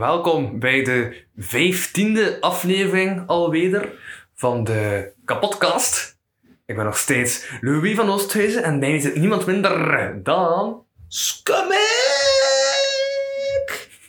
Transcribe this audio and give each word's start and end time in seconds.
Welkom 0.00 0.58
bij 0.58 0.82
de 0.82 1.24
vijftiende 1.36 2.36
aflevering 2.40 3.22
alweer 3.26 3.92
van 4.34 4.64
de 4.64 5.12
kapotkast. 5.24 6.18
Ik 6.66 6.76
ben 6.76 6.84
nog 6.84 6.96
steeds 6.96 7.50
Louis 7.60 7.96
van 7.96 8.10
Oosthuizen 8.10 8.62
en 8.62 8.80
bij 8.80 8.90
mij 8.90 9.00
zit 9.00 9.16
niemand 9.16 9.46
minder 9.46 10.22
dan... 10.22 10.84
Scummik! 11.08 11.78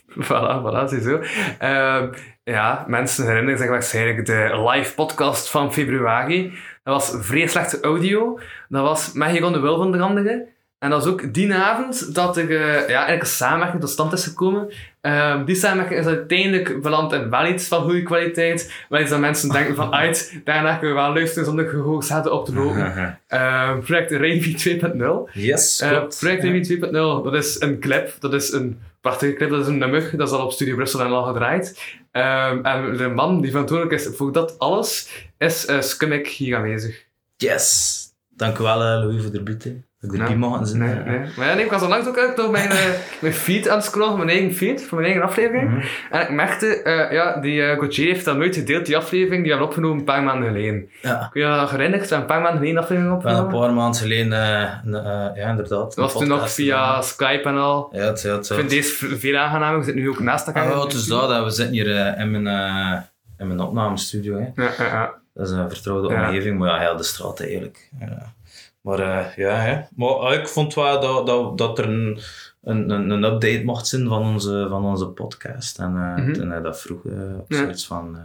Voilà, 0.08 0.62
voilà, 0.62 0.88
ziezo. 0.88 1.20
Ehm 1.58 2.12
ja, 2.44 2.84
mensen 2.88 3.26
herinneren 3.26 3.58
zich 3.58 3.68
waarschijnlijk 3.68 4.26
de 4.26 4.70
live 4.70 4.94
podcast 4.94 5.50
van 5.50 5.72
februari. 5.72 6.52
Dat 6.82 6.94
was 6.94 7.26
vrij 7.26 7.46
slechte 7.46 7.80
audio. 7.80 8.38
Dat 8.68 8.82
was 8.82 9.12
Magic 9.12 9.40
de 9.40 9.60
Wil 9.60 9.76
van 9.76 9.92
de 9.92 10.00
andere. 10.00 10.48
En 10.82 10.90
dat 10.90 11.04
was 11.04 11.12
ook 11.12 11.34
die 11.34 11.54
avond 11.54 12.14
dat 12.14 12.36
er 12.36 12.50
eh, 12.50 12.88
ja, 12.88 12.96
eigenlijk 12.96 13.20
een 13.20 13.26
samenwerking 13.26 13.80
tot 13.80 13.90
stand 13.90 14.12
is 14.12 14.24
gekomen. 14.24 14.72
Ehm, 15.02 15.44
die 15.44 15.54
samenwerking 15.54 16.00
is 16.00 16.06
uiteindelijk 16.06 16.82
beland 16.82 17.12
in 17.12 17.30
wel 17.30 17.46
iets 17.46 17.66
van 17.68 17.82
goede 17.82 18.02
kwaliteit. 18.02 18.72
Wel 18.88 19.00
iets 19.00 19.10
dat 19.10 19.20
mensen 19.20 19.48
denken 19.48 19.74
van, 19.74 19.94
uit, 20.02 20.40
daarna 20.44 20.76
kunnen 20.76 20.96
we 20.96 21.02
wel 21.02 21.12
luisteren 21.14 21.44
zonder 21.44 21.68
gehoord 21.68 22.04
zetten 22.04 22.32
op 22.32 22.44
te 22.44 22.54
lopen. 22.54 23.18
Ehm, 23.28 23.80
project 23.80 24.10
Rainby 24.10 24.54
2.0. 24.56 25.28
Yes, 25.32 25.80
Eh, 25.80 25.88
klopt. 25.90 26.18
project 26.18 26.42
Rainby 26.42 26.76
2.0, 26.80 27.22
dat 27.22 27.34
is 27.34 27.60
een 27.60 27.78
clip. 27.80 28.14
Dat 28.20 28.32
is 28.34 28.52
een 28.52 28.80
prachtige 29.00 29.32
clip. 29.32 29.50
Dat 29.50 29.60
is 29.60 29.66
een 29.66 29.78
nummer. 29.78 30.10
Dat 30.16 30.28
is 30.28 30.34
al 30.34 30.44
op 30.44 30.52
Studio 30.52 30.74
Brussel 30.74 31.00
en 31.00 31.06
al 31.12 31.24
gedraaid. 31.24 31.80
Ehm, 32.12 32.58
en 32.64 32.96
de 32.96 33.08
man 33.08 33.40
die 33.40 33.50
verantwoordelijk 33.50 34.00
is 34.00 34.16
voor 34.16 34.32
dat 34.32 34.58
alles, 34.58 35.08
is 35.38 35.68
uh, 36.00 36.24
hier 36.26 36.56
aanwezig. 36.56 37.04
Yes. 37.36 38.00
Dank 38.36 38.58
u 38.58 38.62
wel, 38.62 38.74
eh, 38.82 39.04
Louis, 39.04 39.22
voor 39.22 39.32
de 39.32 39.42
bieten. 39.42 39.86
Dat 40.00 40.10
ik 40.12 40.16
Ja. 40.16 40.22
erbij 40.22 40.38
mogen 40.38 40.66
zijn. 40.66 40.82
Nee, 40.82 40.94
nee. 41.18 41.28
Maar 41.36 41.46
ja, 41.48 41.54
nee, 41.54 41.64
ik 41.64 41.70
was 41.70 41.82
onlangs 41.82 42.08
ook 42.08 42.18
uit 42.18 42.36
door 42.36 42.50
mijn, 42.50 42.70
eh, 42.70 42.76
mijn 43.22 43.34
feed 43.34 43.68
aan 43.68 43.76
het 43.76 43.84
scrollen, 43.84 44.16
mijn 44.16 44.28
eigen 44.28 44.54
feed, 44.54 44.84
voor 44.84 44.98
mijn 44.98 45.10
eigen 45.12 45.28
aflevering. 45.28 45.70
Mhm. 45.70 45.80
En 46.10 46.20
ik 46.20 46.30
merkte, 46.30 46.82
eh, 46.82 47.12
ja, 47.12 47.36
die 47.40 47.60
uh, 47.60 47.68
Gauthier 47.78 48.06
heeft 48.06 48.24
dat 48.24 48.36
nooit 48.36 48.54
gedeeld, 48.56 48.86
die 48.86 48.96
aflevering, 48.96 49.42
die 49.42 49.50
hebben 49.50 49.58
we 49.68 49.74
opgenomen 49.74 49.98
een 49.98 50.04
paar 50.04 50.22
maanden 50.22 50.48
geleden. 50.48 50.88
Ja. 51.02 51.28
Kun 51.32 51.40
je 51.40 51.46
dat 51.46 52.10
een 52.10 52.26
paar 52.26 52.40
maanden 52.40 52.58
geleden 52.58 52.82
aflevering 52.82 53.16
Ik 53.16 53.22
ben 53.22 53.32
een 53.32 53.38
opgenomen. 53.38 53.66
paar 53.66 53.74
maanden 53.74 54.00
geleden, 54.00 54.32
eh, 54.32 54.62
eh, 54.62 55.36
ja, 55.36 55.48
inderdaad. 55.48 55.68
Dat 55.70 55.94
was 55.94 56.12
toen 56.12 56.28
nog 56.28 56.50
via 56.50 57.00
Skype 57.02 57.48
en 57.48 57.56
al. 57.56 57.88
Ja, 57.92 58.00
het, 58.00 58.22
ja, 58.22 58.32
het, 58.36 58.50
Ik 58.50 58.56
vind 58.56 58.70
deze 58.70 59.16
veel 59.18 59.36
aangenamer, 59.36 59.78
we 59.78 59.84
zitten 59.84 60.02
nu 60.02 60.08
ook 60.08 60.20
naast 60.20 60.46
elkaar. 60.46 60.64
Ah, 60.64 60.70
ja, 60.76 60.80
het 60.82 60.92
is 60.92 61.06
dat. 61.06 61.44
We 61.44 61.50
zitten 61.50 61.74
hier 61.74 61.96
eh, 61.96 62.20
in, 62.20 62.30
mijn, 62.30 62.46
eh, 62.46 63.00
in 63.38 63.46
mijn 63.46 63.60
opnamestudio. 63.60 64.38
Hè. 64.38 64.62
Ja, 64.62 64.70
ja, 64.78 64.84
ja. 64.84 65.20
Dat 65.34 65.46
is 65.48 65.52
een 65.52 65.70
vertrouwde 65.70 66.08
Ja. 66.14 66.26
omgeving, 66.26 66.58
maar 66.58 66.68
ja, 66.68 66.78
heel 66.78 66.96
de 66.96 67.02
straat 67.02 67.40
eigenlijk. 67.40 67.88
Ja. 68.00 68.32
Maar 68.80 68.98
eh, 68.98 69.36
ja, 69.36 69.54
hè. 69.56 69.80
maar 69.96 70.08
eh, 70.32 70.38
ik 70.40 70.48
vond 70.48 70.74
wel 70.74 71.00
dat, 71.00 71.26
dat, 71.26 71.58
dat 71.58 71.78
er 71.78 71.84
een, 71.88 72.18
een, 72.62 72.90
een, 72.90 73.10
een 73.10 73.24
update 73.24 73.62
mocht 73.64 73.86
zijn 73.86 74.08
van 74.08 74.22
onze, 74.22 74.66
van 74.70 74.84
onze 74.84 75.06
podcast. 75.06 75.78
En 75.78 75.96
eh, 75.96 76.24
Mhm. 76.24 76.32
toen 76.32 76.50
hij 76.50 76.60
dat 76.60 76.80
vroeg, 76.80 77.04
eh 77.06 77.38
op 77.38 77.44
Ja. 77.52 77.56
zoiets 77.56 77.86
van, 77.86 78.16
eh, 78.16 78.22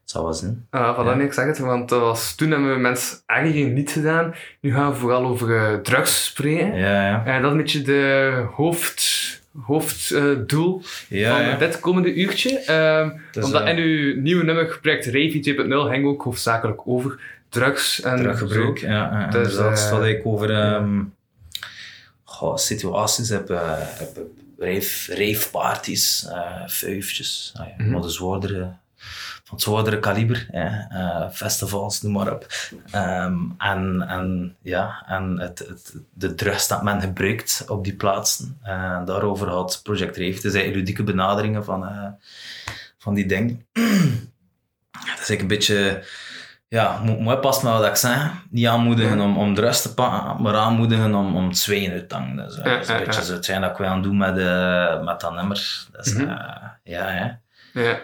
het 0.00 0.10
zou 0.10 0.24
wel 0.24 0.32
zijn. 0.34 0.66
Ah, 0.70 0.98
voilà, 0.98 1.04
Ja. 1.06 1.14
nee, 1.14 1.26
ik 1.26 1.32
zeg 1.32 1.46
het, 1.46 1.58
want 1.58 1.88
dat 1.88 2.00
was, 2.00 2.34
toen 2.34 2.50
hebben 2.50 2.72
we 2.74 2.78
mensen 2.80 3.18
eigenlijk 3.26 3.72
niet 3.72 3.90
gedaan. 3.90 4.34
Nu 4.60 4.72
gaan 4.74 4.90
we 4.90 4.96
vooral 4.96 5.24
over 5.26 5.56
eh, 5.56 5.74
drugs 5.78 6.24
spreken. 6.24 6.74
Ja, 6.74 7.06
ja. 7.08 7.24
En 7.24 7.42
dat 7.42 7.50
is 7.50 7.56
een 7.56 7.62
beetje 7.62 7.82
de 7.82 8.46
hoofd, 8.54 9.00
hoofddoel 9.60 10.82
Ja, 11.08 11.36
van 11.36 11.44
ja. 11.44 11.56
dit 11.56 11.80
komende 11.80 12.14
uurtje. 12.14 12.58
Ehm, 12.58 13.10
Dus, 13.32 13.44
omdat 13.44 13.68
in 13.68 13.76
uw 13.76 14.20
nieuwe 14.20 14.44
nummer, 14.44 14.78
project 14.82 15.04
Ravy 15.06 15.40
2.0, 15.40 15.88
ging 15.90 16.06
ook 16.06 16.22
hoofdzakelijk 16.22 16.80
over 16.84 17.18
drugs 17.48 18.00
en 18.00 18.16
Druggebruik, 18.16 18.78
zo. 18.78 18.86
ja. 18.86 19.26
Dus, 19.30 19.46
Dus, 19.46 19.56
dat 19.56 19.78
staat 19.78 20.04
ik 20.04 20.26
over 20.26 20.50
ehm, 20.50 21.00
goh, 22.24 22.56
situaties 22.56 23.28
heb, 23.28 23.48
heb 23.48 24.18
rave, 24.58 25.14
raveparties, 25.14 26.26
vuifjes, 26.66 27.54
ja, 27.56 27.84
van 27.90 28.02
het 29.52 29.60
zwaardere 29.62 29.98
kaliber, 29.98 30.46
ja, 30.52 30.86
eh, 30.90 31.30
festivals, 31.30 32.02
noem 32.02 32.12
maar 32.12 32.32
op. 32.32 32.46
Ehm, 32.90 33.36
en, 33.58 34.02
en, 34.08 34.56
ja, 34.62 35.04
en 35.06 35.38
het, 35.38 35.58
het, 35.58 35.94
de 36.14 36.34
drugs 36.34 36.68
dat 36.68 36.82
men 36.82 37.00
gebruikt 37.00 37.64
op 37.68 37.84
die 37.84 37.94
plaatsen, 37.96 38.58
eh, 38.62 39.04
daarover 39.04 39.48
had 39.48 39.80
Project. 39.82 40.16
Het 40.16 40.24
is 40.26 40.42
eigenlijk 40.44 40.74
ludieke 40.74 41.02
benaderingen 41.02 41.64
van, 41.64 41.86
eh, 41.86 42.06
van 42.98 43.14
die 43.14 43.26
dingen. 43.26 43.66
Het 45.06 45.28
is 45.28 45.40
een 45.40 45.46
beetje 45.46 46.04
ja, 46.68 46.98
moet, 47.02 47.18
moet 47.18 47.40
pas 47.40 47.62
met 47.62 47.72
wat 47.72 47.86
ik 47.86 47.96
zeg. 47.96 48.30
Niet 48.50 48.66
aanmoedigen 48.66 49.20
om, 49.20 49.38
om 49.38 49.54
de 49.54 49.60
rust 49.60 49.82
te 49.82 49.94
pakken, 49.94 50.42
maar 50.42 50.54
aanmoedigen 50.54 51.14
om, 51.14 51.36
om 51.36 51.48
het 51.48 51.66
uit 51.68 52.08
te 52.08 52.14
hangen. 52.14 52.36
Dus, 52.36 52.56
Ja, 52.56 52.62
dat 52.62 52.80
is 52.80 52.88
een 52.88 52.94
ja, 52.98 53.04
beetje 53.04 53.20
ja. 53.20 53.26
zo 53.26 53.32
hetgeen 53.32 53.60
dat 53.60 53.70
ik 53.70 53.76
wil 53.76 53.86
aan 53.86 54.02
doen 54.02 54.16
met, 54.16 54.34
met 55.04 55.20
dat 55.20 55.34
nummer. 55.34 55.86
Dus, 55.92 56.14
Mhm. 56.14 56.28
ja, 56.82 57.04
hè. 57.06 57.30
Ja. 57.82 57.98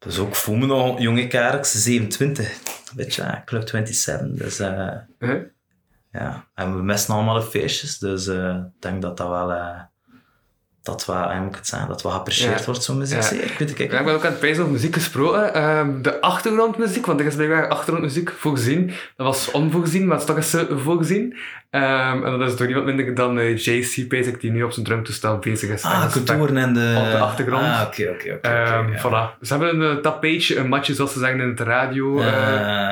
Dus 0.00 0.18
ook 0.18 0.34
voel 0.34 0.56
me 0.56 0.66
nog 0.66 1.00
jonge 1.00 1.26
kerks, 1.26 1.82
27. 1.82 2.58
Weet 2.94 3.14
je, 3.14 3.42
Club 3.44 3.68
27. 3.68 4.38
Dus 4.38 4.58
eh, 4.58 4.96
Huh? 5.18 5.42
ja, 6.12 6.46
en 6.54 6.76
we 6.76 6.82
missen 6.82 7.14
allemaal 7.14 7.34
de 7.34 7.42
feestjes. 7.42 7.98
Dus 7.98 8.26
eh, 8.26 8.54
ik 8.54 8.82
denk 8.82 9.02
dat 9.02 9.16
dat 9.16 9.28
wel, 9.28 9.52
eh, 9.52 9.80
dat 10.82 11.06
moet 11.40 11.50
ik 11.50 11.56
het 11.56 11.66
zeggen, 11.66 11.88
dat 11.88 12.02
wel 12.02 12.12
geapprecieerd 12.12 12.58
Ja. 12.58 12.64
wordt, 12.64 12.82
zo'n 12.82 12.98
muziek. 12.98 13.22
Ja. 13.22 13.30
Ik 13.30 13.58
weet 13.58 13.68
het. 13.68 13.78
Ja, 13.78 13.98
ik 13.98 14.04
ben 14.04 14.14
ook 14.14 14.24
aan 14.24 14.30
het 14.30 14.38
prijzen 14.40 14.60
over 14.62 14.72
muziek 14.74 14.94
gesproken. 14.94 15.54
Ehm, 15.54 16.02
de 16.02 16.20
achtergrondmuziek, 16.20 17.06
want 17.06 17.20
er 17.20 17.26
is 17.26 17.34
blijkbaar 17.34 17.68
achtergrondmuziek 17.68 18.30
voorzien. 18.30 18.86
Dat 19.16 19.26
was 19.26 19.50
onvoorzien, 19.50 20.02
maar 20.06 20.18
het 20.18 20.20
is 20.20 20.26
toch 20.26 20.36
eens 20.36 20.54
eh, 20.70 20.76
voorzien. 20.76 21.36
Ehm, 21.70 22.24
en 22.24 22.38
dat 22.38 22.48
is 22.50 22.56
door 22.56 22.66
niemand 22.66 22.86
minder 22.86 23.14
dan 23.14 23.38
eh, 23.38 23.56
JC 23.56 24.08
Basic, 24.08 24.40
die 24.40 24.50
nu 24.50 24.62
op 24.62 24.72
zijn 24.72 24.86
drumtoestel 24.86 25.38
bezig 25.38 25.70
is. 25.70 25.82
Ah, 25.82 26.10
cultuur 26.12 26.56
en 26.56 26.72
de... 26.74 26.94
op 27.04 27.10
de 27.10 27.18
achtergrond. 27.18 27.62
Ah, 27.62 27.82
oké, 27.86 28.10
oké, 28.14 28.32
oké. 28.32 28.48
Ehm, 28.48 28.88
voilà. 28.98 29.38
Ze 29.42 29.52
hebben 29.56 29.80
een 29.80 29.96
uh, 29.96 30.02
tapeetje, 30.02 30.56
een 30.58 30.68
matje, 30.68 30.94
zoals 30.94 31.12
ze 31.12 31.18
zeggen 31.18 31.40
in 31.40 31.48
het 31.48 31.60
radio. 31.60 32.20
eh 32.20 32.26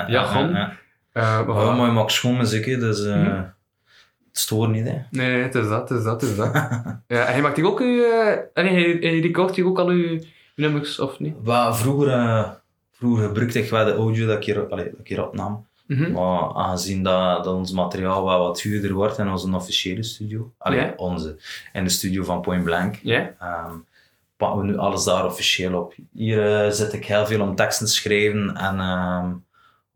Eh, 0.02 0.08
jargon. 0.08 0.54
eh, 0.54 0.60
eh. 0.60 0.68
eh, 1.38 1.46
maar 1.46 1.56
Oh, 1.56 1.64
dus 2.80 3.04
eh, 3.04 3.16
Mhm. 3.16 3.42
Het 4.28 4.38
stoort 4.38 4.70
niet. 4.70 4.86
Hè. 4.88 4.98
Nee, 5.10 5.42
het 5.42 5.54
is 5.54 5.68
dat, 5.68 5.88
het 5.88 5.98
is 5.98 6.04
dat, 6.04 6.20
het 6.20 6.30
is 6.30 6.36
dat. 6.36 6.52
ja, 7.06 7.24
en 7.26 7.32
hij 7.32 7.40
maakt 7.42 7.56
hier 7.56 7.66
ook 7.66 7.80
eh, 7.80 8.28
en 8.30 8.66
hij, 8.66 8.96
hij 9.00 9.18
recordt 9.20 9.56
hier 9.56 9.66
ook 9.66 9.78
al 9.78 9.88
uw 9.88 10.18
nummers, 10.56 10.98
of 10.98 11.18
niet? 11.18 11.34
Wel, 11.42 11.74
vroeger, 11.74 12.08
eh, 12.08 12.50
vroeger 12.92 13.24
gebruikte 13.26 13.58
ik 13.62 13.70
wel 13.70 13.84
de 13.84 13.94
audio 13.94 14.26
dat 14.26 14.36
ik 14.36 14.44
hier, 14.44 14.68
allee, 14.68 14.84
dat 14.90 15.00
ik 15.00 15.08
hier 15.08 15.26
opnam. 15.26 15.66
Mhm. 15.86 16.12
Maar 16.12 16.54
aangezien 16.54 17.02
dat, 17.02 17.44
dat 17.44 17.54
ons 17.54 17.72
materiaal 17.72 18.24
wel 18.24 18.38
wat 18.38 18.60
duurder 18.62 18.92
wordt 18.92 19.18
in 19.18 19.28
onze 19.28 19.54
officiële 19.54 20.02
studio, 20.02 20.52
allee, 20.58 20.80
Ja. 20.80 20.92
onze, 20.96 21.36
in 21.72 21.84
de 21.84 21.90
studio 21.90 22.24
van 22.24 22.40
Point 22.40 22.64
Blank, 22.64 22.94
Ja? 23.02 23.34
ehm, 23.38 23.72
pakken 24.36 24.60
we 24.60 24.66
nu 24.66 24.76
alles 24.76 25.04
daar 25.04 25.24
officieel 25.26 25.80
op. 25.80 25.94
Hier 26.12 26.64
eh, 26.64 26.70
zit 26.70 26.92
ik 26.92 27.04
heel 27.06 27.26
veel 27.26 27.40
om 27.40 27.54
teksten 27.54 27.86
te 27.86 27.92
schrijven 27.92 28.56
en 28.56 28.80
ehm, 28.80 29.30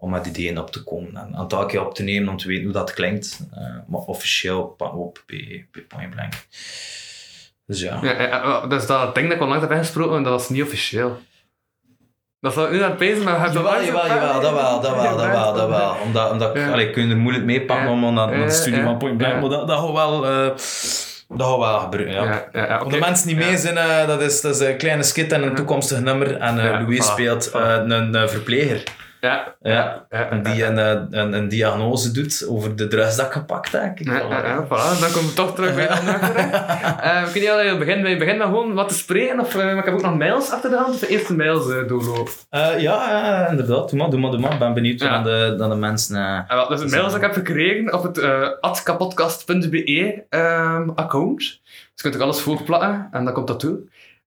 om 0.03 0.11
met 0.11 0.27
ideeën 0.27 0.59
op 0.59 0.71
te 0.71 0.85
komen. 0.85 1.17
En 1.17 1.29
een 1.39 1.49
taakje 1.49 1.81
op 1.87 1.95
te 1.95 2.03
nemen 2.03 2.29
om 2.29 2.37
te 2.37 2.47
weten 2.49 2.65
hoe 2.65 2.73
dat 2.73 2.93
klinkt. 2.93 3.41
Eh, 3.55 3.61
maar 3.87 4.01
officieel 4.01 4.75
op 4.79 5.23
bij, 5.27 5.67
bij 5.73 5.83
Point 5.83 6.11
Blank. 6.11 6.33
Dus 7.67 7.81
ja. 7.81 7.99
Ja, 8.03 8.23
ja, 8.23 8.67
dat 8.67 8.81
is 8.81 8.87
dat 8.87 9.15
ding 9.15 9.27
dat 9.27 9.37
ik 9.37 9.43
onlangs 9.43 9.63
heb 9.63 9.73
ingesproken, 9.73 10.17
en 10.17 10.23
dat 10.23 10.33
was 10.33 10.49
niet 10.49 10.63
officieel. 10.63 11.19
Dat 12.41 12.57
is 12.57 12.71
nu 12.71 12.83
aan 12.83 12.89
het 12.91 12.99
pezen, 12.99 13.25
maar 13.25 13.41
hebben 13.41 13.63
Jawel, 13.63 13.83
jawel, 13.85 14.41
dat 14.41 14.53
wel, 14.53 14.81
dat 14.81 14.95
wel, 14.97 15.17
dat 15.17 15.27
wel, 15.27 15.55
dat 15.55 15.69
wel. 15.69 15.97
Omdat, 16.05 16.31
omdat 16.31 16.57
Ja. 16.57 16.73
allee, 16.73 16.91
kun 16.91 17.07
je 17.07 17.11
er 17.15 17.21
moeilijk 17.21 17.45
mee 17.45 17.65
pakken 17.65 17.89
om 17.91 18.01
naar, 18.01 18.13
naar 18.13 18.47
de 18.47 18.51
studio 18.51 18.79
ja. 18.79 18.85
van 18.85 18.99
Point 18.99 19.17
Blank, 19.17 19.41
maar 19.41 19.51
dat, 19.51 19.69
dat 19.69 19.79
gaat 19.79 19.93
wel, 19.93 20.27
eh, 20.27 20.47
dat 21.29 21.47
gaat 21.49 21.59
wel 21.59 21.79
gebeuren, 21.81 22.13
ja. 22.15 22.25
Ja, 22.25 22.49
ja, 22.53 22.67
ja, 22.67 22.79
Om 22.79 22.87
oké. 22.87 22.95
de 22.95 23.01
mensen 23.01 23.31
Ja. 23.31 23.37
mee 23.37 23.57
zijn, 23.57 23.77
eh, 23.77 24.07
dat, 24.07 24.21
is, 24.21 24.41
dat 24.41 24.55
is 24.55 24.61
een 24.61 24.77
kleine 24.77 25.03
skit 25.03 25.33
en 25.33 25.43
een 25.43 25.55
toekomstig 25.55 26.01
nummer. 26.01 26.37
En 26.37 26.57
Ja, 26.57 26.81
Louis 26.81 27.07
speelt 27.07 27.51
een, 27.53 27.91
een 28.15 28.29
verpleger. 28.29 28.83
Ja, 29.29 29.55
Ja. 29.61 30.07
En 30.09 30.43
die 30.43 30.65
een, 30.65 30.79
eh, 30.79 31.01
een, 31.11 31.33
een 31.33 31.49
diagnose 31.49 32.13
doet 32.13 32.47
over 32.49 32.77
de 32.77 32.87
drugs 32.87 33.17
dat 33.17 33.27
ik 33.27 33.33
gepakt 33.33 33.73
heb. 33.73 33.99
Ja, 33.99 34.23
voilà. 34.23 34.29
ja, 34.29 34.47
ja, 34.47 34.65
voilà, 34.65 35.01
dan 35.01 35.13
komen 35.13 35.29
we 35.29 35.35
toch 35.35 35.55
terug 35.55 35.75
bij 35.75 35.87
de 35.87 35.99
onderwerp 35.99 36.23
terecht. 36.33 37.01
Eh, 37.01 37.33
kun 37.33 37.43
je 37.43 37.71
al 37.71 37.79
beginnen, 37.79 38.19
beginnen 38.19 38.39
maar 38.39 38.47
gewoon 38.47 38.75
wat 38.75 38.89
te 38.89 38.95
spreken? 38.95 39.41
Of, 39.41 39.55
eh, 39.55 39.77
ik 39.77 39.85
heb 39.85 39.95
ook 39.95 40.03
nog 40.03 40.17
mails 40.19 40.51
achter 40.51 40.71
de 40.71 40.77
hand, 40.77 40.95
of 40.95 41.09
eerst 41.09 41.29
de 41.29 41.37
mails 41.37 41.71
eh, 41.71 41.89
doorlopen? 41.89 42.33
Eh, 42.51 42.81
ja, 42.81 43.11
ja, 43.11 43.49
inderdaad. 43.49 43.91
Doe 43.91 43.99
maar, 43.99 44.11
doe 44.11 44.21
maar, 44.21 44.31
doe 44.31 44.41
maar. 44.41 44.53
Ik 44.53 44.59
ben 44.59 44.75
benieuwd 44.75 45.01
naar 45.01 45.25
de, 45.25 45.55
naar 45.59 45.69
de 45.69 45.75
mensen... 45.75 46.17
Uh, 46.17 46.49
wel, 46.49 46.69
dus 46.69 46.81
de 46.81 46.89
mails 46.89 47.07
die 47.07 47.17
ik 47.17 47.23
heb 47.23 47.33
gekregen 47.33 47.93
op 47.93 48.03
het 48.03 48.19
uh, 48.19 48.49
atkapodcast.be 48.61 50.25
ehm, 50.29 50.89
account. 50.95 51.39
Dus 51.39 51.61
je 51.95 52.03
kunt 52.03 52.15
er 52.15 52.23
alles 52.23 52.41
voorplakken 52.41 53.09
en 53.13 53.25
dan 53.25 53.35
komt 53.35 53.47
dat 53.47 53.61
toe. 53.61 53.81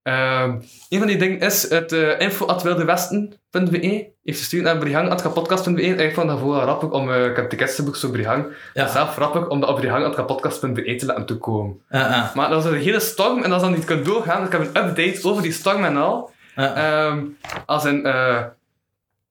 Ehm 0.06 0.50
een 0.90 0.98
van 1.00 1.08
die 1.08 1.18
dingen 1.18 1.40
is 1.40 1.70
het 1.70 1.92
uh, 1.92 2.20
info.wildewesten.be 2.20 4.08
heeft 4.24 4.40
gestuurd 4.40 4.64
naar 4.64 4.78
brihang.podcast.be. 4.78 5.82
Ik 5.82 6.14
vond 6.14 6.28
dat 6.28 6.40
vooral 6.40 6.62
grappig 6.62 6.90
om... 6.90 7.12
eh, 7.12 7.26
ik 7.26 7.36
heb 7.36 7.50
tickets 7.50 7.76
geboekt 7.76 8.00
voor 8.00 8.10
Brihang. 8.10 8.46
Ja. 8.74 8.86
Is 8.86 8.92
zelf 8.92 9.14
grappig 9.14 9.48
om 9.48 9.60
dat 9.60 9.70
op 9.70 9.76
brihang.podcast.be 9.76 10.96
te 10.96 11.06
laten 11.06 11.26
toekomen. 11.26 11.82
Maar 12.36 12.50
dat 12.50 12.66
is 12.66 12.72
een 12.72 12.78
hele 12.78 13.00
storm 13.00 13.44
en 13.44 13.52
als 13.52 13.62
dat 13.62 13.72
niet 13.72 13.86
kan 13.86 14.04
doorgaan, 14.04 14.38
dus 14.38 14.46
ik 14.46 14.52
heb 14.52 14.62
een 14.62 14.88
update 14.88 15.20
over 15.30 15.42
die 15.44 15.52
storm 15.52 15.84
en 15.84 15.98
al. 15.98 16.32
Ehm, 16.56 17.20
als 17.66 17.84
een 17.84 18.06
eh, 18.06 18.38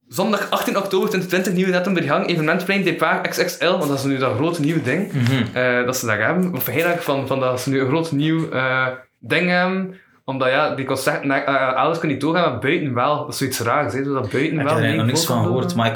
zondag 0.08 0.50
18 0.50 0.76
oktober 0.76 1.08
2020 1.08 1.52
nieuwe 1.52 1.70
datum 1.72 1.94
Brihang, 1.94 2.26
evenementplein 2.28 2.82
Depart 2.82 3.28
XXL, 3.28 3.64
want 3.70 3.88
dat 3.88 3.98
is 3.98 4.04
nu 4.04 4.18
dat 4.18 4.34
grote 4.36 4.60
nieuwe 4.60 4.82
ding 4.82 5.12
Mhm. 5.12 5.56
eh, 5.56 5.84
dat 5.86 5.96
ze 5.96 6.06
daar 6.06 6.20
hebben. 6.26 6.54
Of 6.54 6.66
heel 6.66 6.84
erg 6.86 7.04
van, 7.04 7.26
van 7.26 7.40
dat 7.40 7.60
ze 7.60 7.70
nu 7.70 7.80
een 7.80 7.86
groot 7.88 8.12
nieuw 8.12 8.50
eh, 8.50 8.86
ding 9.18 9.48
hebben. 9.48 9.98
Omdat 10.24 10.48
ja, 10.48 10.74
die 10.74 10.84
concerten 10.84 11.30
uh, 11.30 11.72
ouders 11.74 11.98
kunnen 11.98 12.16
niet 12.16 12.20
doorgaan, 12.26 12.50
maar 12.50 12.58
buiten 12.60 12.94
wel. 12.94 13.16
Dat 13.18 13.28
is 13.28 13.36
zoiets 13.38 13.60
raars, 13.60 13.92
hè? 13.92 14.02
Dat 14.02 14.12
buiten 14.30 14.42
Ik 14.52 14.58
heb 14.58 14.66
wel. 14.68 14.78
er 14.78 14.94
nog 14.96 15.06
niks 15.06 15.24
van 15.26 15.36
kan 15.36 15.44
gehoord, 15.46 15.74
maar 15.74 15.86
ik 15.86 15.94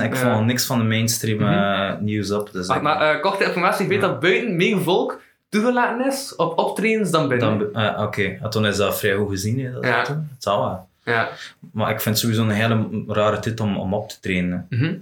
ik 0.00 0.14
Ja. 0.16 0.34
vond 0.34 0.46
niks 0.46 0.66
van 0.66 0.78
de 0.78 0.84
mainstream 0.84 1.40
eh, 1.42 1.98
nieuws 2.00 2.30
op. 2.30 2.52
Dus 2.52 2.66
Maar, 2.66 2.82
eh, 3.14 3.20
korte 3.20 3.44
informatie, 3.44 3.82
ik 3.84 3.90
weet 3.90 4.00
dat 4.00 4.20
buiten 4.20 4.56
meer 4.56 4.80
volk 4.80 5.20
toegelaten 5.48 6.06
is 6.06 6.36
op 6.36 6.58
optredens 6.58 7.10
dan 7.10 7.28
binnen. 7.28 7.72
eh, 7.74 8.02
Oké, 8.02 8.38
En 8.42 8.50
toen 8.50 8.66
is 8.66 8.76
dat 8.76 8.98
vrij 8.98 9.14
goed 9.14 9.30
gezien. 9.30 9.60
Hè, 9.60 9.72
dat 9.72 9.84
Ja. 9.84 9.98
Het 9.98 10.18
zal 10.38 10.60
wel. 10.64 10.88
Ja. 11.14 11.28
Maar 11.72 11.90
ik 11.90 12.00
vind 12.00 12.14
het 12.14 12.18
sowieso 12.18 12.42
een 12.42 12.50
hele 12.50 13.04
rare 13.06 13.38
tijd 13.38 13.60
om, 13.60 13.76
om 13.78 13.94
op 13.94 14.08
te 14.08 14.20
trainen. 14.20 14.66
Mhm. 14.70 14.94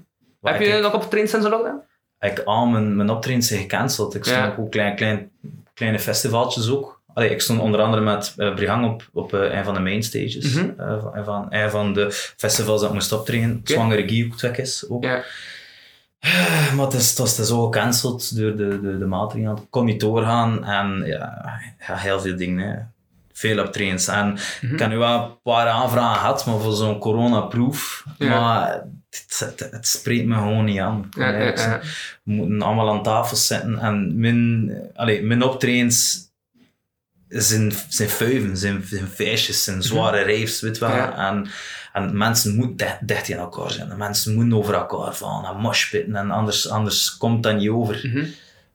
Heb 0.43 0.61
je 0.61 0.78
nog 0.82 0.94
op 0.94 1.11
trains 1.11 1.31
sinds 1.31 1.46
zo 1.46 1.50
lang? 1.62 1.75
ik, 2.20 2.38
al 2.44 2.66
mijn, 2.66 2.96
mijn 2.96 3.11
optredens 3.11 3.49
zijn 3.49 3.61
gecanceld. 3.61 4.14
Ik 4.14 4.25
stond 4.25 4.38
Ja. 4.40 4.55
ook 4.58 4.70
klein, 4.70 4.96
klein, 4.96 5.31
kleine 5.75 5.99
festivaltjes 5.99 6.70
ook. 6.70 7.00
Allee, 7.14 7.30
ik 7.30 7.40
stond 7.40 7.60
onder 7.60 7.80
andere 7.80 8.02
met 8.02 8.34
Brihang 8.36 8.86
op, 8.86 9.08
op 9.12 9.34
eh, 9.34 9.56
een 9.58 9.64
van 9.64 9.74
de 9.74 9.80
main 9.80 10.02
stages. 10.02 10.52
Mhm. 10.54 10.70
eh, 10.80 11.00
van, 11.00 11.16
een 11.16 11.24
van, 11.24 11.46
een 11.50 11.70
van 11.70 11.92
de 11.92 12.06
festivals 12.36 12.80
dat 12.80 12.88
ik 12.88 12.94
moest 12.94 13.12
optreden. 13.12 13.60
Zwangere 13.64 14.08
Guy 14.08 14.32
keer 14.52 14.80
ook. 14.88 15.04
Eh, 15.04 16.72
Maar 16.74 16.84
het 16.84 16.94
is, 16.94 17.08
het 17.18 17.26
is, 17.26 17.38
is 17.38 17.50
ook 17.50 17.74
gecanceld 17.74 18.36
door 18.36 18.56
de, 18.56 18.80
de, 18.80 18.98
de 18.98 19.06
maatregelen. 19.06 19.56
Ik 19.56 19.62
kon 19.70 19.84
niet 19.84 20.00
doorgaan 20.00 20.64
en 20.64 21.02
ja, 21.06 21.42
heel 21.78 22.20
veel 22.20 22.36
dingen. 22.36 22.68
Hè. 22.70 22.76
Veel 23.32 23.64
optredens. 23.64 24.08
En 24.08 24.38
Mhm. 24.60 24.72
ik 24.72 24.78
heb 24.78 24.88
nu 24.88 24.96
wel 24.96 25.22
een 25.22 25.40
paar 25.42 25.66
aanvragen 25.68 26.18
gehad, 26.20 26.46
maar 26.46 26.58
voor 26.58 26.72
zo'n 26.72 26.98
coronaproef. 26.98 28.04
Ja. 28.18 28.28
Maar 28.40 28.84
het, 29.10 29.36
het, 29.58 29.70
het 29.72 29.86
spreekt 29.86 30.26
me 30.26 30.34
gewoon 30.34 30.64
niet 30.64 30.78
aan. 30.80 31.04
Ik 31.10 31.16
Ja, 31.16 31.28
ja, 31.28 31.32
eigenlijk 31.38 31.82
ja. 31.82 31.88
we 32.22 32.32
moeten 32.32 32.62
allemaal 32.62 32.90
aan 32.90 33.02
tafel 33.02 33.36
zitten 33.36 33.78
en 33.78 34.20
mijn, 34.20 34.72
allee, 34.94 35.22
mijn 35.22 35.42
optredens 35.42 36.28
zijn, 37.30 37.72
zijn 37.88 38.08
fuiven, 38.08 38.56
zijn, 38.56 38.82
zijn 38.86 39.06
feestjes, 39.06 39.64
zijn 39.64 39.82
zware 39.82 40.22
raves, 40.22 40.60
weet 40.60 40.78
je 40.78 40.80
wel. 40.86 40.88
Mhm. 40.96 40.98
Ja. 40.98 41.28
En, 41.28 41.46
en 41.92 42.16
mensen 42.16 42.54
moeten 42.56 42.98
dicht, 43.00 43.28
in 43.28 43.36
elkaar 43.36 43.70
zijn. 43.70 43.90
En 43.90 43.96
mensen 43.98 44.34
moeten 44.34 44.58
over 44.58 44.74
elkaar 44.74 45.14
vallen 45.14 45.50
en 45.50 45.56
moshpitten 45.56 46.16
en 46.16 46.30
anders, 46.30 46.68
anders 46.68 47.16
komt 47.16 47.42
dat 47.42 47.56
niet 47.56 47.68
over. 47.68 48.00
Mhm. 48.02 48.24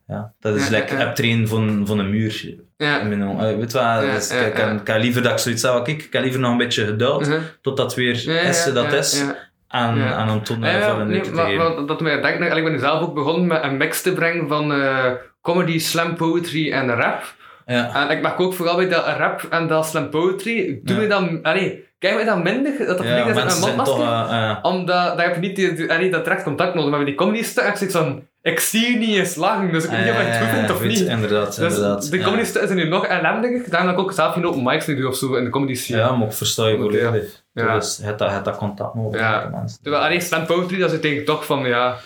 Ja, 0.08 0.32
dat 0.40 0.56
is 0.56 0.64
Ja, 0.64 0.70
lekker 0.70 1.06
optreden 1.06 1.48
van, 1.48 1.82
van 1.86 1.98
een 1.98 2.10
muur. 2.10 2.54
Ja. 2.76 3.02
Mijn. 3.02 3.22
Allee, 3.22 3.56
weet 3.56 3.72
wel, 3.72 4.00
dus 4.00 4.30
ik, 4.30 4.56
ik, 4.56 4.80
ik 4.80 4.86
heb 4.86 4.98
liever 4.98 5.22
dat 5.22 5.32
ik 5.32 5.38
zoiets 5.38 5.60
zeg, 5.62 5.82
kijk, 5.82 6.02
ik 6.02 6.12
heb 6.12 6.22
liever 6.22 6.40
nog 6.40 6.50
een 6.50 6.56
beetje 6.58 6.84
geduld, 6.84 7.26
Mhm. 7.28 7.40
totdat 7.62 7.86
het 7.86 7.94
weer 7.94 8.22
Ja, 8.26 8.32
ja, 8.32 8.40
is 8.40 8.64
dat 8.64 8.92
is. 8.92 9.20
En, 9.68 9.96
Ja. 9.96 10.18
en 10.20 10.26
dan 10.26 10.42
toen 10.42 10.60
Ja, 10.60 10.74
uh, 10.74 10.80
ja, 10.80 10.90
voor 10.90 11.00
een 11.00 11.08
nee, 11.08 11.20
te 11.20 11.30
maar, 11.30 11.86
dat 11.86 12.00
mij 12.00 12.20
denkt, 12.20 12.56
ik 12.56 12.64
ben 12.64 12.78
zelf 12.78 13.02
ook 13.02 13.14
begonnen 13.14 13.46
met 13.46 13.62
een 13.62 13.76
mix 13.76 14.02
te 14.02 14.12
brengen 14.12 14.48
van 14.48 14.72
eh, 14.72 15.12
comedy, 15.42 15.78
slam 15.78 16.16
poetry 16.16 16.72
en 16.72 16.90
rap. 16.90 17.34
Ja. 17.66 17.94
En 18.08 18.16
ik 18.16 18.22
merk 18.22 18.40
ook 18.40 18.54
vooral 18.54 18.76
bij 18.76 18.88
dat 18.88 19.06
rap 19.06 19.46
en 19.50 19.66
dat 19.66 19.86
slam 19.86 20.10
poetry, 20.10 20.80
doe 20.82 20.96
Ja. 20.96 21.02
je 21.02 21.08
dan, 21.08 21.38
allee, 21.42 21.88
kijk 21.98 22.18
je 22.18 22.24
dat 22.24 22.42
minder, 22.42 22.72
dat 22.86 23.02
Ja, 23.02 23.16
publiek 23.16 23.36
is 23.36 23.44
met 23.44 23.54
een 23.54 23.60
mondmasker? 23.60 24.00
eh, 24.02 24.50
eh, 24.50 24.56
Omdat, 24.62 25.16
daar 25.16 25.26
heb 25.26 25.34
je 25.34 25.40
niet, 25.40 25.56
die, 25.56 25.92
allee, 25.92 26.10
dat 26.10 26.24
direct 26.24 26.42
contact 26.42 26.74
nodig, 26.74 26.90
maar 26.90 26.98
bij 26.98 27.08
die 27.08 27.16
comedy 27.18 27.42
stuk 27.42 27.64
heb 27.64 27.76
zoiets 27.76 27.96
van, 27.96 28.22
ik 28.42 28.60
zie 28.60 28.90
je 28.92 28.98
niet 28.98 29.16
eens 29.16 29.34
lachen, 29.34 29.72
dus 29.72 29.84
ik 29.84 29.90
weet 29.90 30.00
niet 30.00 30.10
of 30.10 30.16
je 30.18 30.22
het 30.22 30.38
goed 30.42 30.48
vindt 30.56 30.70
of 30.70 30.82
niet. 30.84 31.00
Inderdaad, 31.00 31.56
Dus 31.56 31.74
inderdaad. 31.74 32.10
de 32.10 32.18
ja. 32.18 32.24
comedy 32.24 32.44
stukken 32.44 32.68
zijn 32.68 32.80
nu 32.82 32.88
nog 32.88 33.06
ellendiger, 33.06 33.70
daarom 33.70 33.88
dat 33.90 33.98
ik 33.98 34.04
ook 34.04 34.12
zelf 34.12 34.32
geen 34.32 34.46
open 34.46 34.62
mics 34.62 34.86
nu 34.86 34.96
doe 34.96 35.08
of 35.08 35.16
zo 35.16 35.34
in 35.34 35.44
de 35.44 35.50
comedy 35.50 35.74
scene. 35.74 35.98
Ja, 36.00 36.12
maar 36.12 36.26
ik 36.26 36.32
versta 36.32 36.66
je 36.66 36.72
ja. 36.76 36.80
volledig. 36.82 37.44
Ja. 37.52 37.74
Dus 37.74 37.98
het 38.02 38.18
dat, 38.18 38.30
het 38.30 38.44
dat 38.44 38.56
contact 38.56 38.94
nodig 38.94 39.20
Ja. 39.20 39.40
met 39.42 39.52
mensen. 39.52 39.82
Terwijl, 39.82 40.02
allee, 40.04 40.20
slam 40.20 40.46
poetry, 40.46 40.76
dat 40.78 40.86
is 40.86 40.92
uiteindelijk 40.92 41.30
toch 41.30 41.46
van, 41.46 41.66
ja, 41.66 41.96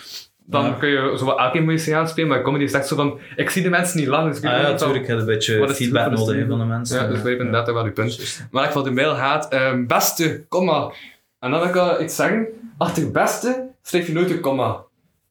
dan 0.45 0.65
Ja. 0.65 0.71
kun 0.71 0.89
je 0.89 1.15
zo 1.17 1.25
wat 1.25 1.39
elke 1.39 1.59
muziek 1.59 1.93
aanspelen, 1.93 2.29
maar 2.29 2.41
comedy 2.41 2.63
is 2.63 2.73
echt 2.73 2.87
zo 2.87 2.95
van, 2.95 3.19
ik 3.35 3.49
zie 3.49 3.63
de 3.63 3.69
mensen 3.69 3.99
niet 3.99 4.07
lachen, 4.07 4.27
dus 4.29 4.37
ik 4.37 4.45
Ah, 4.45 4.51
ja, 4.51 4.61
natuurlijk. 4.61 5.07
Een 5.07 5.25
beetje 5.25 5.69
feedback 5.69 6.17
voor 6.17 6.27
nodig 6.27 6.47
van 6.47 6.59
de 6.59 6.65
mensen. 6.65 6.95
Ja, 6.95 7.01
dus 7.01 7.11
ik 7.11 7.21
begrijp 7.23 7.39
inderdaad 7.39 7.73
wel 7.73 7.83
uw 7.83 7.91
punt. 7.91 8.41
Maar 8.51 8.65
ik 8.65 8.71
van 8.71 8.83
de 8.83 8.91
mail 8.91 9.15
gaat, 9.15 9.47
ehm, 9.49 9.85
beste, 9.85 10.43
komma. 10.49 10.91
En 11.39 11.51
dan 11.51 11.59
wil 11.59 11.69
ik 11.69 11.75
al 11.75 12.01
iets 12.01 12.15
zeggen. 12.15 12.47
Achter 12.77 13.11
beste 13.11 13.67
schrijf 13.83 14.07
je 14.07 14.13
nooit 14.13 14.29
een 14.29 14.39
komma. 14.39 14.77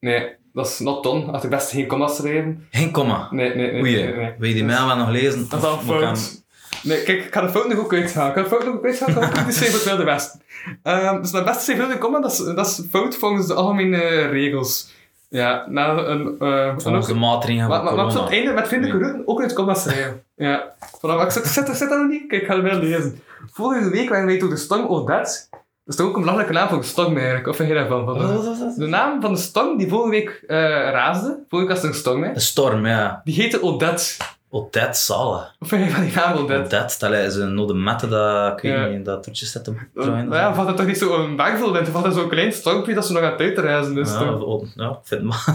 Nee, 0.00 0.28
dat 0.52 0.66
is 0.66 0.78
not 0.78 1.02
done. 1.02 1.32
Achter 1.32 1.48
beste 1.50 1.74
geen 1.74 1.86
komma 1.86 2.06
schrijven. 2.06 2.66
Geen 2.70 2.90
komma. 2.90 3.28
Nee, 3.30 3.54
nee, 3.54 3.72
nee. 3.72 3.80
Oei, 3.82 3.94
nee, 3.94 4.14
nee. 4.14 4.32
wil 4.38 4.48
je 4.48 4.54
die 4.54 4.64
mail 4.64 4.86
wel 4.86 4.96
nog 4.96 5.10
lezen? 5.10 5.46
Dat 5.48 5.58
is 5.62 5.66
al 5.68 5.78
fout. 5.78 6.42
Nee, 6.82 7.02
kijk, 7.02 7.24
ik 7.24 7.34
ga 7.34 7.40
de 7.40 7.48
fout 7.48 7.68
nog 7.68 7.78
ook 7.78 7.92
uitgaan. 7.94 8.28
Ik 8.28 8.34
ga 8.34 8.42
de 8.42 8.48
fout 8.48 8.64
nog 8.64 8.74
ook 8.74 8.84
uitgaan. 8.84 9.08
Ik 9.08 9.22
ga 9.22 9.44
niet 9.44 9.54
schrijven 9.54 9.78
het 9.78 9.88
wilde 9.88 10.04
westen. 10.04 10.40
Ehm, 10.82 11.20
dus 11.22 11.32
mijn 11.32 11.44
beste 11.44 11.62
schrijf 11.62 11.78
wilde 11.78 11.98
komma, 11.98 12.20
dat 12.20 12.32
is, 12.32 12.38
dat 12.38 12.66
is 12.66 12.82
fout 12.90 13.16
volgens 13.16 13.46
de 13.46 13.54
algemene 13.54 14.26
regels. 14.26 14.90
Ja, 15.30 15.66
na 15.68 15.96
een... 15.96 16.36
eh 16.38 16.66
en 16.66 16.80
Volgens 16.80 17.06
de 17.06 17.14
maatregelen 17.14 17.68
maar, 17.68 17.76
van 17.76 17.96
maar, 17.96 18.04
maar 18.06 18.22
het 18.22 18.30
einde 18.30 18.52
met 18.52 18.68
vriendelijke 18.68 19.02
routen 19.02 19.28
ook 19.28 19.40
uit 19.40 19.52
komma 19.52 19.74
schrijven. 19.74 20.22
Ja. 20.36 20.72
Maar 21.00 21.24
ik 21.24 21.30
zit, 21.30 21.46
zit, 21.46 21.68
zit 21.68 21.88
dat 21.88 21.98
nog 21.98 22.08
niet? 22.08 22.26
Kijk, 22.28 22.42
ik 22.42 22.48
ga 22.48 22.54
het 22.54 22.62
wel 22.62 22.78
lezen. 22.78 23.22
Vorige 23.52 23.90
week 23.90 24.08
waren 24.08 24.26
wij 24.26 24.38
door 24.38 24.48
de 24.48 24.56
storm 24.56 24.86
Odette. 24.86 25.46
Dat 25.50 25.60
is 25.84 25.96
toch 25.96 26.06
ook 26.06 26.14
een 26.14 26.20
belangrijke 26.20 26.52
naam 26.52 26.68
voor 26.68 26.78
de 26.80 26.86
storm 26.86 27.16
eigenlijk? 27.16 27.46
Of 27.46 27.56
vind 27.56 27.68
je 27.68 27.74
daarvan? 27.74 28.04
Van 28.04 28.18
de, 28.18 28.74
de 28.76 28.86
naam 28.86 29.20
van 29.20 29.32
de 29.32 29.38
storm 29.38 29.76
die 29.76 29.88
vorige 29.88 30.10
week 30.10 30.44
eh 30.46 30.58
raasde, 30.90 31.44
vorige 31.48 31.68
week 31.68 31.76
was 31.76 31.82
er 31.82 31.88
een 31.88 31.94
storm, 31.94 32.22
hè? 32.22 32.32
De 32.32 32.40
storm, 32.40 32.86
ja. 32.86 33.20
die 33.24 33.34
heette 33.34 33.62
Odette. 33.62 34.16
Odette 34.52 34.98
Salle. 34.98 35.46
Of 35.58 35.68
vind 35.68 35.84
je 35.84 35.90
van 35.90 36.02
die 36.02 36.14
naam 36.14 36.32
Odette? 36.36 36.76
Odette, 36.76 36.96
dat 36.98 37.12
is 37.12 37.34
een 37.34 37.54
node 37.54 37.74
mette 37.74 38.08
dat, 38.08 38.52
ik 38.52 38.60
weet 38.62 38.72
Ja. 38.72 38.86
niet, 38.86 39.04
dat 39.04 39.22
toetje 39.22 39.46
zet 39.46 39.68
op 39.68 39.74
Uh, 39.94 40.06
maar 40.06 40.38
ja, 40.38 40.54
valt 40.54 40.66
het 40.68 40.76
toch 40.76 40.86
niet 40.86 40.98
zo 40.98 41.22
een 41.24 41.36
bagvol 41.36 41.72
bent? 41.72 41.88
Valt 41.88 42.04
het 42.04 42.14
zo'n 42.14 42.28
klein 42.28 42.52
stormpje 42.52 42.94
dat 42.94 43.06
ze 43.06 43.12
nog 43.12 43.22
aan 43.22 43.30
het 43.30 43.40
uitreizen 43.40 43.98
is? 43.98 44.12
Ja, 44.12 44.18
toch? 44.18 44.42
oh, 44.42 44.66
ja, 44.74 45.00
vet 45.02 45.22
macht. 45.22 45.50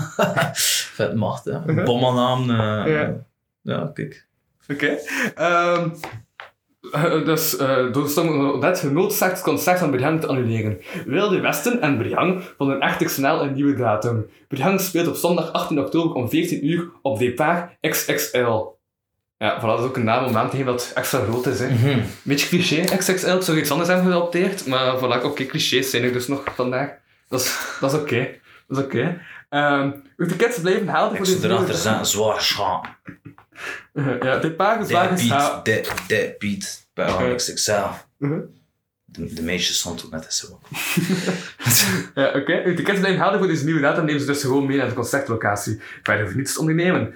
vet 0.95 1.15
macht, 1.15 1.45
ja. 1.45 1.63
Bommennaam. 1.83 2.49
eh 2.49 2.93
Ja. 2.93 3.13
ja, 3.61 3.91
kijk. 3.93 4.25
Oké. 4.71 4.97
Ehm, 5.35 5.89
eh, 6.91 7.25
dus 7.25 7.57
eh, 7.57 7.91
door 7.91 8.27
Odette 8.53 8.79
genoodzaakt 8.79 9.31
het 9.33 9.41
concert 9.41 9.79
van 9.79 9.91
Briang 9.91 10.21
te 10.21 10.27
annuleren. 10.27 10.77
Wilde 11.05 11.39
Westen 11.39 11.81
en 11.81 11.97
Briang 11.97 12.41
vonden 12.57 12.79
echter 12.79 13.09
snel 13.09 13.41
een 13.43 13.53
nieuwe 13.53 13.75
datum. 13.75 14.29
Briang 14.47 14.81
speelt 14.81 15.07
op 15.07 15.15
zondag 15.15 15.51
18 15.51 15.79
oktober 15.79 16.15
om 16.15 16.29
14 16.29 16.65
uur 16.67 16.89
op 17.01 17.19
Depart 17.19 17.71
XXL. 17.81 18.73
Ja, 19.37 19.59
voilà, 19.59 19.61
dat 19.65 19.79
is 19.79 19.85
ook 19.85 19.97
een 19.97 20.03
naam 20.03 20.25
om 20.25 20.37
aan 20.37 20.49
te 20.49 20.57
geven 20.57 20.71
dat 20.71 20.85
het 20.85 20.93
extra 20.93 21.19
groot 21.19 21.45
is. 21.45 21.59
Hè. 21.59 21.69
Mhm. 21.69 21.99
Beetje 22.21 22.47
cliché, 22.47 22.97
XXL. 22.97 23.35
Ik 23.35 23.41
zou 23.41 23.57
iets 23.57 23.71
anders 23.71 23.89
hebben 23.89 24.07
geadopteerd, 24.07 24.65
maar 24.65 24.97
voilà, 24.97 25.23
oké, 25.23 25.45
clichés 25.45 25.89
zijn 25.89 26.03
er 26.03 26.13
dus 26.13 26.27
nog 26.27 26.43
vandaag. 26.55 26.89
Dat 27.29 27.41
is, 27.41 27.57
dat 27.79 27.93
is 27.93 27.99
oké. 27.99 28.27
Dat 28.67 28.77
is 28.77 28.83
oké. 28.83 29.21
Ehm, 29.49 29.91
uw 30.17 30.27
tickets 30.27 30.59
blijven 30.59 30.87
Ik 30.87 30.95
voor 30.95 31.17
deze 31.25 31.47
erachter 31.47 31.75
zijn, 31.75 32.05
zwaar 32.05 32.41
schaam. 32.41 32.81
Ja, 34.21 34.37
dit 34.37 34.55
paar 34.55 34.81
is 34.81 34.87
zwaar 34.87 35.07
geschaald. 35.07 35.63
beat, 35.63 35.85
dead, 35.85 36.07
dead 36.07 36.37
beat. 36.37 36.87
Bij 36.93 37.11
Oké. 37.11 37.23
Onyx 37.23 37.53
XL. 37.53 37.71
De, 39.17 39.33
de 39.33 39.41
meisjes 39.41 39.77
stond 39.77 40.05
ook 40.05 40.11
net 40.11 40.33
zo. 40.33 40.47
Ja, 42.15 42.27
oké. 42.35 42.61
Uw 42.65 42.75
tickets 42.75 42.99
blijven 42.99 43.21
helder 43.21 43.39
voor 43.39 43.47
deze 43.47 43.65
nieuwe 43.65 43.79
datum. 43.81 44.05
Neem 44.05 44.19
ze 44.19 44.25
dus 44.25 44.41
gewoon 44.41 44.65
mee 44.65 44.77
naar 44.77 44.87
de 44.87 44.93
concertlocatie. 44.93 45.79
Verder 46.03 46.23
hoeft 46.23 46.35
niets 46.35 46.53
te 46.53 46.59
ondernemen. 46.59 47.13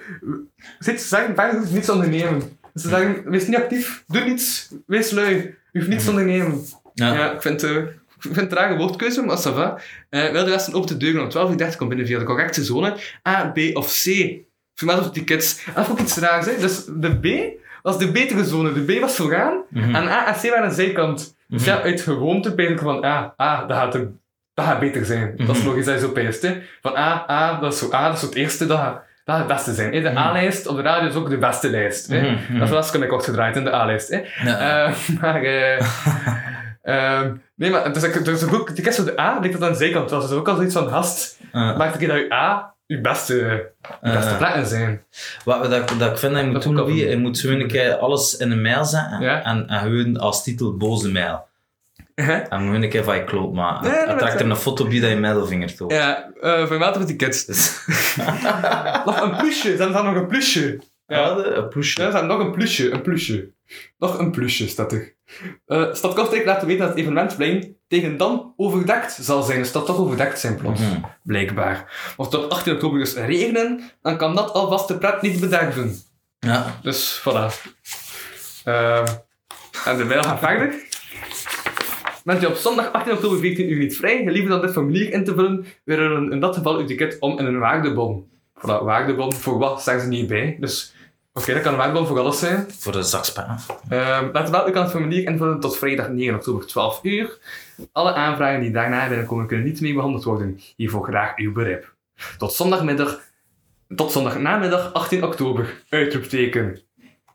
Zit 0.78 1.00
ze 1.00 1.06
zeggen, 1.08 1.34
verder 1.34 1.58
hoeft 1.58 1.72
niets 1.72 1.86
te 1.86 1.92
ondernemen. 1.92 2.42
Ze 2.74 2.88
zeggen, 2.88 3.30
wees 3.30 3.46
niet 3.46 3.56
actief, 3.56 4.04
doe 4.06 4.24
niets, 4.24 4.70
wees 4.86 5.10
lui. 5.10 5.54
U 5.72 5.78
hoeft 5.78 5.88
niets 5.88 6.04
te 6.04 6.10
ondernemen. 6.10 6.64
Ja. 6.94 7.14
Ja, 7.14 7.32
ik 7.32 7.42
vind, 7.42 7.62
eh, 7.62 7.76
ik 7.76 7.86
vind 8.18 8.34
het 8.34 8.44
een 8.44 8.48
trage 8.48 8.76
woordkeuze, 8.76 9.22
maar 9.22 9.38
ça 9.38 9.54
va. 9.54 9.80
Eh 10.08 10.30
wil 10.30 10.44
de 10.44 10.50
Westen 10.50 10.74
open 10.74 10.88
de 10.88 10.96
deuren 10.96 11.22
om 11.22 11.56
12.30 11.58 11.76
komt 11.76 11.88
binnen 11.88 12.06
via 12.06 12.18
de 12.18 12.24
correcte 12.24 12.64
zone. 12.64 12.96
A, 13.28 13.44
B 13.54 13.58
of 13.72 14.02
C. 14.02 14.34
Vermeld 14.74 14.98
op 14.98 15.14
de 15.14 15.20
tickets. 15.20 15.64
Dat 15.74 15.84
is 15.84 15.90
ook 15.90 15.98
iets 16.00 16.16
raars, 16.16 16.46
hè. 16.46 16.56
Dus 16.58 16.84
de 16.84 17.18
B 17.18 17.58
was 17.82 17.98
de 17.98 18.10
betere 18.10 18.44
zone. 18.44 18.72
De 18.72 18.94
B 18.94 19.00
was 19.00 19.16
vooraan. 19.16 19.62
Mhm. 19.70 19.94
En 19.94 20.08
A 20.08 20.26
en 20.26 20.34
C 20.40 20.42
waren 20.42 20.62
aan 20.62 20.68
de 20.68 20.74
zijkant. 20.74 21.34
Dus 21.50 21.64
ja, 21.64 21.82
uit 21.82 22.00
gewoonte 22.00 22.54
ben 22.54 22.68
ik 22.70 22.78
van, 22.78 23.00
ja, 23.00 23.34
A, 23.40 23.64
dat 23.66 23.76
gaat, 23.76 23.94
er, 23.94 24.08
dat 24.54 24.64
gaat 24.64 24.80
beter 24.80 25.04
zijn. 25.04 25.34
Dat 25.36 25.48
is 25.48 25.58
Mhm. 25.58 25.66
logisch 25.68 25.84
dat 25.84 25.94
je 25.94 26.00
zo 26.00 26.12
hè. 26.42 26.62
Van 26.80 26.96
A, 26.96 27.24
A, 27.30 27.60
dat 27.60 27.72
is 27.72 27.78
zo 27.78 27.92
A, 27.92 28.04
dat 28.06 28.14
is 28.14 28.20
zo 28.20 28.26
het 28.26 28.34
eerste, 28.34 28.66
dat 28.66 28.78
gaat, 28.78 28.94
dat 29.24 29.36
gaat 29.36 29.38
het 29.38 29.46
beste 29.56 29.74
zijn. 29.74 29.92
hè. 29.94 30.00
De 30.00 30.16
A-lijst 30.18 30.66
op 30.66 30.76
de 30.76 30.82
radio 30.82 31.08
is 31.08 31.14
ook 31.14 31.28
de 31.30 31.38
beste 31.38 31.70
lijst. 31.70 32.06
Hè. 32.06 32.20
Mhm, 32.20 32.32
mhm. 32.32 32.52
Dat 32.52 32.62
is 32.62 32.68
wel 32.68 32.78
eens 32.78 33.06
kort 33.08 33.24
gedraaid 33.24 33.56
in 33.56 33.64
de 33.64 33.74
A-lijst. 33.74 34.08
Hè. 34.08 34.20
Ja. 34.44 34.84
Eh, 34.86 34.94
maar, 35.20 35.42
ehm, 36.82 37.34
nee, 37.54 37.70
maar 37.70 37.92
dus, 37.92 38.02
ik- 38.02 38.24
dus 38.24 38.52
ook, 38.52 38.76
de 38.76 38.82
kerst 38.82 38.98
op 39.00 39.06
de 39.06 39.20
A, 39.20 39.38
ligt 39.40 39.52
dat 39.52 39.62
aan 39.62 39.72
de 39.72 39.78
zijkant 39.78 40.10
was. 40.10 40.28
Dus 40.28 40.38
ook 40.38 40.48
al 40.48 40.54
zoiets 40.56 40.74
van, 40.74 40.88
gast, 40.88 41.38
Eh, 41.52 41.76
maak 41.76 41.94
ik 41.94 42.08
dat 42.08 42.16
je 42.16 42.32
A 42.32 42.74
uw 42.90 43.00
beste, 43.00 43.70
uw 44.02 44.12
beste 44.12 44.30
Eh. 44.30 44.36
plekken 44.38 44.66
zijn. 44.66 45.02
Wat, 45.44 45.70
dat, 45.70 45.94
dat 45.98 46.10
ik 46.10 46.18
vind 46.18 46.32
dat 46.32 46.40
je 46.42 46.46
moet 46.50 46.62
Dat 46.62 46.86
doen, 46.86 46.94
je 46.96 47.16
moet 47.16 47.38
zo 47.38 47.48
een 47.48 47.66
keer 47.66 47.94
alles 47.96 48.36
in 48.36 48.50
een 48.50 48.62
mail 48.62 48.84
zetten 48.84 49.20
Ja. 49.20 49.42
en, 49.44 49.68
en 49.68 49.80
gewoon 49.80 50.16
als 50.16 50.42
titel 50.42 50.76
boze 50.76 51.10
mail. 51.10 51.48
Hè? 52.14 52.32
En 52.34 52.58
gewoon 52.58 52.82
een 52.82 52.88
keer 52.88 53.04
van 53.04 53.16
je 53.16 53.24
kloot 53.24 53.52
maken. 53.52 53.90
Nee, 53.90 53.98
en 54.00 54.18
trekt 54.18 54.34
er 54.34 54.40
is- 54.44 54.50
een 54.50 54.56
foto 54.56 54.88
bij 54.88 55.00
dat 55.00 55.10
je 55.10 55.16
middelvinger 55.16 55.74
toont. 55.76 55.92
Ja, 55.92 56.30
uh, 56.42 56.66
voor 56.66 56.78
mij 56.78 56.94
met 56.98 57.06
die 57.06 57.16
kids. 57.16 57.44
Dus, 57.44 57.84
nog 59.04 59.20
een 59.20 59.36
plusje, 59.36 59.76
ze 59.76 59.82
hebben 59.82 60.04
nog 60.04 60.14
een 60.14 60.26
plusje. 60.26 60.78
Ja, 61.10 61.36
een. 61.36 61.72
Ja, 61.94 62.04
er 62.04 62.10
staat 62.10 62.26
nog 62.26 62.38
een 62.38 62.50
plusje, 62.52 62.90
een 62.90 63.02
plusje. 63.02 63.52
Nog 63.98 64.18
een 64.18 64.30
plusje 64.30 64.68
staat 64.68 64.92
er. 64.92 65.14
Eh 65.66 65.92
Stad 65.94 66.14
Kortrijk 66.14 66.44
laat 66.44 66.62
weten 66.64 66.78
dat 66.80 66.88
het 66.88 66.98
evenementplein 66.98 67.76
tegen 67.88 68.16
dan 68.16 68.52
overdekt 68.56 69.12
zal 69.12 69.42
zijn. 69.42 69.58
Dus 69.58 69.72
dat 69.72 69.86
toch 69.86 69.98
overdekt 69.98 70.40
zijn 70.40 70.56
plots, 70.56 70.80
Mhm. 70.80 71.00
blijkbaar. 71.22 72.12
Mocht 72.16 72.32
het 72.32 72.44
op 72.44 72.50
18 72.50 72.72
oktober 72.72 72.98
dus 72.98 73.14
regenen, 73.14 73.80
dan 74.02 74.16
kan 74.16 74.34
dat 74.34 74.52
alvast 74.52 74.88
de 74.88 74.98
pret 74.98 75.22
niet 75.22 75.40
bederven. 75.40 75.94
Ja. 76.38 76.78
Dus 76.82 77.20
voilà. 77.20 77.70
Ehm, 78.64 79.06
en 79.84 79.96
de 79.96 80.04
mail 80.04 80.22
gaat 80.22 80.38
verder. 80.38 80.88
Bent 82.24 82.42
u 82.42 82.46
op 82.46 82.54
zondag 82.54 82.92
18 82.92 83.12
oktober 83.12 83.38
14 83.38 83.70
uur 83.72 83.78
niet 83.78 83.96
vrij, 83.96 84.24
liever 84.30 84.50
dan 84.50 84.60
dit 84.60 84.72
formulier 84.72 85.12
in 85.12 85.24
te 85.24 85.34
vullen, 85.34 85.66
weer 85.84 85.98
er 85.98 86.32
in 86.32 86.40
dat 86.40 86.56
geval 86.56 86.78
uw 86.78 86.86
ticket 86.86 87.16
om 87.20 87.38
in 87.38 87.46
een 87.46 87.58
waardebon. 87.58 88.28
Voilà, 88.58 88.82
waardebon, 88.84 89.32
voor 89.32 89.58
wat 89.58 89.82
zeggen 89.82 90.02
ze 90.02 90.08
niet 90.08 90.26
bij. 90.26 90.56
Dus, 90.60 90.94
oké, 91.32 91.52
dat 91.52 91.62
kan 91.62 91.72
een 91.72 91.78
waardebon 91.78 92.06
voor 92.06 92.18
alles 92.18 92.38
zijn. 92.38 92.66
Voor 92.78 92.92
de 92.92 93.02
zakspijn. 93.02 93.58
Ehm 93.88 94.28
let 94.32 94.50
wel, 94.50 94.68
u 94.68 94.70
kan 94.70 94.82
het 94.82 94.90
formulier 94.90 95.24
invullen 95.28 95.60
tot 95.60 95.78
vrijdag 95.78 96.08
9 96.08 96.34
oktober 96.34 96.66
12 96.66 97.00
uur. 97.02 97.38
Alle 97.92 98.14
aanvragen 98.14 98.60
die 98.60 98.70
daarna 98.70 99.08
binnenkomen 99.08 99.46
kunnen 99.46 99.66
niet 99.66 99.80
mee 99.80 99.94
behandeld 99.94 100.24
worden. 100.24 100.60
Hiervoor 100.76 101.04
graag 101.04 101.36
uw 101.36 101.52
begrip. 101.52 101.94
Tot 102.38 102.52
zondagmiddag, 102.52 103.20
tot 103.94 104.12
zondagnamiddag 104.12 104.92
18 104.92 105.24
oktober. 105.24 105.82
Uitroepteken. 105.88 106.80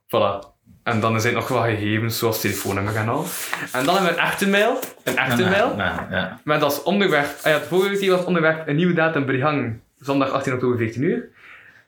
Voilà. 0.06 0.54
En 0.84 1.00
dan 1.00 1.22
zijn 1.22 1.34
er 1.34 1.40
nog 1.40 1.48
wat 1.48 1.64
gegevens, 1.64 2.18
zoals 2.18 2.42
telefoonnummer 2.42 2.96
en 2.96 3.10
al. 3.10 3.26
En 3.72 3.86
dan 3.86 3.96
hebben 3.96 4.14
we 4.14 4.20
een 4.20 4.26
echte 4.26 4.50
mail. 4.50 4.80
Een 5.04 5.18
echte 5.18 5.44
Ja, 5.44 5.50
mail. 5.50 5.76
Ja, 5.78 6.08
ja. 6.12 6.40
Met 6.44 6.62
als 6.62 6.84
onderwerp, 6.84 7.26
ah 7.26 7.52
ja, 7.52 7.58
het 7.58 7.68
vorige 7.68 7.98
keer 7.98 8.12
was 8.12 8.26
onderwerp 8.26 8.68
een 8.68 8.76
nieuwe 8.76 8.94
datum 8.94 9.26
Brihang, 9.26 9.80
zondag 10.00 10.30
18 10.30 10.54
oktober 10.54 10.78
14 10.78 11.02
uur. 11.04 11.30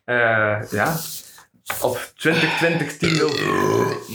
Eh, 0.04 0.72
ja, 0.72 0.96
op 1.82 2.12
2020 2.16 2.98
10 2.98 3.10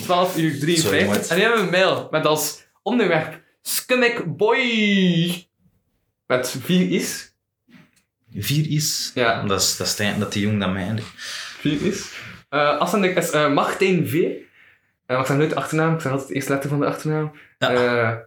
12 0.03 0.37
uur 0.37 0.51
Sorry, 0.51 0.59
53. 0.59 1.07
maat. 1.07 1.29
en 1.29 1.37
nu 1.37 1.43
hebben 1.43 1.61
we 1.61 1.67
een 1.67 1.71
mail 1.71 2.09
met 2.11 2.27
als 2.27 2.63
onderwerp 2.83 3.41
Skummick 3.63 4.37
Boy. 4.37 5.47
Met 6.27 6.57
vier 6.63 6.91
is. 6.91 7.35
Vier 8.35 8.71
is. 8.71 9.11
Ja. 9.15 9.43
Dat 9.43 9.61
is, 9.61 9.77
dat 9.77 9.87
is 9.87 9.97
dat 10.19 10.33
die 10.33 10.43
jong 10.43 10.61
dan 10.61 10.73
mij 10.73 10.83
eindigt. 10.83 11.09
Vier 11.59 11.83
is. 11.87 12.11
Eh 12.49 12.79
afzender 12.79 13.17
is 13.17 13.31
eh 13.31 13.53
Martijn 13.53 14.09
V. 14.09 14.13
Uh, 14.13 14.31
ik 15.19 15.27
zeg 15.27 15.37
nooit 15.37 15.51
de 15.51 15.57
achternaam, 15.57 15.95
ik 15.95 16.01
zeg 16.01 16.11
altijd 16.13 16.29
de 16.29 16.35
eerste 16.35 16.53
letter 16.53 16.71
van 16.71 16.81
de 16.81 16.87
achternaam. 16.87 17.33
Ja. 17.59 17.71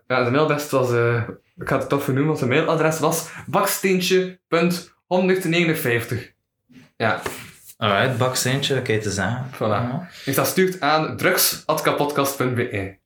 Ja, 0.07 0.23
de 0.23 0.31
mailadres 0.31 0.69
was, 0.69 0.91
eh, 0.91 1.23
ik 1.57 1.67
ga 1.67 1.77
het 1.77 1.89
toch 1.89 2.03
vernoemen, 2.03 2.27
want 2.35 2.39
zijn 2.39 2.49
mailadres 2.51 2.99
was 2.99 3.27
baksteentje.159. 3.47 6.33
Ja, 6.97 7.21
Alright, 7.77 8.17
baksteentje, 8.17 8.81
je 8.85 8.97
te 8.97 9.11
zeggen. 9.11 9.45
Voilà. 9.55 9.59
Ja. 9.59 10.07
dus 10.25 10.35
dat 10.35 10.47
stuurt 10.47 10.81
aan 10.81 11.17
drugs.kapodcast.be. 11.17 12.97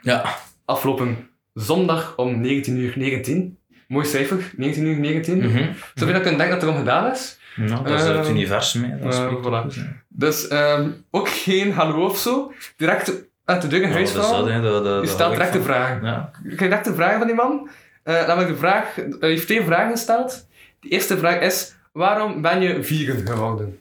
Ja. 0.00 0.24
Afgelopen 0.64 1.28
zondag 1.54 2.16
om 2.16 2.40
19 2.40 2.76
uur 2.76 2.92
19. 2.96 3.58
Mooi 3.88 4.06
cijfer, 4.06 4.50
19 4.56 4.86
uur 4.86 4.98
19. 4.98 5.38
Mhm. 5.38 5.72
Zou 5.94 6.06
je 6.06 6.12
dat 6.12 6.22
kunnen 6.22 6.38
denken 6.38 6.50
dat 6.50 6.62
erom 6.62 6.76
gedaan 6.76 7.10
is? 7.10 7.38
Ja, 7.56 7.66
dat 7.66 8.00
is 8.00 8.06
het 8.06 8.16
Ehm, 8.16 8.30
universum, 8.30 8.84
hè. 8.84 8.98
Dat 8.98 9.14
spreekt 9.14 9.46
voilà. 9.46 9.88
Dus 10.08 10.48
ehm, 10.48 10.90
ook 11.10 11.28
geen 11.28 11.72
hallo 11.72 12.04
of 12.04 12.18
zo. 12.18 12.52
Direct 12.76 13.12
uit 13.44 13.62
de 13.62 13.68
deur 13.68 13.82
in 13.82 13.90
huis 13.92 14.10
vallen. 14.10 14.62
Je 15.02 15.06
stelt 15.06 15.30
ik 15.32 15.36
direct 15.36 15.52
de 15.52 15.62
vragen. 15.62 16.04
Ja. 16.04 16.30
Ik 16.44 16.56
krijg 16.56 16.58
direct 16.70 16.84
de 16.84 16.94
vragen 16.94 17.18
van 17.18 17.26
die 17.26 17.36
man. 17.36 17.68
Eh 18.02 18.26
namelijk 18.26 18.48
de 18.48 18.56
vraag, 18.56 18.94
hij 18.94 19.28
heeft 19.28 19.46
twee 19.46 19.64
vragen 19.64 19.90
gesteld. 19.90 20.46
De 20.80 20.88
eerste 20.88 21.18
vraag 21.18 21.40
is, 21.40 21.74
waarom 21.92 22.42
ben 22.42 22.60
je 22.60 22.82
vegan 22.82 23.26
geworden? 23.26 23.78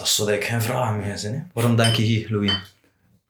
Dat 0.00 0.08
zou 0.08 0.32
ik 0.32 0.44
geen 0.44 0.62
vraag 0.62 0.96
meer 0.96 1.18
zijn. 1.18 1.34
Hè. 1.34 1.40
Waarom 1.52 1.76
denk 1.76 1.94
je 1.94 2.02
hier, 2.02 2.30
Louis? 2.30 2.52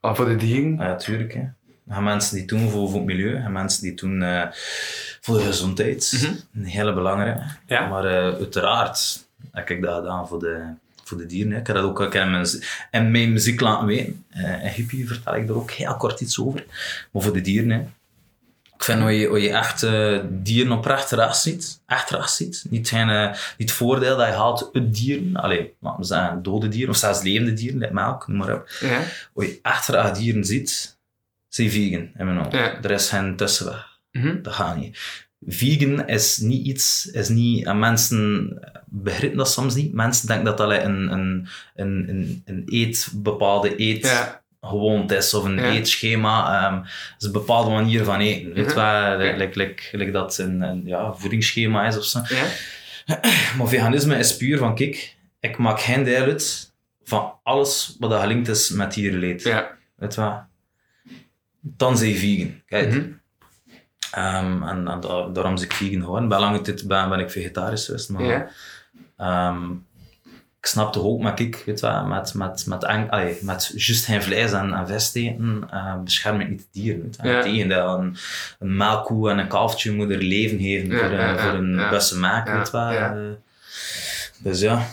Ah, 0.00 0.16
voor 0.16 0.24
de 0.24 0.36
dieren. 0.36 0.78
Ah, 0.78 0.86
ja, 0.86 0.96
tuurlijk. 0.96 1.34
Hè. 1.34 1.40
Er 1.40 1.94
gaan 1.94 2.04
mensen 2.04 2.36
die 2.36 2.46
doen 2.46 2.70
voor, 2.70 2.88
voor 2.88 2.98
het 2.98 3.06
milieu, 3.06 3.40
gaan 3.40 3.52
mensen 3.52 3.82
die 3.82 3.94
doen 3.94 4.22
eh, 4.22 4.46
voor 5.20 5.36
de 5.36 5.44
gezondheid. 5.44 6.30
Een 6.54 6.64
hele 6.64 6.94
belangrijke. 6.94 7.42
Ja. 7.66 7.88
Maar 7.88 8.04
eh, 8.04 8.34
uiteraard 8.34 9.26
heb 9.52 9.70
ik 9.70 9.82
dat 9.82 9.98
gedaan 9.98 10.28
voor 10.28 10.38
de, 10.38 10.64
voor 11.04 11.18
de 11.18 11.26
dieren. 11.26 11.52
Hè. 11.52 11.58
Ik 11.58 11.66
heb 11.66 11.76
dat 11.76 11.84
ook 11.84 12.14
in 12.14 12.30
mijn, 12.30 12.46
in 12.90 13.10
mijn 13.10 13.32
muziek 13.32 13.60
laten 13.60 13.86
weten. 13.86 14.24
Eh, 14.28 14.64
in 14.64 14.70
Hippie 14.70 15.06
vertel 15.06 15.36
ik 15.36 15.48
er 15.48 15.56
ook 15.56 15.70
heel 15.70 15.96
kort 15.96 16.20
iets 16.20 16.40
over. 16.40 16.64
Maar 17.10 17.22
voor 17.22 17.32
de 17.32 17.40
dieren, 17.40 17.70
hè. 17.70 17.82
Ik 18.80 18.86
vind 18.86 19.00
dat 19.00 19.14
je, 19.14 19.28
dat 19.28 19.42
je 19.42 19.50
echt 19.50 19.82
eh, 19.82 20.18
dieren 20.28 20.72
oprecht 20.72 21.10
ras 21.10 21.42
ziet. 21.42 21.80
Echt 21.86 22.10
ras 22.10 22.36
ziet. 22.36 22.64
Niet, 22.70 22.88
geen, 22.88 23.08
eh, 23.08 23.28
niet 23.30 23.68
het 23.68 23.72
voordeel 23.72 24.16
dat 24.16 24.26
je 24.26 24.32
haalt 24.32 24.70
uit 24.72 24.94
dieren. 24.94 25.36
Allee, 25.36 25.74
laten 25.80 26.00
we 26.00 26.06
zeggen 26.06 26.42
dode 26.42 26.68
dieren. 26.68 26.90
Of 26.90 26.96
zelfs 26.96 27.22
levende 27.22 27.52
dieren, 27.52 27.78
like 27.78 27.94
melk, 27.94 28.28
noem 28.28 28.36
maar 28.36 28.54
op. 28.54 28.68
Ja. 28.80 29.02
Als 29.34 29.46
je 29.46 29.58
echt 29.62 29.84
graag 29.84 30.18
dieren 30.18 30.44
ziet, 30.44 30.98
zijn 31.48 31.70
vegan 31.70 32.10
in 32.18 32.24
mijn 32.24 32.38
ogen. 32.38 32.58
Ja. 32.58 32.82
Er 32.82 32.90
is 32.90 33.08
geen 33.08 33.36
tussenweg. 33.36 33.98
Mhm. 34.12 34.42
Dat 34.42 34.52
gaat 34.52 34.76
niet. 34.76 34.98
Vegan 35.46 36.06
is 36.06 36.36
niet 36.36 36.66
iets, 36.66 37.06
is 37.06 37.28
niet, 37.28 37.66
en 37.66 37.78
mensen 37.78 38.58
begrijpen 38.86 39.38
dat 39.38 39.50
soms 39.50 39.74
niet. 39.74 39.92
Mensen 39.92 40.26
denken 40.26 40.44
dat 40.44 40.58
dat 40.58 40.70
een, 40.70 41.12
een, 41.12 41.48
een, 41.74 42.08
een, 42.08 42.42
een 42.44 42.62
eet, 42.66 43.08
bepaalde 43.14 43.80
eet 43.80 44.06
Ja. 44.06 44.39
Gewoonte 44.60 45.16
is 45.16 45.34
of 45.34 45.44
een 45.44 45.56
Ja. 45.56 45.70
eetschema. 45.70 46.62
ehm, 46.66 46.74
dat 46.76 46.84
is 47.18 47.26
een 47.26 47.32
bepaalde 47.32 47.70
manier 47.70 48.04
van 48.04 48.20
eten. 48.20 48.52
Weet 48.54 49.36
like, 49.38 49.58
like, 49.58 49.82
like 49.96 50.10
dat 50.10 50.38
een, 50.38 50.60
een 50.60 50.82
ja, 50.84 51.12
voedingsschema 51.14 51.86
is 51.86 51.96
of 51.98 52.04
zo. 52.04 52.20
Ja. 52.28 52.44
Maar 53.56 53.68
veganisme 53.68 54.16
is 54.18 54.36
puur 54.36 54.58
van, 54.58 54.74
kijk, 54.74 55.16
ik 55.40 55.58
maak 55.58 55.80
geen 55.80 56.04
deel 56.04 56.22
uit 56.22 56.72
van 57.04 57.34
alles 57.42 57.96
wat 57.98 58.10
dat 58.10 58.20
gelinkt 58.20 58.48
is 58.48 58.70
met 58.70 58.94
dierenleed. 58.94 59.42
Ja. 59.42 59.70
Weet 59.96 60.14
wat? 60.14 60.42
Dan 61.60 61.96
zijn 61.96 62.10
je 62.10 62.16
vegan. 62.16 62.62
Kijk. 62.66 62.88
Mhm. 62.90 63.08
Ehm, 64.10 64.62
en 64.62 64.88
en 64.88 65.00
da- 65.00 65.28
daarom 65.28 65.54
is 65.54 65.62
ik 65.62 65.72
vegan 65.72 66.00
geworden. 66.02 66.28
Bij 66.28 66.38
lange 66.38 66.60
tijd 66.60 66.86
ben, 66.88 67.08
ben 67.08 67.18
ik 67.18 67.30
vegetarisch 67.30 67.84
geweest. 67.84 68.08
Maar, 68.10 68.22
Ja. 68.24 68.48
Ik 70.60 70.66
snap 70.66 70.92
toch 70.92 71.04
ook, 71.04 71.20
maar 71.20 71.40
ik, 71.40 71.62
weet 71.66 71.80
wat, 71.80 72.06
met, 72.06 72.34
met, 72.34 72.66
met, 72.66 72.84
eng- 72.84 73.08
allee, 73.08 73.38
met 73.42 73.72
juist 73.76 74.04
geen 74.04 74.22
vlees 74.22 74.52
en, 74.52 74.72
en 74.72 74.86
vis 74.86 75.14
eten, 75.14 75.66
eh, 75.70 75.94
bescherm 76.04 76.40
ik 76.40 76.48
niet 76.48 76.58
de 76.58 76.64
dieren. 76.80 77.12
Ja. 77.22 77.36
Integendeel, 77.36 77.98
een, 77.98 78.16
een 78.58 78.76
melkkoe 78.76 79.30
en 79.30 79.38
een 79.38 79.48
kalftje 79.48 79.92
moet 79.92 80.10
er 80.10 80.22
leven 80.22 80.58
geven 80.58 80.88
Ja, 80.90 80.98
voor, 80.98 81.10
ja, 81.12 81.28
een- 81.28 81.34
ja, 81.36 81.42
voor 81.42 81.58
een 81.58 81.74
ja. 81.76 81.90
beste 81.90 82.18
maak. 82.18 82.46
Ja, 82.46 82.56
Weet 82.56 82.70
ja. 82.72 83.12
Eh, 83.14 83.18
dus 84.42 84.60
ja, 84.60 84.86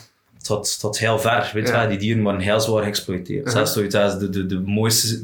het 0.48 0.68
het 0.72 0.77
gaat 0.82 0.98
heel 0.98 1.20
ver. 1.20 1.51
Weet 1.54 1.68
Ja. 1.68 1.88
Die 1.88 1.98
dieren 1.98 2.24
worden 2.24 2.42
heel 2.42 2.60
zwaar 2.60 2.84
geëxploiteerd. 2.84 3.39
Uh-huh. 3.39 3.54
Zelfs 3.56 3.74
zoiets 3.74 3.96
als 3.96 4.20
de, 4.20 4.30
de, 4.30 4.46
de 4.46 4.60
mooiste, 4.60 5.24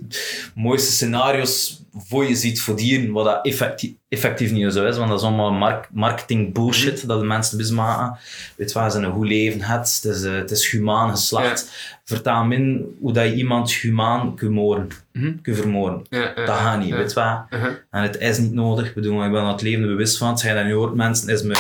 mooiste 0.56 0.92
scenario's 0.92 1.82
voor 1.98 2.26
je 2.26 2.36
ziet 2.36 2.62
voor 2.62 2.76
dieren, 2.76 3.12
wat 3.12 3.26
dat 3.26 3.46
effectief, 3.46 3.92
effectief 4.10 4.52
niet 4.52 4.74
zo 4.74 4.86
is. 4.86 4.98
Want 4.98 5.10
dat 5.10 5.20
is 5.20 5.26
allemaal 5.26 5.52
mark- 5.52 5.88
marketing 5.92 6.54
bullshit 6.54 6.98
Mhm. 6.98 7.08
dat 7.08 7.20
de 7.20 7.26
mensen 7.26 7.58
mismaken. 7.58 8.18
Weet 8.56 8.72
wel, 8.72 8.92
ze 8.92 8.98
een 9.00 9.12
goed 9.14 9.28
leven 9.28 9.62
hebt, 9.62 10.00
het 10.04 10.16
is, 10.16 10.24
eh, 10.24 10.34
het 10.36 10.52
is 10.52 10.70
humaan 10.72 11.10
geslacht. 11.10 11.70
Vertaal 12.06 12.44
min 12.44 12.86
hoe 13.00 13.14
dat 13.14 13.26
je 13.26 13.34
iemand 13.36 13.72
humaan 13.74 14.36
kunt 14.36 14.52
moorden, 14.52 14.88
Mhm. 15.12 15.32
kunt 15.42 15.58
vermoorden. 15.58 16.06
Ja. 16.10 16.20
ja, 16.36 16.46
Dat 16.46 16.56
gaat 16.56 16.80
niet, 16.80 16.88
ja. 16.90 16.96
weet 16.96 17.14
wel. 17.14 17.46
Uh-huh. 17.50 17.72
En 17.92 18.02
het 18.02 18.18
is 18.20 18.38
niet 18.38 18.54
nodig. 18.54 18.88
Ik 18.88 18.94
bedoel, 18.94 19.26
ik 19.26 19.32
ben 19.32 19.46
het 19.46 19.62
leven 19.62 19.82
bewust 19.82 20.18
van. 20.18 20.40
Je 20.42 20.54
dat 20.54 20.66
nu 20.66 20.74
hoort, 20.74 20.96
mensen, 20.96 21.30
is 21.30 21.42
mijn 21.44 21.60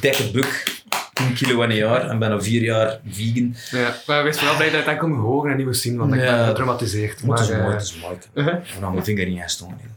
dikke 0.00 0.30
buk 0.30 0.75
10 1.16 1.34
kilo 1.34 1.62
in 1.62 1.70
een 1.70 1.76
jaar 1.76 2.08
en 2.10 2.18
ben 2.18 2.32
al 2.32 2.42
vier 2.42 2.62
jaar 2.62 2.98
vegan. 3.10 3.54
Ja, 3.70 3.94
maar 4.06 4.24
wees 4.24 4.38
vooral 4.38 4.56
blij 4.56 4.70
dat 4.70 4.80
het 4.80 4.88
enkel 4.88 5.08
hoger 5.08 5.50
en 5.50 5.56
niet 5.56 5.66
moet 5.66 5.76
zien, 5.76 5.96
want 5.96 6.14
ik 6.14 6.20
ben 6.20 6.46
getraumatiseerd. 6.46 7.24
Maar 7.24 7.38
het 7.38 7.48
is 7.48 7.54
mooi, 7.54 7.66
eh, 7.66 7.72
het 7.72 7.82
is 7.82 7.98
mooi. 8.00 8.16
Ik 8.74 8.80
nog 8.80 8.92
mijn 8.92 9.04
vinger 9.04 9.26
niet 9.26 9.42
gestoken. 9.42 9.94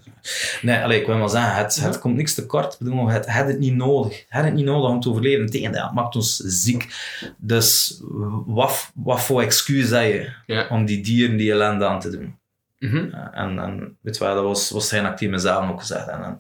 Nee, 0.62 0.80
allee, 0.84 1.00
ik 1.00 1.06
wil 1.06 1.18
maar 1.18 1.30
zeggen, 1.30 1.56
het, 1.56 1.76
het 1.82 2.00
komt 2.00 2.16
niks 2.16 2.34
te 2.34 2.46
kort. 2.46 2.74
Ik 2.74 2.80
bedoel, 2.80 3.08
het, 3.08 3.26
het 3.26 3.48
het 3.48 3.60
niet 3.60 3.76
nodig. 3.76 4.26
Het 4.30 4.46
het 4.46 4.54
niet 4.54 4.66
nodig 4.66 4.90
om 4.90 5.00
te 5.00 5.10
overleven. 5.10 5.46
Tegendeel, 5.46 5.84
het 5.84 5.94
maakt 5.94 6.16
ons 6.16 6.36
ziek. 6.38 6.94
Dus 7.38 8.00
wat, 8.46 8.92
wat 8.96 9.22
voor 9.22 9.42
excuus 9.42 9.90
heb 9.90 10.04
je 10.12 10.30
Ja. 10.46 10.68
om 10.70 10.86
die 10.86 11.02
dieren 11.02 11.38
die 11.38 11.52
ellende 11.52 11.86
aan 11.86 12.00
te 12.00 12.10
doen? 12.10 12.38
Mhm. 12.80 13.10
Ja, 13.12 13.32
En, 13.34 13.60
en 13.60 13.98
weet 14.02 14.18
je 14.18 14.24
wel, 14.24 14.36
dat 14.36 14.44
was, 14.44 14.70
was 14.70 14.90
geen 14.90 15.06
actief 15.06 15.30
mezelf 15.30 15.70
ook 15.70 15.80
gezegd. 15.80 16.08
En, 16.08 16.24
en 16.24 16.40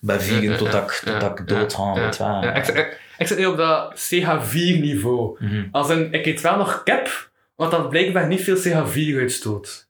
bij 0.00 0.20
vegan 0.20 0.56
totdat 0.56 0.82
ik, 0.90 1.00
totdat 1.04 1.38
ik 1.38 1.48
ja, 1.48 1.54
dood 1.54 1.74
ga, 1.74 1.92
weet 1.92 2.16
je 2.16 2.22
wel. 2.22 2.86
Ik, 3.18 3.26
zit 3.26 3.38
nu 3.38 3.46
op 3.46 3.56
dat 3.56 3.94
CH4-niveau. 4.12 5.36
Mhm. 5.44 5.66
Als 5.70 5.90
in, 5.90 6.12
ik 6.12 6.26
eet 6.26 6.40
wel 6.40 6.56
nog 6.56 6.82
kip, 6.82 7.30
want 7.54 7.70
dat 7.70 7.88
blijkbaar 7.88 8.26
niet 8.26 8.42
veel 8.44 8.56
CH4 8.56 9.16
uitstoot. 9.16 9.86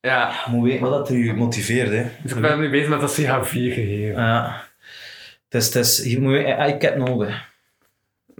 Ja, 0.00 0.28
Je 0.44 0.50
moet 0.50 0.68
weten 0.68 0.80
wat 0.90 1.06
dat 1.06 1.16
je 1.16 1.32
motiveert, 1.34 1.90
hè. 1.90 2.06
dus 2.22 2.32
ik 2.32 2.40
ben 2.40 2.58
nu 2.60 2.70
bezig 2.70 2.88
met 2.88 3.00
dat 3.00 3.20
CH4 3.20 3.50
gegeven. 3.52 4.22
Ja. 4.22 4.62
Het 5.48 5.62
is, 5.62 5.74
het 5.74 5.86
is, 5.86 6.02
je 6.04 6.20
moet 6.20 6.32
weten, 6.32 6.58
ik 6.66 6.82
heb 6.82 6.96
nodig. 6.96 7.48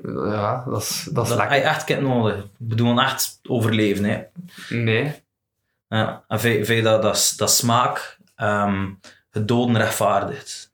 Ja, 0.04 0.64
dat 0.68 0.82
is, 0.82 1.08
dat 1.12 1.22
is 1.24 1.28
Dat 1.30 1.38
lekker. 1.38 1.62
echt 1.62 1.84
kind 1.84 2.00
nodig. 2.00 2.36
Ik 2.36 2.48
bedoel, 2.58 3.00
echt 3.00 3.40
overleven. 3.48 4.04
Hè. 4.04 4.22
Nee. 4.68 5.12
Ja. 5.88 6.24
En 6.28 6.40
vind, 6.40 6.66
vind 6.66 6.78
je 6.78 6.84
dat, 6.84 7.02
dat, 7.02 7.34
dat 7.36 7.50
smaak 7.50 8.18
ehm, 8.36 8.86
het 9.30 9.48
doden 9.48 9.76
rechtvaardigt? 9.76 10.69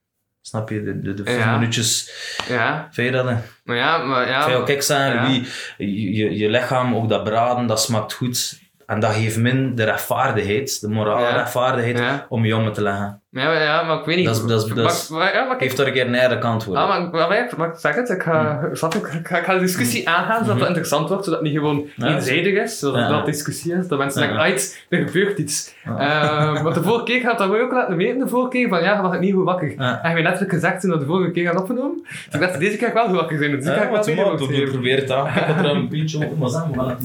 Snap 0.47 0.69
je? 0.69 0.83
De, 0.83 0.99
de, 0.99 1.13
de 1.13 1.23
vijf 1.23 1.37
Ja. 1.37 1.53
minuutjes. 1.57 2.11
Ja, 2.47 2.87
Vind 2.91 3.07
je 3.07 3.13
dat? 3.13 3.25
Hè? 3.29 3.35
maar 3.63 3.75
ja, 3.75 3.97
maar 3.97 4.27
ja. 4.27 4.53
Ook, 4.53 4.65
kijk, 4.65 4.81
ja. 4.81 5.13
Louis, 5.13 5.73
je, 5.77 6.13
je, 6.15 6.37
je 6.37 6.49
lichaam, 6.49 6.95
ook 6.95 7.09
dat 7.09 7.23
braden, 7.23 7.67
dat 7.67 7.81
smaakt 7.81 8.13
goed. 8.13 8.59
En 8.85 8.99
dat 8.99 9.13
geeft 9.13 9.37
min 9.37 9.75
de 9.75 9.83
rechtvaardigheid, 9.83 10.81
de 10.81 10.87
morale 10.89 11.21
Ja. 11.21 11.35
rechtvaardigheid, 11.35 12.25
om 12.29 12.45
je 12.45 12.55
om 12.55 12.73
te 12.73 12.81
leggen. 12.81 13.21
Ja, 13.29 13.45
maar, 13.45 13.61
ja, 13.61 13.83
maar 13.83 13.99
ik 13.99 14.05
weet 14.05 14.15
niet. 14.15 14.25
Dat 14.25 14.35
is- 14.35 14.41
dat 14.41 14.63
is- 14.65 14.73
dat 14.73 14.91
is- 14.91 15.09
Maar- 15.09 15.19
maar- 15.19 15.33
ja, 15.33 15.43
maar 15.45 15.57
kijk, 15.57 15.69
Geef 15.69 15.79
er 15.79 15.87
een 15.87 15.93
keer 15.93 16.05
een 16.07 16.15
eigen 16.15 16.39
kant 16.39 16.63
voor. 16.63 16.75
Ah, 16.77 16.87
maar, 16.87 17.01
maar, 17.09 17.27
maar, 17.29 17.49
maar 17.57 17.71
zeg 17.77 17.95
het, 17.95 18.09
ik 18.09 18.21
ga, 18.21 18.59
je, 18.73 18.97
ik 18.97 19.27
ga, 19.27 19.37
ik 19.37 19.43
ga 19.45 19.53
de 19.53 19.59
discussie 19.59 20.09
aangaan 20.09 20.43
zodat 20.43 20.59
het 20.59 20.67
interessant 20.67 21.09
wordt, 21.09 21.23
zodat 21.23 21.39
het 21.39 21.49
niet 21.49 21.57
gewoon. 21.59 21.85
Ja, 21.95 22.07
eenzijdig 22.07 22.63
is, 22.63 22.79
zodat 22.79 22.99
Ja. 23.01 23.09
dat 23.09 23.25
discussie 23.25 23.73
is, 23.73 23.87
dat 23.87 23.97
mensen 23.97 24.21
Ja. 24.21 24.27
denken, 24.27 24.53
iets, 24.53 24.85
er 24.89 25.05
gebeurt 25.07 25.37
iets. 25.37 25.75
Ja. 25.85 26.61
Want 26.63 26.75
de 26.75 26.83
vorige 26.83 27.03
keer 27.03 27.21
gaat 27.21 27.37
dat 27.37 27.49
ook 27.59 27.71
laten 27.71 27.97
weten, 27.97 28.19
de 28.19 28.27
vorige 28.27 28.49
keer, 28.49 28.69
van 28.69 28.83
ja, 28.83 29.01
was 29.01 29.13
ik 29.13 29.19
niet 29.19 29.33
goed 29.33 29.43
wakker. 29.45 29.73
Ja. 29.77 30.03
En 30.03 30.17
je 30.17 30.23
net 30.23 30.43
gezegd 30.47 30.81
toen 30.81 30.89
dat 30.89 30.99
de 30.99 31.05
vorige 31.05 31.31
keer 31.31 31.47
had 31.47 31.59
opgenomen, 31.61 31.99
dus 32.03 32.27
ik 32.31 32.39
dacht, 32.39 32.59
deze 32.59 32.77
keer 32.77 32.79
ga 32.79 32.87
ik 32.87 32.93
wel 32.93 33.07
goed 33.07 33.15
wakker 33.15 33.37
zijn, 33.37 33.51
dus 33.51 33.65
ga 33.65 33.73
ik 33.73 33.89
wel 34.15 34.29
wat. 34.37 34.69
Probeer 34.71 34.97
het 34.97 35.11
aan. 35.11 35.27
Ik 35.27 35.33
had 35.33 35.57
er 35.65 35.65
een 35.71 35.87
pintje 35.87 36.25
op, 36.25 36.37
maar 36.37 36.49
zeg 36.49 36.63
maar. 36.75 36.95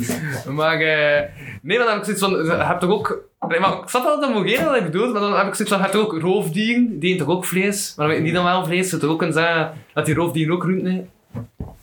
Maar 0.55 0.75
eh, 0.81 1.21
nee, 1.63 1.77
maar 1.79 1.87
dan 1.87 1.89
heb 1.89 1.97
ik 1.97 2.05
zoiets 2.05 2.23
van, 2.23 2.31
je 2.45 2.65
hebt 2.65 2.81
toch 2.81 2.91
ook... 2.91 3.31
Nee, 3.49 3.61
maar 3.61 3.73
ik 3.73 3.89
snap 3.89 4.05
wel 4.05 4.21
dat 4.21 4.33
Mogera 4.33 4.65
dat 4.65 4.77
ik 4.77 4.85
bedoel, 4.85 5.13
maar 5.13 5.21
dan 5.21 5.37
heb 5.37 5.47
ik 5.47 5.55
zoiets 5.55 5.77
van, 5.93 6.01
ook 6.01 6.13
roofdieren, 6.21 6.99
die 6.99 7.15
eten 7.15 7.27
toch 7.27 7.37
ook 7.37 7.45
vlees? 7.45 7.95
Maar 7.97 8.07
dan 8.07 8.07
weet 8.07 8.17
ik 8.17 8.25
niet 8.25 8.35
dan 8.35 8.45
wel 8.45 8.65
vlees, 8.65 8.89
zou 8.89 9.01
toch 9.01 9.11
ook 9.11 9.19
kunnen 9.19 9.37
zeggen 9.37 9.73
dat 9.95 10.07
die 10.07 10.15
roofdieren 10.15 10.55
ook 10.55 10.63
groenten? 10.63 11.11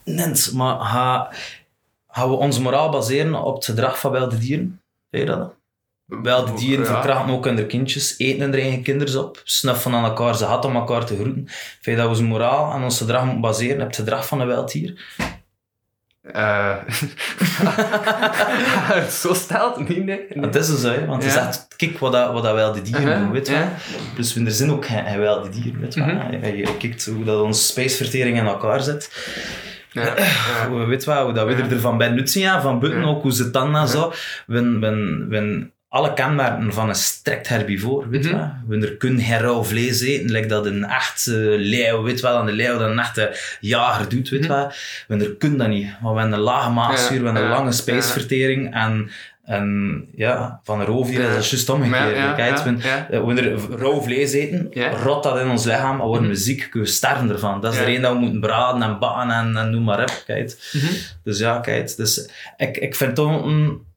Nens, 0.04 0.52
maar 0.52 0.80
ga, 0.80 1.32
gaan 2.08 2.30
we 2.30 2.36
onze 2.36 2.62
moraal 2.62 2.90
baseren 2.90 3.44
op 3.44 3.56
het 3.56 3.66
gedrag 3.66 4.00
van 4.00 4.12
wilde 4.12 4.38
dieren? 4.38 4.82
Weet 5.10 5.22
je 5.22 5.28
dat? 5.28 5.54
Wilde 6.06 6.54
dieren 6.54 6.86
Ja. 6.86 6.92
verkrachten 6.92 7.34
ook 7.34 7.46
hun 7.46 7.68
kindjes, 7.68 8.18
eten 8.18 8.42
hun 8.42 8.54
eigen 8.54 8.82
kinders 8.82 9.16
op, 9.16 9.42
snuffen 9.44 9.94
aan 9.94 10.04
elkaar, 10.04 10.36
ze 10.36 10.46
had 10.46 10.66
om 10.66 10.76
elkaar 10.76 11.06
te 11.06 11.16
groeten. 11.16 11.44
Vind 11.48 11.84
je 11.84 11.96
dat 11.96 12.04
we 12.04 12.10
onze 12.10 12.24
moraal 12.24 12.74
en 12.74 12.84
ons 12.84 12.98
gedrag 12.98 13.24
moeten 13.24 13.42
baseren 13.42 13.82
op 13.82 13.88
het 13.88 13.96
gedrag 13.96 14.28
van 14.28 14.40
een 14.42 14.48
wild 14.48 14.72
dier? 14.72 15.16
Eh 16.34 16.76
zo 19.22 19.34
stelt 19.34 19.76
het 19.76 19.88
niet, 19.88 20.06
nee. 20.06 20.26
nee. 20.34 20.50
Dat 20.50 20.56
is 20.56 20.68
dus, 20.68 20.82
hè, 20.82 21.06
want 21.06 21.24
je 21.24 21.30
Ja. 21.30 21.34
zegt, 21.36 21.68
kijk 21.76 21.98
wat, 21.98 22.12
dat, 22.12 22.32
wat 22.34 22.44
dat 22.44 22.54
wilde 22.56 22.82
dieren 22.82 23.04
Uh-huh, 23.04 23.20
doen, 23.20 23.32
weet 23.32 23.48
je 23.48 23.54
wel. 23.54 23.68
Dus 24.16 24.34
we 24.34 24.52
zijn 24.52 24.72
ook 24.72 24.86
geen, 24.86 25.06
geen 25.06 25.20
wilde 25.20 25.50
dieren, 25.50 25.80
weet 25.82 25.94
je 25.94 26.06
wel. 26.06 26.16
Mhm. 26.16 26.46
Je, 26.56 26.78
kijkt 26.78 27.06
hoe 27.06 27.24
dat 27.24 27.42
onze 27.42 27.64
spijsvertering 27.64 28.38
in 28.38 28.46
elkaar 28.46 28.82
zit. 28.82 29.12
Ja, 29.92 30.14
ja. 30.64 30.70
We 30.72 30.86
weet 30.86 31.04
wel 31.06 31.24
hoe 31.24 31.34
dat 31.34 31.48
we 31.48 31.52
Ja. 31.58 31.70
er 31.70 31.80
van 31.80 31.98
binnen 31.98 32.18
uitzien, 32.20 32.44
ja, 32.44 32.62
van 32.62 32.80
buiten 32.80 33.04
ook, 33.04 33.22
hoe 33.22 33.34
ze 33.34 33.44
het 33.44 33.54
dan 33.54 33.88
zo. 33.88 34.14
We, 34.48 34.62
we, 34.80 35.26
we, 35.30 35.68
alle 35.90 36.14
kenmerken 36.14 36.74
van 36.74 36.90
een 36.90 36.96
strikt 36.96 37.48
herbivoor, 37.48 38.10
weet 38.10 38.24
je. 38.24 38.50
We 38.68 38.98
kunnen 38.98 39.22
geen 39.24 39.40
rauw 39.40 39.64
vlees 39.64 40.02
eten, 40.02 40.32
like 40.32 40.48
dat 40.48 40.66
een 40.66 40.84
echte 40.84 41.56
leeuw, 41.58 42.04
weet 42.04 42.20
wel, 42.22 42.40
en 42.40 42.46
de 42.46 42.52
leeuw 42.52 42.78
dat 42.78 42.90
een 42.90 43.00
echte 43.00 43.38
jager 43.60 44.10
doet, 44.10 44.30
weet 44.30 44.48
wel. 44.48 44.72
We 45.08 45.16
er 45.16 45.36
kunnen 45.36 45.58
dat 45.58 45.68
niet, 45.68 45.88
want 46.02 46.14
we 46.16 46.22
hebben 46.22 46.38
een 46.40 46.44
lage 46.46 46.70
maagzuur, 46.70 47.20
we 47.20 47.26
hebben 47.26 47.44
een 47.44 47.50
lange 47.50 47.72
spijsvertering 47.72 48.74
en, 48.74 49.10
en 49.46 50.06
ja, 50.16 50.60
van 50.64 50.80
een 50.80 50.86
roofdier 50.86 51.20
is 51.20 51.36
dat 51.36 51.50
juist 51.50 51.70
omgekeerd. 51.70 52.16
ja, 52.16 52.36
ja, 52.38 52.64
we- 52.64 52.88
ja. 52.88 53.08
eh, 53.10 53.20
Wanneer 53.20 53.70
we 53.70 53.76
rauw 53.78 54.02
vlees 54.02 54.32
eten, 54.34 54.70
rot 55.04 55.24
dat 55.24 55.40
in 55.40 55.50
ons 55.50 55.66
lichaam, 55.66 55.98
dan 55.98 56.08
worden 56.08 56.28
we 56.28 56.34
Mhm. 56.34 56.42
ziek, 56.44 56.70
we 56.74 56.86
sterven 56.86 57.30
ervan. 57.30 57.62
Dat 57.62 57.72
is 57.74 57.80
de 57.80 57.86
reden 57.86 58.02
dat 58.02 58.14
we 58.14 58.20
moeten 58.20 58.40
braden 58.40 58.82
en 58.82 59.00
bakken 59.00 59.32
en, 59.32 59.58
en 59.58 59.70
noem 59.70 59.84
maar 59.84 60.02
op. 60.02 60.24
Kijk. 60.26 60.56
Mhm. 60.74 60.86
Dus 61.24 61.40
ja, 61.40 61.60
kijk. 61.60 61.96
Dus 61.96 62.30
ik, 62.58 62.78
ik 62.78 62.96
vind 62.96 63.16
toch 63.16 63.46
een... 63.46 63.88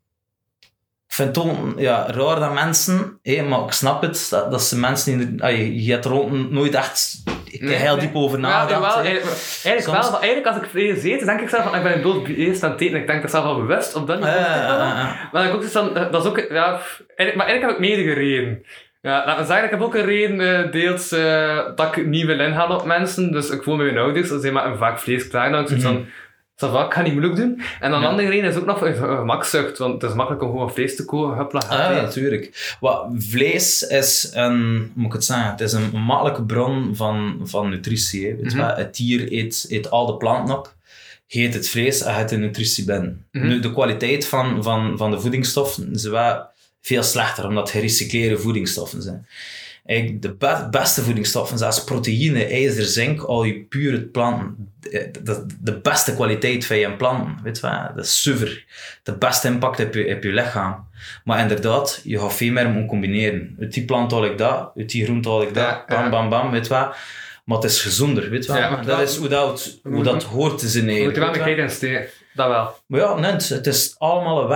Ik 1.12 1.18
vind 1.18 1.36
een- 1.36 1.74
ja, 1.76 2.06
raar 2.10 2.40
dat 2.40 2.52
mensen, 2.54 3.18
hé, 3.22 3.42
maar 3.42 3.60
ik 3.64 3.72
snap 3.72 4.02
het, 4.02 4.26
dat, 4.30 4.50
dat 4.50 4.62
ze 4.62 4.78
mensen 4.78 5.34
allee, 5.40 5.82
je 5.84 5.92
hebt 5.92 6.04
er 6.04 6.32
nooit 6.50 6.74
echt 6.74 7.22
Nee, 7.60 7.74
heel 7.74 7.98
diep 7.98 8.14
over 8.16 8.38
Ja, 8.40 8.46
nagedacht. 8.46 8.94
hè. 8.94 9.00
eigenlijk, 9.00 9.36
eigenlijk 9.36 9.82
Soms- 9.82 9.98
wel, 9.98 10.10
maar 10.10 10.20
eigenlijk 10.20 10.46
als 10.54 10.64
ik 10.64 10.70
vlees 10.70 11.02
eet, 11.02 11.24
denk 11.24 11.40
ik 11.40 11.48
zelf 11.48 11.64
van, 11.64 11.74
ik 11.74 11.82
ben 11.82 12.02
dood 12.02 12.26
eerst 12.28 12.62
aan 12.62 12.70
het. 12.70 12.80
Ik 12.80 13.06
denk 13.06 13.22
dat 13.22 13.30
zelf 13.30 13.44
wel 13.44 13.56
bewust 13.56 13.94
op 13.94 14.06
dat 14.06 14.20
niveau. 14.20 14.44
Maar 15.32 15.44
ik 15.46 15.54
ook 15.54 15.62
zoiets 15.62 15.72
van, 15.72 15.96
eh, 15.96 16.12
dat 16.12 16.24
is 16.24 16.30
ook, 16.30 16.38
ja, 16.38 16.66
eigenlijk, 17.16 17.36
maar 17.36 17.46
eigenlijk 17.46 17.62
heb 17.62 17.70
ik 17.70 17.78
meerdere 17.78 18.12
redenen. 18.12 18.62
Ja, 19.00 19.22
laat 19.26 19.38
me 19.38 19.44
zeggen, 19.44 19.64
ik 19.64 19.70
heb 19.70 19.80
ook 19.82 19.94
een 19.94 20.04
reden, 20.04 20.64
eh, 20.64 20.72
deels 20.72 21.12
eh, 21.12 21.58
dat 21.74 21.96
ik 21.96 22.06
niet 22.06 22.26
wil 22.26 22.40
inhalen 22.40 22.76
op 22.76 22.84
mensen. 22.84 23.32
Dus 23.32 23.50
ik 23.50 23.62
voel 23.62 23.76
met 23.76 23.86
mijn 23.86 23.98
ouders, 23.98 24.30
als 24.30 24.40
zij 24.40 24.50
maar 24.52 24.66
een 24.66 24.76
vaak 24.78 24.98
vlees 24.98 25.28
klaar, 25.28 25.50
dan 25.50 25.68
van, 25.80 26.06
ça 26.64 26.70
va, 26.72 26.84
ik 26.86 26.92
ga 26.92 27.02
niet 27.02 27.12
moeilijk 27.12 27.36
doen. 27.36 27.62
En 27.80 27.92
een 27.92 28.04
andere 28.04 28.28
reden 28.28 28.50
is 28.50 28.56
ook 28.56 28.64
nog 28.66 28.78
gemakzucht, 28.78 29.78
want 29.78 30.02
het 30.02 30.10
is 30.10 30.16
makkelijk 30.16 30.42
om 30.44 30.50
gewoon 30.50 30.72
vlees 30.72 30.96
te 30.96 31.04
kopen, 31.04 31.36
huppla, 31.36 31.60
Ah, 31.60 31.78
ja, 31.78 31.90
eten. 31.90 32.02
natuurlijk. 32.02 32.76
Wat, 32.80 33.06
vlees 33.18 33.82
is 33.82 34.30
een, 34.34 34.76
hoe 34.76 34.88
moet 34.94 35.06
ik 35.06 35.12
het 35.12 35.24
zeggen, 35.24 35.50
het 35.50 35.60
is 35.60 35.72
een 35.72 35.90
makkelijke 35.92 36.42
bron 36.44 36.96
van, 36.96 37.40
van 37.42 37.68
nutritie. 37.68 38.26
Hè. 38.26 38.36
Weet 38.36 38.54
Mhm. 38.54 38.74
Het 38.76 38.96
dier 38.96 39.32
eet, 39.32 39.66
eet 39.68 39.90
al 39.90 40.06
de 40.06 40.16
planten 40.16 40.54
op, 40.58 40.74
je 41.26 41.42
eet 41.42 41.54
het 41.54 41.68
vlees 41.68 42.00
en 42.02 42.10
je 42.10 42.16
hebt 42.16 42.30
de 42.30 42.36
nutritie 42.36 42.84
binnen. 42.84 43.24
Mhm. 43.32 43.46
Nu, 43.46 43.60
de 43.60 43.72
kwaliteit 43.72 44.26
van, 44.26 44.62
van, 44.62 44.96
van 44.96 45.10
de 45.10 45.20
voedingsstoffen 45.20 45.92
is 45.92 46.04
wel 46.04 46.42
veel 46.80 47.02
slechter, 47.02 47.46
omdat 47.46 47.62
het 47.62 47.76
gerecycleerde 47.76 48.38
voedingsstoffen 48.38 49.02
zijn. 49.02 49.26
Eigenlijk 49.86 50.22
de 50.22 50.34
be- 50.34 50.68
beste 50.70 51.02
voedingsstoffen, 51.02 51.58
zoals 51.58 51.84
proteïne, 51.84 52.44
ijzer, 52.44 52.84
zink, 52.84 53.22
al 53.22 53.44
je 53.44 53.60
pure 53.68 54.00
planten. 54.00 54.72
De, 55.22 55.46
de, 55.60 55.78
beste 55.80 56.14
kwaliteit 56.14 56.66
van 56.66 56.76
je 56.76 56.92
planten, 56.96 57.38
weet 57.42 57.56
je 57.56 57.66
wel. 57.66 57.90
Dat 57.96 58.04
is 58.04 58.22
zuiver. 58.22 58.64
De 59.02 59.12
beste 59.16 59.48
impact 59.48 59.80
op 59.80 59.94
je, 59.94 60.14
op 60.16 60.22
je 60.22 60.32
lichaam. 60.32 60.86
Maar 61.24 61.40
inderdaad, 61.40 62.00
je 62.04 62.18
gaat 62.18 62.34
veel 62.34 62.52
meer 62.52 62.66
moeten 62.68 62.86
combineren. 62.86 63.56
Uit 63.60 63.72
die 63.74 63.84
plant 63.84 64.10
haal 64.10 64.24
ik 64.24 64.38
dat, 64.38 64.70
uit 64.76 64.90
die 64.90 65.04
groente 65.04 65.28
haal 65.28 65.42
ik 65.42 65.54
dat, 65.54 65.64
Ja, 65.64 65.84
bam, 65.88 66.02
ja. 66.02 66.08
bam, 66.10 66.28
bam, 66.28 66.50
weet 66.50 66.66
je 66.66 66.72
wel. 66.72 66.92
Maar 67.44 67.56
het 67.56 67.70
is 67.70 67.82
gezonder, 67.82 68.30
weet 68.30 68.44
je 68.44 68.52
wel. 68.52 68.60
Ja, 68.60 68.76
dat 68.76 68.84
wel- 68.84 69.00
is 69.00 69.16
hoe 69.16 69.28
dat, 69.28 69.78
hoe 69.82 70.02
dat 70.02 70.22
hoort 70.22 70.58
te 70.58 70.68
zijn 70.68 70.84
Je 70.84 70.90
moet 70.90 71.16
eigenlijk. 71.16 71.34
er 71.34 71.44
wel 71.44 71.48
je 71.88 72.08
Dat 72.34 72.48
wel. 72.48 72.74
Maar 72.86 73.00
ja, 73.00 73.14
net, 73.14 73.48
het 73.48 73.66
is 73.66 73.94
allemaal 73.98 74.42
een 74.42 74.48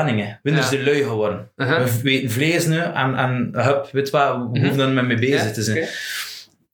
Ja. 0.54 0.58
is 0.58 0.68
de 0.68 0.82
lui 0.84 1.02
geworden? 1.02 1.50
Uh-huh. 1.56 1.84
We 1.84 2.00
weten 2.02 2.30
vlees 2.30 2.66
nu 2.66 2.78
en, 2.78 3.14
en 3.14 3.50
hup, 3.52 3.88
weet 3.92 4.10
wat, 4.10 4.36
we 4.52 4.60
hoeven 4.60 4.80
er 4.80 4.88
niet 4.88 5.04
mee 5.04 5.18
bezig 5.18 5.44
Ja, 5.44 5.50
te 5.52 5.62
zijn. 5.62 5.88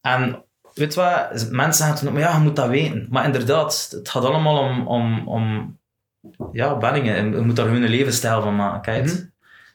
En 0.01 0.43
weet 0.73 0.93
wat, 0.93 1.47
mensen 1.51 1.73
zeggen 1.85 1.95
toen 2.05 2.13
maar 2.13 2.21
ja, 2.21 2.33
je 2.33 2.39
moet 2.39 2.55
dat 2.55 2.67
weten. 2.67 3.07
Maar 3.09 3.25
inderdaad, 3.25 3.87
het 3.91 4.09
gaat 4.09 4.23
allemaal 4.25 4.57
om, 4.57 4.87
om, 4.87 5.27
om 5.27 5.77
ja, 6.51 6.77
wenningen. 6.77 7.15
En 7.15 7.31
Je 7.31 7.41
moet 7.41 7.55
daar 7.55 7.67
hun 7.67 7.83
levensstijl 7.87 8.41
van 8.41 8.55
maken. 8.55 8.81
Kijk. 8.81 9.05
Mhm. 9.05 9.23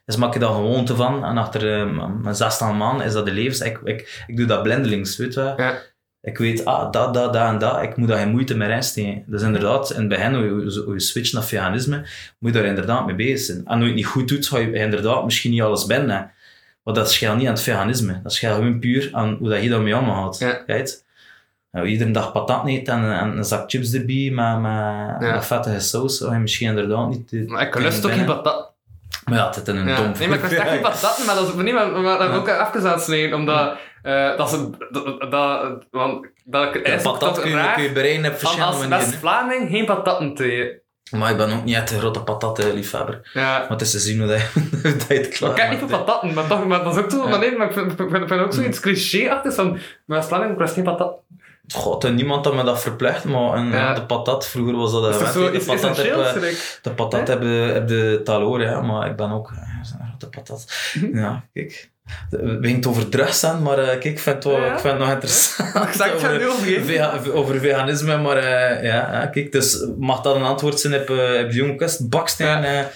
Dus 0.04 0.16
maak 0.16 0.32
je 0.32 0.38
daar 0.38 0.52
gewoonte 0.52 0.96
van. 0.96 1.24
En 1.24 1.38
achter 1.38 1.80
eh, 1.80 2.08
mijn 2.22 2.34
16 2.34 2.76
man 2.76 3.02
is 3.02 3.12
dat 3.12 3.26
de 3.26 3.32
levens. 3.32 3.60
Ik, 3.60 3.80
ik, 3.84 4.24
ik 4.26 4.36
doe 4.36 4.46
dat 4.46 4.62
blindelings, 4.62 5.16
weet 5.16 5.34
je. 5.34 5.52
Ja. 5.56 5.78
Ik 6.22 6.38
weet, 6.38 6.64
ah, 6.64 6.92
dat, 6.92 7.14
dat, 7.14 7.32
dat 7.32 7.48
en 7.48 7.58
dat. 7.58 7.82
Ik 7.82 7.96
moet 7.96 8.08
daar 8.08 8.18
geen 8.18 8.30
moeite 8.30 8.56
meer 8.56 8.70
insteken. 8.70 9.22
Dus 9.26 9.42
inderdaad, 9.42 9.90
in 9.90 9.98
het 10.00 10.08
begin, 10.08 10.34
hoe 10.34 10.44
je, 10.44 10.82
hoe 10.84 10.94
je 10.94 11.00
switcht 11.00 11.32
naar 11.32 11.44
veganisme, 11.44 11.96
moet 12.38 12.52
je 12.54 12.58
daar 12.58 12.68
inderdaad 12.68 13.06
mee 13.06 13.14
bezig 13.14 13.38
zijn. 13.46 13.58
En 13.66 13.72
hoe 13.72 13.80
je 13.82 13.86
het 13.86 13.94
niet 13.94 14.06
goed 14.06 14.28
doet, 14.28 14.48
ga 14.48 14.58
je 14.58 14.72
inderdaad 14.72 15.24
misschien 15.24 15.50
niet 15.50 15.62
alles 15.62 15.86
binnen. 15.86 16.30
Maar 16.82 16.94
dat 16.94 17.10
scheelt 17.12 17.36
niet 17.36 17.46
aan 17.46 17.52
het 17.52 17.62
veganisme. 17.62 18.20
Dat 18.22 18.32
scheelt 18.32 18.54
gewoon 18.54 18.78
puur 18.78 19.08
aan 19.12 19.36
hoe 19.38 19.48
dat 19.48 19.62
je 19.62 19.68
daarmee 19.68 19.96
omgaat. 19.96 20.38
Ja. 20.38 20.84
Nou, 21.72 21.86
iedere 21.86 22.10
dag 22.10 22.32
patat 22.32 22.66
eet 22.66 22.88
en, 22.88 23.12
en 23.12 23.36
een 23.36 23.44
zak 23.44 23.70
chips 23.70 23.92
erbij 23.92 24.30
met, 24.32 24.60
met, 24.60 25.28
Ja. 25.28 25.34
met 25.34 25.46
vettige 25.46 25.80
saus, 25.80 26.18
ga 26.18 26.32
je 26.32 26.38
misschien 26.38 26.68
inderdaad 26.68 27.08
niet... 27.08 27.48
Maar 27.48 27.66
ik 27.66 27.78
lust 27.78 28.06
ook 28.06 28.12
geen 28.12 28.24
patat. 28.24 28.72
Maar 29.24 29.38
ja, 29.38 29.46
het 29.46 29.56
is 29.68 29.74
een 29.74 29.88
Ja. 29.88 29.96
dom 29.96 30.12
Nee, 30.18 30.28
maar 30.28 30.36
ik 30.36 30.42
lust 30.42 30.54
echt 30.54 30.68
geen 30.68 30.80
patatten, 30.80 31.26
maar 31.26 31.34
dat 31.34 31.48
is 31.48 31.54
niet, 31.54 31.74
maar, 31.74 31.90
maar 31.90 32.18
dat 32.18 32.20
heb 32.20 32.30
ik 32.30 32.36
ook 32.36 32.74
even 32.74 33.00
snijden, 33.00 33.38
omdat 33.38 33.76
eh, 34.08 34.36
dat 34.36 34.50
ze, 34.50 34.70
dat, 34.90 35.30
dat, 35.30 35.86
want 35.90 36.26
dat 36.44 36.74
Ja, 36.74 36.80
is 36.82 37.02
patat 37.02 37.40
kun 37.40 37.50
je, 37.50 37.72
kun 37.74 37.82
je 37.82 37.92
bereiden 37.92 38.30
op 38.32 38.38
verschillende 38.38 38.72
als 38.72 38.78
manieren. 38.78 38.98
West-Vlaming 39.06 39.70
geen 39.70 39.84
patatten 39.84 40.34
te. 40.34 40.80
Maar 41.10 41.30
ik 41.30 41.36
ben 41.36 41.52
ook 41.56 41.64
niet 41.64 41.74
echt 41.74 41.90
een 41.90 41.98
grote 41.98 42.22
patatliefhebber. 42.22 43.30
Ja. 43.32 43.58
Maar 43.58 43.68
het 43.68 43.80
is 43.80 43.90
te 43.90 43.98
zien 43.98 44.18
hoe 44.18 44.28
dat 44.28 44.38
je, 44.40 44.46
hoe 44.82 44.96
dat 44.96 45.08
je 45.08 45.14
het 45.14 45.28
klaar 45.28 45.50
Maar 45.50 45.58
ik 45.58 45.68
kijk 45.68 45.70
niet 45.80 45.90
voor 45.90 45.98
patatten, 45.98 46.34
maar, 46.34 46.46
toch, 46.46 46.66
maar 46.66 46.84
dat 46.84 46.96
is 46.96 47.02
ook 47.02 47.10
zo. 47.10 47.22
Ja. 47.22 47.28
Maar 47.28 47.38
nee, 47.38 47.56
maar 47.56 47.66
ik 47.66 47.72
vind, 47.72 47.92
vind, 47.96 48.10
vind 48.28 48.40
ook 48.40 48.52
zoiets 48.52 48.80
cliché-achtigs 48.80 49.54
van 49.54 49.78
West-Vlaming, 50.04 50.52
ik 50.52 50.58
lust 50.58 50.74
geen 50.74 50.84
patat. 50.84 51.16
God, 51.74 52.12
niemand 52.12 52.44
dat 52.44 52.54
me 52.54 52.62
dat 52.62 52.80
verplicht, 52.80 53.24
maar 53.24 53.54
een, 53.56 53.70
Ja. 53.70 53.94
de 53.94 54.06
patat, 54.06 54.46
vroeger 54.46 54.76
was 54.76 54.92
dat 54.92 55.04
een 55.04 55.10
Is 55.10 55.18
dat 55.18 55.32
zo 55.32 55.50
de 55.50 55.58
patat, 55.66 55.96
heb, 55.96 56.42
de 56.82 56.90
patat 56.90 57.28
hebben 57.28 57.74
heb 57.74 57.88
de 57.88 58.20
taloor, 58.24 58.60
ja, 58.62 58.80
maar 58.80 59.10
ik 59.10 59.16
ben 59.16 59.30
ook 59.30 59.50
eh, 59.50 59.82
zo'n 59.82 60.06
grote 60.08 60.28
patat. 60.28 60.64
ja, 61.12 61.44
kijk. 61.52 61.90
We 62.30 62.58
over 62.86 63.08
drugs 63.08 63.44
aan, 63.44 63.62
maar 63.62 63.78
eh, 63.78 63.86
kijk, 63.86 64.04
ik 64.04 64.18
vind 64.18 64.34
het, 64.36 64.44
wel, 64.44 64.56
Ja. 64.60 64.72
ik 64.74 64.78
vind 64.78 64.92
het 64.92 64.98
nog 64.98 65.10
interessant. 65.10 65.74
Ik 65.88 65.94
het 66.04 66.14
over, 66.14 66.48
over 66.48 66.68
je. 66.68 66.84
vega- 66.84 67.20
over 67.32 67.60
veganisme, 67.60 68.16
maar 68.18 68.36
eh, 68.36 68.82
ja, 68.84 69.12
ja, 69.12 69.26
kijk, 69.26 69.52
dus 69.52 69.86
mag 69.98 70.20
dat 70.20 70.36
een 70.36 70.42
antwoord 70.42 70.80
zijn 70.80 70.94
op, 70.94 71.10
eh, 71.10 71.16
op 71.44 71.50
de 71.50 71.56
jonge 71.56 71.74
kust? 71.74 72.08
Baksteen, 72.08 72.46
Ja. 72.62 72.90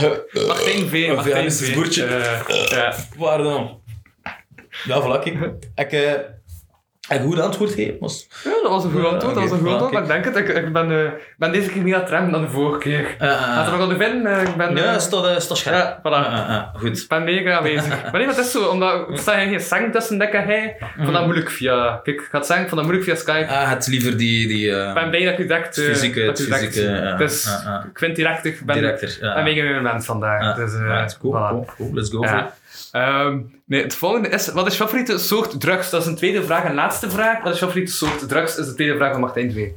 eh, 0.00 0.46
Martijn 0.46 0.88
V. 0.88 0.92
Een 1.08 1.22
veganistisch 1.22 1.72
boertje. 1.72 2.04
Eh, 2.04 2.68
ja. 2.70 2.94
Pardon. 3.18 3.82
Ja, 4.84 5.00
voilà, 5.02 5.22
kijk. 5.22 5.36
Ik, 5.74 5.92
eh, 5.92 6.12
Heb 7.08 7.18
je 7.20 7.26
goed 7.26 7.40
antwoord 7.40 7.70
gegeven? 7.70 7.96
Was... 8.00 8.26
Ja, 8.44 8.50
dat 8.62 8.70
was 8.70 8.84
een 8.84 8.90
goed 8.90 9.04
antwoord. 9.04 9.34
Dat 9.34 9.42
was 9.42 9.52
een 9.52 9.58
goed 9.58 9.68
antwoord. 9.70 9.92
Maar 9.92 10.02
ik 10.02 10.08
denk 10.08 10.24
het. 10.24 10.36
Ik, 10.36 10.48
ik 10.48 10.72
ben, 10.72 10.90
ik 10.90 11.34
ben 11.38 11.52
deze 11.52 11.70
keer 11.70 11.82
niet 11.82 11.94
aan 11.94 12.00
het 12.00 12.10
remmen 12.10 12.32
dan 12.32 12.42
de 12.42 12.48
vorige 12.48 12.78
keer. 12.78 13.00
Uh, 13.00 13.18
Laten 13.28 13.72
we 13.72 13.78
nog 13.78 13.80
aan 13.90 13.98
de 13.98 14.04
vinden. 14.04 14.32
eh, 14.36 14.42
Ik 14.42 14.56
ben, 14.56 14.76
ja, 14.76 14.94
eh, 14.94 15.08
dat, 15.10 15.24
uh, 15.24 15.36
is 15.36 15.48
dat 15.48 15.56
scherp? 15.58 15.74
ja, 15.74 15.98
voilà. 16.00 16.32
Uh, 16.32 16.48
uh, 16.48 16.62
goed. 16.74 16.98
Ik 17.02 17.08
ben 17.08 17.24
mega 17.24 17.56
aanwezig. 17.56 18.02
maar 18.02 18.12
nee, 18.20 18.26
het 18.26 18.38
is 18.38 18.50
zo, 18.50 18.68
omdat 18.68 19.08
er 19.10 19.18
staat 19.18 19.34
geen 19.34 19.60
zang 19.60 19.92
tussen 19.92 20.18
Dick 20.18 20.32
en 20.32 20.44
hij. 20.44 20.76
Ik 20.78 20.86
vond 21.02 21.12
dat 21.12 21.24
moeilijk 21.24 21.50
via... 21.50 22.00
Kijk, 22.02 22.20
ik 22.20 22.28
ga 22.30 22.38
het 22.38 22.48
ik 22.48 22.56
vond 22.56 22.70
dat 22.70 22.82
moeilijk 22.82 23.04
via 23.04 23.14
Skype. 23.14 23.46
Ah, 23.52 23.68
het 23.70 23.86
liever 23.86 24.16
die... 24.16 24.46
die 24.46 24.66
uh, 24.66 24.88
Ik 24.88 24.94
ben 24.94 25.10
blij 25.10 25.24
dat 25.24 25.36
je 25.36 25.46
direct... 25.46 25.78
eh, 25.78 25.84
fysieke, 25.84 26.24
dat 26.24 26.36
direct- 26.36 26.64
fysieke 26.64 27.14
Dus 27.18 27.46
ik 27.90 27.98
vind 27.98 28.16
direct, 28.16 28.44
ik 28.44 28.60
ben, 28.66 28.74
directer. 28.76 29.16
Ben 29.20 29.44
mega 29.44 29.62
een 29.62 29.82
mens 29.82 30.06
vandaag. 30.06 30.54
Dus, 30.56 30.72
cool, 31.18 31.34
voilà. 31.34 31.48
cool, 31.48 31.66
cool, 31.76 31.90
let's 31.94 32.10
go 32.10 32.24
Ehm, 32.92 33.38
nee, 33.66 33.82
het 33.82 33.94
volgende 33.94 34.28
is, 34.28 34.48
wat 34.48 34.66
is 34.66 34.76
je 34.76 34.82
favoriete 34.82 35.18
soort 35.18 35.60
drugs? 35.60 35.90
Dat 35.90 36.00
is 36.00 36.06
een 36.06 36.16
tweede 36.16 36.44
vraag 36.44 36.64
en 36.64 36.74
laatste 36.74 37.10
vraag. 37.10 37.42
Wat 37.42 37.52
is 37.52 37.58
je 37.58 37.64
favoriete 37.64 37.92
soort 37.92 38.28
drugs? 38.28 38.56
Is 38.56 38.66
de 38.66 38.74
tweede 38.74 38.96
vraag 38.96 39.12
van 39.12 39.20
Martijn 39.20 39.50
2. 39.50 39.64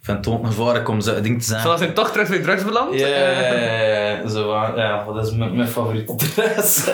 Ik 0.00 0.10
vind 0.10 0.24
het 0.24 0.34
ook 0.34 0.42
naar 0.42 0.52
voren 0.52 0.86
om 0.86 1.00
zo'n 1.00 1.22
ding 1.22 1.40
te 1.40 1.46
zijn. 1.46 1.60
Zoals 1.62 1.80
zijn 1.80 1.94
toch 1.94 2.10
terug 2.10 2.28
bij 2.28 2.38
drugs 2.38 2.64
beland? 2.64 2.98
Ja, 2.98 3.06
ja, 3.06 4.28
zo 4.34 4.52
van, 4.52 4.76
ja, 4.76 5.04
wat 5.04 5.26
is 5.26 5.32
mijn, 5.32 5.56
mijn 5.56 5.68
favoriet 5.68 6.08
op 6.08 6.18
de 6.18 6.32
les? 6.36 6.88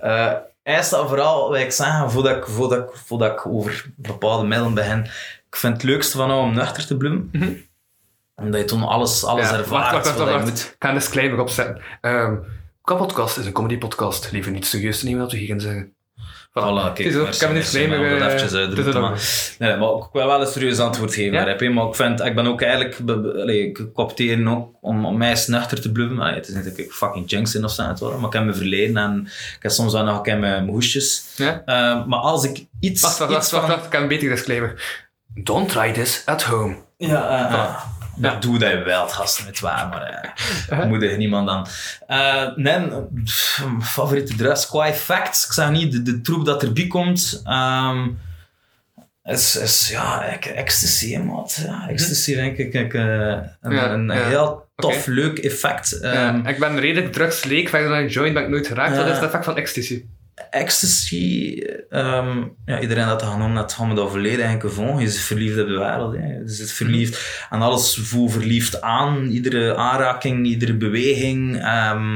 Eh, 0.00 0.32
Eerst 0.62 0.92
en 0.92 1.08
vooral 1.08 1.50
wil 1.50 1.60
ik 1.60 1.72
zeggen, 1.72 2.10
voordat 2.10 2.36
ik, 2.36 2.44
voordat, 2.46 2.78
ik, 2.78 2.96
voordat 3.06 3.30
ik 3.32 3.46
over 3.46 3.90
bepaalde 3.96 4.46
middelen 4.46 4.74
begin, 4.74 5.04
ik 5.48 5.56
vind 5.56 5.72
het 5.72 5.82
leukste 5.82 6.16
van 6.16 6.30
om 6.32 6.54
nuchter 6.54 6.86
te 6.86 6.96
bloemen. 6.96 7.30
Omdat 8.40 8.60
je 8.60 8.66
toen 8.66 8.82
alles, 8.82 9.24
alles 9.24 9.50
Ja, 9.50 9.56
ervaart 9.58 9.92
wacht, 9.92 10.06
wacht, 10.06 10.18
wacht, 10.18 10.30
wacht. 10.30 10.44
moet. 10.44 10.58
Ik 10.60 10.76
ga 10.78 10.88
een 10.88 10.94
disclaimer 10.94 11.40
opzetten. 11.40 11.80
Ehm 12.00 12.34
Kapodcast 12.84 13.36
is 13.38 13.46
een 13.46 13.52
comedy-podcast. 13.52 14.28
Liever 14.32 14.52
niet 14.52 14.66
serieus 14.66 14.98
te 14.98 15.04
nemen 15.04 15.20
wat 15.20 15.32
we 15.32 15.38
hier 15.38 15.46
gaan 15.48 15.60
zeggen. 15.60 15.92
Voilà, 16.50 16.84
Het 16.84 16.92
kijk, 16.92 16.98
is 17.08 17.16
ook- 17.16 17.22
merci, 17.22 17.34
ik 17.34 17.40
heb 17.40 17.48
een 17.48 17.54
merci, 17.54 17.78
disclaimer, 17.78 17.98
maar 18.10 18.18
dat 18.18 18.28
eh, 18.28 18.34
eventjes 18.34 18.94
er 18.94 19.00
maar- 19.00 19.20
Nee, 19.58 19.76
maar 19.76 19.88
ik 19.96 20.04
wil 20.12 20.26
wel 20.26 20.40
een 20.40 20.46
serieus 20.46 20.78
antwoord 20.78 21.14
geven 21.14 21.32
Ja? 21.32 21.44
daarop, 21.44 21.68
maar 21.74 21.86
ik 21.86 21.94
vind, 21.94 22.20
ik 22.20 22.34
ben 22.34 22.46
ook 22.46 22.62
eigenlijk, 22.62 22.98
be- 22.98 23.20
be- 23.20 23.40
allee, 23.40 23.68
ik 23.68 23.78
ik 23.78 23.98
opteer 23.98 24.48
ook 24.48 24.74
om, 24.80 25.04
om 25.06 25.16
mij 25.16 25.30
eens 25.30 25.46
nuchter 25.46 25.80
te. 25.80 26.16
Allee, 26.18 26.34
het 26.34 26.48
is 26.48 26.54
niet 26.54 26.64
dat 26.64 26.78
ik 26.78 26.92
fucking 26.92 27.30
jinx 27.30 27.54
in 27.54 27.64
of 27.64 27.70
zo, 27.70 27.82
maar 28.18 28.26
ik 28.26 28.32
heb 28.32 28.44
mijn 28.44 28.54
verleden 28.56 28.96
en 28.96 29.20
ik 29.56 29.62
heb 29.62 29.70
soms 29.72 29.92
wel 29.92 30.04
nog 30.04 30.18
ik 30.18 30.26
heb 30.26 30.38
mijn, 30.38 30.68
hoesjes. 30.68 31.24
Ja? 31.36 31.62
Eh, 31.64 32.06
maar 32.06 32.18
als 32.18 32.44
ik 32.44 32.66
iets, 32.80 33.02
Wacht, 33.02 33.18
wacht, 33.18 33.30
iets 33.30 33.38
wacht, 33.38 33.50
wacht, 33.50 33.62
van... 33.64 33.70
wacht. 33.70 33.86
Ik 33.86 33.92
heb 33.92 34.00
een 34.02 34.08
betere 34.08 34.30
disclaimer. 34.34 34.82
Don't 35.34 35.68
try 35.68 35.92
this 35.92 36.22
at 36.26 36.42
home. 36.42 36.76
Ja, 36.96 37.48
eh, 37.48 37.84
Ja. 38.20 38.34
Doe 38.34 38.58
dat 38.58 38.70
je 38.70 38.78
wel, 38.82 39.08
gasten, 39.08 39.46
het 39.46 39.60
waar, 39.60 39.88
maar 39.88 40.34
uh, 40.72 40.84
moedig 40.84 41.16
niemand 41.16 41.46
dan. 41.46 41.66
Eh, 42.06 42.56
nee, 42.56 42.88
pff, 43.24 43.64
favoriete 43.82 44.34
drugs 44.36 44.66
qua 44.66 44.86
effect. 44.86 45.44
Ik 45.46 45.52
zeg 45.52 45.70
niet 45.70 45.92
de, 45.92 46.02
de 46.02 46.20
troep 46.20 46.44
dat 46.46 46.62
erbij 46.62 46.86
komt. 46.86 47.40
ehm, 47.44 48.08
is, 49.24 49.56
is 49.56 49.88
ja, 49.88 50.24
ik- 50.24 50.44
ecstasy, 50.44 51.16
maat. 51.16 51.60
Ja, 51.66 51.88
ecstasy 51.88 52.34
vind 52.34 52.58
ik, 52.58 52.74
ik 52.74 52.94
eh, 52.94 53.02
een, 53.60 53.72
Ja, 53.72 53.90
een 53.92 54.06
ja. 54.06 54.12
heel 54.26 54.68
tof, 54.76 55.06
leuk 55.06 55.38
effect. 55.38 55.98
Ja, 56.02 56.12
Ehm, 56.12 56.46
ik 56.46 56.58
ben 56.58 56.80
redelijk 56.80 57.12
drugsleek. 57.12 57.68
Verder 57.68 57.88
dan 57.88 57.98
een 57.98 58.08
joint 58.08 58.34
ben 58.34 58.42
ik 58.42 58.48
nooit 58.48 58.66
geraakt. 58.66 58.96
Ja. 58.96 59.04
is 59.04 59.14
het 59.16 59.22
effect 59.24 59.44
van 59.44 59.56
ecstasy? 59.56 60.04
Ecstasy, 60.50 61.62
ehm, 61.90 62.38
ja, 62.66 62.80
iedereen 62.80 63.06
dat 63.06 63.20
dat 63.20 63.28
genoemd 63.28 63.72
gaan 63.72 63.88
we 63.88 63.94
dat 63.94 64.10
verleden 64.10 64.44
eigenlijk. 64.44 65.00
Je 65.00 65.08
zit 65.08 65.20
verliefd 65.20 65.60
op 65.60 65.66
de 65.66 65.78
wereld. 65.78 66.16
Hè. 66.16 66.26
Je 66.26 66.42
zit 66.44 66.72
verliefd 66.72 67.44
aan 67.50 67.62
alles, 67.62 67.98
voel 68.02 68.28
verliefd 68.28 68.80
aan. 68.80 69.26
Iedere 69.26 69.76
aanraking, 69.76 70.46
iedere 70.46 70.74
beweging. 70.74 71.62
Ehm, 71.62 72.14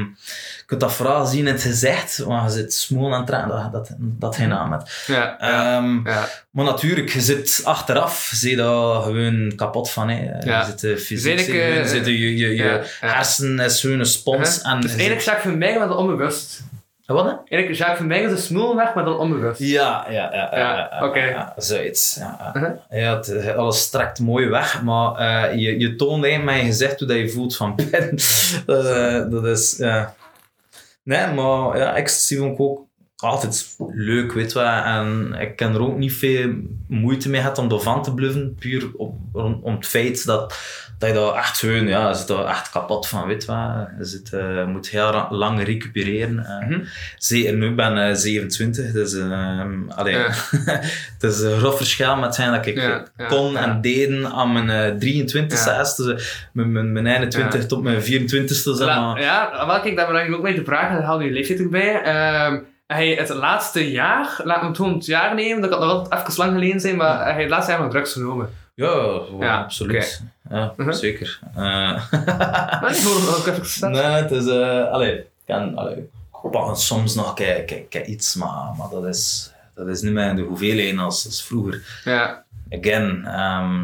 je 0.57 0.63
kunt 0.65 0.81
dat 0.81 0.93
vooral 0.93 1.25
zien 1.25 1.47
in 1.47 1.53
het 1.53 1.61
gezicht, 1.61 2.17
want 2.17 2.51
je 2.51 2.57
zit 2.57 2.73
smoel 2.73 3.13
aan 3.13 3.19
het 3.19 3.49
dat, 3.49 3.71
dat, 3.71 3.95
dat 3.99 4.35
geen 4.35 4.49
naam 4.49 4.71
hebt. 4.71 5.03
Ja, 5.07 5.35
ja. 5.39 5.77
Ehm, 5.77 6.07
ja. 6.07 6.29
maar 6.51 6.65
natuurlijk, 6.65 7.09
je 7.09 7.21
zit 7.21 7.61
achteraf, 7.63 8.31
zie 8.33 8.49
je 8.49 8.55
daar 8.55 9.01
gewoon 9.01 9.53
kapot 9.55 9.91
van. 9.91 10.09
Hè. 10.09 10.15
Je 10.59 10.65
zit 10.65 10.83
eh, 10.83 10.95
fysiek, 10.97 11.39
Zeg 11.39 11.45
je, 11.45 11.61
eh, 11.61 11.85
zit 11.85 12.05
je, 12.05 12.19
je, 12.19 12.37
je, 12.37 12.47
je 12.47 12.55
ja, 12.55 12.73
ja. 12.73 12.81
hersen 12.99 13.59
is 13.59 13.79
gewoon 13.79 13.99
een 13.99 14.05
spons. 14.05 14.61
Huh? 14.63 14.71
en 14.71 14.81
dus 14.81 14.91
je 14.91 14.97
eigenlijk 14.97 15.29
zit- 15.29 15.41
van 15.41 15.57
Meijgen, 15.57 15.79
maar 15.79 15.87
dan 15.89 15.97
onbewust. 15.97 16.63
Wat 17.05 17.25
hè? 17.25 17.31
Eigenlijk 17.31 17.79
Jacques 17.79 18.21
is 18.21 18.31
een 18.31 18.37
smoelweg, 18.37 18.93
maar 18.93 19.05
dan 19.05 19.17
onbewust. 19.17 19.59
Ja, 19.59 20.05
ja, 20.09 20.33
ja. 20.33 20.49
ja, 20.51 20.89
Ja, 20.91 21.05
oké. 21.07 21.19
ja, 21.19 21.53
zoiets. 21.57 22.15
Ja, 22.19 22.37
ja. 22.39 22.61
Uh-huh. 22.61 23.01
ja 23.01 23.15
het, 23.15 23.55
alles 23.55 23.81
strekt 23.81 24.19
mooi 24.19 24.47
weg, 24.47 24.81
maar 24.81 25.15
eh, 25.15 25.59
je, 25.59 25.79
je 25.79 25.95
toont 25.95 26.23
eigenlijk 26.23 26.57
met 26.57 26.65
je 26.65 26.71
gezicht 26.71 26.99
hoe 26.99 27.07
dat 27.07 27.17
je 27.17 27.29
voelt 27.29 27.55
van 27.55 27.75
binnen. 27.75 28.15
dat, 28.65 28.85
eh, 28.95 29.31
dat 29.31 29.45
is, 29.45 29.75
ja. 29.77 30.15
Nee, 31.03 31.27
maar 31.33 31.77
ja, 31.77 31.95
ecstasy 31.95 32.37
vond 32.37 32.53
ik 32.53 32.59
ook 32.59 32.85
altijd 33.15 33.75
leuk, 33.93 34.31
weet 34.31 34.51
je 34.51 34.59
wel. 34.59 34.83
En 34.83 35.35
ik 35.39 35.55
ken 35.55 35.73
er 35.73 35.81
ook 35.81 35.97
niet 35.97 36.13
veel 36.13 36.53
moeite 36.87 37.29
mee 37.29 37.41
gehad 37.41 37.57
om 37.57 37.71
ervan 37.71 38.03
te 38.03 38.13
bluffen, 38.13 38.55
puur 38.59 38.91
om, 38.97 39.29
om, 39.33 39.59
om 39.61 39.75
het 39.75 39.87
feit 39.87 40.25
dat, 40.25 40.55
dat 40.99 41.09
je 41.09 41.15
daar 41.15 41.33
echt 41.33 41.59
gewoon, 41.59 41.87
ja, 41.87 42.13
zit 42.13 42.27
daar 42.27 42.45
echt 42.45 42.69
kapot 42.71 43.07
van, 43.07 43.27
weet 43.27 43.41
je 43.45 43.47
wel. 43.51 43.87
Je 43.97 44.05
zit, 44.05 44.33
eh, 44.33 44.65
moet 44.65 44.87
heel 44.89 45.27
lang 45.29 45.63
recupereren. 45.63 46.45
eh. 46.45 46.67
Mhm. 46.67 46.79
Zeker 47.17 47.53
nu, 47.53 47.67
ik 47.69 47.75
ben 47.75 47.97
eh, 48.09 48.15
27, 48.15 48.91
dus 48.91 49.13
ehm 49.13 49.89
allee, 49.89 50.13
Ja. 50.17 50.27
het 51.19 51.23
is 51.23 51.41
een 51.41 51.57
groot 51.57 51.77
verschil 51.77 52.15
met 52.15 52.25
hetgeen 52.25 52.51
dat 52.51 52.65
ik 52.65 52.75
Ja, 52.75 53.03
ja, 53.17 53.25
kon 53.25 53.57
en 53.57 53.81
deden 53.81 54.25
aan 54.31 54.53
mijn 54.53 54.69
eh 54.69 54.97
23 54.99 55.65
Ja. 55.65 55.79
e 55.79 56.03
dus 56.03 56.47
mijn, 56.53 56.71
mijn, 56.71 56.91
mijn 56.93 57.07
21 57.07 57.61
Ja. 57.61 57.67
tot 57.67 57.83
mijn 57.83 58.01
24ste, 58.01 58.75
zeg 58.75 58.79
La- 58.87 58.99
maar. 59.13 59.21
ja, 59.21 59.65
wel 59.67 59.79
kijk, 59.79 59.95
daar 59.95 60.11
ben 60.11 60.25
ik 60.27 60.35
ook 60.35 60.41
mee 60.41 60.55
te 60.55 60.63
vragen. 60.65 61.03
Haal 61.03 61.21
je 61.21 61.31
leeftijd 61.31 61.59
erbij. 61.59 62.01
Ehm 62.01 62.57
hij 62.87 63.07
het 63.09 63.29
laatste 63.29 63.91
jaar, 63.91 64.39
laat 64.43 64.63
me 64.63 64.71
toen 64.71 64.93
het 64.93 65.05
jaar 65.05 65.35
nemen, 65.35 65.61
dat 65.61 65.69
kan 65.69 65.79
nog 65.79 65.89
altijd 65.89 66.21
even 66.21 66.33
lang 66.45 66.53
geleden 66.53 66.79
zijn, 66.79 66.95
maar 66.95 67.17
hij 67.17 67.27
heeft 67.27 67.39
het 67.41 67.49
laatste 67.49 67.71
jaar 67.71 67.81
nog 67.81 67.91
drugs 67.91 68.13
genomen. 68.13 68.49
Ja, 68.75 69.19
Ja, 69.39 69.57
absoluut. 69.57 70.23
Ja, 70.49 70.73
Mhm. 70.77 70.91
zeker. 70.91 71.39
Eh, 71.55 71.55
Maar 72.81 72.95
ik 72.95 73.03
hoorde 73.03 73.25
het 73.25 73.35
ook 73.37 73.47
even 73.47 73.91
nee, 73.91 74.01
het 74.03 74.31
is... 74.31 74.47
allee, 74.91 75.17
ik 75.17 75.25
kan 75.45 75.75
allee, 75.77 75.95
ik 75.97 76.75
soms 76.75 77.15
nog 77.15 77.33
kijk, 77.33 77.65
kijk, 77.67 77.89
kijk 77.89 78.05
iets, 78.05 78.35
maar, 78.35 78.73
maar 78.77 78.89
dat, 78.91 79.05
is, 79.05 79.51
dat 79.75 79.87
is 79.87 80.01
niet 80.01 80.13
meer 80.13 80.29
in 80.29 80.35
de 80.35 80.41
hoeveelheden 80.41 80.99
als, 80.99 81.25
als 81.25 81.43
vroeger. 81.45 82.01
Ja. 82.03 82.43
Again, 82.69 83.25
ehm, 83.25 83.83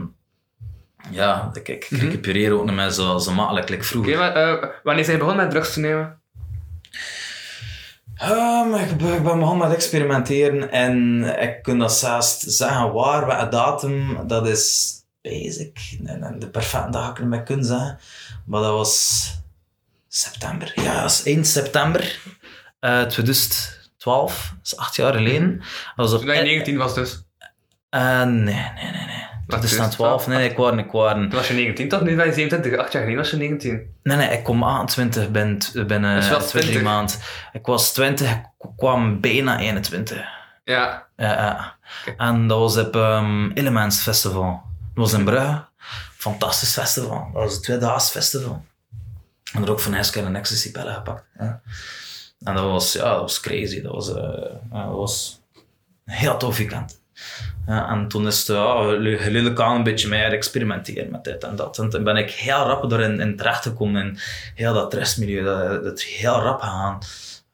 ja, 1.09 1.49
ik, 1.53 1.67
ik 1.67 1.87
Mhm. 1.89 2.01
recupereer 2.05 2.51
ook 2.51 2.65
niet 2.65 2.75
meer 2.75 2.89
zo, 2.89 3.17
zo 3.17 3.31
makkelijk 3.33 3.69
like 3.69 3.83
vroeger. 3.83 4.17
maar 4.17 4.35
eh, 4.35 4.69
wanneer 4.83 5.03
zijn 5.03 5.17
je 5.17 5.23
begonnen 5.23 5.45
met 5.45 5.53
drugs 5.55 5.73
te 5.73 5.79
nemen? 5.79 6.19
Ehm, 8.15 8.73
ik, 8.73 8.97
ben, 8.97 9.13
ik 9.13 9.23
ben 9.23 9.39
begonnen 9.39 9.67
met 9.67 9.75
experimenteren 9.77 10.71
en 10.71 11.23
ik 11.41 11.61
kan 11.61 11.79
dat 11.79 11.93
zelfs 11.93 12.37
zeggen 12.39 12.93
waar, 12.93 13.25
welke 13.27 13.47
datum, 13.49 14.27
dat 14.27 14.47
is 14.47 14.93
basic. 15.21 15.97
Nee, 15.99 16.37
de 16.37 16.49
perfecte 16.49 16.89
dag 16.89 17.09
ik 17.09 17.19
niet 17.19 17.27
meer 17.27 17.43
kunnen 17.43 17.65
zeggen. 17.65 17.99
Maar 18.45 18.61
dat 18.61 18.71
was 18.71 19.33
september. 20.07 20.71
Ja, 20.75 21.01
dat 21.01 21.21
1 21.25 21.45
september 21.45 22.19
eh 22.79 23.01
2012. 23.01 24.53
Dat 24.57 24.65
is 24.65 24.77
acht 24.77 24.95
jaar 24.95 25.13
geleden. 25.13 25.57
Dat 25.57 25.65
was 25.95 26.13
op, 26.13 26.21
Toen 26.21 26.35
je 26.35 26.41
19 26.41 26.77
was 26.77 26.93
dus. 26.93 27.23
Eh, 27.89 28.23
nee, 28.23 28.25
nee, 28.25 28.91
nee, 28.91 29.05
nee. 29.05 29.29
Dat 29.47 29.63
is 29.63 29.71
dan 29.71 29.81
het? 29.81 29.91
12. 29.91 30.27
Nee, 30.27 30.49
ik 30.49 30.57
was, 30.57 30.77
ik 30.77 30.91
was, 30.91 31.13
Toen 31.13 31.29
was 31.29 31.47
je 31.47 31.53
19 31.53 31.89
toch? 31.89 32.01
Nu 32.01 32.15
ben 32.15 32.25
je 32.25 32.33
27. 32.33 32.79
Acht 32.79 32.91
jaar 32.91 33.01
geleden 33.01 33.21
was 33.21 33.31
je 33.31 33.37
19. 33.37 33.95
Nee, 34.03 34.17
nee, 34.17 34.37
ik 34.37 34.43
kom 34.43 34.63
28 34.63 35.31
binnen, 35.31 35.59
binnen 35.87 36.15
Dus 36.15 36.27
je 36.27 36.33
was 36.33 36.47
twee, 36.47 36.61
drie 36.61 36.73
20. 36.73 36.93
maanden. 36.93 37.15
Ik 37.51 37.65
was 37.65 37.93
20, 37.93 38.31
ik 38.31 38.45
kwam 38.77 39.19
bijna 39.19 39.59
21. 39.59 40.17
Ja. 40.63 41.07
Ja, 41.17 41.31
ja. 41.31 41.75
En 42.17 42.47
dat 42.47 42.59
was 42.59 42.77
op 42.77 42.95
um, 42.95 43.51
Elements 43.51 44.01
Festival. 44.01 44.70
Dat 44.93 45.03
was 45.03 45.13
in 45.13 45.25
Brugge. 45.25 45.65
Fantastisch 46.17 46.73
festival. 46.73 47.29
Dat 47.33 47.43
was 47.43 47.55
een 47.55 47.61
tweedaags 47.61 48.09
festival. 48.09 48.65
En 49.53 49.63
er 49.63 49.71
ook 49.71 49.79
van 49.79 49.93
Hesker 49.93 50.25
en 50.25 50.35
Ecstasy 50.35 50.71
pillen 50.71 50.93
gepakt. 50.93 51.23
Ja. 51.39 51.61
En 52.43 52.55
dat 52.55 52.63
was, 52.63 52.93
ja, 52.93 53.11
dat 53.11 53.21
was 53.21 53.39
crazy. 53.39 53.81
Dat 53.81 53.91
was, 53.91 54.09
eh, 54.09 54.51
ja, 54.71 54.85
dat 54.85 54.95
was 54.95 55.41
een 56.05 56.13
heel 56.13 56.37
tof 56.37 56.57
weekend. 56.57 57.01
Ja, 57.67 57.89
en 57.89 58.07
toen 58.07 58.27
is 58.27 58.37
het 58.37 58.47
ja, 58.47 58.83
geleidelijk 58.99 59.59
aan 59.59 59.75
een 59.75 59.83
beetje 59.83 60.07
meer 60.07 60.31
experimenteren 60.31 61.11
met 61.11 61.23
dit 61.23 61.43
en 61.43 61.55
dat. 61.55 61.79
En 61.79 61.89
toen 61.89 62.03
ben 62.03 62.15
ik 62.15 62.31
heel 62.31 62.63
rap 62.63 62.91
erin 62.91 63.19
in 63.19 63.37
terecht 63.37 63.63
gekomen 63.63 64.05
in 64.05 64.19
heel 64.55 64.73
dat 64.73 64.93
restmilieu. 64.93 65.43
Dat, 65.43 65.83
dat 65.83 65.97
is 65.97 66.05
heel 66.05 66.41
rap 66.41 66.61
gegaan. 66.61 66.99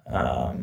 Ehm, 0.05 0.55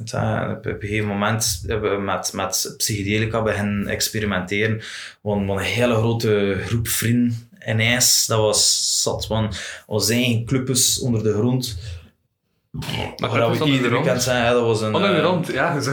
het, 0.00 0.12
eh, 0.12 0.50
op, 0.56 0.66
een 0.66 0.76
gegeven 0.80 1.08
moment 1.08 1.62
hebben 1.66 1.90
we 1.90 2.02
met, 2.02 2.32
met 2.32 2.74
psychedelica 2.76 3.42
beginnen 3.42 3.86
experimenteren. 3.86 4.82
We 5.22 5.30
een 5.30 5.58
hele 5.58 5.94
grote 5.94 6.56
groep 6.66 6.88
vrienden 6.88 7.48
in 7.58 7.80
ijs. 7.80 8.26
Dat 8.26 8.38
was 8.38 9.02
zat 9.02 9.26
van 9.26 9.52
onze 9.86 10.12
eigen 10.12 10.44
clubjes 10.44 11.00
onder 11.00 11.22
de 11.22 11.32
grond. 11.32 11.78
Maar 12.70 13.14
Waar 13.16 13.30
we 13.30 13.36
clubjes 13.36 13.60
onder 13.60 13.66
de 13.66 13.72
ieder 13.72 13.90
grond? 13.90 14.04
weekend 14.04 14.22
zijn, 14.22 14.44
ja, 14.44 14.52
dat 14.52 14.62
was 14.62 14.80
een... 14.80 14.94
Onder 14.94 15.10
de 15.10 15.16
eh, 15.16 15.22
rond, 15.22 15.46
ja, 15.46 15.80
zo. 15.80 15.90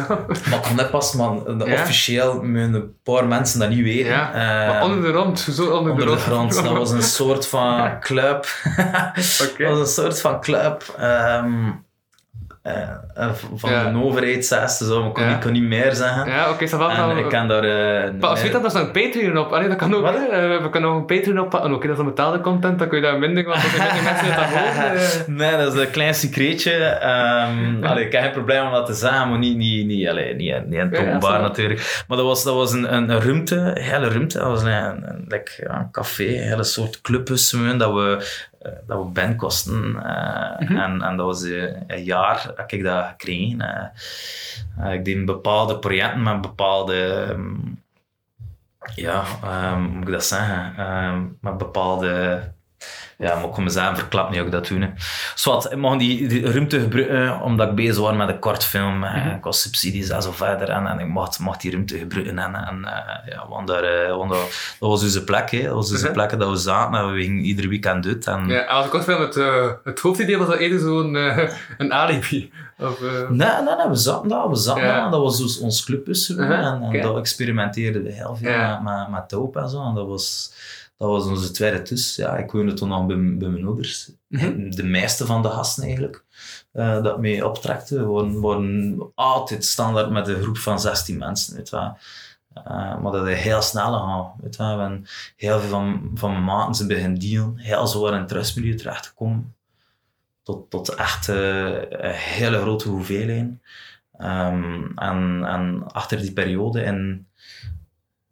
maar 0.49 0.59
kon 0.67 0.75
net 0.75 0.91
pas, 0.91 1.13
man. 1.13 1.43
Ja? 1.65 1.81
Officieel 1.81 2.33
moeten 2.43 2.73
een 2.73 2.93
paar 3.03 3.27
mensen 3.27 3.59
dat 3.59 3.69
niet 3.69 3.83
weten. 3.83 4.11
Ja, 4.11 4.33
Eh, 4.33 4.67
maar 4.73 4.83
onder 4.83 5.01
de 5.01 5.17
rond, 5.17 5.39
zo 5.39 5.63
onder, 5.63 5.91
onder 5.91 6.05
de 6.05 6.11
de 6.11 6.17
grond. 6.17 6.53
Dat 6.63 6.77
was 6.77 6.91
een 6.91 7.03
soort 7.03 7.47
van 7.47 7.99
club. 7.99 8.47
Oké. 9.49 9.63
Dat 9.63 9.77
was 9.77 9.79
een 9.79 10.03
soort 10.03 10.21
van 10.21 10.41
club. 10.41 10.83
Eh, 12.67 13.23
eh, 13.23 13.30
van 13.56 13.71
Ja. 13.71 13.91
de 13.91 14.03
overheid 14.03 14.45
zes, 14.45 14.77
dus 14.77 14.88
ik 14.89 15.13
kon, 15.13 15.23
Ja. 15.23 15.30
niet, 15.30 15.39
kon 15.43 15.51
niet 15.51 15.63
meer 15.63 15.93
zeggen. 15.95 16.32
Ja, 16.32 16.49
oké. 16.49 16.63
En 16.65 16.80
dan- 16.95 17.17
ik 17.17 17.30
kan 17.30 17.47
daar... 17.47 17.63
eh, 17.63 18.12
Maar 18.19 18.30
als 18.30 18.41
je 18.41 18.49
dat, 18.49 18.65
is 18.65 18.73
nog 18.73 18.82
een 18.84 18.91
Patreon 18.91 19.38
op. 19.38 19.51
Allee, 19.51 19.67
dat 19.67 19.77
kan 19.77 19.95
ook. 19.95 20.01
Wat? 20.01 20.13
we 20.62 20.67
kunnen 20.71 20.89
nog 20.89 20.99
een 20.99 21.06
Patreon 21.06 21.39
oppakken. 21.39 21.73
Oké, 21.73 21.82
dat 21.88 21.91
is 21.91 22.03
dan 22.03 22.06
betaalde 22.06 22.41
content, 22.41 22.80
dan 22.80 22.88
kun 22.88 22.97
je 22.97 23.03
daar 23.03 23.19
minder, 23.19 23.43
want 23.43 23.63
er 23.63 23.69
zijn 23.69 23.93
minder 23.93 24.03
mensen 24.12 24.25
die 24.25 24.36
dat 24.36 24.45
horen. 24.45 25.36
Nee, 25.36 25.58
dat 25.58 25.73
is 25.73 25.80
een 25.82 25.91
klein 25.91 26.13
secreetje. 26.15 26.71
Ehm 26.71 27.84
allee, 27.84 28.06
ik 28.06 28.12
heb 28.12 28.21
geen 28.21 28.32
probleem 28.32 28.65
om 28.65 28.71
dat 28.71 28.86
te 28.86 28.93
zeggen, 28.93 29.30
maar 29.30 29.39
niet, 29.39 29.58
niet, 29.58 29.86
niet, 29.86 30.08
allee, 30.08 30.36
niet, 30.36 30.67
niet 30.67 30.80
zo. 31.21 31.39
natuurlijk. 31.41 32.03
Maar 32.08 32.17
dat 32.17 32.25
was, 32.25 32.43
dat 32.43 32.56
was 32.56 32.71
een, 32.73 32.93
een, 32.93 33.10
een 33.10 33.21
ruimte, 33.21 33.56
een 33.56 33.82
hele 33.82 34.10
ruimte. 34.10 34.38
Dat 34.38 34.47
was 34.47 34.62
een, 34.62 34.71
een, 34.71 35.25
een 35.27 35.91
café, 35.91 36.23
een 36.27 36.47
hele 36.47 36.63
soort 36.63 37.01
clubhuis 37.01 37.49
dat 37.77 37.93
we, 37.93 38.25
dat 38.87 39.03
we 39.03 39.09
ben 39.13 39.35
kosten. 39.35 40.03
eh, 40.03 40.59
Mhm. 40.59 40.77
en, 40.77 41.01
en 41.01 41.17
dat 41.17 41.25
was 41.25 41.43
eh, 41.43 41.63
een 41.87 42.03
jaar 42.03 42.51
dat 42.55 42.71
ik 42.71 42.83
dat 42.83 43.05
gekregen. 43.05 43.61
eh. 43.61 43.85
Eh, 44.85 44.93
ik 44.93 45.05
deed 45.05 45.25
bepaalde 45.25 45.79
projecten 45.79 46.23
met 46.23 46.41
bepaalde... 46.41 47.25
ehm, 47.29 47.55
ja, 48.95 49.23
hoe 49.71 49.79
moet 49.87 50.07
ik 50.07 50.13
dat 50.13 50.23
zeggen? 50.25 50.73
Ehm, 50.77 51.23
met 51.41 51.57
bepaalde... 51.57 52.41
Ja, 53.17 53.35
maar 53.35 53.43
ik 53.45 53.51
kon 53.51 53.63
mezelf 53.63 53.97
verklappen 53.97 54.35
niet 54.35 54.45
ik 54.45 54.51
dat 54.51 54.67
doen. 54.67 54.81
Hè. 54.81 54.87
Zwat, 55.35 55.71
ik 55.71 55.77
mag 55.77 55.97
die, 55.97 56.27
die 56.27 56.51
ruimte 56.51 56.79
gebruiken 56.79 57.41
omdat 57.41 57.69
ik 57.69 57.75
bezig 57.75 57.97
was 57.97 58.15
met 58.15 58.29
een 58.29 58.39
kortfilm. 58.39 59.03
eh, 59.03 59.25
Mhm. 59.25 59.35
Ik 59.35 59.43
was 59.43 59.61
subsidies 59.61 60.09
en 60.09 60.21
zo 60.21 60.31
verder. 60.31 60.69
En, 60.69 60.87
en 60.87 60.99
ik 60.99 61.07
mocht, 61.07 61.39
mocht 61.39 61.61
die 61.61 61.71
ruimte 61.71 61.97
gebruiken. 61.97 62.37
En, 62.39 62.55
en 62.55 62.85
eh, 62.85 63.31
ja, 63.33 63.47
want 63.49 63.67
daar, 63.67 63.83
eh, 63.83 64.15
want 64.15 64.29
dat, 64.29 64.39
dat 64.79 64.89
was 64.89 65.01
onze 65.03 65.23
plek. 65.23 65.51
Hè. 65.51 65.63
Dat 65.63 65.73
was 65.75 65.91
onze 65.91 66.03
Mhm. 66.03 66.13
plek 66.13 66.39
dat 66.39 66.49
we 66.49 66.55
zaten. 66.55 66.99
En 66.99 67.13
we 67.13 67.21
gingen 67.21 67.43
ieder 67.43 67.69
weekend 67.69 68.05
uit. 68.05 68.27
En, 68.27 68.47
Ja, 68.47 68.59
en 68.61 68.67
als 68.67 68.85
ik 68.85 68.91
kort 68.91 69.03
film, 69.03 69.21
het, 69.21 69.35
eh, 69.35 69.65
het 69.83 69.99
hoofdidee 69.99 70.37
was 70.37 70.47
dat 70.47 70.57
eerder 70.57 70.79
zo'n 70.79 71.15
eh, 71.15 71.49
een 71.77 71.93
alibi. 71.93 72.51
Of, 72.79 73.01
eh, 73.01 73.11
Nee, 73.29 73.47
nee, 73.63 73.75
nee, 73.77 73.87
we 73.89 73.95
zaten 73.95 74.29
daar. 74.29 74.49
We 74.49 74.55
zaten 74.55 74.83
Ja. 74.83 75.01
daar. 75.01 75.11
Dat 75.11 75.21
was 75.21 75.37
dus 75.37 75.59
ons 75.59 75.83
clubhuis. 75.85 76.27
Mhm, 76.29 76.51
En, 76.51 76.63
en 76.63 76.81
oké. 76.81 77.01
dat 77.01 77.17
experimenteerden 77.17 78.03
we 78.03 78.11
heel 78.11 78.35
veel 78.35 78.49
Ja. 78.49 78.79
met, 78.79 79.09
met, 79.09 79.29
met 79.29 79.55
en 79.55 79.69
zo. 79.69 79.83
En 79.87 79.93
dat 79.95 80.07
was, 80.07 80.51
dat 80.97 81.10
was 81.10 81.25
onze 81.25 81.51
tweede 81.51 81.81
tus. 81.81 82.15
Ja, 82.15 82.38
ik 82.38 82.51
woonde 82.51 82.73
toen 82.73 82.89
nog 82.89 83.05
bij, 83.05 83.38
bij 83.38 83.49
mijn 83.49 83.65
ouders. 83.65 84.12
Mhm. 84.27 84.69
De 84.69 84.83
meeste 84.83 85.25
van 85.25 85.41
de 85.41 85.49
gasten 85.49 85.83
eigenlijk. 85.83 86.23
eh, 86.71 87.03
dat 87.03 87.19
mee 87.19 87.45
optrekten, 87.47 88.12
waren, 88.12 88.41
waren 88.41 89.12
altijd 89.15 89.65
standaard 89.65 90.10
met 90.10 90.27
een 90.27 90.41
groep 90.41 90.57
van 90.57 90.79
16 90.79 91.17
mensen. 91.17 91.55
Weet 91.55 91.69
wel. 91.69 91.97
Eh, 92.53 92.99
maar 93.01 93.12
dat 93.12 93.27
is 93.27 93.39
heel 93.41 93.62
snel 93.62 93.93
gegaan. 93.93 94.33
Weet 94.41 94.55
wel. 94.55 94.79
En 94.79 95.05
heel 95.36 95.60
veel 95.60 95.69
van, 95.69 96.12
van 96.13 96.31
mijn 96.31 96.43
maten 96.43 96.75
zijn 96.75 96.88
beginnen 96.88 97.19
dealen. 97.19 97.57
Heel 97.57 97.88
zwaar 97.88 98.13
in 98.13 98.21
het 98.21 98.31
rustmilieu 98.31 98.75
terechtgekomen. 98.75 99.55
Tot, 100.43 100.69
tot 100.69 100.89
echt 100.89 101.29
eh, 101.29 101.89
een 101.89 102.12
hele 102.13 102.60
grote 102.60 102.89
hoeveelheid. 102.89 103.49
Ehm, 104.17 104.86
en, 104.95 105.43
en 105.45 105.83
achter 105.91 106.19
die 106.19 106.33
periode 106.33 106.81
in 106.81 107.27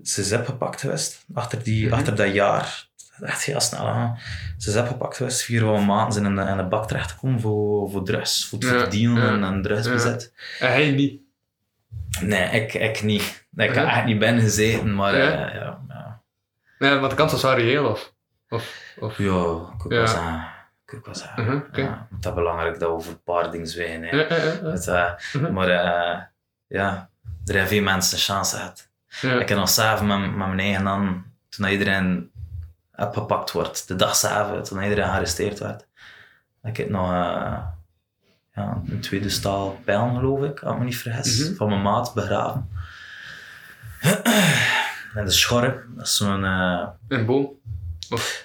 ze 0.07 0.21
is 0.21 0.31
gepakt 0.45 0.81
geweest. 0.81 1.25
Achter, 1.33 1.63
die, 1.63 1.85
Mhm. 1.85 1.93
achter 1.95 2.15
dat 2.15 2.33
jaar. 2.33 2.87
Echt 3.21 3.43
heel 3.43 3.59
snel 3.59 3.87
aan. 3.87 4.19
Ze 4.57 4.69
is 4.81 4.87
gepakt 4.87 5.15
geweest. 5.17 5.41
Vier 5.41 5.61
van 5.61 5.85
maanden 5.85 6.13
zijn 6.13 6.25
in 6.25 6.35
de, 6.35 6.41
in 6.41 6.57
de 6.57 6.63
bak 6.63 6.87
terechtgekomen 6.87 7.39
voor, 7.39 7.89
voor 7.91 8.03
drugs. 8.03 8.45
Voor, 8.47 8.63
voor 8.63 8.77
Ja, 8.77 8.87
ja, 8.91 9.27
en, 9.27 9.43
en 9.43 9.61
drugsbezet. 9.61 10.33
en 10.59 10.67
hij 10.71 10.91
niet. 10.91 11.21
Nee, 12.21 12.61
ik, 12.61 12.73
ik 12.73 13.03
niet. 13.03 13.47
Ik 13.55 13.73
heb 13.73 13.85
echt 13.87 14.05
niet 14.05 14.19
binnen 14.19 14.43
gezeten, 14.43 14.95
maar 14.95 15.17
Ja. 15.17 15.31
eh, 15.47 15.53
ja, 15.55 15.79
ja. 15.89 16.21
Nee, 16.79 16.95
want 16.99 17.09
de 17.11 17.17
kans 17.17 17.31
was 17.31 17.41
wel 17.41 17.55
reëel, 17.55 17.85
of? 17.89 18.13
Of, 18.49 18.93
of 18.99 19.17
Ja, 19.17 19.73
ik 19.77 19.91
Ja. 19.91 19.97
wel 19.97 20.07
zeggen. 20.07 20.47
Ik 20.85 20.99
zeggen. 21.11 21.43
Mhm, 21.43 21.55
oké. 21.55 21.81
Ja, 21.81 22.07
het 22.15 22.25
is 22.25 22.33
belangrijk 22.33 22.79
dat 22.79 22.95
we 22.95 23.01
voor 23.03 23.13
een 23.13 23.23
paar 23.23 23.51
dingen 23.51 23.67
zwijgen. 23.67 24.03
hè. 24.03 24.09
Ja, 24.15 24.25
ja, 24.29 24.35
ja, 24.35 24.43
ja. 24.61 24.69
Het, 24.69 24.87
eh, 24.87 25.11
Mhm. 25.41 25.53
Maar 25.53 25.67
eh, 25.69 26.21
ja, 26.67 27.09
er 27.45 27.53
hebben 27.53 27.67
veel 27.67 27.81
mensen 27.83 28.17
een 28.17 28.23
chance 28.23 28.55
gehad. 28.55 28.89
Ja. 29.21 29.39
Ik 29.39 29.49
heb 29.49 29.57
nog 29.57 29.69
s'avonds 29.69 30.15
met, 30.17 30.35
met 30.35 30.47
mijn 30.47 30.59
eigen 30.59 30.85
hand, 30.85 31.23
toen 31.49 31.67
iedereen 31.67 32.31
opgepakt 32.95 33.51
wordt, 33.51 33.87
de 33.87 33.95
dag 33.95 34.15
s'avonds, 34.15 34.69
toen 34.69 34.83
iedereen 34.83 35.05
gearresteerd 35.05 35.59
werd, 35.59 35.85
ik 36.63 36.77
heb 36.77 36.89
nog 36.89 37.11
eh, 37.11 37.57
ja, 38.55 38.81
een 38.89 38.99
tweede 39.01 39.29
staal 39.29 39.79
pijl, 39.85 40.13
geloof 40.15 40.43
ik, 40.43 40.59
als 40.59 40.73
ik 40.73 40.79
me 40.79 40.85
niet 40.85 40.97
vergis, 40.97 41.47
Mhm. 41.47 41.55
van 41.55 41.69
mijn 41.69 41.81
maat 41.81 42.13
begraven. 42.13 42.69
En 45.15 45.25
de 45.25 45.31
schorre, 45.31 45.83
dat 45.95 46.05
is 46.05 46.15
zo'n... 46.17 46.43
eh, 46.45 46.87
Een 47.07 47.25
boom. 47.25 47.49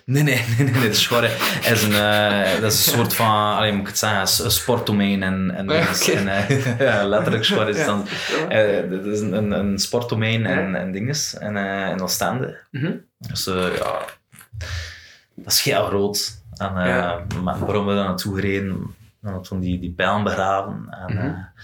Nee, 0.05 0.23
nee, 0.23 0.23
nee, 0.23 0.45
nee, 0.67 0.75
nee, 0.75 0.89
de 0.89 0.95
schorre 0.95 1.31
is 1.71 1.83
een, 1.83 1.93
eh, 1.95 2.61
dat 2.61 2.73
is 2.73 2.87
een 2.87 2.93
soort 2.93 3.15
van, 3.15 3.27
allee, 3.57 3.73
moet 3.73 3.81
ik 3.81 3.87
het 3.87 3.99
zeggen, 3.99 4.45
een 4.45 4.51
sportdomein 4.51 5.23
en, 5.23 5.51
en, 5.57 5.69
Ja, 5.69 5.81
oké. 5.95 6.11
en 6.13 6.29
eh, 6.29 6.79
ja, 6.87 7.05
letterlijk 7.05 7.45
schorre 7.45 7.71
is 7.71 7.85
dan, 7.85 8.07
eh, 8.49 8.91
dat 8.91 9.05
is 9.05 9.21
een, 9.21 9.51
een, 9.51 9.79
sportdomein 9.79 10.47
en, 10.47 10.75
en 10.75 10.93
dinges 10.93 11.35
en, 11.39 11.57
eh 11.57 11.91
in 11.91 12.01
Oostende. 12.01 12.59
Mhm. 12.71 12.93
Dus 13.19 13.45
ja, 13.45 14.05
dat 15.35 15.53
is 15.53 15.61
heel 15.63 15.85
groot. 15.87 16.39
En 16.57 16.73
Ja. 16.75 17.21
maar 17.43 17.59
waarom 17.59 17.87
we 17.87 17.95
daar 17.95 18.05
naartoe 18.05 18.35
gereden, 18.35 18.95
dan 19.21 19.33
had 19.33 19.45
toen 19.45 19.61
die, 19.61 19.79
die 19.81 19.93
pijlen 19.93 20.23
begraven. 20.25 20.87
En, 21.07 21.19
eh, 21.19 21.63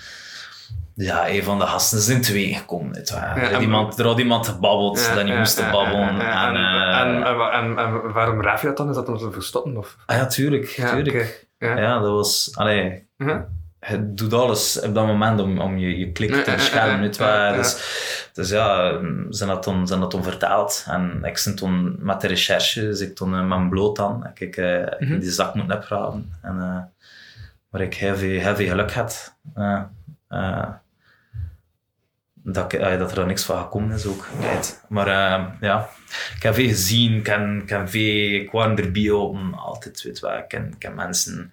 ja, 1.04 1.28
een 1.28 1.42
van 1.42 1.58
de 1.58 1.66
gasten 1.66 1.98
is 1.98 2.08
in 2.08 2.20
twee 2.20 2.54
gekomen. 2.54 2.94
er, 2.94 3.16
en- 3.16 3.52
had 3.52 3.62
iemand, 3.62 3.98
er 3.98 4.06
had 4.06 4.18
iemand 4.18 4.46
gebabbeld 4.48 5.00
Ja, 5.00 5.14
dat 5.14 5.24
niet 5.24 5.32
ja, 5.32 5.38
moest 5.38 5.58
ja, 5.60 5.70
babbelen. 5.70 6.16
ja, 6.16 6.48
En, 6.48 6.54
ja, 6.54 6.90
eh, 6.92 7.00
en, 7.00 7.24
en, 7.24 7.52
en, 7.52 7.78
en 7.78 8.12
waarom 8.12 8.42
raaf 8.42 8.60
je 8.60 8.66
dat 8.66 8.76
dan? 8.76 8.88
Is 8.88 8.94
dat 8.94 9.08
om 9.08 9.16
te 9.18 9.30
verstoppen? 9.32 9.76
Of? 9.76 9.96
ah 10.06 10.16
ja, 10.16 10.26
tuurlijk. 10.26 10.64
Ja, 10.66 10.90
tuurlijk. 10.90 11.46
Ja. 11.58 11.78
Ja, 11.78 11.98
dat 11.98 12.10
was... 12.10 12.50
Allee, 12.54 13.08
Mhm. 13.16 13.40
het 13.78 14.16
doet 14.18 14.32
alles 14.32 14.80
op 14.80 14.94
dat 14.94 15.06
moment 15.06 15.40
om, 15.40 15.58
om 15.60 15.78
je, 15.78 15.98
je 15.98 16.12
klik 16.12 16.34
Ja, 16.34 16.42
te 16.42 16.50
ja, 16.50 16.56
beschermen. 16.56 17.12
ja, 17.12 17.26
ja, 17.36 17.46
ja. 17.48 17.52
Dus, 17.56 18.28
dus 18.32 18.50
ja, 18.50 18.98
zijn 19.30 19.48
dat 19.50 19.62
toen, 19.62 19.86
zijn 19.86 20.00
dat 20.00 20.10
toen 20.10 20.22
vertaald. 20.22 20.84
En 20.88 21.20
ik 21.24 21.40
ben 21.44 21.56
toen 21.56 21.96
met 21.98 22.20
de 22.20 22.26
recherche, 22.26 22.80
dus 22.80 23.00
ik 23.00 23.14
toen 23.16 23.34
eh, 23.34 23.44
mijn 23.46 23.68
bloot 23.68 23.98
aan, 23.98 24.26
ik, 24.34 24.40
ik, 24.40 24.56
eh, 24.56 24.80
ik 24.80 25.00
Mhm. 25.00 25.18
die 25.18 25.30
zak 25.30 25.54
moeten 25.54 25.76
opgraven. 25.76 26.32
En, 26.42 26.90
waar 27.70 27.80
ik 27.80 27.94
heel 27.94 28.16
veel, 28.16 28.40
heel 28.40 28.54
veel 28.56 28.68
geluk 28.68 28.92
had. 28.92 29.34
Eh, 32.46 32.48
eh, 32.48 32.54
dat, 32.54 32.72
ik, 32.72 32.80
eh, 32.80 32.98
dat 32.98 33.10
er 33.10 33.16
dan 33.16 33.26
niks 33.26 33.44
van 33.44 33.62
gekomen 33.62 33.96
is 33.96 34.06
ook. 34.06 34.28
Right. 34.40 34.84
Maar 34.88 35.06
eh, 35.06 35.44
ja, 35.60 35.88
ik 36.36 36.42
heb 36.42 36.54
veel 36.54 36.68
gezien, 36.68 37.14
ik, 37.14 37.26
heb, 37.26 37.62
ik, 37.62 37.68
heb 37.68 37.88
veel, 37.88 38.40
ik 38.40 38.78
erbij 38.78 39.10
altijd, 39.56 40.02
weet 40.02 40.20
wel. 40.20 40.38
Ik 40.38 40.74
ken 40.78 40.94
mensen 40.94 41.52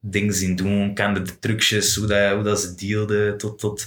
dingen 0.00 0.34
zien 0.34 0.56
doen, 0.56 0.88
ik 0.88 0.94
kende 0.94 1.22
de 1.22 1.38
trucjes, 1.38 1.94
hoe, 1.94 2.06
dat, 2.06 2.32
hoe 2.32 2.42
dat 2.42 2.60
ze 2.60 2.74
dealden, 2.74 3.38
tot, 3.38 3.58
tot 3.58 3.86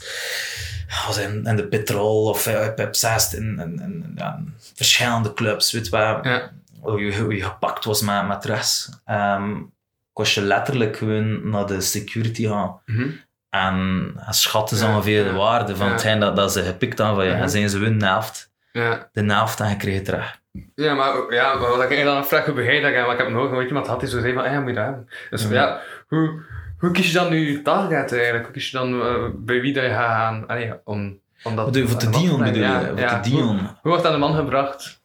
was 1.08 1.18
in, 1.18 1.46
in 1.46 1.56
de 1.56 1.68
petrol 1.68 2.26
of 2.26 2.48
uh, 2.48 2.74
Pep 2.74 2.96
6 2.96 3.34
in, 3.34 3.60
in, 3.60 3.80
in, 3.82 4.14
ja, 4.16 4.36
in 4.38 4.54
verschillende 4.76 5.34
clubs, 5.34 5.72
weet 5.72 5.90
wel. 5.90 6.28
Ja. 6.28 6.52
Hoe, 6.80 7.00
je, 7.00 7.18
hoe 7.18 7.36
je 7.36 7.44
gepakt 7.44 7.86
was 7.86 8.02
met, 8.02 8.28
met 8.28 8.42
drugs. 8.42 8.90
Um, 9.10 9.72
kost 10.14 10.34
je 10.34 10.42
letterlijk 10.42 10.98
gewoon 10.98 11.50
naar 11.50 11.68
de 11.68 11.82
security 11.82 12.48
gaan. 12.48 12.80
Mhm. 12.86 13.10
En 13.52 14.14
schatten 14.30 14.78
ze 14.78 14.86
Ja, 14.86 14.92
ongeveer 14.92 15.24
de 15.24 15.34
waarde 15.34 15.76
van 15.76 15.86
ja. 15.86 15.92
hetgeen 15.92 16.20
dat, 16.20 16.36
dat 16.36 16.52
ze 16.52 16.64
gepikt 16.64 16.98
hebben 16.98 17.16
van 17.16 17.26
je. 17.26 17.32
En 17.32 17.50
zijn 17.50 17.70
ze 17.70 17.78
hun 17.78 18.00
de 18.00 18.06
Ja. 18.72 19.10
de 19.12 19.24
helft 19.34 19.60
en 19.60 19.70
je 19.70 19.78
kreeg 19.78 19.96
het 19.96 20.06
terug. 20.06 20.40
Ja, 20.76 20.94
maar, 20.94 21.34
ja, 21.34 21.54
maar 21.54 21.70
wat 21.78 21.92
ik 21.92 22.04
dan 22.04 22.18
afvraag, 22.18 22.46
hoe 22.46 22.54
begrijp 22.54 22.84
je 22.84 22.92
dat? 22.92 23.06
Want 23.06 23.12
ik 23.20 23.26
heb 23.26 23.34
nog 23.34 23.52
nooit 23.52 23.68
iemand 23.68 23.86
gehad 23.86 24.00
die 24.00 24.10
zo 24.10 24.20
zei 24.20 24.34
van, 24.34 24.44
ah, 24.44 24.52
ja, 24.52 24.60
moet 24.60 24.70
je 24.70 24.76
dat 24.76 24.84
hebben. 24.86 25.10
Dus 25.30 25.48
ja, 25.48 25.80
hoe, 26.08 26.42
hoe 26.80 26.92
kies 26.92 27.08
je 27.08 27.14
dan 27.14 27.30
nu 27.30 27.62
target 27.62 28.14
eigenlijk? 28.14 28.44
Hoe 28.44 28.54
kies 28.54 28.70
je 28.72 28.78
dan 28.78 29.02
eh, 29.02 29.16
bij 29.36 29.62
wie 29.62 29.74
dat 29.74 29.84
je 29.84 29.90
gaat 29.90 30.10
gaan? 30.10 30.48
Allee, 30.48 30.74
om, 30.84 31.20
om 31.44 31.56
dat 31.56 31.78
voor 31.78 31.92
aan 31.92 32.00
de 32.00 32.10
brengen? 32.10 32.38
bedoel 32.38 32.54
je? 32.54 32.60
Ja, 32.60 32.80
Voor 32.88 33.00
ja. 33.00 33.20
te 33.20 33.30
Hoe, 33.30 33.60
wordt 33.84 34.04
dat 34.04 34.14
aan 34.14 34.20
de 34.20 34.26
man 34.26 34.36
gebracht? 34.36 35.02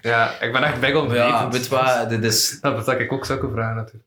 Ja, 0.00 0.40
ik 0.40 0.52
ben 0.52 0.62
echt 0.62 0.80
big 0.80 0.94
on 0.94 1.12
Ja, 1.14 1.48
weet 1.50 1.64
je 1.66 1.70
wat, 1.70 2.08
dit 2.08 2.24
is, 2.24 2.58
Dat 2.60 2.82
stel 2.82 2.98
ik 3.00 3.12
ook 3.12 3.24
zulke 3.24 3.50
vragen 3.50 3.76
natuurlijk. 3.76 4.04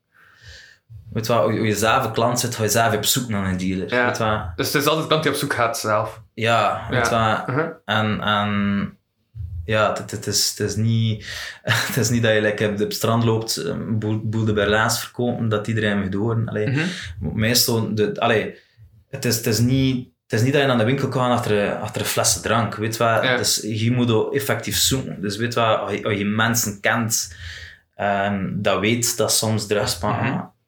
Weet 1.14 1.26
je 1.28 1.34
wat, 1.34 1.44
hoe 1.44 1.54
je 1.68 1.76
zelf 1.76 2.06
een 2.06 2.12
klant 2.12 2.40
zit, 2.40 2.56
ga 2.56 2.64
je 2.64 2.70
zelf 2.70 2.96
op 2.96 3.06
zoek 3.06 3.30
naar 3.30 3.46
een 3.50 3.58
dealer. 3.58 3.94
Ja. 3.94 4.06
Weet? 4.06 4.58
Dus 4.58 4.74
het 4.74 4.82
is 4.82 4.88
altijd 4.88 5.08
kant 5.08 5.24
die 5.24 5.32
op 5.32 5.38
zoek 5.38 5.54
gaat 5.54 5.78
zelf. 5.78 6.22
Ja, 6.34 6.88
weet 6.90 7.06
je 7.10 7.16
wat, 7.16 7.48
Uh-huh. 7.50 7.68
En, 7.86 8.22
en 8.22 8.94
ja, 9.66 9.94
het, 9.94 10.12
het, 10.12 10.28
is, 10.28 10.50
het, 10.50 10.60
is 10.70 10.76
niet, 10.76 11.26
het 11.88 11.98
is 11.98 12.10
niet 12.10 12.24
dat 12.24 12.34
je 12.34 12.42
like, 12.42 12.68
op 12.70 12.78
het 12.78 12.94
strand 12.94 13.24
loopt, 13.24 13.56
een 13.58 14.00
boel, 14.00 14.20
boel 14.24 14.46
de 14.46 14.54
Berlaans 14.54 15.00
verkopen, 15.00 15.50
dat 15.50 15.68
iedereen 15.68 16.00
mag 16.00 16.10
door. 16.10 16.42
Allee, 16.46 16.68
Mhm. 16.68 16.86
Meestal, 17.20 17.96
de, 17.96 18.20
allee, 18.20 18.56
het, 19.10 19.26
is, 19.26 19.38
het, 19.38 19.46
is 19.46 19.60
niet, 19.60 20.08
het 20.28 20.40
is 20.40 20.42
niet 20.46 20.54
dat 20.54 20.62
je 20.62 20.68
naar 20.68 20.78
de 20.78 20.84
winkel 20.84 21.08
kan 21.08 21.32
achter, 21.32 21.52
een- 21.64 21.78
achter 21.78 22.02
een 22.02 22.08
flessen 22.08 22.42
drank. 22.42 22.76
Weet 22.76 22.96
je 22.98 23.04
wat? 23.04 23.24
Ja. 23.24 23.38
Dus 23.38 23.60
je 23.64 23.92
moet 23.92 24.34
effectief 24.34 24.78
zoeken. 24.78 25.22
Dus 25.22 25.38
weet 25.38 25.54
wat, 25.54 25.80
als 25.80 25.92
je, 25.92 26.04
als 26.04 26.18
je 26.18 26.26
mensen 26.26 26.80
kent, 26.80 27.36
en 27.96 28.56
dat 28.62 28.80
weet 28.80 29.18
dat 29.18 29.32
soms 29.32 29.68
drugs. 29.68 30.00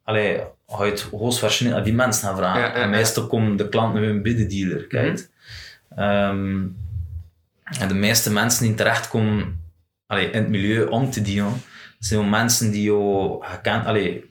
Allee, 0.04 0.40
ga 0.68 0.84
je 0.84 0.92
het 0.92 1.02
hoogstwaarschijnlijk 1.02 1.80
aan 1.80 1.88
die 1.88 1.98
mensen 1.98 2.28
gaan 2.28 2.38
vragen. 2.38 2.62
Ja, 2.62 2.68
ja, 2.68 2.74
en 2.74 2.82
ja. 2.82 2.88
meestal 2.88 3.28
komen 3.28 3.56
de 3.56 3.70
klanten 3.70 4.02
hun 4.02 4.22
biddendealer. 4.22 4.88
Kijk. 4.88 5.30
Ehm, 5.96 6.64
en 7.64 7.88
de 7.88 7.94
meeste 7.94 8.32
mensen 8.32 8.66
die 8.66 8.76
terechtkomen 8.76 9.60
allee, 10.12 10.30
in 10.30 10.42
het 10.42 10.50
milieu 10.50 10.88
om 10.88 11.12
te 11.12 11.22
dealen, 11.22 11.62
zijn 12.00 12.30
mensen 12.30 12.72
die 12.72 12.84
jou 12.84 13.38
gekend, 13.46 13.86
allee, 13.86 14.30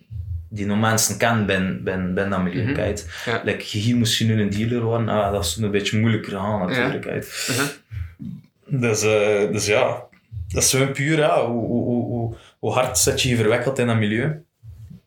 die 0.49 0.67
nog 0.67 0.81
mensen 0.81 1.17
kennen 1.17 1.47
binnen, 1.47 1.85
binnen, 1.85 2.15
binnen 2.15 2.31
dat 2.31 2.43
milieu. 2.43 2.65
Mhm. 2.65 2.75
kijk. 2.75 3.23
Ja. 3.25 3.41
Like, 3.45 3.65
hier 3.65 3.97
moest 3.97 4.19
je 4.19 4.25
nu 4.25 4.41
een 4.41 4.51
dealer 4.51 4.83
worden, 4.83 5.09
ah, 5.09 5.33
dat 5.33 5.45
is 5.45 5.57
een 5.57 5.71
beetje 5.71 6.01
moeilijker 6.01 6.33
gaan 6.33 6.67
natuurlijk. 6.67 7.03
kijk. 7.03 7.47
Mhm. 7.49 8.81
Dus, 8.81 9.03
eh, 9.03 9.53
dus 9.53 9.67
ja, 9.67 10.03
dat 10.49 10.63
is 10.63 10.71
gewoon 10.71 10.93
puur, 10.93 11.19
ja, 11.19 11.47
hoe, 11.47 11.67
hoe, 11.67 11.85
hoe, 11.85 12.05
hoe, 12.05 12.35
hoe 12.59 12.73
hard 12.73 12.99
zit 12.99 13.23
je 13.23 13.29
je 13.29 13.37
verwikkeld 13.37 13.79
in 13.79 13.87
dat 13.87 13.97
milieu. 13.97 14.43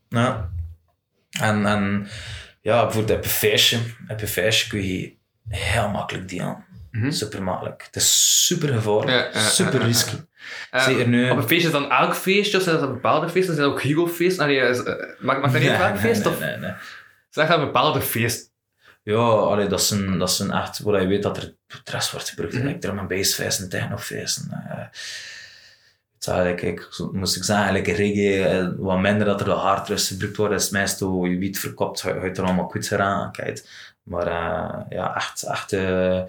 Ja. 0.09 0.51
En, 1.39 1.65
en 1.65 2.07
ja, 2.61 2.83
bijvoorbeeld 2.83 3.17
op 3.17 3.23
een 3.23 3.29
feestje, 3.29 3.77
op 4.07 4.21
een 4.21 4.27
feestje 4.27 4.69
kun 4.69 4.87
je 4.87 5.15
heel 5.49 5.89
makkelijk 5.89 6.29
delen. 6.29 6.65
Mhm. 6.91 7.11
Super 7.11 7.43
makkelijk. 7.43 7.83
Het 7.85 7.95
is 7.95 8.45
super 8.45 8.67
gevaarlijk, 8.73 9.33
Ja, 9.33 9.39
ja, 9.41 9.47
super 9.47 9.79
ja, 9.79 9.85
risky. 9.85 10.15
Eh, 10.71 10.83
Zeker 10.83 11.07
nu. 11.07 11.29
Op 11.29 11.37
een 11.37 11.47
feestje 11.47 11.67
is 11.67 11.73
dan 11.73 11.91
elk 11.91 12.15
feestje, 12.15 12.57
of 12.57 12.63
zijn 12.63 12.79
dat 12.79 12.93
bepaalde 12.93 13.29
feesten? 13.29 13.55
Zijn 13.55 13.67
dat 13.67 13.75
ook 13.75 13.81
is, 14.69 14.83
eh, 14.83 14.93
mag, 15.19 15.41
mag 15.41 15.51
dat 15.51 15.61
niet 15.61 15.69
Nee, 15.69 15.79
elk 15.79 15.93
nee, 15.93 16.01
feest? 16.01 16.23
nee, 16.23 16.33
Of 16.33 16.39
nee, 16.39 16.57
nee. 16.57 16.71
zeg 17.29 17.47
dat 17.47 17.57
een 17.59 17.65
bepaalde 17.65 18.01
feest? 18.01 18.51
Ja, 19.03 19.15
allee, 19.15 19.67
dat, 19.67 19.83
zijn, 19.83 20.17
dat 20.19 20.31
zijn 20.31 20.51
echt 20.51 20.79
waar 20.79 21.01
je 21.01 21.07
weet 21.07 21.23
dat 21.23 21.37
er 21.37 21.55
stress 21.67 22.11
wordt 22.11 22.29
gebruikt. 22.29 22.53
Mm 22.55 22.61
-hmm. 22.61 22.79
Drum 22.79 22.99
en 22.99 23.25
feesten, 23.25 23.69
technofeesten. 23.69 24.63
Uh, 24.67 24.83
ik, 26.27 26.89
moest 27.11 27.35
ik 27.35 27.43
zeggen, 27.43 27.65
eigenlijk 27.65 27.97
reggae, 27.97 28.45
eh, 28.45 28.67
wat 28.77 28.99
minder 28.99 29.25
dat 29.25 29.39
er 29.39 29.45
de 29.45 29.51
hardrust 29.51 30.07
gebruikt 30.07 30.37
wordt, 30.37 30.53
is 30.53 30.69
meestal 30.69 31.25
je 31.25 31.37
wiet 31.37 31.59
verkopt, 31.59 32.01
je 32.01 32.13
je 32.13 32.29
er 32.29 32.43
allemaal 32.43 32.67
goed 32.67 32.91
aan 32.91 33.31
kijkt. 33.31 33.69
Maar 34.03 34.27
uh, 34.27 34.79
ja, 34.89 35.15
echt, 35.15 35.43
echt 35.43 35.73
uh, 35.73 36.21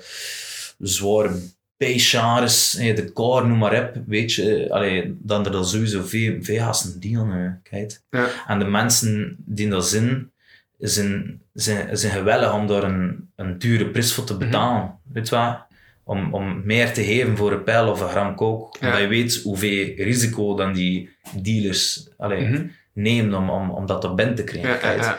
zware 0.79 1.41
eh, 1.79 2.97
de 2.97 3.11
core, 3.13 3.47
noem 3.47 3.59
maar 3.59 3.85
op, 3.85 4.03
weet 4.07 4.33
je, 4.33 4.67
allee, 4.71 5.17
dan 5.21 5.45
er 5.45 5.53
dan 5.53 5.67
sowieso 5.67 6.03
veel, 6.03 6.37
veel 6.41 6.65
gasten 6.65 7.01
dealen, 7.01 7.61
kijk. 7.63 8.01
Ja. 8.11 8.29
En 8.47 8.59
de 8.59 8.65
mensen 8.65 9.37
die 9.39 9.69
dat 9.69 9.89
zijn, 9.89 10.33
zijn, 10.79 11.43
zijn, 11.53 11.97
zijn 11.97 12.13
gewillig 12.13 12.53
om 12.53 12.67
daar 12.67 12.83
een, 12.83 13.31
een 13.37 13.59
dure 13.59 13.91
prijs 13.91 14.13
voor 14.13 14.25
te 14.25 14.37
betalen. 14.37 14.83
Mm 14.83 14.89
-hmm. 14.89 15.13
Weet 15.13 15.29
je 15.29 15.37
wat? 15.37 15.67
Om, 16.05 16.35
om 16.35 16.63
meer 16.65 16.93
te 16.93 17.05
geven 17.05 17.37
voor 17.37 17.53
een 17.53 17.63
pijl 17.65 17.89
of 17.91 18.01
een 18.01 18.09
gram 18.09 18.35
kook. 18.35 18.77
Ja. 18.81 18.87
Omdat 18.87 19.01
je 19.01 19.07
weet 19.09 19.41
hoeveel 19.43 19.95
risico 19.97 20.55
dan 20.57 20.73
die 20.73 21.17
dealers 21.43 22.09
allee, 22.17 22.49
Mhm. 22.49 22.67
nemen 22.93 23.35
om, 23.35 23.51
om, 23.51 23.71
om 23.71 23.87
dat 23.87 24.05
op 24.05 24.17
binnen 24.17 24.35
te 24.35 24.45
krijgen. 24.45 24.97
Ja, 24.97 25.19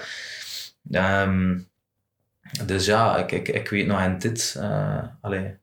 ja. 0.84 1.22
Ehm, 1.24 1.60
dus 2.66 2.86
ja, 2.86 3.18
ik, 3.18 3.32
ik, 3.32 3.48
ik 3.48 3.70
weet 3.70 3.88
nog 3.88 4.02
in 4.02 4.18
dit, 4.18 4.56
uh, 4.58 5.04
allee, 5.22 5.56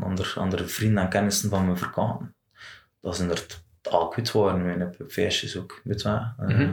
andere, 0.00 0.40
andere 0.40 0.66
vrienden 0.66 1.02
en 1.02 1.08
kennissen 1.08 1.50
van 1.50 1.66
me 1.66 1.76
verkopen. 1.76 2.34
Dat 3.00 3.16
zijn 3.16 3.30
er 3.30 3.46
al 3.82 4.10
goed 4.12 4.30
worden 4.32 4.82
op 5.00 5.04
feestjes 5.12 5.56
ook, 5.56 5.80
weet 5.84 6.02
je 6.02 6.08
wat? 6.08 6.48
Uh, 6.50 6.56
Mhm. 6.58 6.72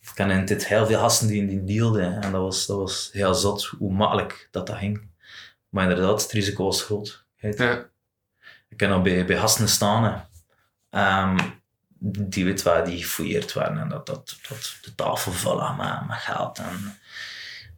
Ik 0.00 0.12
ken 0.14 0.30
in 0.30 0.44
dit 0.44 0.66
heel 0.68 0.86
veel 0.86 0.98
gasten 0.98 1.28
die, 1.28 1.46
die 1.46 1.64
dealden 1.64 2.22
en 2.22 2.32
dat 2.32 2.40
was, 2.40 2.66
dat 2.66 2.76
was 2.76 3.08
heel 3.12 3.34
zot 3.34 3.64
hoe 3.78 3.92
makkelijk 3.92 4.48
dat, 4.50 4.66
dat 4.66 4.76
ging. 4.76 5.00
Maar 5.76 5.90
inderdaad, 5.90 6.22
het 6.22 6.32
risico 6.32 6.64
was 6.64 6.82
groot. 6.82 7.24
Ja. 7.36 7.88
Ik 8.68 8.76
ken 8.76 8.90
al 8.90 9.02
bij, 9.02 9.26
bij 9.26 9.36
gasten 9.36 9.68
staan, 9.68 10.28
um, 10.90 11.36
die 11.98 12.44
weet 12.44 12.62
waar, 12.62 12.84
die 12.84 13.02
gefouilleerd 13.02 13.52
waren 13.52 13.78
en 13.78 13.88
dat, 13.88 14.06
dat, 14.06 14.36
dat 14.48 14.76
de 14.82 14.94
tafel 14.94 15.32
vol 15.32 15.56
lag 15.56 15.76
met, 15.76 16.08
met 16.08 16.18
geld. 16.18 16.58
En 16.58 16.98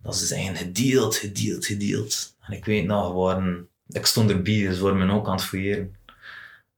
dat 0.03 0.17
ze 0.17 0.27
zijn 0.27 0.57
gedeeld, 0.57 1.17
gedeeld, 1.17 1.67
gedeeld. 1.67 2.37
En 2.41 2.53
ik 2.53 2.65
weet 2.65 2.87
nog, 2.87 3.13
waren, 3.13 3.69
ik 3.89 4.07
stond 4.07 4.31
erbij, 4.31 4.67
dus 4.67 4.79
voor 4.79 4.97
me 4.97 5.13
ook 5.13 5.27
aan 5.27 5.33
het 5.33 5.45
fouilleren. 5.45 5.97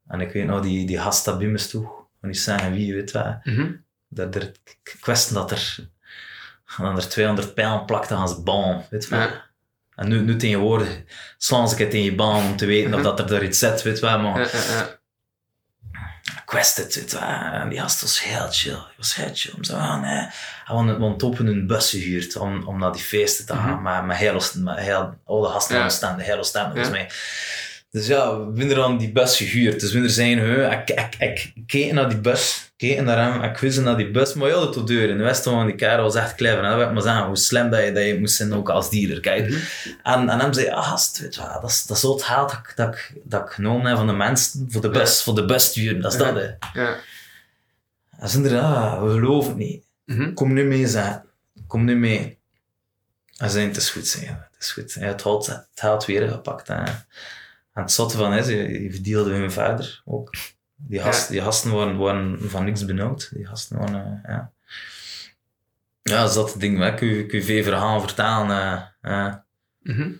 En 0.06 0.20
ik 0.20 0.32
weet 0.32 0.46
nog, 0.46 0.62
die, 0.62 0.86
die 0.86 0.98
gast 0.98 1.24
dat 1.24 1.38
bij 1.38 1.46
me 1.46 1.58
stond, 1.58 1.88
en 2.20 2.30
die 2.30 2.40
zeggen 2.40 2.72
wie, 2.72 2.94
weet 2.94 3.12
wat. 3.12 3.44
Mhm. 3.44 3.72
Dat 4.08 4.34
er, 4.34 4.52
wist 5.02 5.34
dat 5.34 5.50
er, 5.50 5.88
dat 6.76 7.02
er 7.02 7.08
200 7.08 7.54
pijlen 7.54 7.84
plakten 7.84 8.16
aan 8.16 8.28
zijn 8.28 8.44
baan, 8.44 8.84
weet 8.90 9.08
je. 9.08 9.14
Ja. 9.14 9.49
En 10.00 10.08
nu, 10.08 10.20
nu 10.20 10.36
tegenwoordig 10.36 11.00
slaan 11.38 11.68
ze 11.68 11.74
het 11.82 11.94
in 11.94 12.02
je 12.02 12.14
baan 12.14 12.46
om 12.46 12.56
te 12.56 12.66
weten 12.66 12.90
of 12.94 13.00
Mhm. 13.00 13.08
dat 13.08 13.18
er 13.18 13.26
daar 13.26 13.42
iets 13.42 13.58
zit, 13.58 13.82
weet 13.82 13.98
wel. 14.00 14.18
Maar 14.18 14.38
het, 16.76 16.94
weet 16.94 17.12
wel. 17.12 17.22
En 17.22 17.68
die 17.68 17.80
gast 17.80 18.00
was 18.00 18.22
heel 18.22 18.46
chill. 18.50 18.72
Hij 18.72 18.94
was 18.96 19.14
heel 19.14 19.30
chill. 19.34 19.52
Om 19.56 19.64
zo, 19.64 19.76
ah 19.76 20.00
nee. 20.00 20.10
Hij 20.10 20.30
had 20.64 20.98
want 20.98 21.22
op 21.22 21.38
een 21.38 21.66
bus 21.66 21.90
gehuurd 21.90 22.36
om, 22.36 22.66
om 22.66 22.78
naar 22.78 22.92
die 22.92 23.02
feesten 23.02 23.46
te 23.46 23.52
gaan. 23.52 23.72
Mhm. 23.72 23.82
Maar 23.82 24.04
met 24.04 24.16
heel, 24.16 24.40
met 24.54 24.78
heel, 24.78 25.14
alle 25.24 25.48
gasten 25.48 25.76
Ja. 25.76 25.82
aan 26.02 26.18
heel 26.18 26.44
volgens 26.72 26.86
Ja. 26.88 26.92
Dus 27.90 28.06
ja, 28.06 28.46
we 28.50 28.82
aan 28.82 28.98
die 28.98 29.12
bus 29.12 29.36
gehuurd. 29.36 29.80
Dus 29.80 29.92
we 29.92 30.08
zijn, 30.08 30.38
he, 30.38 30.70
ik, 30.70 30.90
ik, 30.90 31.14
ik 31.18 31.52
keek 31.66 31.92
naar 31.92 32.08
die 32.08 32.18
bus, 32.20 32.72
keek 32.76 33.00
naar 33.00 33.32
hem, 33.32 33.42
ik 33.42 33.56
wist 33.58 33.80
naar 33.80 33.96
die 33.96 34.10
bus, 34.10 34.34
maar 34.34 34.48
het 34.50 34.72
tot 34.72 34.86
deur. 34.86 35.10
En 35.10 35.18
de 35.18 35.24
rest 35.24 35.42
van 35.42 35.66
die 35.66 35.74
kerel 35.74 36.02
was 36.02 36.14
echt 36.14 36.34
clever. 36.34 36.64
En 36.64 36.78
dat 36.78 36.86
ik 36.88 36.92
maar 36.92 37.02
zeggen, 37.02 37.26
hoe 37.26 37.36
slim 37.36 37.70
dat 37.70 37.84
je, 37.84 37.92
dat 37.92 38.04
je 38.04 38.18
moest 38.20 38.34
zijn 38.34 38.52
ook 38.54 38.68
als 38.70 38.90
dealer. 38.90 39.20
Kijk. 39.20 39.48
Mhm. 39.48 39.58
En, 40.02 40.28
en 40.28 40.40
hem 40.40 40.52
zei, 40.52 40.68
ah 40.68 40.96
weet 41.20 41.34
je 41.34 41.40
dat 41.60 41.70
is, 41.70 41.84
dat 41.86 41.96
is 41.96 42.02
zo 42.02 42.12
het 42.12 42.22
geld 42.22 42.50
dat, 42.50 42.58
ik- 42.58 42.72
dat, 42.76 42.96
dat 43.24 43.42
ik 43.42 43.48
genomen 43.50 43.86
heb 43.86 43.96
van 43.96 44.06
de 44.06 44.12
mensen 44.12 44.66
voor 44.70 44.80
de 44.80 44.90
bus, 44.90 45.22
voor 45.22 45.34
de 45.34 45.44
bus 45.44 45.64
sturen. 45.64 46.00
Dat 46.00 46.12
is 46.12 46.18
Ja. 46.20 46.32
dat, 46.32 46.42
hè. 46.42 46.80
Ja. 46.82 46.96
En 48.18 48.28
ze 48.28 48.38
zeiden, 48.40 48.62
ah, 48.62 49.02
we 49.02 49.10
geloven 49.10 49.48
het 49.48 49.58
niet. 49.58 49.84
Mhm. 50.04 50.32
Kom 50.34 50.52
nu 50.52 50.64
mee, 50.64 50.86
zeg. 50.86 51.20
Kom 51.66 51.84
nu 51.84 51.96
mee. 51.96 52.38
En 53.36 53.46
ze 53.48 53.52
zei, 53.54 53.66
het 53.66 53.76
is 53.76 53.90
goed, 53.90 54.06
zeg. 54.06 54.28
Het 54.28 54.38
is 54.60 54.72
goed. 54.72 54.94
Hij 54.94 55.04
had 55.06 55.12
het 55.12 55.22
geld- 55.22 55.46
het 55.46 55.66
geld 55.74 56.04
weer 56.04 56.28
gepakt. 56.28 56.68
hè. 56.68 56.82
En 57.72 57.82
het 57.82 57.92
zotte 57.92 58.16
van 58.16 58.32
is, 58.34 58.46
je, 58.46 58.82
je 58.82 58.90
verdeelde 58.92 59.30
weer 59.38 59.52
verder 59.52 60.02
ook. 60.04 60.34
Die, 60.76 61.00
gast, 61.00 61.28
die 61.28 61.40
gasten 61.42 61.72
waren, 61.72 61.96
waren 61.98 62.50
van 62.50 62.64
niks 62.64 62.84
benauwd. 62.84 63.30
Die 63.34 63.46
gasten 63.46 63.78
waren, 63.78 64.20
eh, 64.24 64.30
ja. 64.34 64.52
Ja, 66.02 66.20
dat 66.20 66.28
is 66.28 66.34
dat 66.34 66.50
het 66.52 66.60
ding. 66.60 66.78
hè. 66.78 66.94
Kun 66.94 67.08
je, 67.08 67.26
kun 67.26 67.38
je 67.38 67.44
veel 67.44 67.62
verhalen 67.62 68.00
vertalen. 68.02 68.94
eh. 69.00 69.34
Mhm. 69.80 70.12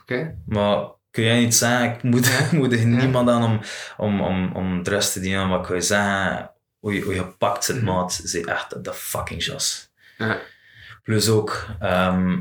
Oké. 0.00 0.38
Maar 0.46 0.86
kun 1.10 1.22
jij 1.24 1.38
niet 1.38 1.54
zeggen, 1.54 1.94
ik 1.94 2.02
moet, 2.02 2.26
Ja. 2.26 2.48
moet 2.58 2.72
er 2.72 2.78
Ja. 2.78 2.84
niemand 2.86 3.28
aan 3.28 3.42
om, 3.44 3.60
om, 3.96 4.20
om, 4.20 4.52
om 4.56 4.82
de 4.82 4.90
rest 4.90 5.12
te 5.12 5.20
dienen. 5.20 5.48
Maar 5.48 5.60
kun 5.60 5.74
je 5.74 5.80
zeggen, 5.80 6.50
hoe 6.78 6.94
je, 6.94 7.00
hoe 7.02 7.14
je 7.14 7.20
gepakt 7.20 7.64
zit, 7.64 7.76
Mhm. 7.76 7.84
maat, 7.84 8.20
is 8.24 8.40
echt 8.44 8.84
de 8.84 8.92
fucking 8.94 9.44
jas. 9.44 9.90
Ja. 10.18 10.38
Plus 11.02 11.28
ook, 11.28 11.66
ehm 11.80 12.40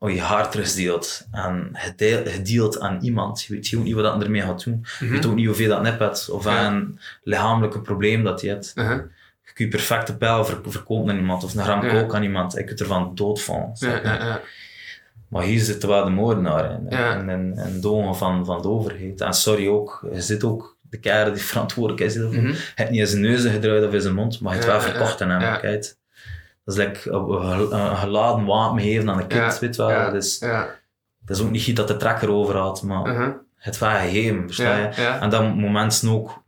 hoe 0.00 0.14
je 0.14 0.20
hardrust 0.20 0.76
deelt. 0.76 1.26
En 1.32 1.68
je 1.84 1.92
deel- 1.96 2.28
je 2.28 2.42
deelt 2.42 2.80
aan 2.80 2.98
iemand. 3.02 3.42
Je 3.42 3.54
weet 3.54 3.74
ook 3.76 3.82
niet 3.84 3.94
wat 3.94 4.04
dat 4.04 4.22
ermee 4.22 4.40
gaat 4.42 4.64
doen. 4.64 4.86
Je 4.98 5.04
Mhm. 5.04 5.14
weet 5.14 5.26
ook 5.26 5.34
niet 5.34 5.46
hoeveel 5.46 5.68
dat 5.68 5.82
nep 5.82 5.98
hebt. 5.98 6.30
Of 6.30 6.44
Ja. 6.44 6.66
een 6.66 6.98
lichamelijke 7.22 7.80
probleem 7.80 8.22
dat 8.24 8.40
je 8.40 8.48
hebt. 8.48 8.72
Mhm. 8.74 9.00
Je 9.44 9.52
kunt 9.54 9.70
perfecte 9.70 10.16
pijl 10.16 10.44
ver- 10.44 10.60
verkopen 10.64 11.10
aan 11.12 11.18
iemand. 11.18 11.44
Of 11.44 11.54
een 11.54 11.62
gram 11.62 11.84
Ja. 11.84 11.90
kook 12.00 12.14
aan 12.14 12.22
iemand. 12.22 12.52
Je 12.52 12.64
kunt 12.64 12.80
ervan 12.80 13.14
doodvallen. 13.14 13.70
Ja, 13.74 13.94
je? 13.94 14.00
ja, 14.04 14.14
ja. 14.14 14.40
Maar 15.28 15.42
hier 15.42 15.60
zitten 15.60 15.88
wel 15.88 16.04
de 16.04 16.10
moordenaar 16.10 16.70
in. 16.72 16.88
En, 16.88 17.28
en, 17.28 17.52
en 17.56 17.80
de 17.80 17.88
ogen 17.88 18.16
van, 18.16 18.44
van 18.44 18.62
de 18.62 18.68
overheid. 18.68 19.20
En 19.20 19.32
sorry 19.34 19.68
ook, 19.68 20.06
je 20.12 20.20
zit 20.20 20.44
ook 20.44 20.76
de 20.82 20.98
kerel 20.98 21.32
die 21.32 21.42
verantwoordelijk 21.42 22.02
is. 22.02 22.14
Hij 22.14 22.24
heeft 22.74 22.90
niet 22.90 23.00
in 23.00 23.06
zijn 23.06 23.22
neus 23.22 23.44
gedraaid 23.44 23.84
of 23.86 23.92
in 23.92 24.00
zijn 24.00 24.14
mond, 24.14 24.40
maar 24.40 24.52
hij 24.54 24.62
heeft 24.62 24.72
wel 24.72 24.80
verkocht 24.90 25.20
aan 25.22 25.30
hem. 25.30 25.60
Kijk. 25.60 25.94
Dat 26.64 26.76
is 26.78 26.84
like 26.84 27.10
een, 27.10 27.96
geladen 27.96 28.44
wapen 28.46 28.80
geven 28.80 29.10
aan 29.10 29.18
een 29.20 29.26
kind, 29.26 29.58
weet 29.58 29.76
wel. 29.76 29.90
ja, 29.90 30.04
Dat, 30.10 30.14
is, 30.24 30.38
dat 31.24 31.40
ook 31.42 31.50
niet 31.50 31.66
iets 31.66 31.76
dat 31.78 31.88
de 31.88 31.96
trekker 31.96 32.30
over 32.30 32.56
had, 32.56 32.82
maar 32.82 33.08
Mhm. 33.12 33.30
het 33.56 33.78
wel 33.78 33.90
gegeven, 33.90 34.42
versta 34.46 34.76
je? 34.76 35.02
En 35.20 35.30
dan 35.30 35.46
moeten 35.52 35.72
mensen 35.72 36.10
ook 36.10 36.42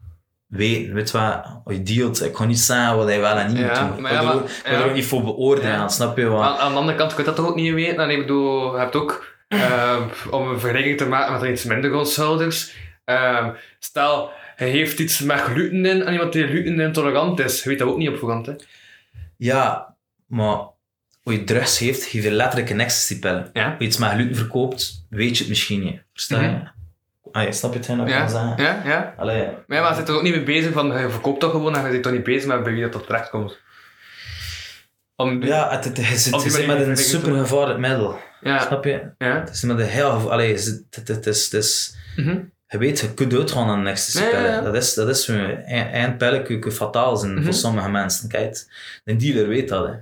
weten, 0.46 0.94
weet 0.94 1.10
je 1.10 1.18
wat, 1.18 1.74
je 1.76 1.82
dealt, 1.82 2.22
ik 2.24 2.36
ga 2.36 2.44
niet 2.44 2.58
zeggen 2.58 2.96
wat 2.96 3.06
hij 3.06 3.20
wel 3.20 3.36
en 3.36 3.46
niet 3.52 3.58
Ja, 3.58 3.84
moet 3.84 3.96
doen. 3.96 4.06
Ik 4.06 4.06
ga 4.06 4.12
ja, 4.12 4.18
er 4.18 4.24
maar- 4.24 4.34
ook- 4.34 4.48
ja. 4.64 4.70
er 4.70 4.92
niet 4.92 5.06
voor 5.06 5.22
beoordelen, 5.22 5.90
snap 5.90 6.16
je? 6.16 6.26
Aan, 6.30 6.56
aan 6.58 6.72
de 6.72 6.78
andere 6.78 6.96
kant 6.98 7.14
kun 7.14 7.24
je 7.24 7.30
dat 7.30 7.36
toch 7.38 7.46
ook 7.48 7.54
niet 7.54 7.74
weten. 7.74 7.98
En 8.02 8.10
ik 8.10 8.18
bedoel, 8.18 8.72
je 8.72 8.78
hebt 8.78 8.94
ook, 8.96 9.26
eh, 9.48 9.96
om 10.30 10.48
een 10.48 10.60
vergelijking 10.60 10.98
te 10.98 11.06
maken 11.06 11.32
met 11.40 11.50
iets 11.50 11.64
minder 11.64 11.90
grootschouders. 11.90 12.76
eh, 13.04 13.48
stel, 13.78 14.30
hij 14.56 14.68
heeft 14.68 14.98
iets 14.98 15.20
met 15.20 15.40
gluten 15.40 15.84
in 15.86 16.02
en 16.02 16.12
iemand 16.12 16.32
die 16.32 16.46
gluten 16.46 16.80
intolerant 16.80 17.40
is. 17.40 17.62
Je 17.62 17.68
weet 17.68 17.78
dat 17.78 17.88
ook 17.88 17.96
niet 17.96 18.08
op 18.08 18.18
voorhand. 18.18 18.46
Hè? 18.46 18.52
Ja, 19.36 19.91
maar 20.32 20.56
als 21.24 21.34
je 21.34 21.44
drugs 21.44 21.78
heeft, 21.78 22.04
geef 22.04 22.22
je 22.22 22.30
letterlijk 22.30 22.70
een 22.70 22.80
ecstasy-pillen. 22.80 23.50
Ja. 23.52 23.64
Als 23.64 23.74
je 23.78 23.84
iets 23.84 23.96
met 23.96 24.10
gluten 24.10 24.36
verkoopt, 24.36 25.06
weet 25.10 25.32
je 25.36 25.38
het 25.38 25.48
misschien 25.48 25.80
niet. 25.84 26.02
Versta 26.12 26.40
je? 26.40 26.48
Mhm. 26.48 26.66
Ah, 27.32 27.44
je 27.44 27.52
snap 27.52 27.72
je 27.72 27.78
het 27.78 28.08
Ja, 28.08 28.28
zeggen? 28.28 28.54
ja, 28.64 28.82
ja. 28.84 29.14
Allee, 29.16 29.44
Maar 29.66 29.76
ja, 29.76 29.82
maar 29.82 29.90
je 29.90 29.96
zit 29.96 30.08
er 30.08 30.14
ook 30.14 30.22
niet 30.22 30.34
mee 30.34 30.42
bezig 30.42 30.72
van, 30.72 30.86
je 31.00 31.10
verkoopt 31.10 31.40
dat 31.40 31.50
gewoon 31.50 31.76
en 31.76 31.86
je 31.86 31.92
zit 31.92 32.02
toch 32.02 32.12
niet 32.12 32.22
bezig 32.22 32.48
met 32.48 32.62
bij 32.62 32.72
wie 32.72 32.82
dat 32.82 32.92
tot 32.92 33.06
terecht 33.06 33.30
komt. 33.30 33.58
Om, 35.16 35.42
ja, 35.42 35.70
het, 35.70 35.84
het, 35.84 35.96
je 35.96 36.02
zit, 36.04 36.24
je 36.24 36.30
met 36.30 36.44
een 36.44 36.50
vergelijking 36.52 36.98
super 36.98 37.34
gevaarlijk 37.36 37.78
middel. 37.78 38.18
ja, 38.40 38.58
Snap 38.58 38.84
je? 38.84 39.10
ja. 39.18 39.40
Het 39.40 39.50
is 39.50 39.62
met 39.62 39.78
een 39.78 39.86
heel 39.86 40.30
Allee, 40.32 40.48
je 40.48 40.84
het, 40.90 41.08
het, 41.08 41.26
is, 41.26 41.44
het 41.44 41.54
is... 41.54 41.96
Mhm. 42.16 42.38
Je 42.66 42.78
weet, 42.78 43.00
je 43.00 43.14
kunt 43.14 43.34
uitgaan 43.34 43.68
aan 43.68 43.78
een 43.78 43.86
ecstasy-pillen. 43.86 44.50
Ja. 44.50 44.60
Dat 44.60 44.74
is, 44.74 44.94
dat 44.94 45.08
is. 45.08 45.28
Een, 45.28 45.96
een 46.02 46.16
pillen 46.16 46.44
kun- 46.44 46.60
kun 46.60 46.72
fataal 46.72 47.16
zijn 47.16 47.34
Mhm. 47.34 47.44
voor 47.44 47.52
sommige 47.52 47.88
mensen. 47.90 48.28
Kijk, 48.28 48.64
een 49.04 49.18
dealer 49.18 49.48
weet 49.48 49.68
dat. 49.68 49.86
Hè. 49.86 49.92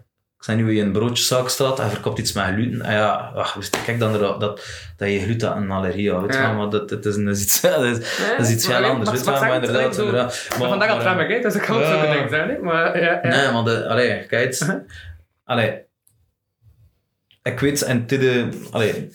Ik 0.40 0.46
ben 0.46 0.56
nu 0.56 0.78
in 0.78 0.84
een 0.86 0.92
broodjeszaak 0.92 1.48
staat 1.48 1.80
en 1.80 1.90
verkoopt 1.90 2.18
iets 2.18 2.32
met 2.32 2.44
gluten. 2.44 2.82
En 2.82 2.92
ja, 2.92 3.12
ach, 3.34 3.56
ik 3.86 3.98
dan 3.98 4.12
dat, 4.12 4.40
dat, 4.40 4.64
dat 4.96 5.08
je 5.08 5.20
gluten 5.20 5.56
een 5.56 5.70
allergie 5.70 6.12
had, 6.12 6.20
weet 6.20 6.34
Ja. 6.34 6.52
maar 6.52 6.70
dat, 6.70 6.88
dat, 6.88 7.04
is, 7.06 7.16
dat 7.16 7.26
is 7.36 7.42
iets, 7.42 7.60
dat 7.76 7.82
is, 7.82 7.98
dat 8.36 8.46
is 8.46 8.50
iets 8.50 8.66
heel 8.66 8.84
anders, 8.84 9.10
weet 9.10 9.24
maar 9.24 9.40
maar 9.40 9.54
inderdaad, 9.54 9.94
zo- 9.94 10.00
inderdaad. 10.04 10.46
Maar 10.58 10.68
vandaag 10.68 10.90
al 10.90 10.98
tram 11.00 11.18
hè, 11.18 11.40
dus 11.40 11.54
ik 11.54 11.62
kan 11.62 11.76
ook 11.76 12.00
dingen 12.00 12.28
zijn. 12.28 12.64
Maar 12.64 13.00
ja. 13.00 13.18
Nee, 13.22 13.52
maar 13.52 13.64
de, 13.64 13.88
allee, 13.88 14.26
kijk, 14.26 14.60
Uh-huh. 14.60 14.80
allee, 15.44 15.82
ik 17.42 17.60
weet, 17.60 17.82
en 17.82 18.06
dit, 18.06 18.54
allee, 18.72 19.14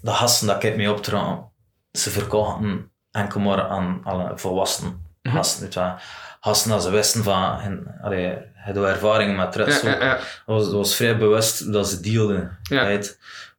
de 0.00 0.10
gasten 0.10 0.46
dat 0.46 0.62
ik 0.62 0.76
mee 0.76 0.90
optrad, 0.90 1.44
ze 1.92 2.10
verkochten 2.10 2.90
enkel 3.10 3.40
maar 3.40 3.62
aan 3.68 4.00
alle 4.04 4.32
volwassen 4.34 5.08
Mhm. 5.22 5.34
gasten, 5.36 5.68
je 5.70 5.80
wel. 5.80 5.94
Gasten 6.40 6.70
dat 6.70 6.82
ze 6.82 6.90
wisten 6.90 7.22
van, 7.22 7.60
en, 7.60 7.98
allee, 8.02 8.38
hadden 8.64 8.88
ervaring 8.88 9.36
met 9.36 9.44
Ja, 9.46 9.50
drugs 9.50 9.80
ja, 9.80 10.18
was, 10.46 10.70
was 10.70 10.96
vrij 10.96 11.16
bewust 11.18 11.72
dat 11.72 11.88
ze 11.88 12.00
dealden. 12.00 12.58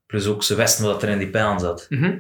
Plus 0.06 0.28
ook, 0.28 0.43
ze 0.43 0.56
wisten 0.56 0.86
wat 0.86 1.04
er 1.04 1.10
in 1.10 1.18
die 1.18 1.30
pijl 1.30 1.60
zat. 1.60 1.86
Mhm. 1.89 2.18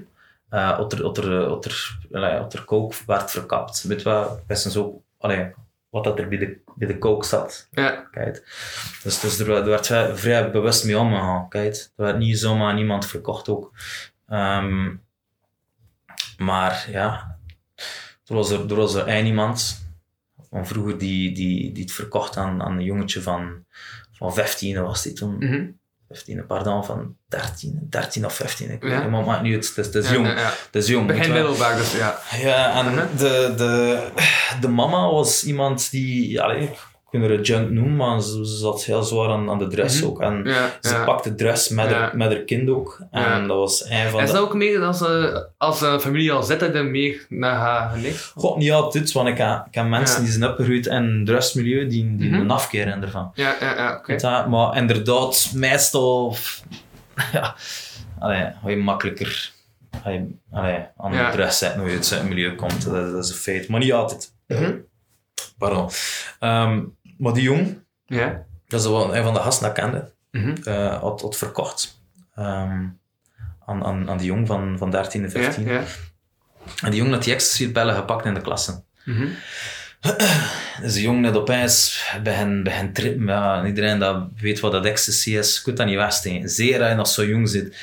Uh, 0.51 0.77
wat 0.77 0.93
er, 0.93 1.01
wat 1.01 1.17
er, 1.17 1.49
wat 1.49 1.65
er, 1.65 1.97
wat 2.09 2.53
er 2.53 2.63
kook 2.63 2.93
werd 3.05 3.31
verkapt. 3.31 3.81
Weet 3.83 4.03
wel, 4.03 4.43
wisten 4.47 4.71
ze 4.71 4.79
ook, 4.79 5.01
allee, 5.17 5.51
wat 5.89 6.03
dat 6.03 6.19
er 6.19 6.27
bij 6.27 6.37
de, 6.37 6.57
bij 6.75 6.87
de 6.87 6.97
kook 6.97 7.25
zat. 7.25 7.67
Ja. 7.71 7.89
Kijk. 8.11 8.43
Dus, 9.03 9.19
dus 9.19 9.39
er, 9.39 9.45
werd- 9.47 9.63
er 9.63 9.69
werd 9.69 9.85
vrij, 9.85 10.15
vrij 10.15 10.51
bewust 10.51 10.85
mee 10.85 10.97
omgegaan. 10.97 11.49
Kijk. 11.49 11.73
Er 11.75 12.03
werd 12.03 12.17
niet 12.17 12.39
zomaar 12.39 12.71
aan 12.71 12.77
iemand 12.77 13.05
verkocht 13.05 13.49
ook. 13.49 13.71
Ehm, 14.27 14.89
maar 16.37 16.85
ja, 16.89 17.37
er 18.25 18.35
was 18.35 18.49
er, 18.49 18.69
er 18.69 18.75
was 18.75 18.93
er 18.93 19.07
één 19.07 19.25
iemand 19.25 19.85
van 20.51 20.67
vroeger 20.67 20.97
die, 20.97 21.31
die, 21.31 21.71
die 21.71 21.83
het 21.83 21.91
verkocht 21.91 22.37
aan, 22.37 22.61
aan 22.61 22.77
een 22.77 22.83
jongetje 22.83 23.21
van, 23.21 23.65
van 24.11 24.33
15 24.33 24.81
was 24.83 25.03
die 25.03 25.13
toen. 25.13 25.35
Mhm. 25.37 25.65
15, 26.09 26.45
pardon, 26.45 26.85
van 26.85 27.15
13, 27.27 27.87
13 27.89 28.25
of 28.25 28.33
15. 28.33 28.71
Ik 28.71 28.81
weet 28.81 28.91
Ja. 28.91 29.01
niet, 29.01 29.09
maar 29.11 29.23
uit. 29.25 29.67
Het 29.67 29.77
is, 29.77 29.85
het 29.85 29.95
is 29.95 30.09
jong. 30.11 30.27
ja, 30.27 30.33
ja. 30.39 30.49
Het 30.65 30.75
is 30.75 30.87
jong. 30.87 31.07
Begin 31.07 31.31
middelbaar, 31.33 31.75
dus 31.77 31.91
ja. 31.97 32.19
Ja, 32.41 32.79
en 32.79 32.93
Mhm. 32.93 33.17
de, 33.17 33.53
de, 33.57 34.07
de 34.61 34.67
mama 34.67 35.11
was 35.11 35.43
iemand 35.43 35.91
die, 35.91 36.41
allee, 36.41 36.69
er 37.19 37.31
een 37.31 37.41
junk 37.41 37.69
noemen, 37.69 37.95
maar 37.95 38.21
ze, 38.21 38.45
ze 38.45 38.55
zat 38.55 38.83
heel 38.83 39.03
zwaar 39.03 39.29
aan, 39.29 39.49
aan 39.49 39.57
de 39.59 39.67
dress 39.67 40.01
Mhm. 40.01 40.09
ook. 40.09 40.21
En 40.21 40.41
ja, 40.45 40.69
ze 40.81 40.93
ja. 40.93 41.03
pakte 41.03 41.35
dress 41.35 41.69
met, 41.69 41.89
Ja. 41.89 41.97
haar, 41.99 42.17
met 42.17 42.31
haar 42.31 42.41
kind 42.41 42.69
ook. 42.69 43.01
En 43.11 43.47
dat 43.47 43.57
was 43.57 43.89
een 43.89 44.09
van 44.09 44.21
Is 44.21 44.27
de... 44.27 44.33
dat 44.33 44.41
ook 44.41 44.53
meer 44.53 44.81
als, 44.83 45.01
eh, 45.01 45.37
als 45.57 45.81
een 45.81 45.99
familie 46.01 46.31
al 46.31 46.43
zit, 46.43 46.59
dat 46.59 46.73
je 46.73 46.81
meer 46.83 47.25
naar 47.29 47.55
haar 47.55 47.97
nicht? 47.97 48.31
God, 48.35 48.57
niet 48.57 48.71
altijd, 48.71 49.11
want 49.11 49.27
ik 49.27 49.37
heb, 49.37 49.65
ik 49.67 49.75
heb 49.75 49.85
mensen 49.85 50.23
die 50.23 50.31
zijn 50.31 50.49
opgegroeid 50.49 50.85
in 50.85 50.93
een 50.95 51.25
dressmilieu 51.25 51.87
die, 51.87 52.15
die 52.15 52.29
Mhm. 52.31 52.39
een 52.39 52.51
afkeer 52.51 52.85
hebben 52.87 53.03
ervan. 53.03 53.31
Ja, 53.33 53.55
ja, 53.59 53.75
ja, 53.75 53.95
oké. 53.97 54.47
Maar 54.49 54.77
inderdaad, 54.77 55.51
meestal 55.55 56.35
ja, 57.33 57.55
allee, 58.19 58.45
ga 58.63 58.69
je 58.69 58.77
makkelijker 58.77 59.51
ga 60.03 60.09
je, 60.09 60.25
allee, 60.51 60.79
aan 60.97 61.11
de 61.11 61.29
dress 61.31 61.57
zetten 61.57 61.79
hoe 61.79 61.89
je 61.89 61.95
uit 61.95 62.05
zo'n 62.05 62.27
milieu 62.27 62.55
komt. 62.55 62.83
Dat, 62.85 63.11
dat 63.11 63.23
is 63.23 63.29
een 63.29 63.35
feit. 63.35 63.67
Maar 63.67 63.79
niet 63.79 63.93
altijd. 63.93 64.33
Mhm. 64.47 64.71
Pardon. 65.57 65.89
Ehm, 66.39 66.81
maar 67.21 67.33
die 67.33 67.43
jong, 67.43 67.83
Ja. 68.05 68.45
dat 68.67 68.79
is 68.81 68.87
wel 68.87 69.15
een 69.15 69.23
van 69.23 69.33
de 69.33 69.39
gasten 69.39 69.67
dat 69.67 69.77
ik 69.77 69.83
kende, 69.83 70.11
Mhm. 70.31 70.55
eh, 70.67 70.99
had, 71.01 71.21
had 71.21 71.37
verkocht. 71.37 72.01
Ehm, 72.35 72.85
aan, 73.65 73.83
aan, 73.83 74.09
aan 74.09 74.17
die 74.17 74.25
jong 74.27 74.47
van, 74.47 74.77
van 74.77 74.91
13 74.91 75.23
en 75.23 75.29
Ja, 75.33 75.41
15. 75.41 75.67
ja. 75.67 75.83
En 76.83 76.91
die 76.91 76.99
jong 77.01 77.11
had 77.13 77.23
die 77.23 77.33
ecstasy-pillen 77.33 77.95
gepakt 77.95 78.25
in 78.25 78.33
de 78.33 78.41
klasse. 78.41 78.83
Mhm. 79.05 79.27
Dus 80.81 80.93
die 80.93 81.01
jong 81.03 81.21
net 81.21 81.35
opeens 81.35 82.05
begin, 82.23 82.63
begin 82.63 82.93
trippen. 82.93 83.25
Ja, 83.25 83.65
iedereen 83.65 83.99
dat 83.99 84.23
weet 84.37 84.59
wat 84.59 84.71
dat 84.71 84.85
ecstasy 84.85 85.37
is, 85.37 85.61
kunt 85.61 85.77
dat 85.77 85.85
niet 85.85 85.95
wegsteken. 85.95 86.49
Zeer 86.49 86.79
als 86.79 86.89
je 86.89 86.95
nog 86.95 87.07
zo 87.07 87.25
jong 87.25 87.49
zit. 87.49 87.77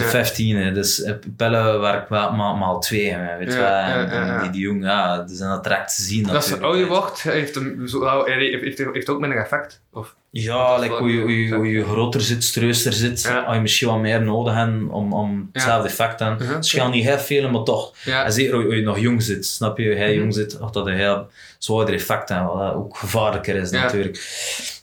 Ja. 0.00 0.04
15, 0.04 0.56
hè, 0.56 0.72
dus 0.72 1.02
eh, 1.02 1.14
pillen 1.36 1.80
werkt 1.80 2.08
wel 2.08 2.32
maal, 2.32 2.56
maal 2.56 2.80
twee. 2.80 3.10
hè, 3.12 3.38
Weet 3.38 3.52
je 3.52 3.58
wel. 3.58 3.66
En- 3.74 4.10
en 4.10 4.40
Die, 4.40 4.50
die 4.50 4.60
jong, 4.60 4.84
ja, 4.84 5.24
zijn 5.26 5.50
dat 5.50 5.62
direct 5.64 5.96
te 5.96 6.02
zien. 6.02 6.30
Als 6.30 6.46
ze 6.46 6.50
natuurlijk, 6.50 6.62
ouder 6.62 6.82
hè. 6.82 7.00
wordt, 7.00 7.22
heeft 7.22 7.54
hem 7.54 7.86
zo, 7.88 8.24
hij 8.24 8.34
heeft, 8.34 8.62
heeft, 8.78 8.94
heeft 8.94 9.08
ook 9.08 9.20
minder 9.20 9.38
effect. 9.38 9.80
Of, 9.92 10.14
Ja, 10.30 10.78
like 10.78 10.94
hoe, 10.94 11.12
je, 11.12 11.20
hoe, 11.20 11.42
je, 11.46 11.54
hoe 11.54 11.66
je 11.70 11.84
groter 11.84 12.20
zit, 12.20 12.44
streuster 12.44 12.92
zit, 12.92 13.22
Ja. 13.22 13.54
je 13.54 13.60
misschien 13.60 13.88
wat 13.88 13.98
meer 13.98 14.22
nodig 14.22 14.54
hebt 14.54 14.90
om, 14.90 15.12
om 15.12 15.48
hetzelfde 15.52 15.88
effect 15.88 16.18
te 16.18 16.24
hebben. 16.24 16.46
Mhm. 16.46 16.62
Scheelt 16.62 16.92
niet 16.92 17.04
heel 17.04 17.18
veel, 17.18 17.50
maar 17.50 17.62
toch. 17.62 17.94
ja. 18.04 18.24
En 18.24 18.32
zeker 18.32 18.54
als 18.54 18.74
je 18.74 18.80
nog 18.82 18.98
jong 18.98 19.22
zit, 19.22 19.46
snap 19.46 19.78
je? 19.78 19.88
Als 19.88 19.98
je 19.98 20.04
Mhm. 20.04 20.18
jong 20.18 20.34
zit, 20.34 20.58
of 20.60 20.70
dat 20.70 20.86
een 20.86 20.94
heel 20.96 21.26
zwaarder 21.58 21.94
effect 21.94 22.28
heeft, 22.28 22.42
wat 22.42 22.74
ook 22.74 22.96
gevaarlijker 22.96 23.54
is 23.56 23.70
natuurlijk. 23.70 24.16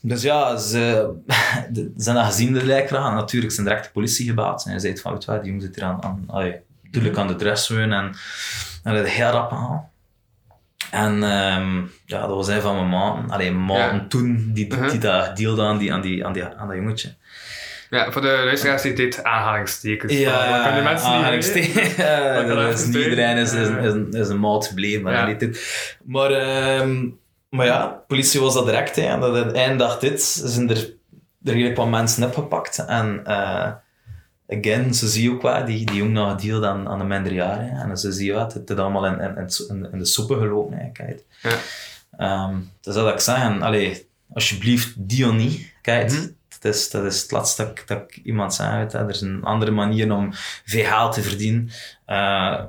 Dus 0.01 0.21
ja, 0.21 0.57
ze, 0.57 1.09
ze 1.73 1.91
zijn 1.97 2.15
dat 2.15 2.25
gezien 2.25 2.53
de 2.53 2.65
lijkraad. 2.65 3.13
Natuurlijk 3.13 3.53
zijn 3.53 3.65
direct 3.67 3.83
de 3.85 3.91
politie 3.91 4.27
gebeld. 4.27 4.63
En 4.65 4.71
hij 4.71 4.79
zei 4.79 4.97
van, 4.97 5.11
weet 5.13 5.23
je 5.23 5.31
wat, 5.31 5.41
die 5.41 5.49
jong 5.51 5.61
zit 5.63 5.75
hier 5.75 5.83
aan, 5.83 6.03
aan, 6.03 6.23
natuurlijk 6.83 7.17
aan 7.17 7.27
de 7.27 7.35
dress 7.35 7.69
en, 7.69 7.91
en 7.91 8.15
dat 8.83 9.05
is 9.05 9.11
heel 9.11 9.29
rap 9.29 9.49
gegaan. 9.49 9.88
En 10.91 11.23
ehm, 11.23 11.77
ja, 12.05 12.19
dat 12.27 12.35
was 12.35 12.47
een 12.47 12.61
van 12.61 12.75
mijn 12.75 12.89
maten. 12.89 13.29
Allee, 13.29 13.51
maten 13.51 13.95
Ja. 13.97 14.05
toen, 14.07 14.49
die, 14.53 14.67
die, 14.69 14.85
die 14.89 14.99
dat 14.99 15.37
dealde 15.37 15.61
aan, 15.63 15.77
die, 15.77 15.93
aan, 15.93 16.01
die, 16.01 16.25
aan, 16.25 16.33
die, 16.33 16.43
aan 16.45 16.67
dat 16.67 16.75
jongetje. 16.77 17.13
ja, 17.89 18.11
voor 18.11 18.21
de 18.21 18.41
luisteraars 18.45 18.81
die 18.81 18.93
dit 18.93 19.23
aanhalingstekens. 19.23 20.13
Ja, 20.13 20.63
kunnen 20.65 20.83
mensen 20.83 21.07
die 21.07 21.15
aanhalingstekens. 21.17 21.95
Ja, 22.05 22.43
dat 22.43 22.73
is 22.79 22.85
niet 22.85 22.95
iedereen 22.95 23.37
is, 23.37 23.53
is, 23.53 23.67
is, 23.67 23.93
een- 23.93 24.11
is 24.11 24.29
een 24.29 24.39
maat 24.39 24.67
gebleven. 24.67 25.01
Maar, 25.01 25.13
Ja. 25.13 25.25
niet 25.25 25.39
dit. 25.39 25.97
maar, 26.05 26.31
ehm, 26.31 27.05
maar 27.49 27.65
ja, 27.65 28.03
politie 28.07 28.39
was 28.41 28.53
dat 28.53 28.65
direct. 28.65 28.95
Hè, 28.95 29.01
en 29.01 29.19
dat 29.19 29.35
aan 29.37 29.47
het 29.47 29.55
einde 29.55 29.75
dag 29.77 29.99
dit 29.99 30.21
zijn 30.23 30.69
er, 30.69 30.77
er 31.43 31.53
redelijk 31.53 31.77
wat 31.77 31.87
mensen 31.89 32.23
opgepakt. 32.23 32.85
En 32.87 33.21
eh, 33.25 33.67
again, 34.49 34.93
ze 34.93 35.07
zie 35.07 35.23
je 35.23 35.31
ook 35.31 35.41
wel, 35.41 35.65
die, 35.65 35.85
die 35.85 35.95
jong 35.95 36.11
nog 36.11 36.31
gedeeld 36.31 36.63
aan, 36.63 36.87
aan 36.87 36.97
de 36.97 37.03
minderjarigen. 37.03 37.77
En 37.77 37.97
ze 37.97 38.11
zie 38.11 38.25
je 38.25 38.33
wat, 38.33 38.53
het 38.53 38.69
is 38.69 38.75
allemaal 38.77 39.05
in, 39.05 39.19
in, 39.19 39.35
in, 39.69 39.91
in 39.91 39.99
de 39.99 40.05
soepen 40.05 40.37
gelopen. 40.39 40.91
Kijk. 40.93 41.23
Ja. 41.41 41.57
Ehm, 42.17 42.55
dus 42.81 42.93
dat 42.93 43.13
ik 43.13 43.19
zeg, 43.19 43.61
allee, 43.61 44.07
alsjeblieft, 44.33 44.95
of 44.97 45.31
niet. 45.33 45.71
Kijk, 45.81 46.11
Mhm. 46.11 46.27
dat, 46.59 46.73
is, 46.75 46.89
dat 46.89 47.03
is 47.05 47.21
het 47.21 47.31
laatste 47.31 47.63
dat, 47.63 47.71
ik- 47.79 47.87
dat 47.87 47.97
ik 48.07 48.19
iemand 48.23 48.53
zeg. 48.53 48.93
Er 48.93 49.09
is 49.09 49.21
een 49.21 49.43
andere 49.43 49.71
manier 49.71 50.11
om 50.13 50.29
veel 50.65 50.85
geld 50.85 51.13
te 51.13 51.21
verdienen. 51.21 51.69
Eh, 52.05 52.15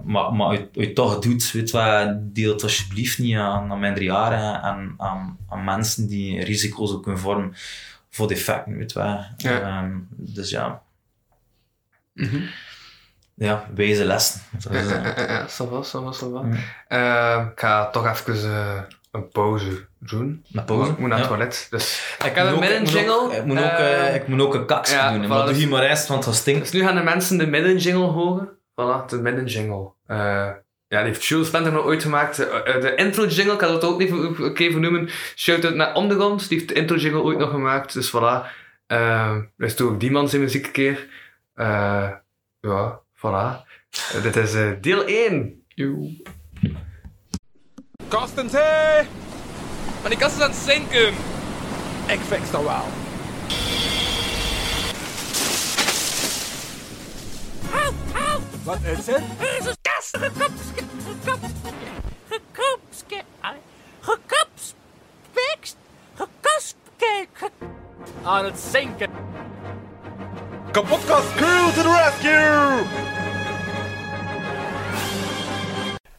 maar 0.05 0.33
maar 0.35 0.47
als 0.47 0.57
je- 0.72 0.81
het 0.81 0.95
toch 0.95 1.18
doet, 1.18 1.53
weet 1.53 1.70
wat, 1.70 2.09
deel 2.35 2.53
het 2.53 2.62
alsjeblieft 2.62 3.18
niet 3.18 3.37
aan, 3.37 3.70
aan 3.72 3.78
minderjarigen 3.81 4.62
en 4.62 4.95
aan, 4.97 5.39
aan 5.49 5.64
mensen 5.64 6.07
die 6.07 6.45
risico's 6.45 6.93
ook 6.93 7.03
kunnen 7.03 7.20
vormen 7.20 7.55
voor 8.11 8.28
de 8.28 8.35
effecten. 8.35 8.76
Weet 8.76 8.93
wat. 8.93 9.26
Ja. 9.37 9.61
Ehm, 9.61 9.91
dus 10.11 10.51
ja, 10.51 10.83
Mhm. 12.21 12.41
ja, 13.35 13.66
wijze 13.75 14.05
lessen. 14.05 14.41
Dat 14.51 14.73
Ja, 14.73 14.81
ja, 14.81 15.14
eh, 15.14 15.27
ja, 15.27 15.33
ja, 15.33 15.47
ça 15.47 15.68
va, 15.71 15.83
ça 15.83 15.99
va, 16.05 16.12
ça 16.12 16.31
va. 16.33 16.43
Ja. 16.89 17.37
Eh, 17.39 17.47
ik 17.53 17.61
ga 17.61 17.91
toch 17.91 18.07
even 18.07 18.35
eh, 18.35 18.81
een 19.11 19.29
pauze 19.29 19.87
doen. 19.99 20.45
Met 20.49 20.66
pauze? 20.66 20.91
Ik 20.91 20.99
moet 20.99 21.09
naar 21.09 21.18
het 21.18 21.29
toilet. 21.29 21.66
Dus 21.71 22.16
ik 22.25 22.35
heb 22.35 22.47
een 22.47 22.59
middenjingle. 22.59 23.03
Ik 23.03 23.07
moet 23.07 23.18
ook, 23.23 23.33
ik 23.33 23.45
moet 23.45 23.59
ook, 23.59 23.79
eh, 23.79 24.14
ik 24.14 24.29
moet 24.29 24.41
ook 24.41 24.55
een 24.55 24.66
kaks 24.66 24.91
doen. 24.91 24.99
voilà, 25.01 25.29
Maar 25.29 25.39
doe 25.39 25.47
dus- 25.47 25.57
hier 25.57 25.68
maar 25.68 25.83
eerst, 25.83 26.07
want 26.09 26.25
dat 26.25 26.35
stinkt. 26.35 26.61
Dus 26.61 26.71
nu 26.71 26.81
gaan 26.87 26.95
de 26.95 27.03
mensen 27.03 27.39
de 27.39 27.47
middenjingle 27.47 28.05
horen. 28.05 28.49
Voilà, 28.49 29.07
de 29.07 29.18
middenjingle. 29.21 29.93
Ja, 30.07 30.99
die 31.03 31.09
heeft 31.09 31.25
Jules 31.25 31.47
Spencer 31.47 31.73
nog 31.73 31.85
ooit 31.85 32.03
gemaakt. 32.03 32.37
De 32.37 32.93
intro-jingle, 32.97 33.55
ik 33.55 33.61
had 33.61 33.71
het 33.73 33.85
ook 33.85 33.99
niet 33.99 34.11
een 34.11 34.55
keer 34.55 34.71
vernoemen. 34.71 35.09
Shout-out 35.37 35.75
naar 35.75 35.95
Ondergrond, 35.95 36.49
die 36.49 36.59
heeft 36.59 36.68
de 36.71 36.75
intro-jingle 36.75 37.21
ooit 37.23 37.39
nog 37.39 37.51
gemaakt. 37.51 37.93
Dus 37.93 38.11
voilà. 38.11 38.47
Uh, 38.93 39.37
dus 39.57 39.81
ook 39.81 40.01
die 40.01 40.11
man 40.11 40.29
zijn 40.29 40.43
muziek 40.43 40.66
een 40.66 40.73
keer. 40.73 41.07
Eh, 41.61 42.11
ja, 42.61 43.01
voilà. 43.21 43.65
Dit 44.23 44.37
is 44.37 44.55
eh, 44.55 44.71
deel 44.81 45.05
1. 45.05 45.65
Joe. 45.69 46.23
Kosten 48.09 48.47
thee! 48.49 49.07
Maar 50.01 50.11
die 50.11 50.19
kast 50.19 50.37
is 50.37 50.43
aan 50.43 50.51
het 50.51 50.59
zinken. 50.59 51.09
Ik 52.07 52.21
fix 52.21 52.51
dat 52.51 52.63
wel. 52.63 52.85
Wat 58.65 58.79
is 58.83 59.07
het? 59.07 59.23
Er 59.39 59.59
is 59.59 59.67
een 59.67 59.77
kast 59.83 60.17
gekopske, 60.17 60.83
gekopske, 61.25 61.65
gekopske, 62.29 63.23
gekopspekst, 64.01 65.77
gekospke, 66.15 67.27
ge- 67.33 67.51
aan 68.25 68.45
het 68.45 68.59
zinken. 68.59 69.11
Kapotkast 70.73 71.37
crew 71.37 71.73
to 71.75 71.83
the 71.83 71.89
rescue! 71.89 72.87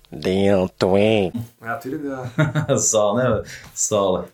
Deel 0.09 0.69
2. 0.77 1.31
Ja, 1.61 1.77
tuurlijk. 1.77 2.03
Ja. 2.03 2.77
Zalig, 2.91 3.23
hè. 3.23 3.51
Zalig. 3.73 4.25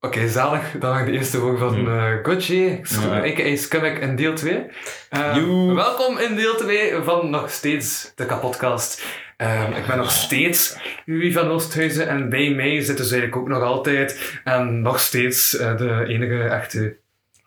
Oké, 0.00 0.28
zalig. 0.28 0.78
Dan 0.78 0.96
nog 0.96 1.04
de 1.06 1.12
eerste 1.12 1.38
volgende 1.38 1.58
van 1.58 1.88
uh, 1.88 2.12
Gucci. 2.22 2.80
Ja. 3.00 3.16
A.k.a. 3.16 3.86
In 3.86 4.16
deel 4.16 4.34
2. 4.34 4.66
Uh, 5.10 5.36
Joe. 5.36 5.74
welkom 5.74 6.18
in 6.18 6.34
deel 6.34 6.56
2 6.56 7.02
van 7.02 7.30
nog 7.30 7.50
steeds 7.50 8.12
de 8.14 8.26
kapotkast. 8.26 9.04
Ehm, 9.36 9.72
ik 9.72 9.86
ben 9.86 9.96
nog 9.96 10.10
steeds 10.10 10.76
Louis 11.04 11.34
van 11.34 11.48
Oosthuizen 11.48 12.08
en 12.08 12.28
bij 12.28 12.50
mij 12.50 12.80
zit 12.80 12.96
dus 12.96 13.10
eigenlijk 13.10 13.42
ook 13.42 13.48
nog 13.48 13.62
altijd 13.62 14.40
en 14.44 14.82
nog 14.82 15.00
steeds 15.00 15.56
eh, 15.56 15.76
de 15.76 16.04
enige 16.06 16.42
echte 16.42 16.96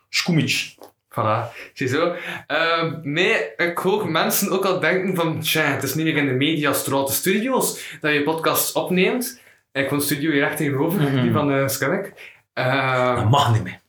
Skumic. 0.10 0.76
Voilà, 1.20 1.52
ziezo. 1.74 2.14
Ehm 2.48 2.94
nee, 3.02 3.56
ik 3.58 3.78
hoor 3.78 4.12
mensen 4.12 4.52
ook 4.52 4.66
al 4.66 4.80
denken 4.80 5.16
van, 5.16 5.40
tja, 5.40 5.62
het 5.62 5.84
is 5.84 5.94
niet 5.94 6.06
meer 6.06 6.18
in 6.18 6.26
de 6.26 6.32
media 6.34 6.74
Straat 6.74 7.12
Studios 7.12 7.98
dat 8.02 8.14
je 8.14 8.24
podcasts 8.24 8.72
opneemt. 8.72 9.40
Ik 9.72 9.90
woon 9.90 10.02
studio 10.02 10.32
hier 10.32 10.44
echt 10.44 10.58
tegenover, 10.58 11.02
Mhm. 11.02 11.22
die 11.22 11.32
van 11.32 11.52
uh, 11.52 11.68
Skellig. 11.68 12.10
Ehm, 12.54 13.16
Dat 13.16 13.30
mag 13.30 13.54
niet 13.54 13.64
meer. 13.64 13.80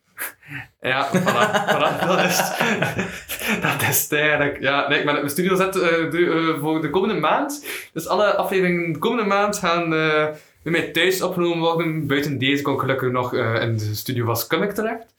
ja, 0.93 1.09
voilà, 1.09 1.71
voilà, 1.75 2.07
dat 2.07 2.25
is 2.25 2.37
Dat 3.63 3.83
is 3.89 4.03
het 4.03 4.13
eigenlijk. 4.13 4.61
Ja, 4.61 4.89
nee, 4.89 4.99
op 4.99 5.05
mijn 5.05 5.31
studio 5.31 5.55
zet 5.57 5.77
eh, 5.77 6.11
de, 6.11 6.53
eh, 6.55 6.61
voor 6.61 6.81
de 6.81 6.91
komende 6.91 7.21
maand. 7.21 7.67
Dus 7.93 8.07
alle 8.09 8.35
afleveringen 8.37 8.93
de 8.93 8.99
komende 8.99 9.25
maand 9.25 9.59
gaan 9.59 9.95
eh 9.95 10.27
bij 10.63 10.73
mij 10.73 10.83
thuis 10.91 11.23
opgenomen 11.23 11.59
worden. 11.59 12.07
Buiten 12.07 12.39
deze 12.39 12.63
kom 12.63 12.75
ik 12.75 12.81
gelukkig 12.81 13.11
nog 13.11 13.35
eh, 13.35 13.63
in 13.63 13.77
de 13.77 13.95
studio 13.95 14.25
van 14.25 14.37
Skummick 14.37 14.73
terecht. 14.73 15.15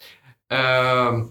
Ehm 0.48 1.22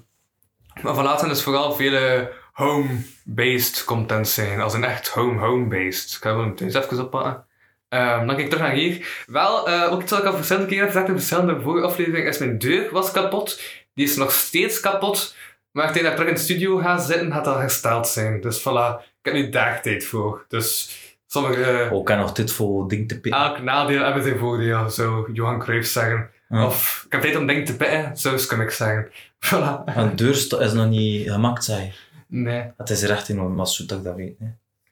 maar 0.83 0.95
van 0.95 1.05
later 1.05 1.31
is 1.31 1.43
vooral 1.43 1.73
vele 1.73 2.33
home-based 2.53 3.85
content 3.85 4.29
zijn. 4.29 4.61
Als 4.61 4.75
een 4.75 4.85
echt 4.85 5.09
home-home-based. 5.09 6.15
Ik 6.15 6.23
ga 6.23 6.37
hem 6.37 6.55
thuis 6.55 6.75
even 6.75 7.01
oppakken. 7.01 7.45
Ehm, 7.89 8.27
dan 8.27 8.37
kijk 8.37 8.39
ik 8.39 8.51
terug 8.51 8.65
naar 8.67 8.75
hier. 8.75 9.25
Wel, 9.27 9.69
eh, 9.69 9.93
ook 9.93 10.03
iets 10.03 10.11
wat 10.11 10.21
ik 10.21 10.27
al 10.27 10.35
verschillende 10.35 10.69
keren 10.69 10.83
heb 10.85 10.93
gezegd 10.93 11.09
in 11.09 11.19
verschillende 11.19 11.61
vorige 11.61 11.87
afleveringen, 11.87 12.29
is 12.29 12.39
mijn 12.39 12.59
deur 12.59 12.89
was 12.93 13.11
kapot. 13.11 13.61
Die 13.95 14.05
is 14.05 14.17
nog 14.17 14.33
steeds 14.33 14.81
kapot. 14.81 15.37
Maar 15.71 15.87
tegen 15.87 16.03
dat 16.03 16.11
ik 16.11 16.17
terug 16.17 16.31
in 16.31 16.37
de 16.37 16.41
studio 16.41 16.77
ga 16.77 16.99
zitten, 16.99 17.33
gaat 17.33 17.45
dat 17.45 17.59
hersteld 17.59 18.09
zijn. 18.09 18.41
Dus 18.41 18.61
voilà, 18.61 19.01
ik 19.01 19.05
heb 19.23 19.35
nu 19.35 19.49
daar 19.49 19.83
tijd 19.83 20.05
voor. 20.05 20.45
Dus 20.49 20.97
sommige... 21.27 21.89
Ook 21.93 22.11
en 22.11 22.19
nog 22.19 22.33
dit 22.33 22.53
voor 22.53 22.89
ding 22.89 23.09
te 23.09 23.21
pikken. 23.21 23.41
Elk 23.41 23.63
nadeel 23.63 24.03
hebben 24.05 24.23
zijn 24.23 24.39
voordeel, 24.39 24.91
zou 24.91 25.33
Johan 25.33 25.59
Cruijff 25.59 25.89
zeggen. 25.89 26.31
Ja. 26.53 26.67
Of, 26.67 27.03
ik 27.07 27.13
heb 27.13 27.21
tijd 27.21 27.37
om 27.37 27.47
dingen 27.47 27.65
te 27.65 27.77
pitten, 27.77 28.17
zo 28.17 28.37
kan 28.49 28.61
ik 28.61 28.71
zeggen. 28.71 29.11
Voilà. 29.47 29.85
Een 29.97 30.17
deur 30.17 30.61
is 30.63 30.73
nog 30.73 30.89
niet 30.89 31.31
gemaakt, 31.31 31.65
zei 31.65 31.93
Nee. 32.27 32.71
Het 32.77 32.91
is 32.91 33.03
er 33.03 33.11
echt 33.11 33.29
in 33.29 33.55
maar 33.55 33.67
zo 33.67 33.87
dat 33.87 33.99
ik 33.99 34.05
dat 34.05 34.15
weet. 34.15 34.35
hè. 34.39 34.47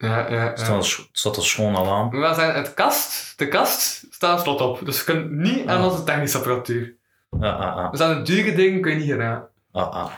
Ja, 0.07 0.29
ja, 0.31 0.43
ja. 0.57 0.77
het 0.77 1.09
staat 1.13 1.37
er 1.37 1.45
schoon 1.45 1.75
al 1.75 1.93
aan. 1.93 2.11
We 2.11 2.17
zeggen, 2.35 2.55
het 2.55 2.75
kast, 2.75 3.39
de 3.39 3.49
kast 3.49 4.05
staat 4.11 4.41
slot 4.41 4.61
op. 4.61 4.81
Dus 4.85 4.99
je 4.99 5.05
kunt 5.05 5.31
niet 5.31 5.67
aan 5.67 5.81
Ah. 5.81 5.93
onze 5.93 6.05
technische 6.05 6.37
apparatuur. 6.39 6.95
Ah, 7.41 7.61
ah, 7.61 7.77
ah. 7.77 7.91
Dus 7.91 8.01
aan 8.01 8.15
de 8.17 8.23
dure 8.23 8.55
dingen 8.55 8.81
kun 8.81 8.91
je 8.93 8.97
niet 8.99 9.11
gedaan. 9.11 9.45
ah, 9.73 9.93
ah. 9.95 10.11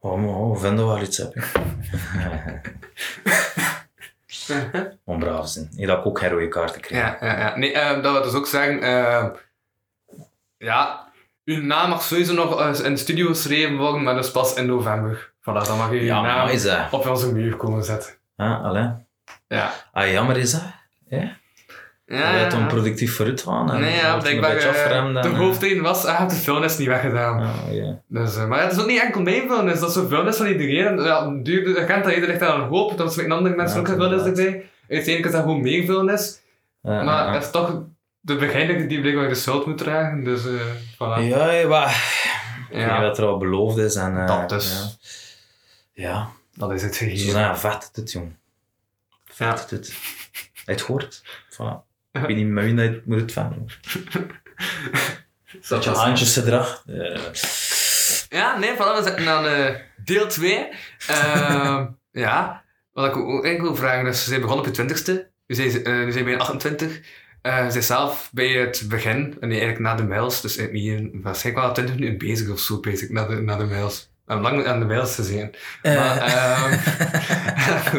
Oh, 0.00 0.18
maar 0.20 0.34
oh, 0.34 0.52
we 0.54 0.58
vinden 0.60 0.86
wel 0.86 1.00
iets, 1.02 1.16
heb 1.16 1.34
je. 1.34 1.42
Onbraaf 5.04 5.48
zijn. 5.48 5.68
Ik 5.76 5.86
dat 5.86 6.04
ook 6.04 6.18
geen 6.18 6.30
rode 6.30 6.48
kaarten 6.48 6.80
kreeg. 6.80 6.98
Ja, 6.98 7.16
ja, 7.20 7.38
ja. 7.38 7.56
Nee, 7.56 7.72
eh, 7.72 8.02
dat 8.02 8.12
wil 8.12 8.22
dus 8.22 8.34
ook 8.34 8.46
zeggen, 8.46 8.82
eh, 8.82 9.24
ja, 10.58 11.06
uw 11.44 11.62
naam 11.62 11.88
mag 11.88 12.02
sowieso 12.02 12.34
nog 12.34 12.60
eens 12.66 12.80
in 12.80 12.92
de 12.92 12.98
studio 12.98 13.28
geschreven 13.28 13.76
worden, 13.76 14.02
maar 14.02 14.14
dat 14.14 14.24
is 14.24 14.30
pas 14.30 14.54
in 14.54 14.66
november. 14.66 15.32
Voilà, 15.40 15.66
dan 15.66 15.76
mag 15.78 15.90
je 15.90 16.04
Ja, 16.04 16.20
naam 16.22 16.48
is 16.48 16.66
op 16.90 17.06
onze 17.06 17.32
muur 17.32 17.56
komen 17.56 17.84
zetten. 17.84 18.12
Ah, 18.36 18.64
allee. 18.64 18.90
Ja. 19.48 19.72
Ah, 19.92 20.10
jammer 20.12 20.36
is 20.36 20.52
dat. 20.52 20.62
Ja? 21.08 21.36
Ja, 22.06 22.30
Je 22.30 22.36
hebt 22.38 22.52
ja. 22.52 22.58
dan 22.58 22.68
productief 22.68 23.16
vooruit 23.16 23.42
gaan. 23.42 23.72
en 23.72 23.80
Nee, 23.80 23.90
je 23.90 23.96
ja, 23.96 24.16
blijkbaar. 24.16 24.50
Een 24.50 25.16
eh, 25.16 25.22
de 25.22 25.28
en, 25.28 25.34
hoofdreden 25.34 25.82
was, 25.82 26.04
ah, 26.04 26.28
de 26.28 26.34
film 26.34 26.62
is 26.62 26.78
niet 26.78 26.88
weggedaan. 26.88 27.40
Ah, 27.42 27.74
ja. 27.74 28.00
Dus, 28.08 28.36
eh, 28.36 28.46
maar 28.46 28.62
het 28.62 28.72
is 28.72 28.78
ook 28.80 28.86
niet 28.86 29.00
enkel 29.02 29.20
mijn 29.22 29.48
film, 29.48 29.66
dat 29.66 29.82
is 29.82 29.92
zo 29.92 30.06
vuilnis 30.06 30.36
van 30.36 30.46
iedereen. 30.46 30.86
En, 30.86 31.04
Ja, 31.04 31.22
een 31.22 31.42
duurde 31.42 31.80
agent 31.80 32.04
dat 32.04 32.12
iedereen 32.14 32.34
echt 32.34 32.50
aan 32.50 32.60
een 32.60 32.68
hoop, 32.68 32.96
dat 32.96 33.10
is 33.10 33.16
met 33.16 33.24
een 33.24 33.32
andere 33.32 33.56
mensen 33.56 33.82
Ja, 33.82 33.88
ook 33.88 33.96
vuilnis 33.96 34.18
inderdaad. 34.18 34.44
erbij. 34.44 34.70
Uiteindelijk 34.88 35.24
is 35.26 35.32
dat 35.32 35.42
gewoon 35.42 35.60
meer 35.60 35.84
Maar 36.82 37.32
het 37.32 37.42
is 37.42 37.50
toch 37.50 37.82
de 38.28 38.36
beginner 38.36 38.88
die 38.88 39.00
blijkbaar 39.00 39.28
de 39.28 39.34
schuld 39.34 39.66
moet 39.66 39.78
dragen, 39.78 40.24
dus 40.24 40.46
eh 40.46 40.52
voilà. 40.94 41.22
Ja, 41.22 41.50
ja, 41.50 41.68
maar... 41.68 42.16
Ik 42.70 42.76
Ja. 42.76 42.98
weet 43.00 43.08
wat 43.08 43.18
er 43.18 43.24
al 43.24 43.38
beloofd 43.38 43.76
is. 43.78 43.94
En, 43.94 44.16
eh, 44.20 44.26
Dat 44.26 44.48
dus. 44.48 44.98
Ja. 45.92 46.04
ja. 46.08 46.28
Dat 46.54 46.72
is 46.72 46.82
het 46.82 46.94
Zo 46.94 47.04
gegeven. 47.06 47.40
ja, 47.40 47.56
vet 47.56 47.90
het, 47.92 48.12
jong. 48.12 48.34
Vet 49.24 49.70
het. 49.70 49.94
Hij 50.64 50.74
het 50.74 50.80
hoort. 50.80 51.22
Voilà. 51.52 51.86
Ik 52.12 52.20
weet 52.20 52.36
niet 52.42 52.46
met 52.46 52.64
wie 52.64 52.74
dat 52.74 52.84
het 52.88 53.06
moet 53.06 53.20
het 53.20 53.32
van. 53.32 53.54
Dat 55.68 55.84
je 55.84 55.90
handjesgedrag. 55.90 56.82
Eh, 56.86 57.20
Ja, 58.28 58.58
nee, 58.58 58.74
voilà, 58.74 58.76
we 58.96 59.00
zitten 59.04 59.28
aan 59.28 59.46
eh, 59.46 59.74
deel 60.04 60.26
2. 60.28 60.68
ja, 62.10 62.64
wat 62.92 63.06
ik 63.06 63.16
ook 63.16 63.60
wil 63.60 63.76
vragen 63.76 64.06
is, 64.06 64.22
ze 64.22 64.28
zijn 64.28 64.40
begonnen 64.40 64.66
op 64.66 64.74
je 64.74 64.82
20ste, 64.82 65.12
nu 65.46 65.54
zijn, 65.54 66.04
nu 66.04 66.12
zijn 66.12 66.24
bij 66.24 66.38
28. 66.38 67.00
Eh 67.42 67.64
ze 67.64 67.70
zijn 67.70 67.82
zelf 67.84 68.30
bij 68.32 68.48
het 68.48 68.84
begin, 68.88 69.36
en 69.40 69.48
nee, 69.48 69.60
eigenlijk 69.60 69.78
na 69.78 69.94
de 69.94 70.02
mails, 70.02 70.40
dus 70.40 70.56
ik 70.56 70.72
ben 70.72 70.80
hier 70.80 71.10
waarschijnlijk 71.12 71.64
wel 71.64 71.74
20 71.74 71.94
minuten 71.94 72.18
bezig 72.28 72.48
of 72.48 72.58
zo, 72.60 72.80
bezig, 72.80 73.08
na 73.08 73.26
de, 73.26 73.34
na 73.34 73.56
de 73.56 73.64
mails. 73.64 74.00
Ik 74.26 74.34
heb 74.34 74.42
lang 74.42 74.66
aan 74.66 74.78
de 74.80 74.84
mails 74.86 75.14
gezien. 75.14 75.54
Maar, 75.82 76.18
ehm 76.18 76.78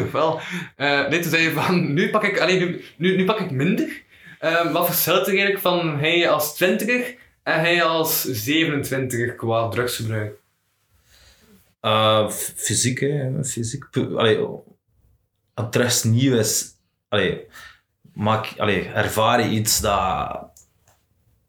wel. 0.12 0.40
Eh 0.76 1.08
nee, 1.08 1.20
toen 1.20 1.30
zei 1.30 1.42
je 1.42 1.50
van, 1.52 1.92
nu 1.94 2.10
pak 2.10 2.24
ik, 2.24 2.38
alleen 2.38 2.58
nu, 2.58 2.84
nu, 2.96 3.16
nu 3.16 3.24
pak 3.24 3.40
ik 3.40 3.50
minder. 3.50 4.02
Ehm, 4.38 4.72
wat 4.72 4.86
verschilt 4.86 5.20
er 5.26 5.28
eigenlijk 5.28 5.60
van 5.60 5.98
hij 5.98 6.30
als 6.30 6.54
20 6.54 7.14
en 7.42 7.60
hij 7.60 7.82
als 7.84 8.22
27 8.24 9.34
qua 9.36 9.68
drugsgebruik? 9.68 10.38
eh, 11.80 12.28
f- 12.30 12.52
fysiek, 12.56 13.00
hè. 13.00 13.44
Fysiek. 13.44 13.84
Allee, 14.16 14.38
terug 15.70 16.04
nieuw 16.04 16.34
is, 16.38 16.64
allee, 17.08 17.46
maak, 18.20 18.54
allee, 18.56 18.88
ervaar 18.88 19.40
je 19.40 19.48
iets 19.48 19.80
dat, 19.80 20.50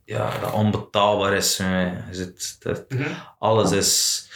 ja, 0.05 0.39
dat 0.39 0.51
onbetaalbaar 0.51 1.33
is. 1.33 1.57
Je 1.57 1.93
zit, 2.11 2.55
dat, 2.59 2.85
Alles 3.39 3.71
is 3.71 4.27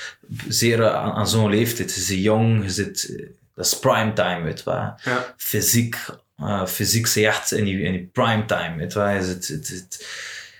zeer 0.48 0.90
aan, 0.90 1.12
aan 1.12 1.28
zo'n 1.28 1.50
leeftijd. 1.50 1.96
Je 1.96 2.02
zit 2.02 2.24
jong, 2.24 2.64
je 2.64 2.70
zit, 2.70 3.24
dat 3.56 3.66
is 3.66 3.80
primetime, 3.80 4.42
weet 4.42 4.64
je. 4.66 4.72
Ja. 4.72 5.34
Fysiek, 5.38 6.06
eh, 6.38 6.66
fysiek 6.66 7.08
je 7.08 7.28
echt 7.28 7.52
in 7.52 7.64
die, 7.64 7.82
in 7.82 7.92
die 7.92 8.10
primetime, 8.14 8.76
weet 8.76 8.94
je. 8.94 9.00
Je 9.00 9.24
zit, 9.24 9.48
het, 9.48 9.68
het, 9.68 10.08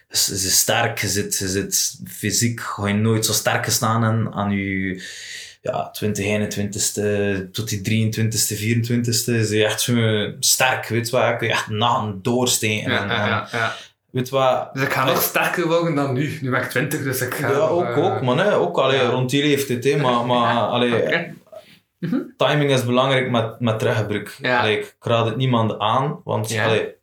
zit 0.10 0.52
sterk, 0.52 1.00
je 1.00 1.08
zit, 1.08 1.38
je 1.38 1.48
zit 1.48 2.00
fysiek, 2.08 2.62
ga 2.62 2.88
je 2.88 2.94
nooit 2.94 3.26
zo 3.26 3.34
sterk 3.34 3.70
staan 3.70 4.04
aan, 4.04 4.34
aan 4.34 4.52
je 4.52 5.04
ja, 5.72 5.90
20, 5.92 6.26
21ste 6.26 7.52
tot 7.52 7.70
die 7.70 7.82
23ste, 8.14 8.58
24ste. 8.58 9.34
Is 9.34 9.50
je 9.50 9.66
echt 9.66 9.82
zo 9.82 9.94
sterk, 10.40 10.88
weet 10.88 11.10
je 11.10 11.16
wel. 11.18 11.36
Kun 11.36 11.48
je 11.48 11.54
echt 11.54 11.70
nachten 11.70 12.20
doorsteken. 12.22 12.92
Ja, 12.92 13.02
en, 13.02 13.08
ja, 13.08 13.24
en- 13.24 13.30
ja, 13.30 13.48
ja. 13.52 13.76
Weet 14.12 14.30
wat? 14.30 14.74
Dus 14.74 14.84
ik 14.84 14.94
ga 14.94 15.06
nog 15.06 15.22
sterker 15.22 15.68
worden 15.68 15.96
dan 15.96 16.14
nu. 16.14 16.38
Nu 16.42 16.50
ben 16.50 16.62
ik 16.62 16.70
20, 16.70 17.04
dus 17.04 17.22
ik 17.22 17.34
ga... 17.34 17.50
Ja, 17.50 17.58
nog, 17.58 17.70
ook, 17.70 17.86
eh, 17.86 18.06
ook, 18.06 18.22
maar 18.22 18.36
nee, 18.36 18.52
ook 18.52 18.78
allee, 18.78 19.00
rond 19.06 19.30
die 19.30 19.44
leeftijd. 19.44 19.84
Hè, 19.84 19.98
maar 19.98 20.26
maar 20.32 20.56
allee, 20.58 20.94
Oké. 21.04 21.34
timing 22.38 22.72
is 22.72 22.86
belangrijk 22.86 23.30
met, 23.30 23.60
met 23.60 23.80
teruggebruik. 23.80 24.38
Allee, 24.42 24.80
ik 24.80 24.96
raad 25.00 25.26
het 25.26 25.36
niemand 25.36 25.80
aan, 25.80 26.22
want 26.24 26.58
allee, 26.60 26.94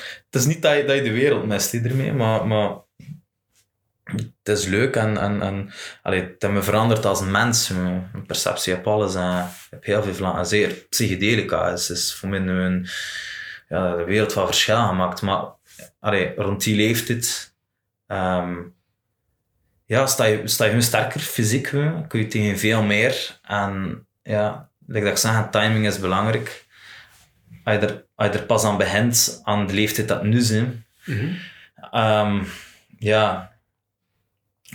het 0.00 0.26
is 0.30 0.46
niet 0.46 0.62
dat 0.62 0.76
je, 0.76 0.84
dat 0.84 0.96
je 0.96 1.02
de 1.02 1.12
wereld 1.12 1.46
mist 1.46 1.72
hè, 1.72 1.78
ermee, 1.78 2.12
maar, 2.12 2.46
maar 2.46 2.70
het 4.16 4.58
is 4.58 4.66
leuk 4.66 4.96
en, 4.96 5.18
en, 5.18 5.42
en 5.42 5.72
allee, 6.02 6.20
het 6.20 6.36
heeft 6.38 6.54
me 6.54 6.62
veranderd 6.62 7.04
als 7.04 7.20
mens. 7.20 7.68
Mijn 7.68 8.26
perceptie 8.26 8.74
op 8.74 8.86
alles 8.86 9.14
en 9.14 9.38
ik 9.38 9.70
heb 9.70 9.84
heel 9.84 10.02
veel 10.02 10.44
zeer 10.44 10.68
psychedelica. 10.68 11.68
is, 11.68 11.90
is 11.90 12.14
voor 12.14 12.28
mij 12.28 12.38
nu 12.38 12.60
een, 12.60 12.86
ja, 13.68 13.96
de 13.96 14.04
wereld 14.04 14.32
van 14.32 14.46
verschil 14.46 14.86
gemaakt. 14.86 15.22
Maar 15.22 15.44
allee, 16.00 16.34
rond 16.36 16.64
die 16.64 16.76
leeftijd 16.76 17.54
ehm, 18.06 18.54
ja, 19.86 20.06
sta 20.06 20.24
je, 20.24 20.48
sta 20.48 20.64
je 20.64 20.80
sterker 20.80 21.20
fysiek, 21.20 21.70
hè. 21.70 22.06
kun 22.06 22.20
je 22.20 22.26
tegen 22.26 22.58
veel 22.58 22.82
meer. 22.82 23.38
En 23.42 24.06
ja, 24.22 24.68
like 24.86 25.04
dat 25.04 25.12
ik 25.12 25.18
zeg, 25.18 25.50
timing 25.50 25.86
is 25.86 25.98
belangrijk. 25.98 26.64
Als 27.64 27.74
je 27.74 27.86
er, 27.86 28.04
als 28.14 28.28
je 28.28 28.38
er 28.38 28.46
pas 28.46 28.64
aan 28.64 28.76
begint, 28.76 29.40
aan 29.42 29.66
de 29.66 29.74
leeftijd 29.74 30.08
dat 30.08 30.22
nu 30.22 30.40
zijn, 30.40 30.84
Ehm, 31.90 32.44
ja, 32.98 33.53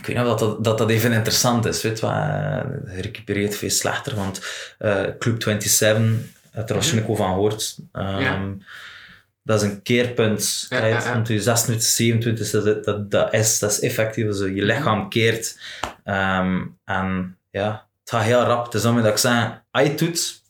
ik 0.00 0.06
weet 0.06 0.16
niet 0.16 0.26
of 0.26 0.38
dat, 0.38 0.64
dat, 0.64 0.78
dat, 0.78 0.90
even 0.90 1.12
interessant 1.12 1.66
is. 1.66 1.82
Weet 1.82 1.98
je 1.98 2.06
wat? 2.06 2.14
eh, 2.14 2.96
Je 2.96 3.02
recupereert 3.02 3.56
veel 3.56 3.70
slechter, 3.70 4.14
want 4.16 4.40
eh, 4.78 5.02
Club 5.18 5.42
27, 5.42 6.28
het 6.50 6.70
waarschijnlijk 6.70 7.10
over 7.10 7.24
van 7.24 7.32
gehoord. 7.34 7.78
Ehm, 7.92 8.20
Ja. 8.20 8.54
Dat 9.42 9.62
is 9.62 9.68
een 9.68 9.82
keerpunt. 9.82 10.66
Ja, 10.68 10.78
ja, 10.78 10.86
ja. 10.86 11.12
Rond 11.12 11.28
je 11.28 11.42
26, 11.42 11.88
27, 11.88 12.50
dat, 12.50 12.84
dat, 12.84 13.10
dat, 13.10 13.32
is, 13.34 13.58
dat 13.58 13.70
is 13.70 13.80
effectief 13.80 14.34
zo. 14.34 14.46
Je 14.46 14.62
lichaam 14.62 15.08
keert. 15.08 15.58
Ehm, 16.04 16.60
en 16.84 17.36
ja, 17.50 17.86
het 18.00 18.10
gaat 18.10 18.22
heel 18.22 18.42
rap. 18.42 18.64
Het 18.64 18.74
is 18.74 18.82
dat 18.82 19.06
ik 19.06 19.16
zeg, 19.16 19.60
als 19.70 19.82
je 19.82 19.88
het 19.88 19.98
doet, 19.98 20.42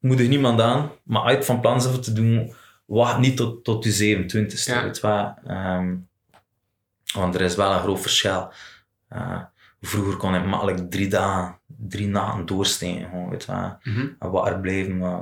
moedig 0.00 0.28
niemand 0.28 0.60
aan. 0.60 0.90
Maar 1.02 1.22
als 1.22 1.30
je 1.30 1.36
het 1.36 1.46
van 1.46 1.60
plan 1.60 1.86
om 1.86 2.00
te 2.00 2.12
doen, 2.12 2.54
wacht 2.84 3.18
niet 3.18 3.36
tot, 3.36 3.64
tot 3.64 3.84
je 3.84 4.16
27ste. 4.16 4.64
Ja. 4.72 4.82
Weet 4.82 4.96
je 4.96 5.02
wat? 5.02 5.34
Ehm, 5.46 5.94
want 7.14 7.34
er 7.34 7.40
is 7.40 7.54
wel 7.54 7.72
een 7.72 7.80
groot 7.80 8.00
verschil. 8.00 8.52
Eh, 9.12 9.40
vroeger 9.80 10.16
kon 10.16 10.34
ik 10.34 10.44
makkelijk 10.44 10.90
drie 10.90 11.08
dagen, 11.08 11.58
drie 11.66 12.06
nachten 12.08 12.46
doorsteken. 12.46 13.08
Gewoon, 13.10 13.30
weet 13.30 13.44
je 13.44 13.52
wat? 13.52 13.78
Mhm. 13.82 14.06
En 14.18 14.30
wakker 14.30 14.60
blijven. 14.60 14.98
Maar 14.98 15.20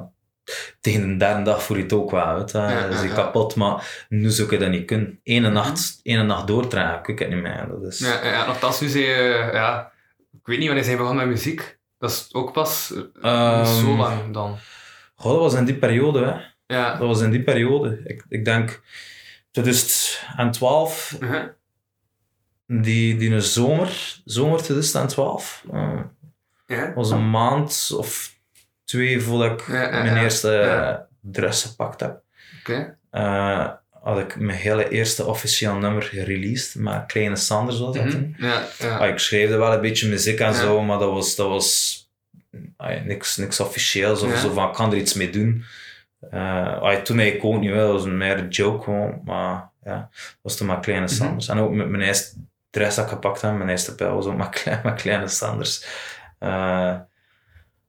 tegen 0.81 1.09
de 1.09 1.17
derde 1.17 1.43
dag 1.43 1.63
voel 1.63 1.77
je 1.77 1.83
het 1.83 1.93
ook 1.93 2.11
wel. 2.11 2.35
Weet 2.37 2.51
je. 2.51 2.59
Ja, 2.59 2.85
is 2.85 3.01
je 3.03 3.09
ja, 3.09 3.15
kapot, 3.15 3.55
maar 3.57 4.05
nu 4.09 4.31
zou 4.31 4.53
ik 4.53 4.61
dat 4.61 4.71
niet 4.71 4.87
kunnen. 4.87 5.21
Ene 5.23 5.51
nacht, 5.51 6.01
ene 6.03 6.23
nacht 6.23 6.47
doortragen, 6.47 7.13
ik 7.13 7.19
het 7.19 7.29
niet 7.29 7.43
meer. 7.43 7.67
Dat 7.69 7.83
is, 7.93 7.99
Ja, 7.99 8.25
ja, 8.25 8.47
nogthans, 8.47 8.81
nu 8.81 8.89
zei 8.89 9.05
je, 9.05 9.51
ja, 9.53 9.93
ik 10.33 10.47
weet 10.47 10.57
niet 10.59 10.67
wanneer 10.67 10.85
zijn 10.85 10.97
begonnen 10.97 11.27
met 11.27 11.35
muziek. 11.37 11.79
Dat 11.99 12.11
is 12.11 12.29
ook 12.33 12.53
pas 12.53 12.95
Ehm, 13.23 13.59
niet 13.59 13.67
zo 13.69 13.97
lang 13.97 14.33
dan. 14.33 14.57
Goh, 15.15 15.33
dat 15.33 15.41
was 15.41 15.55
in 15.55 15.65
die 15.65 15.79
periode, 15.79 16.25
hè. 16.25 16.35
Ja. 16.77 16.91
Dat 16.91 17.07
was 17.07 17.21
in 17.21 17.31
die 17.31 17.43
periode. 17.43 18.01
Ik, 18.05 18.25
ik 18.29 18.45
denk 18.45 18.81
2012, 19.51 21.17
Uh-huh. 21.21 21.43
Die, 22.73 23.17
die 23.17 23.31
een 23.31 23.43
zomer, 23.43 24.21
zomer 24.25 24.63
2012. 24.63 25.65
eh, 25.73 26.01
Ja. 26.67 26.93
was 26.95 27.11
een 27.11 27.31
maand 27.31 27.91
of 27.97 28.35
twee 28.85 29.21
voordat 29.21 29.61
ik 29.61 29.67
Ja, 29.67 29.83
ja, 29.83 30.03
mijn 30.03 30.17
eerste 30.17 30.57
eh, 30.59 30.95
dress 31.21 31.63
gepakt 31.65 32.01
heb. 32.01 32.21
Eh, 33.11 33.69
had 34.03 34.19
ik 34.19 34.37
mijn 34.37 34.59
hele 34.59 34.89
eerste 34.89 35.25
officieel 35.27 35.75
nummer 35.75 36.03
gereleased, 36.03 36.75
met 36.83 37.07
Kleine 37.07 37.37
Sanders 37.37 37.79
was 37.79 37.95
dat 37.97 38.11
toen. 38.11 38.35
Ja, 38.39 38.63
ja. 38.79 38.97
Ah, 38.97 39.09
ik 39.09 39.19
schreef 39.19 39.51
er 39.51 39.59
wel 39.59 39.73
een 39.73 39.81
beetje 39.81 40.09
muziek 40.09 40.41
en 40.41 40.55
zo, 40.55 40.83
maar 40.83 40.99
dat 40.99 41.11
was, 41.13 41.37
dat 41.37 41.49
was 41.49 41.99
ah, 42.77 43.03
niks, 43.05 43.37
niks 43.37 43.61
officieels 43.61 44.23
of 44.23 44.39
zo 44.39 44.53
van 44.53 44.69
ik 44.69 44.75
kan 44.75 44.91
er 44.93 44.97
iets 44.99 45.15
mee 45.15 45.31
doen. 45.31 45.65
Eh, 46.31 46.79
ah, 46.83 46.97
toen 47.03 47.21
ik 47.21 47.45
ook 47.45 47.61
niet 47.61 47.71
wel, 47.71 47.93
dat 47.93 48.03
was 48.05 48.13
meer 48.13 48.39
een 48.39 48.49
joke 48.49 48.85
gewoon, 48.85 49.21
maar 49.25 49.69
ja, 49.85 50.09
dat 50.11 50.39
was 50.43 50.57
toen 50.57 50.67
maar 50.67 50.81
Kleine 50.81 51.05
Mhm. 51.07 51.15
Sanders. 51.15 51.49
En 51.49 51.59
ook 51.59 51.73
met 51.73 51.89
mijn 51.89 52.03
eerste 52.03 52.35
dress 52.71 52.97
dat 52.97 53.05
ik 53.05 53.11
gepakt 53.11 53.41
heb, 53.41 53.53
mijn 53.55 53.69
eerste 53.69 53.95
pijl 53.95 54.15
was 54.15 54.27
ook 54.27 54.37
met, 54.37 54.49
Kle- 54.49 54.81
met 54.85 55.01
Kleine 55.03 55.29
Sanders. 55.29 55.87
Eh, 56.39 56.97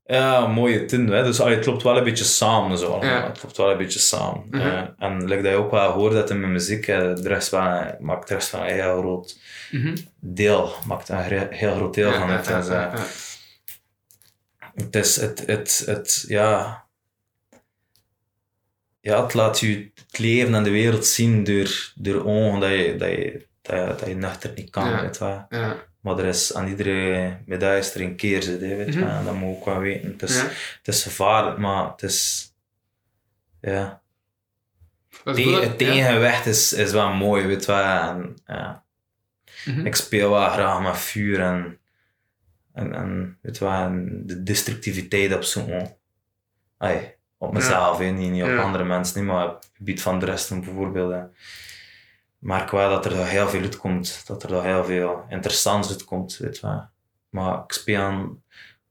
ja, 0.06 0.48
mooie 0.48 0.86
tint, 0.86 1.10
hè. 1.10 1.24
dus 1.24 1.40
ah, 1.40 1.50
het 1.50 1.60
klopt 1.60 1.84
wel 1.84 1.98
een 1.98 2.04
beetje 2.04 2.24
samen 2.24 2.78
zo. 2.78 2.98
Ja. 3.02 3.24
Het 3.28 3.40
klopt 3.40 3.58
wel 3.58 3.72
een 3.72 3.78
beetje 3.78 4.00
samen. 4.00 4.48
Eh, 4.52 4.84
en 4.98 5.24
like 5.26 5.42
dat 5.42 5.52
je 5.52 5.58
ook 5.58 5.72
wel 5.72 5.92
hoort 5.92 6.14
dat 6.14 6.30
in 6.30 6.40
mijn 6.40 6.52
muziek, 6.52 6.88
eh, 6.88 6.98
de 7.16 7.28
rest 7.28 7.50
wel, 7.50 7.96
maakt 8.00 8.28
de 8.28 8.34
rest 8.34 8.52
wel 8.52 8.62
een 8.62 8.68
heel 8.74 9.00
groot 9.00 9.40
Mhm. 9.72 9.98
deel, 10.20 10.74
maakt 10.88 11.10
een 11.10 11.48
heel 11.50 11.76
groot 11.76 11.94
deel 11.94 12.12
Ja, 12.12 12.20
van 12.20 12.30
het. 12.30 12.46
Dus, 12.46 12.68
eh, 12.68 12.94
het 14.76 14.96
is, 14.96 15.16
het, 15.16 15.44
het, 15.46 15.84
het, 15.86 16.26
ja... 16.28 16.84
Ja, 19.00 19.24
het 19.24 19.34
laat 19.34 19.60
je 19.60 19.92
het 20.08 20.18
leven 20.20 20.56
en 20.56 20.64
de 20.64 20.70
wereld 20.70 21.06
zien 21.06 21.44
door, 21.44 21.92
door 21.96 22.26
ogen 22.26 22.60
dat 22.60 22.70
je, 22.70 22.96
dat 22.98 23.10
je, 23.10 23.48
dat 23.72 23.80
je, 23.80 23.96
dat 24.00 24.08
je 24.08 24.16
nuchter 24.16 24.52
niet 24.56 24.70
kan, 24.70 24.90
Ja. 24.90 25.02
weet 25.02 25.18
je 25.18 25.24
wel. 25.24 25.46
Ja. 25.50 25.76
Maar 26.02 26.18
er 26.18 26.26
is 26.26 26.54
aan 26.54 26.68
iedere 26.68 27.38
medaille 27.46 27.80
is 27.80 27.96
er 27.96 28.02
een 28.02 28.16
keerzijde, 28.16 28.66
hè, 28.68 28.76
weet 28.76 28.94
je 28.94 29.00
Mhm. 29.00 29.10
En 29.10 29.26
dat 29.26 29.34
moet 29.34 29.56
ook 29.58 29.66
wel 29.66 29.80
weten. 29.80 30.12
Het 30.12 30.22
is, 30.22 30.36
Ja. 30.38 30.44
het 30.78 30.88
is 30.88 31.04
gevaarlijk, 31.04 31.58
maar 31.58 31.92
het 31.92 32.04
is... 32.04 32.50
Ja, 33.62 34.02
is 35.26 35.46
het 35.46 35.78
tegengewicht 35.78 36.46
is, 36.46 36.74
is 36.74 36.92
wel 36.92 37.14
mooi, 37.14 37.46
weet 37.46 37.66
je. 37.66 37.72
En, 37.74 38.36
ja. 38.46 38.84
Mhm. 39.66 39.86
Ik 39.86 39.96
speel 39.96 40.30
wel 40.32 40.50
graag 40.50 40.82
met 40.82 40.98
vuur 40.98 41.40
en, 41.42 41.80
en, 42.74 42.94
en 42.96 43.38
weet 43.42 43.58
je 43.58 43.64
wel, 43.64 43.74
en 43.74 44.24
de 44.26 44.44
destructiviteit 44.44 45.34
op 45.36 45.44
zo'n... 45.44 45.88
Op 47.38 47.54
mezelf, 47.54 47.98
hè, 47.98 48.06
niet, 48.06 48.32
niet 48.32 48.44
op 48.44 48.58
andere 48.58 48.84
mensen, 48.84 49.20
niet, 49.20 49.28
maar 49.32 49.48
op 49.48 49.56
het 49.56 49.72
gebied 49.78 50.02
van 50.02 50.20
de 50.20 50.26
rest 50.26 50.50
bijvoorbeeld. 50.50 51.32
Merk 52.42 52.72
wel 52.72 52.90
dat 52.90 53.06
er 53.06 53.26
heel 53.26 53.50
veel 53.50 53.62
uitkomt, 53.62 54.24
dat 54.26 54.44
er 54.44 54.64
heel 54.64 54.86
veel 54.86 55.26
interessants 55.30 55.90
uitkomt, 55.90 56.38
weet 56.38 56.58
je 56.58 56.68
wel. 56.68 56.86
Maar 57.30 57.64
ik 57.64 57.72
speel 57.72 58.00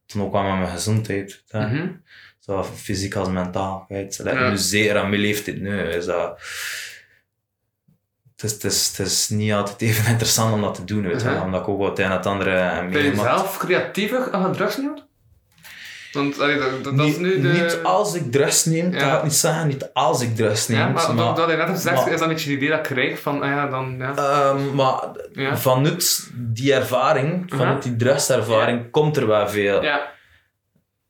dan 0.07 0.23
ook 0.23 0.33
wel 0.33 0.43
met 0.43 0.59
mijn 0.59 0.71
gezondheid, 0.71 1.43
weet. 1.49 1.63
Mhm. 1.63 1.89
Zowel 2.39 2.65
fysiek 2.65 3.15
als 3.15 3.29
mentaal. 3.29 3.85
Weet 3.89 4.17
je. 4.17 4.25
Ja. 4.25 4.51
Nu 4.51 4.57
zeer 4.57 4.99
aan 4.99 5.09
mijn 5.09 5.21
leeftijd 5.21 5.61
nu 5.61 5.81
is 5.81 6.05
dat... 6.05 6.41
Het 8.37 8.51
is, 8.51 8.53
het, 8.53 8.65
is, 8.65 8.89
het 8.97 9.07
is 9.07 9.29
niet 9.29 9.53
altijd 9.53 9.83
even 9.83 10.11
interessant 10.13 10.55
om 10.55 10.61
dat 10.61 10.75
te 10.75 10.85
doen, 10.85 11.03
weet 11.03 11.23
je. 11.23 11.29
Mhm. 11.29 11.43
Omdat 11.43 11.61
ik 11.61 11.69
ook 11.69 11.79
wat 11.79 11.89
het 11.89 11.99
een 11.99 12.05
en 12.05 12.11
het 12.11 12.27
andere 12.27 12.89
Ben 12.91 13.05
je 13.05 13.15
zelf 13.15 13.59
creatiever 13.59 14.31
als 14.31 14.47
je 14.47 14.53
drugs 14.53 14.77
neemt? 14.77 15.09
Want 16.13 16.41
allee, 16.41 16.59
dat, 16.59 16.85
dat, 16.85 16.97
dat 16.97 17.07
is 17.07 17.17
Niet, 17.17 17.21
nu 17.21 17.41
de... 17.41 17.49
niet 17.49 17.79
als 17.83 18.15
ik 18.15 18.33
drugs 18.33 18.65
neem, 18.65 18.91
dat 18.91 19.01
Ja. 19.01 19.09
ga 19.11 19.17
ik 19.17 19.23
niet 19.23 19.33
zeggen. 19.35 19.67
Niet 19.69 19.91
als 19.93 20.23
ik 20.23 20.37
drugs 20.37 20.69
neem. 20.69 20.79
Ja, 20.79 20.89
maar, 20.89 21.15
maar, 21.15 21.25
dat, 21.27 21.37
dat 21.37 21.51
je 21.51 21.57
net 21.57 21.69
gezegd 21.69 21.97
maar- 21.97 22.05
is 22.05 22.13
dat 22.13 22.21
een 22.21 22.29
beetje 22.29 22.51
het 22.51 22.57
idee 22.59 22.69
dat 22.69 22.79
ik 22.79 22.85
krijg 22.85 23.21
van, 23.21 23.43
ah 23.43 23.49
ja, 23.49 23.67
dan, 23.69 23.95
ja. 23.99 24.15
Ehm, 24.17 24.75
maar 24.75 25.03
Ja. 25.33 25.57
vanuit 25.57 26.31
die 26.35 26.75
ervaring, 26.75 27.45
vanuit 27.49 27.83
die 27.83 27.97
drugservaring, 27.97 28.91
komt 28.91 29.17
er 29.17 29.27
wel 29.27 29.49
veel 29.49 29.83
Ja, 29.83 30.09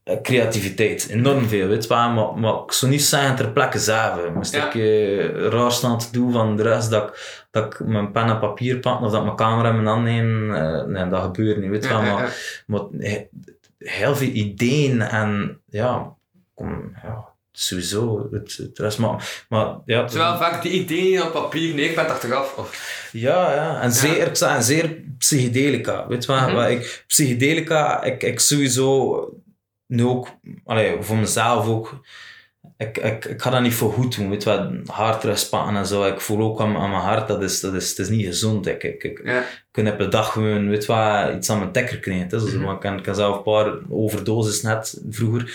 eh, 0.05 0.21
creativiteit. 0.23 1.07
Enorm 1.11 1.49
veel, 1.49 1.69
weet 1.69 1.83
je. 1.87 1.89
Maar, 1.95 2.35
maar 2.39 2.55
ik 2.67 2.73
zou 2.73 2.91
niet 2.91 3.03
zeggen 3.03 3.37
ter 3.37 3.51
plekke 3.51 3.79
zelf. 3.79 4.19
Moest 4.35 4.55
ik 4.55 4.75
eh, 4.75 5.49
raar 5.49 5.73
staan 5.73 5.99
te 5.99 6.07
doen 6.13 6.33
van 6.33 6.57
de 6.57 6.63
rest, 6.63 6.91
dat 6.91 7.09
ik, 7.09 7.45
dat 7.51 7.65
ik 7.65 7.81
mijn 7.87 8.11
pen 8.13 8.29
en 8.29 8.39
papier 8.39 8.77
pak, 8.79 9.01
of 9.01 9.11
dat 9.11 9.19
ik 9.21 9.25
mijn 9.25 9.37
camera 9.37 9.69
in 9.69 9.75
mijn 9.75 9.87
hand 9.87 10.03
neem, 10.05 10.55
eh, 10.55 10.85
nee, 10.85 11.09
dat 11.09 11.23
gebeurt 11.23 11.57
niet, 11.59 11.71
weet 11.71 11.85
je 11.85 11.91
Maar, 12.67 12.89
heel 13.85 14.17
veel 14.17 14.29
ideeën 14.29 15.03
en 15.03 15.61
ja, 15.67 16.17
kom, 16.55 16.97
ja 17.03 17.31
sowieso. 17.53 18.29
Het, 18.31 18.57
het 18.57 18.79
rest, 18.79 18.99
maar, 18.99 19.45
maar 19.49 19.77
ja, 19.85 20.09
wel 20.09 20.37
vaak 20.37 20.63
die 20.63 20.73
ideeën 20.73 21.23
op 21.23 21.33
papier, 21.33 21.75
nee, 21.75 21.89
ik 21.89 21.95
ben 21.95 22.05
het 22.05 22.13
achteraf. 22.13 22.57
Of, 22.57 23.09
ja, 23.13 23.55
ja. 23.55 23.81
En 23.81 23.93
zeer, 23.93 24.43
en 24.43 24.63
zeer 24.63 25.03
psychedelica. 25.19 26.07
Weet 26.09 26.25
je 26.25 26.33
wat? 26.33 26.41
Mhm. 26.41 26.55
wat 26.55 26.69
ik, 26.69 27.05
psychedelica, 27.07 28.03
ik, 28.03 28.23
ik 28.23 28.41
sowieso 28.41 29.29
nu 29.87 30.05
ook, 30.05 30.29
allee, 30.65 31.03
voor 31.03 31.17
mezelf 31.17 31.67
ook, 31.67 32.01
ik, 32.81 32.99
ik, 32.99 33.25
ik 33.25 33.43
ga 33.43 33.51
dat 33.51 33.63
niet 33.63 33.75
voor 33.75 33.93
goed 33.93 34.17
doen. 34.17 34.31
Weet 34.31 34.45
wat? 34.45 34.71
En 35.53 35.87
zo. 35.87 36.05
Ik 36.05 36.21
voel 36.21 36.41
ook 36.41 36.61
aan, 36.61 36.77
aan 36.77 36.91
mijn 36.91 37.03
hart, 37.03 37.29
dat 37.29 37.43
is, 37.43 37.61
dat 37.61 37.75
is, 37.75 37.89
het 37.89 37.99
is 37.99 38.09
niet 38.09 38.27
gezond. 38.27 38.67
Ik, 38.67 38.83
ik, 38.83 39.05
ik, 39.05 39.21
ja. 39.25 39.45
kan 39.71 39.89
op 39.89 39.99
de 39.99 40.09
dag 40.09 40.33
gewoon, 40.33 40.69
weet 40.69 40.87
wat, 40.87 41.35
iets 41.35 41.51
aan 41.51 41.59
mijn 41.59 41.73
tekker 41.73 41.99
krijgen. 41.99 42.29
Is, 42.31 42.43
Mhm. 42.43 42.63
maar 42.65 42.75
ik, 42.75 43.03
kan, 43.03 43.15
zelf 43.15 43.37
een 43.37 43.43
paar 43.43 43.73
overdoses 43.89 44.63
net 44.63 45.01
vroeger. 45.11 45.55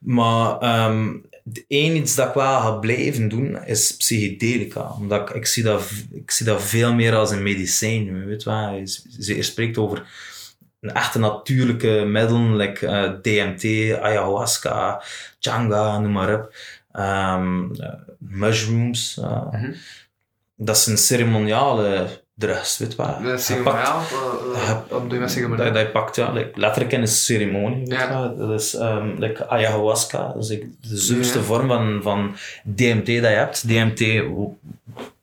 Maar 0.00 0.58
ehm 0.58 1.08
het 1.44 1.64
één 1.68 1.96
iets 1.96 2.14
dat 2.14 2.28
ik 2.28 2.34
wel 2.34 2.60
ga 2.60 2.70
blijven 2.70 3.28
doen, 3.28 3.64
is 3.64 3.96
psychedelica. 3.96 4.94
Omdat 4.98 5.28
ik, 5.28 5.34
ik, 5.36 5.46
zie 5.46 5.62
dat, 5.62 5.90
ik 6.12 6.30
zie 6.30 6.46
dat 6.46 6.62
veel 6.62 6.94
meer 6.94 7.14
als 7.14 7.30
een 7.30 7.42
medicijn. 7.42 8.26
Weet 8.26 8.42
wat? 8.42 9.02
Je, 9.18 9.36
je 9.36 9.42
spreekt 9.42 9.78
over 9.78 10.06
een 10.84 10.94
echte 10.94 11.18
natuurlijke 11.18 12.04
middelen, 12.06 12.56
like 12.56 12.86
eh, 12.86 13.10
DMT, 13.22 13.64
ayahuasca, 14.00 15.02
changa, 15.40 15.98
noem 15.98 16.12
maar 16.12 16.34
op. 16.34 16.54
Ehm, 16.92 17.74
eh, 17.80 17.88
mushrooms. 18.18 19.18
eh, 19.22 19.52
Mhm. 19.52 19.72
Dat 20.56 20.78
zijn 20.78 20.98
ceremoniale 20.98 22.06
drugs, 22.34 22.78
weet 22.78 22.94
wat? 22.94 23.22
Dat 23.22 23.38
is 23.38 23.44
ceremoniaal. 23.46 24.02
Wat- 24.88 25.10
doe 25.10 25.12
je 25.28 25.48
met 25.48 25.58
dat, 25.58 25.76
je 25.78 25.88
pakt, 25.92 26.16
ja, 26.16 26.32
like, 26.32 26.60
letterlijk 26.60 26.92
in 26.92 27.00
een 27.00 27.08
ceremonie. 27.08 27.86
Ja. 27.90 28.28
Dat 28.28 28.60
is 28.60 28.74
ehm, 28.74 29.08
like 29.18 29.46
ayahuasca, 29.48 30.26
dat 30.32 30.42
is 30.42 30.48
like 30.48 30.66
de 30.80 30.96
zuurste 30.96 31.38
Ja. 31.38 31.44
vorm 31.44 31.68
van, 31.68 32.00
van 32.02 32.36
DMT 32.62 33.06
dat 33.06 33.06
je 33.06 33.20
hebt. 33.20 33.68
DMT, 33.68 34.22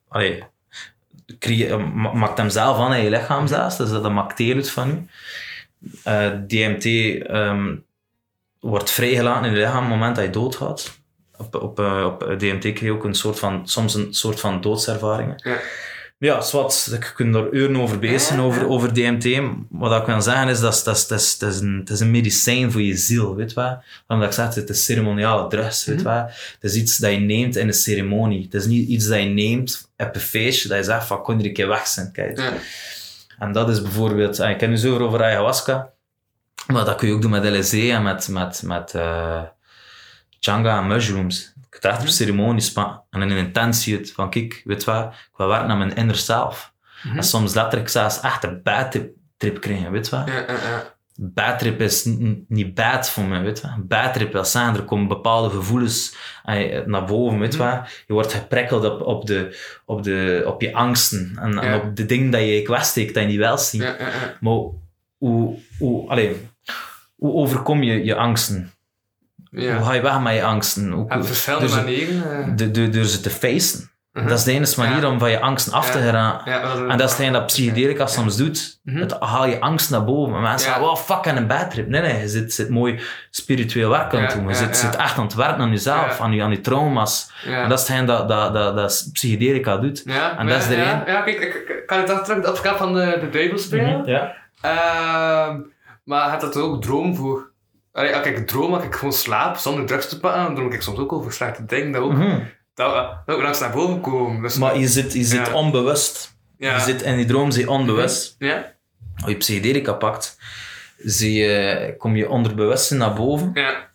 allee, 0.08 0.44
creë- 1.40 1.78
ma- 1.78 2.14
maakt 2.14 2.38
hem 2.38 2.50
zelf 2.50 2.78
aan 2.78 2.94
in 2.94 3.04
je 3.04 3.10
lichaam 3.10 3.48
zelfs, 3.48 3.78
dus 3.78 3.90
dat 3.90 4.12
maakt 4.12 4.38
deel 4.38 4.56
uit 4.56 4.70
van 4.70 4.88
je. 4.90 4.98
Eh, 6.04 6.32
DMT 6.48 6.86
ehm, 7.26 7.76
wordt 8.60 8.92
vrijgelaten 8.92 9.46
in 9.46 9.52
je 9.52 9.58
lichaam 9.58 9.76
op 9.76 9.90
het 9.90 9.92
moment 9.92 10.16
dat 10.16 10.26
je 10.26 10.32
doodgaat. 10.32 11.00
Op, 11.38 11.56
op, 11.56 11.80
eh, 11.80 12.04
op 12.06 12.36
DMT 12.38 12.60
krijg 12.60 12.80
je 12.80 12.92
ook 12.92 13.04
een 13.04 13.16
soort 13.16 13.40
van, 13.40 13.68
soms 13.68 13.94
een 13.94 14.14
soort 14.14 14.40
van 14.40 14.62
doodservaringen. 14.62 15.42
Ja. 15.44 15.60
Ja, 16.22 16.42
zwart. 16.42 16.90
Ik 16.92 17.14
kan 17.16 17.36
er 17.36 17.52
uren 17.52 17.76
over 17.76 18.00
bezig 18.00 18.22
zijn, 18.22 18.40
over, 18.40 18.68
over 18.68 18.94
DMT. 18.94 19.40
Wat 19.70 20.02
ik 20.02 20.06
wil 20.06 20.22
zeggen 20.22 20.48
is, 20.48 20.60
dat 20.60 20.82
dat 20.86 21.06
dat 21.08 21.20
is, 21.20 21.38
dat 21.38 21.54
is, 21.54 21.60
een, 21.60 21.88
is 21.92 22.00
een 22.00 22.12
medicijn 22.12 22.72
voor 22.72 22.82
je 22.82 22.98
ziel, 22.98 23.36
weet 23.36 23.50
je 23.50 23.56
wel. 23.56 23.84
Omdat 24.08 24.28
ik 24.28 24.34
zeg, 24.34 24.56
het 24.56 24.70
is 24.70 24.86
ceremoniale 24.86 25.50
drugs, 25.50 25.86
weet 25.86 25.98
je 25.98 26.04
wel. 26.04 26.24
Het 26.24 26.58
is 26.60 26.76
iets 26.76 26.98
dat 26.98 27.12
je 27.12 27.18
neemt 27.18 27.56
in 27.56 27.68
een 27.68 27.74
ceremonie. 27.74 28.44
Het 28.44 28.54
is 28.54 28.66
niet 28.66 28.90
iets 28.90 29.08
dat 29.08 29.20
je 29.20 29.26
neemt 29.26 29.92
op 29.98 30.16
een 30.16 30.22
feestje, 30.22 30.68
dat 30.68 30.78
je 30.78 30.84
zegt 30.84 31.06
van, 31.06 31.22
kon 31.22 31.40
je 31.40 31.48
een 31.48 31.54
keer 31.54 31.68
weg 31.68 31.88
zijn, 31.88 32.12
kijk. 32.12 32.38
Ja. 32.38 32.54
En 33.42 33.52
dat 33.52 33.70
is 33.70 33.82
bijvoorbeeld, 33.82 34.40
ah, 34.40 34.50
ik 34.50 34.58
ken 34.58 34.70
nu 34.70 34.78
zo 34.78 34.98
over 35.00 35.24
ayahuasca, 35.24 35.90
maar 36.68 36.86
dat 36.86 36.96
kun 36.96 37.08
je 37.08 37.14
ook 37.14 37.22
doen 37.22 37.32
met 37.32 37.44
LSD 37.58 37.74
en 37.74 38.04
met, 38.04 38.28
met, 38.28 38.62
met 38.66 38.94
eh, 38.94 39.42
changa 40.40 40.78
en 40.78 40.88
mushrooms. 40.88 41.54
Ik 41.68 41.74
het 41.74 41.86
echt 41.86 42.02
op 42.02 42.08
ceremonies 42.08 42.72
pa- 42.72 43.04
en 43.10 43.22
een 43.22 43.32
intentie 43.32 44.12
van 44.14 44.30
kijk, 44.30 44.62
weet 44.66 44.84
wat, 44.84 45.14
ik 45.14 45.38
wil 45.38 45.48
werken 45.48 45.70
aan 45.70 45.78
mijn 45.78 45.96
inner 45.96 46.16
zelf. 46.16 46.74
Mhm. 47.04 47.18
En 47.18 47.24
soms 47.24 47.54
letterlijk 47.54 47.90
zelfs 47.90 48.20
echt 48.22 48.44
een 48.44 48.62
bad 48.64 49.00
trip, 49.38 49.62
krijgen, 49.62 49.92
weet 49.92 50.10
wat. 50.10 50.28
Ja, 50.28 50.34
ja, 50.34 50.54
ja. 50.54 50.96
Bad 51.16 51.60
trip 51.60 51.82
is 51.82 52.06
niet 52.48 52.74
bad 52.74 53.10
voor 53.10 53.24
mij, 53.24 53.42
weet 53.42 53.60
je 53.60 53.68
wat. 53.68 53.88
Bad 53.88 54.14
trip 54.14 54.32
wil 54.34 54.46
zeggen, 54.46 54.76
er 54.76 54.84
komen 54.84 55.08
bepaalde 55.08 55.50
gevoelens 55.50 56.16
eh, 56.46 56.86
naar 56.86 57.06
boven, 57.06 57.40
weet 57.40 57.54
je 57.54 57.60
Mhm. 57.60 57.70
wat. 57.70 57.90
Je 58.08 58.14
wordt 58.14 58.34
geprikkeld 58.34 58.86
op, 58.86 59.02
op, 59.02 59.26
de, 59.26 59.58
op, 59.86 60.04
de, 60.04 60.44
op 60.46 60.62
je 60.62 60.74
angsten 60.74 61.38
en, 61.40 61.74
op 61.74 61.96
de 61.96 62.06
dingen 62.06 62.32
dat 62.32 62.42
je 62.42 62.62
kwesteekt, 62.62 63.14
dat 63.14 63.24
je 63.24 63.30
niet 63.30 63.38
wel 63.38 63.58
ziet. 63.58 63.82
Ja, 63.82 63.96
ja, 64.00 64.08
ja. 64.08 64.38
Maar 64.40 64.54
hoe, 65.18 65.58
hoe, 65.78 66.10
allee, 66.10 66.36
hoe 67.16 67.34
overkom 67.34 67.84
je 67.84 68.04
je 68.06 68.16
angsten? 68.16 68.72
Hoe 69.52 69.62
ga 69.84 69.94
je 69.94 70.02
weg 70.02 70.20
met 70.22 70.34
je 70.34 70.44
angsten? 70.44 70.92
Hoe, 70.92 71.04
Op 71.04 71.26
verschillende 71.26 71.70
ze- 71.70 71.76
manieren. 71.76 72.58
eh. 72.58 72.92
door 72.94 73.04
ze 73.06 73.20
te 73.22 73.30
facen. 73.30 73.91
Mhm. 74.14 74.28
Dat 74.28 74.38
is 74.38 74.44
de 74.44 74.52
enige 74.52 74.80
manier 74.80 75.02
Ja. 75.02 75.10
om 75.10 75.20
van 75.20 75.30
je 75.30 75.40
angsten 75.40 75.74
af 75.74 75.92
te 75.92 75.98
geraken. 76.00 76.52
Ja, 76.52 76.62
En 76.62 76.98
dat 76.98 77.10
is 77.10 77.16
hetgeen 77.16 77.32
dat 77.34 77.46
psychedelica 77.46 78.06
soms 78.06 78.38
doet. 78.38 78.80
Mhm. 78.84 78.98
Het 78.98 79.16
haal 79.20 79.46
je 79.46 79.60
angst 79.60 79.90
naar 79.90 80.04
boven. 80.04 80.36
En 80.36 80.42
mensen 80.42 80.68
Ja. 80.68 80.74
zeggen, 80.78 80.82
wow, 80.84 80.98
fuck, 80.98 81.26
en 81.26 81.38
een 81.38 81.48
bad 81.48 81.72
trip. 81.72 81.88
Nee, 81.88 82.02
nee, 82.02 82.20
je 82.20 82.28
zit, 82.28 82.54
zit 82.54 82.70
mooi 82.70 83.00
spiritueel 83.30 83.90
werk 83.90 84.14
aan 84.14 84.22
het 84.22 84.32
Ja, 84.32 84.38
doen. 84.38 84.48
Je 84.48 84.54
ja, 84.54 84.56
zit, 84.60 84.68
ja. 84.68 84.74
zit 84.74 84.96
echt 84.96 85.18
aan 85.18 85.24
het 85.24 85.34
werken 85.34 85.62
aan 85.62 85.70
jezelf, 85.70 86.18
Ja. 86.18 86.24
aan, 86.24 86.32
je, 86.34 86.44
aan 86.44 86.52
je 86.52 86.62
trauma's. 86.62 87.32
Ja. 87.46 87.62
En 87.64 87.70
dat 87.70 87.80
is 87.80 87.88
hetgeen 87.88 88.06
dat, 88.06 88.28
dat, 88.30 88.54
dat, 88.54 88.76
dat 88.76 89.10
psychedelica 89.14 89.78
doet. 89.78 90.02
Ja, 90.06 90.38
En 90.38 90.48
dat 90.48 90.58
is 90.58 90.68
de 90.68 90.76
ja, 90.76 90.84
reden. 90.84 91.14
Ja, 91.14 91.22
kijk, 91.22 91.40
ik, 91.40 91.54
ik 91.54 91.84
kan 91.86 91.98
het 92.00 92.26
terug 92.26 92.42
de 92.42 92.48
advocaat 92.48 92.78
van 92.78 92.94
de, 92.94 93.18
de 93.22 93.30
duivel 93.30 93.58
spelen. 93.58 94.00
Mhm, 94.00 94.10
Ja. 94.10 94.34
Ehm, 94.62 95.60
maar 96.04 96.30
had 96.30 96.42
dat 96.42 96.58
ook 96.58 96.82
droom 96.82 97.16
voor? 97.16 97.50
Allee, 97.94 98.16
als 98.16 98.26
ik 98.26 98.48
droom, 98.48 98.74
als 98.74 98.84
ik 98.84 98.96
gewoon 98.96 99.14
slaap 99.14 99.58
zonder 99.58 99.86
drugs 99.86 100.10
te 100.10 100.20
pakken, 100.20 100.44
dan 100.44 100.56
droom 100.56 100.72
ik 100.72 100.82
soms 100.82 101.00
ook 101.00 101.14
over 101.14 101.34
slechte 101.34 101.66
dingen. 101.66 101.92
Dat 101.92 102.02
ook, 102.02 102.14
dat 102.84 103.36
ook 103.36 103.42
langs 103.42 103.60
naar 103.60 103.72
boven 103.72 104.02
komen. 104.02 104.42
Dus, 104.42 104.56
Maar 104.58 104.78
je 104.78 104.88
zit, 104.88 105.14
je 105.14 105.24
zit 105.24 105.48
Ja. 105.48 105.54
onbewust. 105.54 106.36
ja. 106.58 106.76
Je 106.76 106.82
zit 106.82 107.02
in 107.02 107.16
die 107.16 107.26
droom, 107.26 107.52
zie 107.52 107.62
je 107.64 107.70
onbewust. 107.70 108.36
Ja, 108.40 108.72
Als 109.22 109.30
je 109.32 109.38
psychedelica 109.38 109.94
pakt, 109.94 110.38
zie 110.98 111.34
je, 111.34 111.96
kom 111.98 112.16
je 112.16 112.30
onderbewustzijn 112.30 113.00
naar 113.00 113.14
boven. 113.14 113.52
ja, 113.54 113.90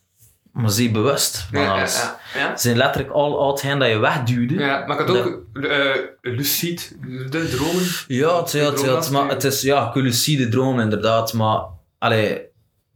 Maar 0.52 0.70
zie 0.70 0.86
je 0.86 0.90
bewust 0.90 1.46
van 1.52 1.60
ja, 1.60 1.72
alles. 1.72 2.00
ja, 2.02 2.18
ja. 2.34 2.56
Zijn 2.56 2.76
letterlijk 2.76 3.12
al, 3.12 3.50
hetgeen 3.50 3.78
dat 3.78 3.88
je 3.88 3.98
wegduwde. 3.98 4.54
Ja, 4.54 4.84
maar 4.86 5.00
ik 5.00 5.06
had 5.06 5.16
ook 5.16 5.42
eh 5.52 5.94
de 7.30 7.48
dromen. 7.50 7.82
Ja, 8.06 8.38
het, 8.38 8.52
ja, 8.52 8.72
het, 8.94 9.10
maar 9.10 9.28
het 9.28 9.44
is 9.44 9.62
ja, 9.62 9.90
lucide 9.94 10.48
droom 10.48 10.80
inderdaad, 10.80 11.32
maar 11.32 11.60
allee, 11.98 12.44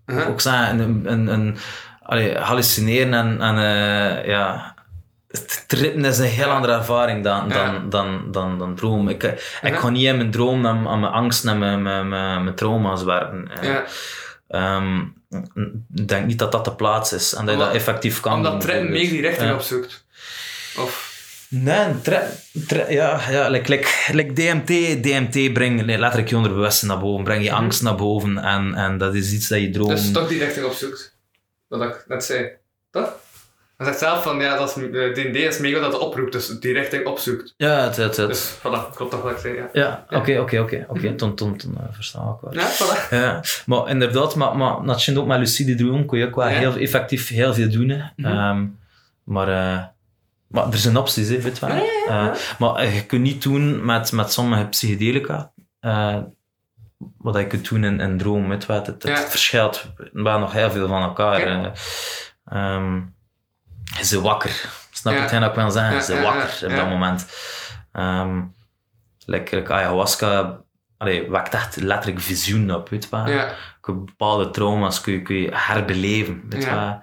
Uh-huh. 0.06 0.28
ook 0.28 0.40
zeggen, 0.40 0.78
een, 0.78 1.12
een, 1.12 1.26
een, 1.26 1.56
allee, 2.02 2.36
hallucineren 2.36 3.14
en, 3.14 3.40
en 3.40 3.56
eh, 3.56 4.26
ja, 4.28 4.69
trippen 5.66 6.04
is 6.04 6.18
een 6.18 6.24
heel 6.24 6.48
andere 6.50 6.72
ervaring 6.72 7.24
dan, 7.24 7.48
dan, 7.48 7.90
dan, 7.90 8.32
dan, 8.32 8.58
dan 8.58 8.74
droom. 8.74 9.08
Ik, 9.08 9.22
ik 9.62 9.74
ga 9.76 9.88
niet 9.88 10.04
in 10.04 10.16
mijn 10.16 10.30
droom 10.30 10.66
aan, 10.66 10.82
mijn 11.00 11.12
angst 11.12 11.44
en 11.44 11.58
mijn, 11.58 11.82
mijn, 11.82 12.08
mijn, 12.08 12.54
trauma's 12.54 13.02
werken. 13.02 13.50
Eh, 13.60 13.68
Ja, 13.68 13.84
ehm, 14.48 14.98
ik 15.94 16.08
denk 16.08 16.26
niet 16.26 16.38
dat 16.38 16.52
dat 16.52 16.64
de 16.64 16.74
plaats 16.74 17.12
is 17.12 17.32
en 17.34 17.44
dat 17.46 17.54
je 17.54 17.60
dat 17.60 17.72
effectief 17.74 18.20
kan 18.20 18.32
omdat 18.36 18.60
trein 18.60 18.90
meer 18.90 19.08
die 19.08 19.20
richting 19.20 19.52
opzoekt. 19.52 20.04
Of, 20.78 21.08
Nee, 21.52 22.00
tre, 22.02 22.22
tre- 22.66 22.86
ja, 22.88 23.20
ja 23.30 23.48
like, 23.48 23.70
like, 23.70 23.88
like 24.12 24.32
DMT, 24.32 25.02
DMT 25.02 25.52
brengt 25.52 25.84
letterlijk 25.86 26.28
je 26.28 26.36
onderbewustzijn 26.36 26.90
naar 26.90 27.00
boven, 27.00 27.24
breng 27.24 27.42
je 27.44 27.50
Mhm. 27.50 27.58
angst 27.58 27.82
naar 27.82 27.94
boven 27.94 28.38
en, 28.38 28.74
en 28.74 28.98
dat 28.98 29.14
is 29.14 29.32
iets 29.32 29.48
dat 29.48 29.60
je 29.60 29.70
droomt. 29.70 29.90
dus 29.90 30.12
toch 30.12 30.28
die 30.28 30.38
richting 30.38 30.66
opzoekt. 30.66 31.16
Wat 31.68 31.82
ik 31.82 32.04
net 32.08 32.24
zei. 32.24 32.48
Toch? 32.90 33.12
Hij 33.80 33.88
zegt 33.88 33.98
zelf 34.00 34.22
van, 34.22 34.40
ja, 34.40 34.56
dat 34.56 34.76
is, 34.76 34.82
eh, 34.82 35.12
D&D 35.12 35.36
is 35.36 35.58
mega 35.58 35.80
dat 35.80 35.92
het 35.92 36.00
oproept, 36.02 36.32
dus 36.32 36.46
die 36.48 36.72
richting 36.72 37.06
opzoekt. 37.06 37.54
Ja, 37.56 37.82
het, 37.82 37.96
het, 37.96 38.16
het. 38.16 38.28
Dus, 38.28 38.54
voilà, 38.58 38.94
klopt 38.94 39.10
toch 39.10 39.22
wat 39.22 39.32
ik 39.32 39.38
zei, 39.38 39.54
ja. 39.54 39.68
ja, 39.72 40.04
oké, 40.08 40.38
oké, 40.40 40.58
oké, 40.60 40.84
oké, 40.88 41.14
toen, 41.14 41.34
toen, 41.34 41.56
toen 41.56 41.76
eh, 41.78 41.84
versta 41.90 42.18
ik 42.18 42.40
wel. 42.40 42.62
Ja, 42.62 42.68
voilà. 42.70 43.08
Ja, 43.10 43.40
maar 43.66 43.88
inderdaad, 43.88 44.34
maar, 44.34 44.56
maar 44.56 44.84
dat 44.84 45.16
ook 45.16 45.26
met 45.26 45.38
lucide 45.38 45.74
droom 45.74 46.06
kun 46.06 46.18
je 46.18 46.26
ook 46.26 46.34
wel 46.34 46.48
Ja. 46.48 46.58
heel 46.58 46.76
effectief 46.76 47.28
heel 47.28 47.54
veel 47.54 47.70
doen. 47.70 47.88
hè. 47.88 48.02
Mhm. 48.16 48.30
Ehm, 48.38 48.66
maar, 49.24 49.48
eh, 49.48 49.84
maar 50.48 50.66
er 50.72 50.78
zijn 50.78 50.96
opties, 50.96 51.28
hè, 51.28 51.40
weet 51.40 51.58
je 51.58 51.66
wel. 51.66 51.76
Eh, 52.08 52.34
maar 52.58 52.74
eh, 52.74 52.94
je 52.94 53.06
kunt 53.06 53.22
niet 53.22 53.42
doen 53.42 53.84
met, 53.84 54.12
met 54.12 54.32
sommige 54.32 54.64
psychedelica. 54.64 55.52
eh, 55.80 56.16
wat 57.18 57.36
je 57.36 57.46
kunt 57.46 57.68
doen 57.68 57.84
in, 57.84 58.00
in 58.00 58.18
droom, 58.18 58.48
weet 58.48 58.62
je 58.62 58.68
wel. 58.72 58.82
Het, 58.84 59.04
verschilt 59.28 59.92
wel 60.12 60.38
nog 60.38 60.52
heel 60.52 60.70
veel 60.70 60.88
van 60.88 61.02
elkaar. 61.02 61.40
Eh. 61.40 61.66
Ehm, 62.44 63.00
bent 63.94 64.10
wakker. 64.10 64.68
Snap 64.90 65.12
je 65.14 65.18
Ja. 65.20 65.38
dat 65.40 65.48
ik 65.48 65.54
wil 65.56 65.70
zeggen? 65.70 66.16
Ja, 66.16 66.22
wakker 66.22 66.68
op 66.70 66.76
dat 66.76 66.88
moment. 66.88 67.26
Ehm 67.92 68.40
like, 69.26 69.56
like 69.56 69.72
ayahuasca 69.72 70.60
allee, 70.98 71.30
wekt 71.30 71.54
echt 71.54 71.76
letterlijk 71.76 72.20
visioen 72.20 72.74
op, 72.74 72.88
weet 72.88 73.04
je 73.04 73.10
wel. 73.10 73.28
Ja, 73.28 73.54
Kun 73.80 73.94
je 73.94 74.00
bepaalde 74.04 74.50
trauma's 74.50 75.00
kun 75.00 75.12
je, 75.12 75.22
kun 75.22 75.36
je 75.36 75.48
herbeleven, 75.52 76.42
weet 76.48 76.62
je 76.62 76.68
Ja. 76.68 76.74
wel. 76.74 77.02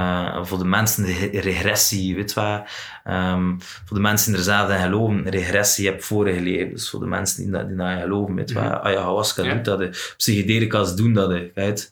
Eh, 0.00 0.44
voor 0.44 0.58
de 0.58 0.64
mensen 0.64 1.04
de 1.04 1.12
re- 1.12 1.40
regressie, 1.40 2.14
weet 2.14 2.32
je 2.32 2.40
wel. 2.40 2.64
Ehm, 3.04 3.54
voor 3.58 3.96
de 3.96 4.02
mensen 4.02 4.28
die 4.30 4.38
er 4.38 4.44
zelf 4.44 4.70
in 4.70 4.78
geloven, 4.78 5.28
regressie 5.30 5.86
heb 5.86 6.02
vorige 6.02 6.40
levens. 6.40 6.90
Voor 6.90 7.00
de 7.00 7.06
mensen 7.06 7.36
die, 7.52 7.66
die 7.66 7.76
daarin 7.76 8.00
geloven, 8.02 8.34
weet 8.34 8.48
je 8.48 8.54
wel. 8.54 8.64
Mhm. 8.64 8.74
Ayahuasca 8.86 9.42
Ja. 9.42 9.54
doet 9.54 9.64
dat, 9.64 10.14
psychedelica's 10.16 10.94
doen 10.96 11.12
dat, 11.12 11.30
hè, 11.30 11.48
kijk. 11.48 11.90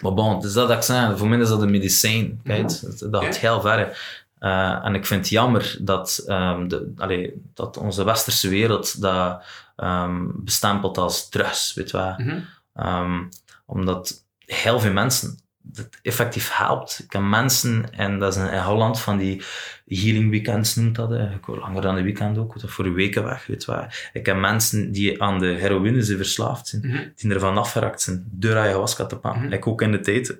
Maar 0.00 0.14
bon, 0.14 0.40
dus 0.40 0.52
dat 0.52 0.84
zeg, 0.84 1.18
voor 1.18 1.28
mij 1.28 1.38
is 1.38 1.48
dat 1.48 1.62
een 1.62 1.70
medicijn, 1.70 2.40
kijk. 2.44 2.80
Dat, 2.80 3.06
dat 3.10 3.24
gaat 3.24 3.36
heel 3.36 3.60
ver. 3.60 3.98
Eh, 4.38 4.84
en 4.84 4.94
ik 4.94 5.06
vind 5.06 5.20
het 5.20 5.28
jammer 5.28 5.76
dat, 5.80 6.22
ehm, 6.26 6.68
de, 6.68 6.92
allee, 6.96 7.42
dat 7.54 7.76
onze 7.76 8.04
westerse 8.04 8.48
wereld 8.48 9.00
dat 9.00 9.42
ehm, 9.76 10.26
bestempelt 10.32 10.98
als 10.98 11.28
drugs, 11.28 11.74
weet 11.74 11.90
je 11.90 11.96
wel. 11.96 12.14
Mhm. 12.16 12.40
Ehm, 12.74 13.22
omdat 13.66 14.24
heel 14.38 14.80
veel 14.80 14.92
mensen 14.92 15.38
het 15.72 15.98
effectief 16.02 16.56
helpt. 16.56 16.98
Ik 17.02 17.08
ken 17.08 17.28
mensen, 17.28 17.92
en 17.92 18.18
dat 18.18 18.36
is 18.36 18.42
in, 18.42 18.58
Holland 18.58 19.00
van 19.00 19.16
die 19.18 19.42
healing 19.86 20.30
weekends 20.30 20.74
noemt 20.74 20.94
dat. 20.94 21.10
Ik 21.10 21.46
wil 21.46 21.58
langer 21.58 21.82
dan 21.82 21.96
een 21.96 22.04
weekend 22.04 22.38
ook, 22.38 22.60
dat 22.60 22.70
voor 22.70 22.84
een 22.84 22.94
weken 22.94 23.24
weg, 23.24 23.46
weet 23.46 23.64
wel. 23.64 23.86
Ik 24.12 24.22
ken 24.22 24.40
mensen 24.40 24.92
die 24.92 25.22
aan 25.22 25.38
de 25.38 25.46
heroïne 25.46 26.02
zijn 26.02 26.16
verslaafd 26.18 26.66
zijn, 26.68 26.86
Mhm. 26.86 27.08
die 27.16 27.34
ervan 27.34 27.58
afgeraakt 27.58 28.00
zijn 28.02 28.24
door 28.30 28.56
ayahuasca 28.56 29.06
te 29.06 29.16
pakken. 29.18 29.42
Mhm. 29.42 29.52
Ik 29.52 29.66
ook 29.66 29.82
in 29.82 29.92
de 29.92 30.00
tijd. 30.00 30.38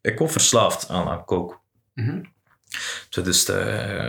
Ik 0.00 0.20
ook 0.20 0.30
verslaafd 0.30 0.88
aan, 0.88 1.24
coke. 1.24 1.56
Mhm. 1.94 2.20
Dus 3.10 3.48
uh, 3.48 3.56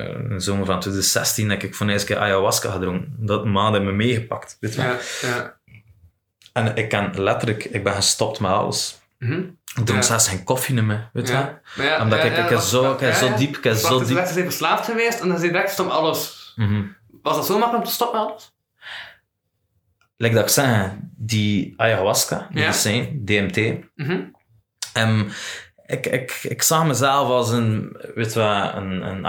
in 0.07 0.29
de 0.29 0.39
zomer 0.39 0.65
van 0.65 0.79
2016 0.79 1.49
heb 1.49 1.63
ik 1.63 1.75
voor 1.75 1.85
de 1.85 1.91
eerste 1.91 2.07
keer 2.07 2.17
ayahuasca 2.21 2.71
gedronken. 2.71 3.15
Dat 3.17 3.45
maand 3.45 3.83
me 3.83 3.91
meegepakt. 3.91 4.57
Weet 4.59 4.73
ja. 4.73 4.97
En 6.53 6.75
ik 6.75 6.89
kan 6.89 7.23
letterlijk, 7.23 7.63
ik 7.63 7.83
ben 7.83 7.93
gestopt 7.93 8.39
met 8.39 8.51
alles. 8.51 8.98
Mhm. 9.19 9.39
Ik 9.75 9.85
dronk 9.85 9.89
Ja. 9.89 10.01
zelfs 10.01 10.27
geen 10.27 10.43
koffie 10.43 10.73
meer, 10.75 10.83
mee, 10.83 10.99
weet 11.13 11.27
je. 11.27 11.33
Ja. 11.75 12.01
Omdat 12.01 12.23
ik, 12.23 12.37
ik, 12.37 12.59
zo, 12.59 12.93
ik 12.99 13.13
zo 13.13 13.33
diep, 13.35 13.57
ik 13.57 13.63
Wacht, 13.63 13.79
zo 13.79 13.99
dus 13.99 14.07
diep. 14.07 14.17
even 14.17 14.33
verslaafd 14.43 14.85
geweest 14.85 15.19
en 15.19 15.27
dan 15.27 15.35
is 15.35 15.41
hij 15.41 15.51
direct 15.51 15.79
om 15.79 15.87
alles. 15.89 16.53
Mhm. 16.55 16.83
Was 17.21 17.35
dat 17.35 17.45
zo 17.45 17.53
makkelijk 17.57 17.83
om 17.83 17.89
te 17.89 17.95
stoppen 17.95 18.19
met 18.19 18.29
alles? 18.29 18.53
Like 20.17 20.35
dat 20.35 20.43
ik 20.43 20.49
zeg, 20.49 20.91
die 21.15 21.73
ayahuasca, 21.77 22.47
die 22.51 22.71
zijn, 22.73 23.25
DMT. 23.25 23.85
Mhm. 23.95 24.21
Ik, 25.89 26.05
ik, 26.05 26.39
ik 26.43 26.61
zag 26.61 26.85
mezelf 26.85 27.29
als 27.29 27.51
een, 27.51 27.97
weet 28.15 28.33
wel, 28.33 28.73
een, 28.75 29.01
een 29.01 29.25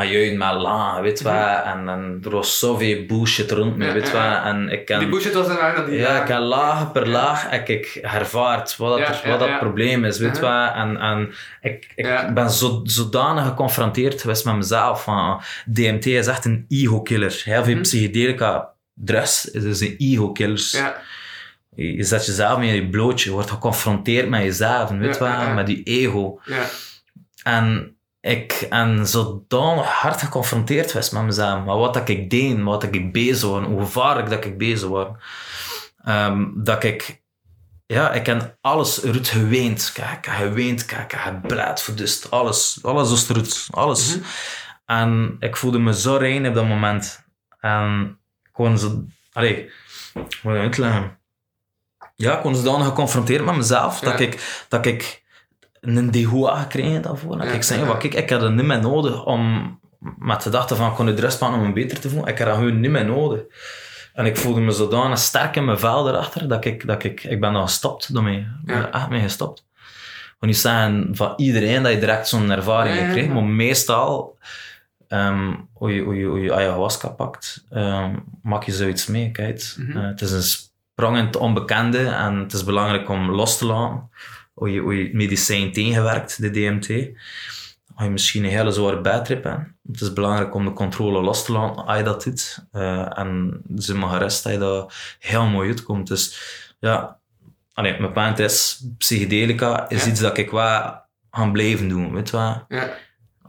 la, 0.60 1.00
weet 1.02 1.18
je 1.18 1.24
wel. 1.24 1.34
En, 1.56 1.88
en 1.88 2.18
was 2.30 2.58
zoveel 2.58 3.06
bullshit 3.06 3.50
rond 3.50 3.76
me, 3.76 3.92
weet 3.92 4.10
ja. 4.10 4.44
En 4.44 4.68
ik 4.68 4.84
ken... 4.84 4.98
Die 4.98 5.08
bullshit 5.08 5.34
was 5.34 5.48
er 5.48 5.60
aan 5.60 5.84
die 5.84 5.98
Ja, 5.98 6.22
ik 6.22 6.28
heb 6.28 6.38
laag 6.38 6.92
per 6.92 7.08
laag 7.08 7.50
heb 7.50 7.68
ik 7.68 7.98
ervaard 8.02 8.76
wat, 8.76 8.98
dat, 8.98 9.24
wat 9.24 9.38
dat 9.38 9.58
probleem 9.58 10.04
is, 10.04 10.18
weet 10.18 10.28
Uh-huh. 10.36 10.50
wel. 10.74 10.82
En, 10.82 10.96
en 10.96 11.32
ik, 11.60 11.92
ik 11.94 12.34
ben 12.34 12.50
zo, 12.50 12.80
zodanig 12.84 13.44
geconfronteerd 13.46 14.20
geweest 14.20 14.44
met 14.44 14.54
mezelf 14.56 15.02
van 15.02 15.40
DMT 15.66 16.06
is 16.06 16.26
echt 16.26 16.44
een 16.44 16.64
ego-killer. 16.68 17.40
Heel 17.44 17.64
veel 17.64 17.72
Mhm. 17.74 17.82
psychedelica 17.82 18.68
drugs 18.94 19.50
is 19.50 19.80
een 19.80 19.94
ego-killers. 19.98 20.72
Ja, 20.72 20.96
Je 21.74 21.96
je 21.96 22.02
zet 22.04 22.26
jezelf 22.26 22.58
in 22.58 22.66
je 22.66 22.88
blootje, 22.88 23.28
je 23.28 23.34
wordt 23.34 23.50
geconfronteerd 23.50 24.28
met 24.28 24.42
jezelf, 24.42 24.90
weet 24.90 25.16
je 25.16 25.24
Ja, 25.24 25.44
wel, 25.44 25.54
met 25.54 25.66
die 25.66 25.82
ego. 25.82 26.40
ja. 26.44 26.64
En 27.42 27.94
ik 28.20 28.66
ben 28.70 29.06
zodanig 29.06 29.86
hard 29.86 30.20
geconfronteerd 30.22 30.90
geweest 30.90 31.12
met 31.12 31.22
mezelf. 31.22 31.64
Maar 31.64 31.76
wat 31.76 31.94
dat 31.94 32.08
ik 32.08 32.30
deed, 32.30 32.62
wat 32.62 32.80
dat 32.80 32.94
ik 32.94 33.12
bezig 33.12 33.48
was, 33.48 33.64
hoe 33.64 33.80
gevaarlijk 33.80 34.30
dat 34.30 34.44
ik 34.44 34.58
bezig 34.58 34.88
was. 34.88 35.08
Ehm, 36.04 36.46
dat 36.54 36.84
ik... 36.84 37.22
Ja, 37.86 38.12
ik 38.12 38.26
heb 38.26 38.56
alles 38.60 39.02
eruit 39.02 39.28
geweend. 39.28 39.90
Kijk, 39.94 40.26
ik 40.26 40.32
geweend, 40.32 40.84
kijk, 40.84 41.12
ik 41.12 41.18
gebleid, 41.18 41.82
verdust. 41.82 42.30
Alles, 42.30 42.78
alles 42.82 43.10
was 43.10 43.28
eruit. 43.28 43.66
Alles. 43.70 44.16
Mhm. 44.16 44.24
En 44.86 45.36
ik 45.40 45.56
voelde 45.56 45.78
me 45.78 45.94
zo 45.94 46.16
rein 46.16 46.46
op 46.46 46.54
dat 46.54 46.66
moment. 46.66 47.24
En 47.60 48.18
ik 48.42 48.50
kon 48.52 48.78
zo... 48.78 49.04
Allee, 49.32 49.70
hoe 50.12 50.22
moet 50.42 50.54
ik 50.54 50.60
het 50.60 50.60
uitleggen? 50.62 51.18
Ja, 52.20 52.36
ik 52.36 52.40
kon 52.40 52.56
zodanig 52.56 52.86
geconfronteerd 52.86 53.44
met 53.44 53.56
mezelf, 53.56 54.00
dat, 54.00 54.20
ik, 54.20 54.64
dat 54.68 54.86
ik 54.86 55.22
een 55.80 56.10
DHOA 56.10 56.60
gekregen 56.60 57.02
daarvoor. 57.02 57.36
Dat 57.38 57.46
Ja, 57.46 57.52
ik 57.52 57.62
zei, 57.62 57.84
wat, 57.84 57.96
kijk, 57.96 58.14
ik 58.14 58.28
heb 58.28 58.40
dat 58.40 58.52
niet 58.52 58.64
meer 58.64 58.80
nodig 58.80 59.24
om 59.24 59.78
met 60.18 60.36
de 60.36 60.42
gedachte 60.42 60.76
van, 60.76 60.90
ik 60.90 60.94
kon 60.94 61.06
het 61.06 61.20
rust 61.20 61.42
om 61.42 61.60
me 61.60 61.72
beter 61.72 62.00
te 62.00 62.08
voelen. 62.08 62.28
Ik 62.28 62.38
heb 62.38 62.46
dat 62.46 62.56
gewoon 62.56 62.80
niet 62.80 62.90
meer 62.90 63.04
nodig. 63.04 63.40
En 64.14 64.26
ik 64.26 64.36
voelde 64.36 64.60
me 64.60 64.70
zodanig 64.70 65.18
sterk 65.18 65.56
in 65.56 65.64
mijn 65.64 65.78
vel 65.78 66.08
erachter, 66.08 66.48
dat 66.48 66.64
ik, 66.64 66.86
dat 66.86 67.04
ik, 67.04 67.24
ik 67.24 67.40
ben 67.40 67.52
dan 67.52 67.62
gestopt 67.62 68.14
daarmee. 68.14 68.38
Ik 68.38 68.66
ben 68.66 68.92
echt 68.92 69.08
mee 69.08 69.20
gestopt. 69.20 69.64
Ik 70.40 70.46
niet 70.46 70.56
zeggen 70.56 71.08
van 71.12 71.32
iedereen 71.36 71.82
dat 71.82 71.92
je 71.92 71.98
direct 71.98 72.28
zo'n 72.28 72.50
ervaring 72.50 73.14
ja. 73.14 73.32
maar 73.32 73.44
meestal, 73.44 74.38
ehm 75.08 75.54
hoe, 75.72 75.94
je, 75.94 76.02
hoe, 76.02 76.16
je, 76.16 76.26
hoe 76.26 76.40
je 76.40 76.54
ayahuasca 76.54 77.08
pakt, 77.08 77.64
ehm 77.70 78.14
maak 78.42 78.62
je 78.62 78.72
zoiets 78.72 79.06
mee. 79.06 79.30
Kijk. 79.30 79.74
Mhm. 79.76 79.98
Eh, 79.98 80.06
het 80.06 80.20
is 80.20 80.30
een 80.30 80.69
het 81.08 81.36
onbekende 81.36 82.06
en 82.08 82.36
het 82.36 82.52
is 82.52 82.64
belangrijk 82.64 83.08
om 83.08 83.30
los 83.30 83.58
te 83.58 83.66
laten. 83.66 84.10
hoe 84.54 84.72
je, 84.72 84.80
hoe 84.80 84.96
je 84.98 85.02
het 85.04 85.12
medicijn 85.12 85.72
tegenwerkt, 85.72 86.40
de 86.40 86.50
DMT. 86.50 87.18
Als 87.94 88.04
je 88.04 88.10
misschien 88.12 88.44
een 88.44 88.50
hele 88.50 88.70
zware 88.70 89.00
bijtrip 89.00 89.44
hebt. 89.44 89.68
Het 89.92 90.00
is 90.00 90.12
belangrijk 90.12 90.54
om 90.54 90.64
de 90.64 90.72
controle 90.72 91.20
los 91.20 91.44
te 91.44 91.52
laten 91.52 91.86
als 91.86 91.96
je 91.98 92.04
dat 92.04 92.24
doet. 92.24 92.66
Eh, 92.72 93.18
en 93.18 93.62
ze 93.78 93.94
mag 93.94 94.12
gerust 94.12 94.42
dat 94.44 94.52
je 94.52 94.58
dat 94.58 94.94
heel 95.18 95.46
mooi 95.46 95.68
uitkomt. 95.68 96.06
Dus 96.08 96.40
ja, 96.80 97.18
allee, 97.72 98.00
mijn 98.00 98.12
punt 98.12 98.38
is, 98.38 98.84
psychedelica 98.98 99.88
is 99.88 100.04
Ja. 100.04 100.10
iets 100.10 100.20
dat 100.20 100.38
ik 100.38 100.50
wel 100.50 101.02
gaan 101.30 101.52
blijven 101.52 101.88
doen, 101.88 102.12
weet 102.12 102.30
je 102.30 102.36
wel. 102.36 102.64
Ja. 102.68 102.90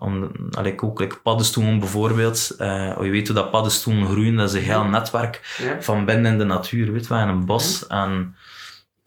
Om, 0.01 0.31
allee, 0.51 0.81
ook 0.81 0.99
like 0.99 1.17
paddenstoelen 1.17 1.79
bijvoorbeeld. 1.79 2.55
Eh, 2.57 2.97
je 3.01 3.09
weet 3.09 3.27
hoe 3.27 3.35
dat 3.35 3.51
paddenstoelen 3.51 4.07
groeien, 4.07 4.35
dat 4.35 4.49
is 4.49 4.55
een 4.55 4.61
heel 4.69 4.83
netwerk 4.83 5.55
Ja. 5.63 5.81
van 5.81 6.05
binnen 6.05 6.31
in 6.31 6.37
de 6.37 6.43
natuur, 6.43 6.91
weet 6.91 7.07
wel, 7.07 7.19
in 7.19 7.27
een 7.27 7.45
bos. 7.45 7.87
En 7.87 8.35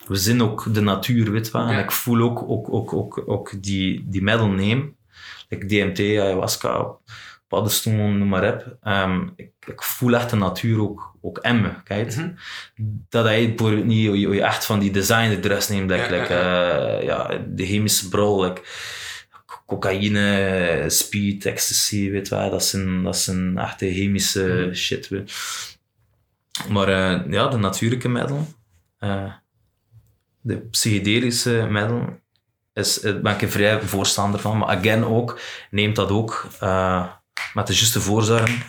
we 0.07 0.17
zien 0.17 0.43
ook 0.43 0.75
de 0.75 0.81
natuur, 0.81 1.31
weet. 1.33 1.51
En 1.51 1.79
ik 1.79 1.91
voel 1.91 2.21
ook, 2.23 2.45
ook, 2.49 2.73
ook, 2.73 2.93
ook, 2.93 3.23
ook 3.27 3.63
die, 3.63 4.05
die 4.09 4.23
middel 4.23 4.49
neem. 4.49 4.97
Like 5.49 5.67
DMT, 5.67 5.99
ayahuasca, 5.99 6.87
paddenstoelen, 7.49 8.19
noem 8.19 8.29
maar 8.29 8.55
op. 8.55 8.77
Ehm, 8.83 9.21
ik, 9.37 9.51
ik 9.67 9.83
voel 9.83 10.15
echt 10.15 10.31
de 10.31 10.37
natuur 10.37 10.81
ook, 10.81 11.15
ook 11.23 11.39
in 11.39 11.61
me, 11.61 11.71
kijk. 11.85 12.17
Mhm. 12.17 12.29
Dat 13.09 13.25
hij 13.25 13.49
bijvoorbeeld 13.55 13.85
niet, 13.85 14.05
je, 14.05 14.19
je 14.29 14.43
echt 14.43 14.65
van 14.65 14.79
die 14.79 14.91
designer 14.91 15.41
dress 15.41 15.69
neemt, 15.69 15.91
like, 15.91 16.15
Ja, 16.15 16.21
like, 16.21 16.33
ja, 16.33 16.77
eh, 16.99 17.05
ja, 17.05 17.39
de 17.49 17.67
chemische 17.67 18.09
brol, 18.09 18.45
like, 18.45 18.61
cocaïne, 19.67 20.85
speed, 20.89 21.47
ecstasy, 21.47 22.11
weet 22.11 22.29
wel. 22.29 22.51
Dat 22.51 22.65
zijn, 22.65 23.03
dat 23.03 23.17
zijn 23.19 23.59
echte 23.59 23.93
chemische 23.95 24.63
Mhm. 24.67 24.75
shit. 24.75 25.09
weet. 25.09 25.33
Maar 26.69 26.89
eh, 26.89 27.33
ja, 27.33 27.49
de 27.49 27.57
natuurlijke 27.57 28.09
middelen, 28.09 28.47
eh, 28.99 29.33
de 30.41 30.57
psychedelische 30.57 31.67
middelen, 31.71 32.21
is, 32.75 33.01
eh, 33.01 33.21
ben 33.21 33.35
ik 33.35 33.43
een 33.43 33.51
vrij 33.51 33.81
voorstander 33.81 34.41
van. 34.41 34.59
Maar 34.59 34.69
again 34.77 35.05
ook, 35.05 35.41
neemt 35.71 35.97
dat 35.97 36.11
ook 36.11 36.47
eh, 36.61 37.07
met 37.55 37.67
de 37.67 37.73
juiste 37.75 38.01
voorzorgen. 38.01 38.63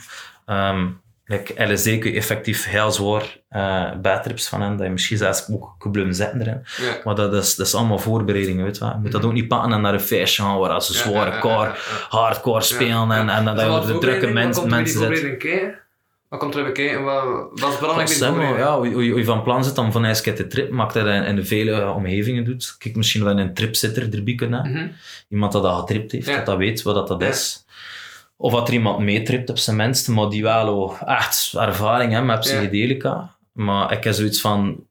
Ehm 0.46 0.88
like 1.26 1.64
LSD 1.74 1.84
kun 2.00 2.12
je 2.12 2.18
effectief 2.18 2.66
heel 2.66 2.92
zwaar 2.92 3.40
eh 3.50 3.92
badtrips 4.02 4.48
van 4.48 4.60
hebben, 4.60 4.78
dat 4.78 4.86
je 4.88 4.92
misschien 4.94 5.18
zelfs 5.18 5.48
ook 5.52 5.76
kan 5.78 5.92
blijven 5.92 6.16
zitten 6.16 6.42
erin. 6.42 6.62
Ja. 6.82 6.98
Maar 7.04 7.16
dat 7.16 7.34
is, 7.34 7.56
dat 7.56 7.66
is 7.68 7.76
allemaal 7.76 8.00
voorbereidingen, 8.00 8.66
weet 8.66 8.78
je. 8.78 8.86
Je 8.86 8.92
moet 9.02 9.12
dat 9.12 9.26
ook 9.26 9.34
niet 9.34 9.48
pakken 9.48 9.72
en 9.72 9.82
naar 9.82 9.94
een 9.94 10.00
feestje 10.00 10.42
gaan 10.42 10.58
waar 10.58 10.82
ze 10.82 10.94
zware 10.94 11.32
ja, 11.32 11.40
core, 11.40 11.72
hardcore 12.10 12.62
spelen 12.62 13.12
en, 13.12 13.30
en 13.30 13.46
dat 13.46 13.60
je 13.62 13.66
wat 13.68 13.88
de 13.88 13.98
drukke 13.98 14.28
mens, 14.28 14.64
mensen 14.64 15.16
zit. 15.16 15.84
Wat 16.30 16.40
komt 16.40 16.56
er 16.56 16.64
bij 16.64 16.72
kijken? 16.72 17.04
Wat, 17.04 17.24
wat 17.54 17.74
is 17.74 17.80
belangrijk 17.80 18.10
de 18.10 18.16
voorbereiding? 18.16 18.60
ja, 18.66 18.78
hoe, 18.78 18.88
hoe 18.94 19.04
je- 19.04 19.24
van 19.26 19.44
plan 19.44 19.64
zit 19.64 19.78
om 19.78 19.92
van 19.92 20.06
eens 20.06 20.22
te 20.22 20.48
trip, 20.48 20.70
maakt 20.72 20.94
dat 20.94 21.06
in, 21.06 21.24
in 21.24 21.36
de 21.36 21.46
vele 21.46 21.72
eh, 21.72 21.96
omgevingen 21.96 22.44
doet. 22.44 22.76
Kijk, 22.80 22.96
misschien 22.96 23.24
wel 23.24 23.40
een 23.40 23.54
tripzitter 23.54 24.14
erbij 24.14 24.36
kunnen. 24.36 24.72
Mhm. 24.72 24.88
Iemand 25.30 25.52
dat 25.52 25.64
dat 25.64 25.80
getript 25.80 26.12
heeft, 26.12 26.28
Ja. 26.28 26.36
dat 26.36 26.46
dat 26.46 26.58
weet 26.58 26.82
wat 26.82 26.96
dat, 26.96 27.08
dat 27.08 27.22
Ja. 27.22 27.28
is. 27.28 27.65
Of 28.38 28.54
dat 28.54 28.68
er 28.68 28.74
iemand 28.74 29.00
meetript 29.00 29.50
op 29.50 29.58
zijn 29.58 29.76
minst, 29.76 30.08
maar 30.08 30.30
die 30.30 30.44
wel 30.44 30.98
echt 31.06 31.54
ervaring 31.58 32.12
heeft 32.14 32.26
met 32.26 32.40
psychedelica. 32.40 33.36
Maar 33.52 33.92
ik 33.92 34.04
heb 34.04 34.14
zoiets 34.14 34.42
van, 34.42 34.88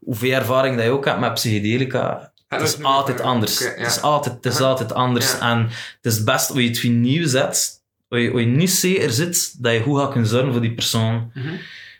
hoeveel 0.00 0.32
ervaring 0.32 0.76
dat 0.76 0.84
je 0.84 0.90
ook 0.90 1.04
hebt 1.04 1.20
met 1.20 1.34
psychedelica, 1.34 2.32
het 2.48 2.60
is 2.60 2.82
altijd 2.82 3.20
anders. 3.20 3.58
ja. 3.58 3.72
Het 3.76 3.86
is 3.86 4.00
altijd, 4.00 4.34
het 4.34 4.46
is 4.46 4.60
altijd 4.60 4.92
anders. 4.92 5.32
Ja. 5.32 5.50
En 5.50 5.62
het 6.02 6.12
is 6.12 6.24
best 6.24 6.48
hoe 6.48 6.62
je 6.62 6.68
het 6.68 6.80
weer 6.80 6.92
nieuw 6.92 7.26
zet, 7.26 7.82
hoe 8.08 8.18
je, 8.22 8.30
hoe 8.30 8.40
je 8.40 8.46
niet 8.46 8.70
zeker 8.70 9.10
zit, 9.10 9.62
dat 9.62 9.72
je 9.72 9.80
goed 9.80 9.98
gaat 9.98 10.10
kunnen 10.10 10.28
zorgen 10.28 10.52
voor 10.52 10.60
die 10.60 10.74
persoon. 10.74 11.30
Mhm. 11.34 11.54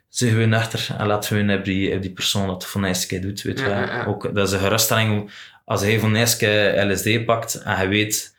Zeg 0.08 0.30
gewoon 0.30 0.52
achter 0.52 0.88
en 0.98 1.06
laten 1.06 1.46
we 1.46 1.54
op 1.58 1.64
die, 1.64 1.94
op 1.94 2.02
die 2.02 2.12
persoon 2.12 2.46
dat 2.46 2.66
van 2.66 2.82
de 2.82 2.88
eerste 2.88 3.06
keer 3.06 3.20
doet. 3.20 3.42
Weet 3.42 3.58
je 3.58 3.66
Ja. 3.66 4.04
Ook, 4.04 4.34
dat 4.34 4.46
is 4.48 4.52
een 4.54 4.60
geruststelling. 4.60 5.30
Als 5.64 5.80
hij 5.80 6.00
van 6.00 6.12
de 6.12 6.18
eerste 6.18 6.36
keer 6.36 6.90
LSD 6.90 7.24
pakt 7.24 7.54
en 7.54 7.82
je 7.82 7.88
weet, 7.88 8.35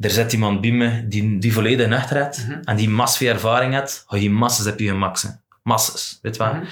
er 0.00 0.10
zit 0.10 0.32
iemand 0.32 0.60
bij 0.60 0.70
me 0.70 1.08
die, 1.08 1.38
die 1.38 1.52
volledig 1.52 1.88
nuchter 1.88 2.16
heeft 2.24 2.46
Mhm. 2.48 2.58
en 2.64 2.76
die 2.76 2.88
massas 2.88 3.28
ervaring 3.28 3.74
heeft, 3.74 4.04
ga 4.06 4.16
je 4.16 4.30
massas 4.30 4.66
op 4.72 4.78
je 4.78 5.10
zijn. 5.12 5.40
Massas, 5.62 6.18
weet 6.22 6.36
je 6.36 6.42
wel. 6.42 6.54
Mhm. 6.54 6.64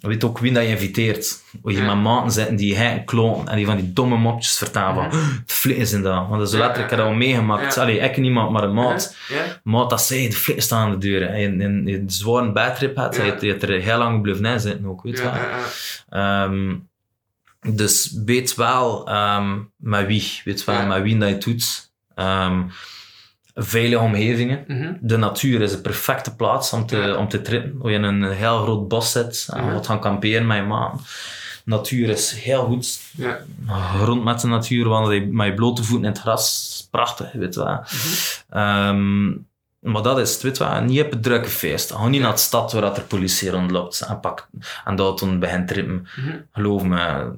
Weet 0.00 0.24
ook 0.24 0.38
wie 0.38 0.52
dat 0.52 0.62
je 0.62 0.68
inviteert. 0.68 1.42
Hoe 1.62 1.72
je 1.72 1.82
met 1.82 1.96
maten 1.96 2.30
zitten 2.32 2.56
die 2.56 2.76
hij 2.76 3.02
klonen 3.04 3.48
en 3.48 3.56
die 3.56 3.66
van 3.66 3.76
die 3.76 3.92
domme 3.92 4.16
mopjes 4.16 4.56
vertellen 4.56 4.94
van, 4.94 5.10
de 5.10 5.40
vlees 5.46 5.92
in 5.92 6.02
dat. 6.02 6.14
Want 6.28 6.38
dat 6.38 6.48
is 6.48 6.52
Mhm. 6.52 6.62
Letterlijk, 6.62 6.92
ik 6.92 6.98
heb 6.98 7.06
al 7.06 7.12
meegemaakt. 7.14 7.78
Allee, 7.78 7.98
ik 7.98 8.16
niemand, 8.16 8.50
maar 8.50 8.62
een 8.62 8.74
maat. 8.74 9.16
Ja? 9.28 9.60
Maar 9.64 9.88
dat 9.88 10.02
zei, 10.02 10.28
de 10.28 10.36
vlees 10.36 10.64
staan 10.64 10.84
aan 10.84 10.90
de 10.90 10.98
deur. 11.06 11.22
En 11.28 11.40
je, 11.40 11.64
en 11.64 11.86
je 11.86 11.98
een 11.98 12.10
zware 12.10 12.52
badtrip 12.52 12.96
had, 12.96 13.16
je, 13.16 13.36
je 13.40 13.48
hebt 13.50 13.62
er 13.62 13.80
heel 13.80 13.98
lang 13.98 14.22
blijven 14.22 14.44
in 14.44 14.60
zitten 14.60 14.86
ook, 14.86 15.02
weet 15.02 15.18
je 15.18 15.22
wel. 15.22 15.32
Ehm, 16.08 16.76
dus 17.74 18.14
weet 18.24 18.54
wel 18.54 19.08
ehm, 19.08 19.58
met 19.76 20.06
wie, 20.06 20.40
weet 20.44 20.64
wel, 20.64 20.86
met 20.86 21.02
wie 21.02 21.18
dat 21.18 21.28
je 21.28 21.34
het 21.34 21.44
doet. 21.44 21.89
Ehm, 22.14 22.62
veilige 23.54 24.02
omgevingen. 24.02 24.64
Mhm. 24.66 24.92
De 25.00 25.16
natuur 25.16 25.60
is 25.60 25.70
de 25.70 25.80
perfecte 25.80 26.34
plaats 26.36 26.72
om 26.72 26.86
te, 26.86 26.96
Ja. 26.96 27.16
om 27.16 27.28
te 27.28 27.42
trippen. 27.42 27.78
Waar 27.78 27.90
je 27.92 27.96
in 27.98 28.02
een 28.04 28.30
heel 28.32 28.62
groot 28.62 28.88
bos 28.88 29.12
zit 29.12 29.48
en 29.52 29.72
wat 29.72 29.86
gaan 29.86 30.00
kamperen 30.00 30.46
met 30.46 30.56
je 30.56 30.62
maan. 30.62 31.00
Natuur 31.64 32.08
is 32.08 32.32
heel 32.32 32.64
goed. 32.64 33.00
Ja. 33.16 33.38
Rond 34.04 34.24
met 34.24 34.40
de 34.40 34.46
natuur, 34.46 34.88
wandelen 34.88 35.36
met 35.36 35.46
je 35.46 35.54
blote 35.54 35.82
voeten 35.84 36.04
in 36.06 36.12
het 36.12 36.20
gras. 36.20 36.88
Prachtig, 36.90 37.32
weet 37.32 37.54
je 37.54 37.64
wel. 37.64 37.82
Ehm, 38.50 39.28
maar 39.80 40.02
dat 40.02 40.18
is 40.18 40.32
het, 40.32 40.42
weet 40.42 40.56
je 40.56 40.64
wel. 40.64 40.80
Niet 40.80 41.04
op 41.04 41.10
het 41.10 41.22
drukke 41.22 41.48
feest. 41.48 41.92
Ga 41.92 42.08
niet 42.08 42.22
naar 42.22 42.32
de 42.32 42.38
stad 42.38 42.72
waar 42.72 42.82
er 42.96 43.02
politie 43.02 43.50
rondloopt 43.50 44.00
en, 44.00 44.20
pakt, 44.20 44.46
en 44.84 44.96
dat 44.96 45.16
toen 45.18 45.38
begint 45.38 45.68
trippen. 45.68 46.06
Mhm. 46.16 46.36
Geloof 46.52 46.82
me, 46.82 47.30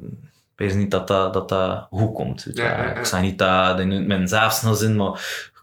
ik 0.56 0.68
weet 0.68 0.74
niet 0.74 0.90
dat 0.90 1.08
dat, 1.08 1.32
dat, 1.32 1.48
dat 1.48 1.86
goed 1.90 2.14
komt. 2.14 2.46
Ja, 2.52 2.64
ja, 2.64 2.82
ja. 2.82 2.94
Ik 2.94 3.04
zeg 3.04 3.20
niet 3.20 3.38
dat 3.38 3.80
in 3.80 4.06
mijn 4.06 4.28
zelfsnel 4.28 4.74
zin, 4.74 4.96
maar 4.96 5.20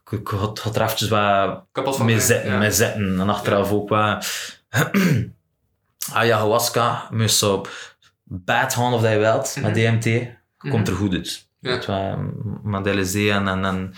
ik, 0.09 0.27
had, 0.27 0.59
had 0.59 0.75
er 0.75 0.81
eventjes 0.81 1.09
wat 1.09 1.99
mee 1.99 2.27
ja. 2.27 2.57
mee 2.57 2.71
zitten. 2.71 3.19
En 3.19 3.29
achteraf 3.29 3.71
ook 3.71 3.89
wat... 3.89 4.25
Ayahuasca, 6.13 7.07
moest 7.11 7.37
zo 7.37 7.65
bad 8.23 8.73
gaan 8.73 8.93
of 8.93 9.01
dat 9.01 9.11
je 9.11 9.17
wilt, 9.17 9.57
met 9.61 9.75
DMT, 9.75 10.27
komt 10.57 10.87
er 10.87 10.95
goed 10.95 11.13
uit. 11.13 11.47
Mhm. 11.59 11.91
Ja. 11.91 12.17
Met 12.63 12.87
en, 12.87 13.47
en, 13.47 13.65
en 13.65 13.93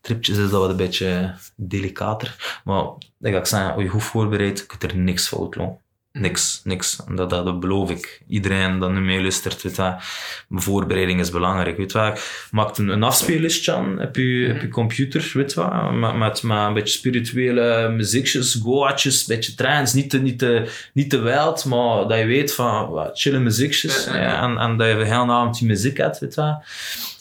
tripjes 0.00 0.36
is 0.36 0.50
dat 0.50 0.60
wat 0.60 0.70
een 0.70 0.76
beetje 0.76 1.34
delicater. 1.56 2.60
Maar 2.64 2.84
ik 3.20 3.34
ga 3.34 3.44
zeggen, 3.44 3.74
als 3.74 3.82
je 3.82 3.88
goed 3.88 4.02
voorbereidt, 4.02 4.66
kun 4.66 4.78
je 4.80 4.86
er 4.86 4.96
niks 4.96 5.28
fout 5.28 5.56
lopen. 5.56 5.80
Mhm. 6.16 6.24
Niks, 6.24 6.60
niks. 6.64 6.96
Dat, 7.08 7.30
dat, 7.30 7.44
dat 7.44 7.60
beloof 7.60 7.90
ik. 7.90 8.22
Iedereen 8.28 8.78
dat 8.78 8.92
nu 8.92 9.00
meeluistert, 9.00 9.62
weet. 9.62 9.76
Mijn 9.76 10.62
voorbereiding 10.62 11.20
is 11.20 11.30
belangrijk, 11.30 11.76
weet 11.76 11.92
wel. 11.92 12.14
Maak 12.50 12.78
een, 12.78 12.88
een 12.88 13.02
afspeellistje 13.02 13.72
aan 13.72 14.00
op 14.00 14.16
je, 14.16 14.52
op 14.54 14.60
je 14.60 14.68
computer, 14.68 15.30
weet 15.34 15.54
wel. 15.54 15.92
Met, 15.92 16.16
met, 16.16 16.42
met 16.42 16.58
een 16.66 16.74
beetje 16.74 16.98
spirituele 16.98 17.88
muziekjes, 17.88 18.54
goatjes, 18.54 19.20
een 19.20 19.34
beetje 19.36 19.54
trance. 19.54 19.96
Niet 19.96 20.10
te, 20.10 20.18
niet, 20.18 20.38
te, 20.38 20.70
niet 20.92 21.10
te 21.10 21.18
wild, 21.18 21.64
maar 21.64 22.08
dat 22.08 22.18
je 22.18 22.24
weet 22.24 22.54
van, 22.54 22.88
wat 22.88 23.20
chille 23.20 23.38
muziekjes. 23.38 24.04
Ja, 24.04 24.42
en, 24.42 24.58
en 24.58 24.76
dat 24.76 24.88
je 24.88 24.96
de 24.96 25.04
hele 25.04 25.32
avond 25.32 25.58
die 25.58 25.68
muziek 25.68 25.96
hebt, 25.96 26.18
weet 26.18 26.34
wel. 26.34 26.62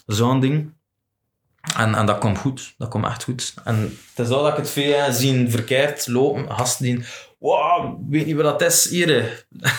Zo'n 0.05 0.39
ding. 0.39 0.73
En, 1.77 1.95
en 1.95 2.05
dat 2.05 2.17
komt 2.17 2.37
goed. 2.37 2.73
Dat 2.77 2.89
komt 2.89 3.05
echt 3.05 3.23
goed. 3.23 3.53
En 3.63 3.97
het 4.15 4.25
is 4.25 4.33
al 4.33 4.43
dat 4.43 4.51
ik 4.51 4.57
het 4.57 4.69
veel 4.69 5.11
zien 5.11 5.51
verkeerd 5.51 6.07
lopen. 6.07 6.51
Gasten 6.51 6.85
die... 6.85 7.05
Wow, 7.37 7.99
weet 8.09 8.25
niet 8.25 8.35
wat 8.35 8.59
dat 8.59 8.71
is. 8.71 8.89
Hier, 8.89 9.17
eh, 9.19 9.25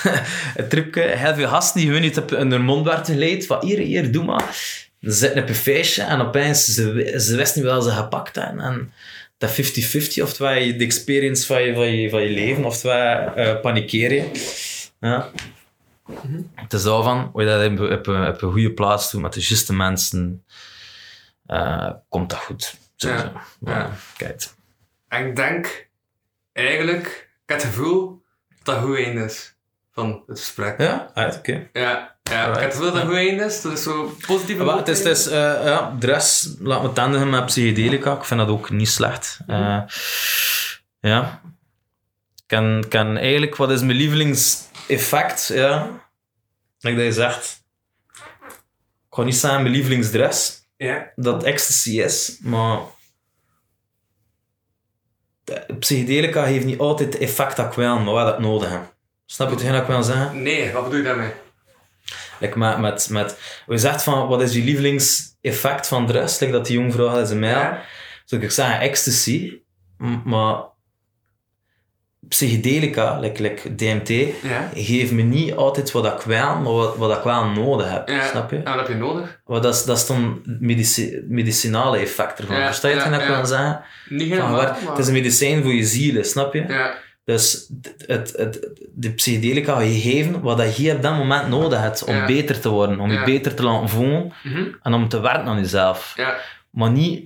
een 0.57 0.69
tripje. 0.69 1.03
Heel 1.03 1.35
veel 1.35 1.49
gasten 1.49 1.81
die 1.81 1.91
hun 1.91 2.01
niet 2.01 2.19
op 2.19 2.31
hun 2.31 2.63
mond 2.63 2.85
werden 2.87 3.05
geleid. 3.05 3.47
Van 3.47 3.65
hier, 3.65 3.79
hier, 3.79 4.13
doe 4.13 4.25
maar. 4.25 4.45
Ze 5.01 5.11
zitten 5.13 5.43
op 5.43 5.49
een 5.49 5.55
feestje 5.55 6.03
en 6.03 6.21
opeens, 6.21 6.65
ze, 6.65 7.15
ze 7.21 7.37
wisten 7.37 7.63
niet 7.63 7.71
wel 7.71 7.83
ze 7.83 7.91
gepakt 7.91 8.37
hebben. 8.37 8.65
En 8.65 8.93
dat 9.39 9.51
50-50, 9.51 10.23
of 10.23 10.39
wij 10.39 10.77
de 10.77 10.85
experience 10.85 11.47
van 11.47 11.63
je, 11.63 11.75
van 11.75 11.93
je, 11.93 12.11
van 12.11 12.23
je 12.23 12.29
leven, 12.31 12.65
of 12.65 12.83
wij 12.83 13.27
eh 13.35 13.61
panikeer 13.61 14.13
je. 14.13 14.31
Ja. 15.01 15.31
Het 16.55 16.73
is 16.73 16.85
al 16.85 17.03
van, 17.03 17.29
hoe 17.33 17.43
je 17.43 17.49
dat 17.49 17.71
op, 17.71 17.99
op, 17.99 18.07
een- 18.07 18.27
op 18.29 18.43
een 18.43 18.51
goede 18.53 18.73
plaats 18.73 19.11
doet, 19.11 19.21
met 19.23 19.33
de 19.33 19.41
juiste 19.41 19.75
mensen, 19.75 20.45
eh, 21.47 21.91
komt 22.09 22.31
dat 22.31 22.39
goed. 22.39 22.75
Zo, 22.97 23.09
Ja. 23.09 23.19
zo. 23.21 23.31
Ja. 23.71 23.91
Kijk. 24.17 24.47
En 25.09 25.27
ik 25.27 25.37
denk, 25.37 25.89
eigenlijk, 26.53 27.26
heb 27.47 27.59
het 27.59 27.66
gevoel 27.66 28.22
dat 28.62 28.74
dat 28.74 28.84
goed 28.84 28.99
is 28.99 29.55
van 29.92 30.22
het 30.26 30.38
gesprek. 30.38 30.80
Ja, 30.80 31.11
ah, 31.14 31.34
oké. 31.36 31.68
Ja, 31.72 31.80
ja. 31.82 32.16
ik 32.22 32.32
heb 32.32 32.38
Alright. 32.38 32.62
het 32.62 32.72
gevoel 32.72 32.86
dat 32.86 32.94
dat 32.94 33.05
goed 33.05 33.14
einde 33.14 33.44
is. 33.44 33.62
Dat 33.62 33.72
is 33.72 33.82
zo 33.82 34.16
positief. 34.26 34.57
Maar 34.57 34.76
het 34.76 34.88
is, 34.88 34.99
het 34.99 35.07
is 35.07 35.26
eh, 35.26 35.64
ja, 35.64 35.94
de 35.99 36.07
rest, 36.07 36.57
laat 36.61 36.82
me 36.82 36.92
tanden 36.92 37.30
met 37.30 37.47
psychedelica. 37.47 38.16
Ik 38.16 38.24
vind 38.24 38.40
dat 38.40 38.49
ook 38.49 38.70
niet 38.70 38.88
slecht. 38.88 39.38
Eh, 39.47 39.82
ja. 41.01 41.40
Ik 42.34 42.42
kan, 42.47 42.84
kan 42.88 43.16
eigenlijk, 43.16 43.57
wat 43.57 43.70
is 43.70 43.80
mijn 43.80 43.97
lievelingseffect? 43.97 45.47
Ja. 45.47 46.05
Like 46.78 46.97
dat 46.97 47.05
je 47.07 47.12
zegt. 47.12 47.64
Ik 49.09 49.22
ga 49.22 49.22
niet 49.22 49.36
zeggen 49.36 49.62
mijn 49.62 49.74
lievelingsdress. 49.74 50.64
Ja. 50.76 51.12
dat 51.14 51.42
ecstasy 51.42 52.01
is, 52.01 52.38
maar 52.42 52.78
psychedelica 55.78 56.44
heeft 56.44 56.64
niet 56.64 56.78
altijd 56.78 57.12
het 57.12 57.22
effect 57.22 57.57
dat 57.57 57.66
ik 57.66 57.72
wil, 57.72 57.99
maar 57.99 58.14
wel 58.14 58.24
dat 58.24 58.34
ik 58.34 58.40
nodig 58.40 58.70
heb. 58.70 58.94
Snap 59.26 59.49
je 59.49 59.55
hetgeen 59.55 59.72
dat 59.72 59.80
ik 59.80 59.88
wil 59.88 60.03
zeggen? 60.03 60.42
Nee, 60.42 60.72
wat 60.72 60.84
bedoel 60.84 60.99
je 60.99 61.05
daarmee? 61.05 61.30
Like 62.40 62.59
met, 62.59 62.78
met, 62.78 63.09
met, 63.11 63.38
je 63.66 63.78
zegt 63.78 64.03
van, 64.03 64.28
wat 64.28 64.42
is 64.42 64.55
je 64.55 64.62
lievelingseffect 64.62 65.86
van 65.86 66.07
drugs? 66.07 66.38
Like 66.38 66.53
dat 66.53 66.66
die 66.66 66.78
jong 66.78 66.92
vrouw 66.92 67.07
had 67.07 67.18
in 67.18 67.26
zijn 67.26 67.38
mail. 67.38 67.59
Ja. 67.59 67.84
Zou 68.24 68.42
ik 68.42 68.51
zeggen, 68.51 68.80
ecstasy. 68.80 69.61
Maar 70.24 70.57
psychedelica, 72.29 73.18
like, 73.20 73.43
like 73.43 73.74
DMT, 73.74 74.09
Ja. 74.43 74.70
geeft 74.74 75.12
me 75.12 75.22
niet 75.22 75.55
altijd 75.55 75.93
wat 75.93 76.05
ik 76.07 76.20
wil, 76.20 76.37
maar 76.39 76.72
wat, 76.72 76.97
wat 76.97 77.16
ik 77.16 77.22
wel 77.22 77.45
nodig 77.45 77.91
heb. 77.91 78.09
Ja. 78.09 78.27
Snap 78.27 78.51
je? 78.51 78.57
En 78.57 78.64
wat 78.64 78.74
heb 78.77 78.89
je 78.89 78.95
nodig? 78.95 79.41
Maar 79.47 79.61
dat 79.61 79.74
is, 79.74 79.85
dat 79.85 79.97
is 79.97 80.07
dan 80.07 80.43
medici 80.61 81.22
medicinale 81.29 81.99
effect 81.99 82.39
ervan. 82.39 82.57
Ja, 82.57 82.66
Versta 82.66 82.89
je 82.89 82.95
wat 82.95 83.05
ik 83.07 83.20
ja. 83.20 83.37
wil 83.37 83.47
zeggen? 83.47 83.81
Niet 84.09 84.20
Van 84.20 84.29
helemaal, 84.37 84.57
waar- 84.57 84.77
maar... 84.85 84.91
Het 84.91 84.99
is 84.99 85.07
een 85.07 85.12
medicijn 85.12 85.62
voor 85.62 85.72
je 85.72 85.85
ziel, 85.85 86.24
snap 86.24 86.55
je? 86.55 86.64
Ja. 86.68 86.95
Dus 87.24 87.68
het, 87.83 88.05
het, 88.07 88.33
het, 88.37 88.68
de 88.95 89.11
psychedelica 89.12 89.74
ga 89.74 89.81
je 89.81 90.01
geven 90.01 90.41
wat 90.41 90.59
dat 90.59 90.77
je 90.77 90.93
op 90.95 91.03
dat 91.03 91.16
moment 91.16 91.49
nodig 91.49 91.81
hebt 91.81 92.05
om 92.05 92.27
beter 92.27 92.61
te 92.61 92.68
worden, 92.68 93.01
om 93.01 93.11
je 93.12 93.22
beter 93.24 93.55
te 93.55 93.62
laten 93.62 93.89
voelen 93.89 94.33
Mhm. 94.43 94.64
en 94.83 94.93
om 94.95 95.09
te 95.09 95.20
werken 95.20 95.45
aan 95.47 95.59
jezelf. 95.61 96.12
Ja. 96.16 96.37
Maar 96.70 96.91
niet, 96.91 97.24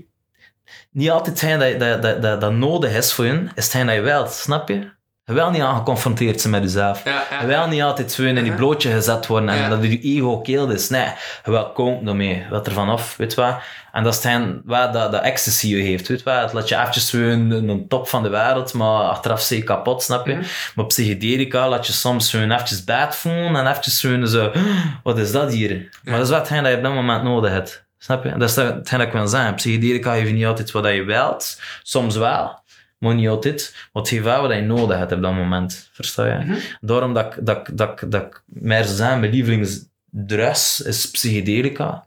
niet 0.91 1.11
altijd 1.11 1.41
hetgeen 1.41 1.59
dat, 1.59 1.81
dat, 1.81 2.03
dat, 2.03 2.23
dat, 2.23 2.41
dat 2.41 2.53
nodig 2.53 2.93
is 2.93 3.13
voor 3.13 3.25
je, 3.27 3.45
is 3.55 3.65
hetgeen 3.65 3.87
dat 3.87 3.95
je 3.95 4.01
wilt, 4.01 4.33
snap 4.33 4.69
je? 4.69 4.99
Je 5.25 5.37
wil 5.37 5.51
niet 5.51 5.63
aan 5.63 5.77
geconfronteerd 5.77 6.41
zijn 6.41 6.53
met 6.53 6.63
jezelf. 6.63 7.05
Ja, 7.05 7.23
ja. 7.31 7.41
Je 7.41 7.47
wil 7.47 7.67
niet 7.67 7.83
altijd 7.83 8.13
zo 8.13 8.23
in 8.23 8.35
die 8.35 8.45
Mhm. 8.45 8.57
blootje 8.57 8.91
gezet 8.93 9.27
worden 9.27 9.49
en 9.49 9.57
Ja. 9.57 9.69
dat 9.69 9.83
je 9.83 10.01
ego 10.01 10.41
keeld 10.41 10.71
is. 10.71 10.89
Nee, 10.89 11.05
je 11.45 11.51
wil 11.51 11.73
komen 11.73 12.05
daarmee. 12.05 12.47
Wat 12.51 12.67
er 12.67 12.73
vanaf, 12.73 13.17
weet 13.17 13.35
wat? 13.35 13.57
En 13.93 14.03
dat 14.03 14.15
is 14.15 14.23
hetgeen 14.23 14.63
wat 14.65 14.93
dat, 14.93 15.13
dat 15.13 15.23
ecstasy 15.23 15.67
je 15.69 15.83
heeft, 15.83 16.09
weet 16.09 16.19
je 16.19 16.25
wat? 16.25 16.41
Het 16.43 16.53
laat 16.53 16.69
je 16.69 16.77
eventjes 16.77 17.09
zo 17.09 17.17
in, 17.17 17.53
in 17.53 17.67
de 17.67 17.87
top 17.89 18.09
van 18.09 18.23
de 18.23 18.29
wereld, 18.29 18.73
maar 18.75 19.03
achteraf 19.09 19.41
zie 19.41 19.57
je 19.57 19.63
kapot, 19.65 20.03
snap 20.03 20.27
je? 20.27 20.33
Mhm. 20.35 20.45
Maar 20.75 20.87
psychedelica 20.87 21.69
laat 21.69 21.87
je 21.87 21.93
soms 21.93 22.31
zo 22.31 22.39
eventjes 22.41 22.85
bad 22.85 23.17
voelen 23.17 23.57
en 23.57 23.67
eventjes 23.67 24.01
zo, 24.01 24.25
zo 24.25 24.53
wat 25.03 25.19
is 25.19 25.33
dat 25.33 25.53
hier? 25.53 25.89
Maar 26.05 26.15
dat 26.17 26.25
is 26.25 26.31
wat 26.33 26.49
dat 26.49 26.67
je 26.67 26.77
op 26.77 26.83
dat 26.83 26.93
moment 26.95 27.23
nodig 27.23 27.51
hebt. 27.51 27.89
Snap 28.03 28.25
je? 28.25 28.31
Dat 28.39 28.49
is 28.51 28.57
hetgeen 28.57 28.99
dat 28.99 29.07
ik 29.07 29.13
wil 29.13 29.29
zeggen. 29.29 29.55
Psychedelica 29.55 30.13
geeft 30.15 30.27
je 30.29 30.33
niet 30.35 30.47
altijd 30.47 30.71
wat 30.71 30.87
je 30.93 31.03
wilt. 31.05 31.61
Soms 31.83 32.17
wel, 32.17 32.63
maar 32.99 33.15
niet 33.15 33.29
altijd. 33.29 33.75
Maar 33.93 34.03
het 34.03 34.13
geeft 34.13 34.25
wel 34.25 34.43
wat 34.43 34.55
je 34.55 34.61
nodig 34.61 34.97
hebt 34.99 35.13
op 35.13 35.23
dat 35.23 35.33
moment. 35.33 35.91
Versta 35.93 36.27
je? 36.27 36.69
Daarom 36.81 37.15
dat, 37.15 37.27
ik- 37.37 37.47
dat, 37.47 37.57
ik- 37.69 37.77
dat, 37.79 37.91
ik- 38.03 38.11
dat 38.11 38.23
ik 38.23 38.43
meer 38.47 38.85
zou 38.85 38.97
zeggen, 38.97 39.21
mijn 39.21 39.33
lievelingsdrus 39.33 40.81
is 40.81 41.11
psychedelica. 41.11 42.07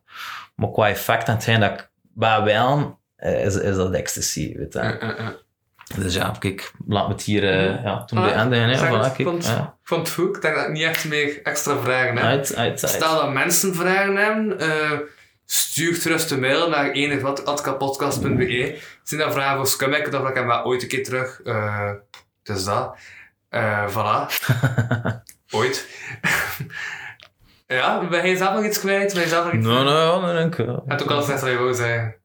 Maar 0.55 0.71
qua 0.71 0.87
effect 0.89 1.27
en 1.27 1.33
hetgeen 1.33 1.59
dat 1.59 1.71
ik 1.71 1.89
wel 2.15 2.43
wil, 2.43 2.99
eh, 3.15 3.45
is, 3.45 3.55
is 3.55 3.75
dat 3.75 3.93
ecstasy. 3.93 4.57
Weet 4.57 4.73
je? 4.73 5.37
Dus 5.97 6.13
ja, 6.13 6.35
kijk, 6.39 6.71
laat 6.87 7.07
me 7.07 7.13
het 7.13 7.23
hier 7.23 7.43
eh, 7.49 7.83
ja, 7.83 8.03
toen 8.05 8.17
Ah, 8.17 8.23
bij 8.25 8.33
eindigen. 8.33 8.69
hè. 8.69 8.77
zeg 8.77 8.87
Voilà, 8.89 8.91
het, 8.91 9.01
kijk, 9.01 9.17
ik 9.19 9.25
vond, 9.25 9.45
ja. 9.45 9.57
ik 9.81 9.87
vond 9.87 10.07
het 10.07 10.15
goed. 10.15 10.35
Ik 10.35 10.41
denk 10.41 10.55
dat 10.55 10.65
ik 10.65 10.71
niet 10.71 10.83
echt 10.83 11.05
meer 11.05 11.39
extra 11.43 11.77
vragen 11.81 12.15
heb. 12.15 12.23
Uit, 12.25 12.55
uit, 12.55 12.83
uit. 12.83 12.89
Stel 12.93 13.15
dat 13.15 13.31
mensen 13.33 13.75
vragen 13.75 14.15
hebben, 14.15 14.59
eh, 14.59 14.91
stuur 15.45 15.95
gerust 15.95 16.31
een 16.31 16.39
mail 16.39 16.69
naar 16.69 16.91
enigwatatkappodcast.be. 16.91 18.79
Zijn 19.03 19.19
dat 19.21 19.33
vragen 19.33 19.57
voor 19.57 19.67
Scumbag, 19.67 20.09
dan 20.09 20.21
vraag 20.21 20.29
ik 20.31 20.37
hem 20.37 20.51
ooit 20.51 20.81
een 20.81 20.87
keer 20.87 21.03
terug. 21.03 21.41
Eh 21.43 21.91
het 22.43 22.57
is 22.57 22.63
dat. 22.63 22.97
Eh 23.49 23.87
voilà. 23.87 24.31
ooit. 25.59 25.87
ja, 27.67 28.07
ben 28.07 28.27
je 28.27 28.37
zelf 28.37 28.55
nog 28.55 28.65
iets 28.65 28.79
kwijt? 28.79 29.13
Ben 29.13 29.21
je 29.21 29.27
zelf 29.29 29.45
nog 29.45 29.53
iets 29.53 29.65
Nou, 29.65 29.83
nou, 29.83 30.21
ja, 30.21 30.27
dan 30.27 30.35
denk 30.35 30.57
ik. 30.57 31.01
Ook 31.01 31.11
al 31.11 31.19
gezegd 31.19 31.41
wat 31.41 31.49
je 31.49 31.57
wou 31.57 31.73
zeggen. 31.73 32.15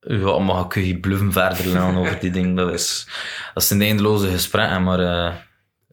Ja, 0.00 0.38
maar 0.38 0.66
kun 0.66 0.86
je 0.86 1.00
bluffen 1.00 1.32
verder 1.32 1.56
gaan 1.56 1.96
over 1.96 2.18
die 2.20 2.30
dingen. 2.38 2.54
Dat 2.54 2.72
is, 2.72 3.06
dat 3.54 3.62
is 3.62 3.70
een 3.70 3.82
eindeloze 3.82 4.28
gesprek, 4.28 4.80
maar... 4.80 4.98
eh 5.00 5.34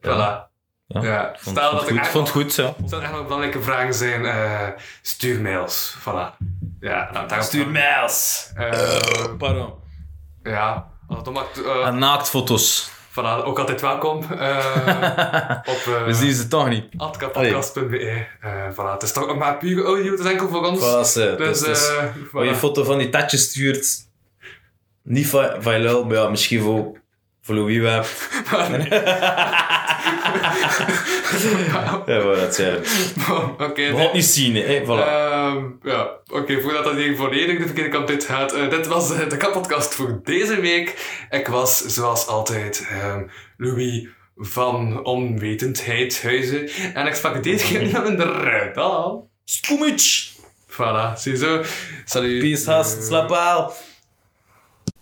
ja. 0.00 0.50
Ja, 1.00 1.28
Ik 1.32 1.38
vond, 1.40 1.56
stel 1.56 1.70
vond 1.70 1.70
dat 1.70 1.72
het 1.72 1.82
er 1.82 1.88
goed, 1.88 1.98
echt 1.98 2.10
vond 2.10 2.26
het 2.28 2.36
goed, 2.36 2.54
ja. 2.54 2.74
Als 2.82 2.92
er 2.92 3.02
echt 3.02 3.12
nog 3.12 3.22
belangrijke 3.22 3.60
vragen 3.62 3.94
zijn, 3.94 4.24
eh, 4.26 4.68
stuur 5.02 5.40
mails. 5.40 5.96
Voilà. 6.00 6.36
Ja, 6.80 7.10
nou, 7.12 7.42
Stuur 7.42 7.68
mails. 7.68 8.50
Eh, 8.54 8.98
Pardon. 9.38 9.72
ja, 10.42 10.88
als 11.08 11.18
het 11.18 11.28
om 11.28 11.36
act- 11.36 11.62
eh, 11.64 11.86
En 11.86 11.98
naaktfoto's. 11.98 12.90
voilà, 13.10 13.44
ook 13.44 13.58
altijd 13.58 13.80
welkom. 13.80 14.22
eh, 14.32 14.56
op 15.74 15.84
uh, 15.88 16.04
We 16.04 16.14
zien 16.14 16.32
ze 16.32 16.48
toch 16.48 16.68
niet. 16.68 16.84
atkapodcast.be. 16.96 18.26
Eh, 18.40 18.50
voilà, 18.72 18.92
het 18.92 19.02
is 19.02 19.12
toch 19.12 19.36
maar 19.36 19.56
puur 19.58 19.84
audio, 19.84 20.10
het 20.10 20.20
is 20.20 20.26
enkel 20.26 20.48
voor 20.48 20.66
ons. 20.66 20.78
Voilà, 20.80 21.36
dus, 21.36 21.66
als 21.68 21.88
je 22.32 22.38
een 22.48 22.54
foto 22.56 22.84
van 22.84 22.98
die 22.98 23.08
tatjes 23.08 23.42
stuurt, 23.42 23.96
niet 25.02 25.26
van, 25.28 25.50
van 25.58 25.72
je 25.72 25.78
lul, 25.78 26.04
maar 26.04 26.16
ja, 26.16 26.28
misschien 26.28 26.62
voor, 26.62 27.00
voor 27.42 27.54
Louis 27.54 27.78
wel. 27.78 28.04
ja, 32.06 32.24
maar 32.24 32.36
dat 32.36 32.54
zijn. 32.54 32.76
Oké, 33.58 33.86
We 33.86 33.92
nee. 33.92 34.02
het 34.02 34.12
niet 34.12 34.24
zien, 34.24 34.54
hè. 34.56 34.80
Voilà. 34.84 35.06
Ehm, 35.08 35.64
ja, 35.82 36.10
oké, 36.30 36.60
voordat 36.60 36.84
dat 36.84 36.94
hier 36.94 37.16
volledig 37.16 37.58
de 37.58 37.64
verkeerde 37.64 37.90
kant 37.90 38.10
uit 38.10 38.24
gaat. 38.24 38.52
eh, 38.52 38.70
dit 38.70 38.86
was 38.86 39.12
eh, 39.12 39.28
de 39.28 39.36
kappodcast 39.36 39.94
voor 39.94 40.20
deze 40.24 40.60
week. 40.60 41.16
Ik 41.30 41.46
was, 41.48 41.78
zoals 41.86 42.26
altijd, 42.26 42.86
ehm, 42.90 43.22
Louis 43.56 44.08
van 44.36 45.04
Onwetendheid 45.04 46.22
Huizen. 46.22 46.68
En 46.94 47.06
ik 47.06 47.14
sprak 47.14 47.42
deze 47.42 47.66
keer 47.66 47.82
niet 47.82 47.94
aan 47.94 48.16
de 48.16 48.24
ruit 48.32 48.76
aan. 48.76 49.20
Skoemic! 49.44 50.30
Voilà, 50.68 51.12
ziezo. 51.16 51.62
Salut. 52.04 52.40
Peace, 52.40 52.70
hast, 52.70 53.04
slap 53.06 53.30
al. 53.30 53.72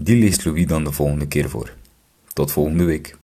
Die 0.00 0.16
leest 0.16 0.44
Louis 0.44 0.66
dan 0.66 0.84
de 0.84 0.92
volgende 0.92 1.28
keer 1.28 1.48
voor. 1.48 1.72
Tot 2.32 2.52
volgende 2.52 2.84
week. 2.84 3.17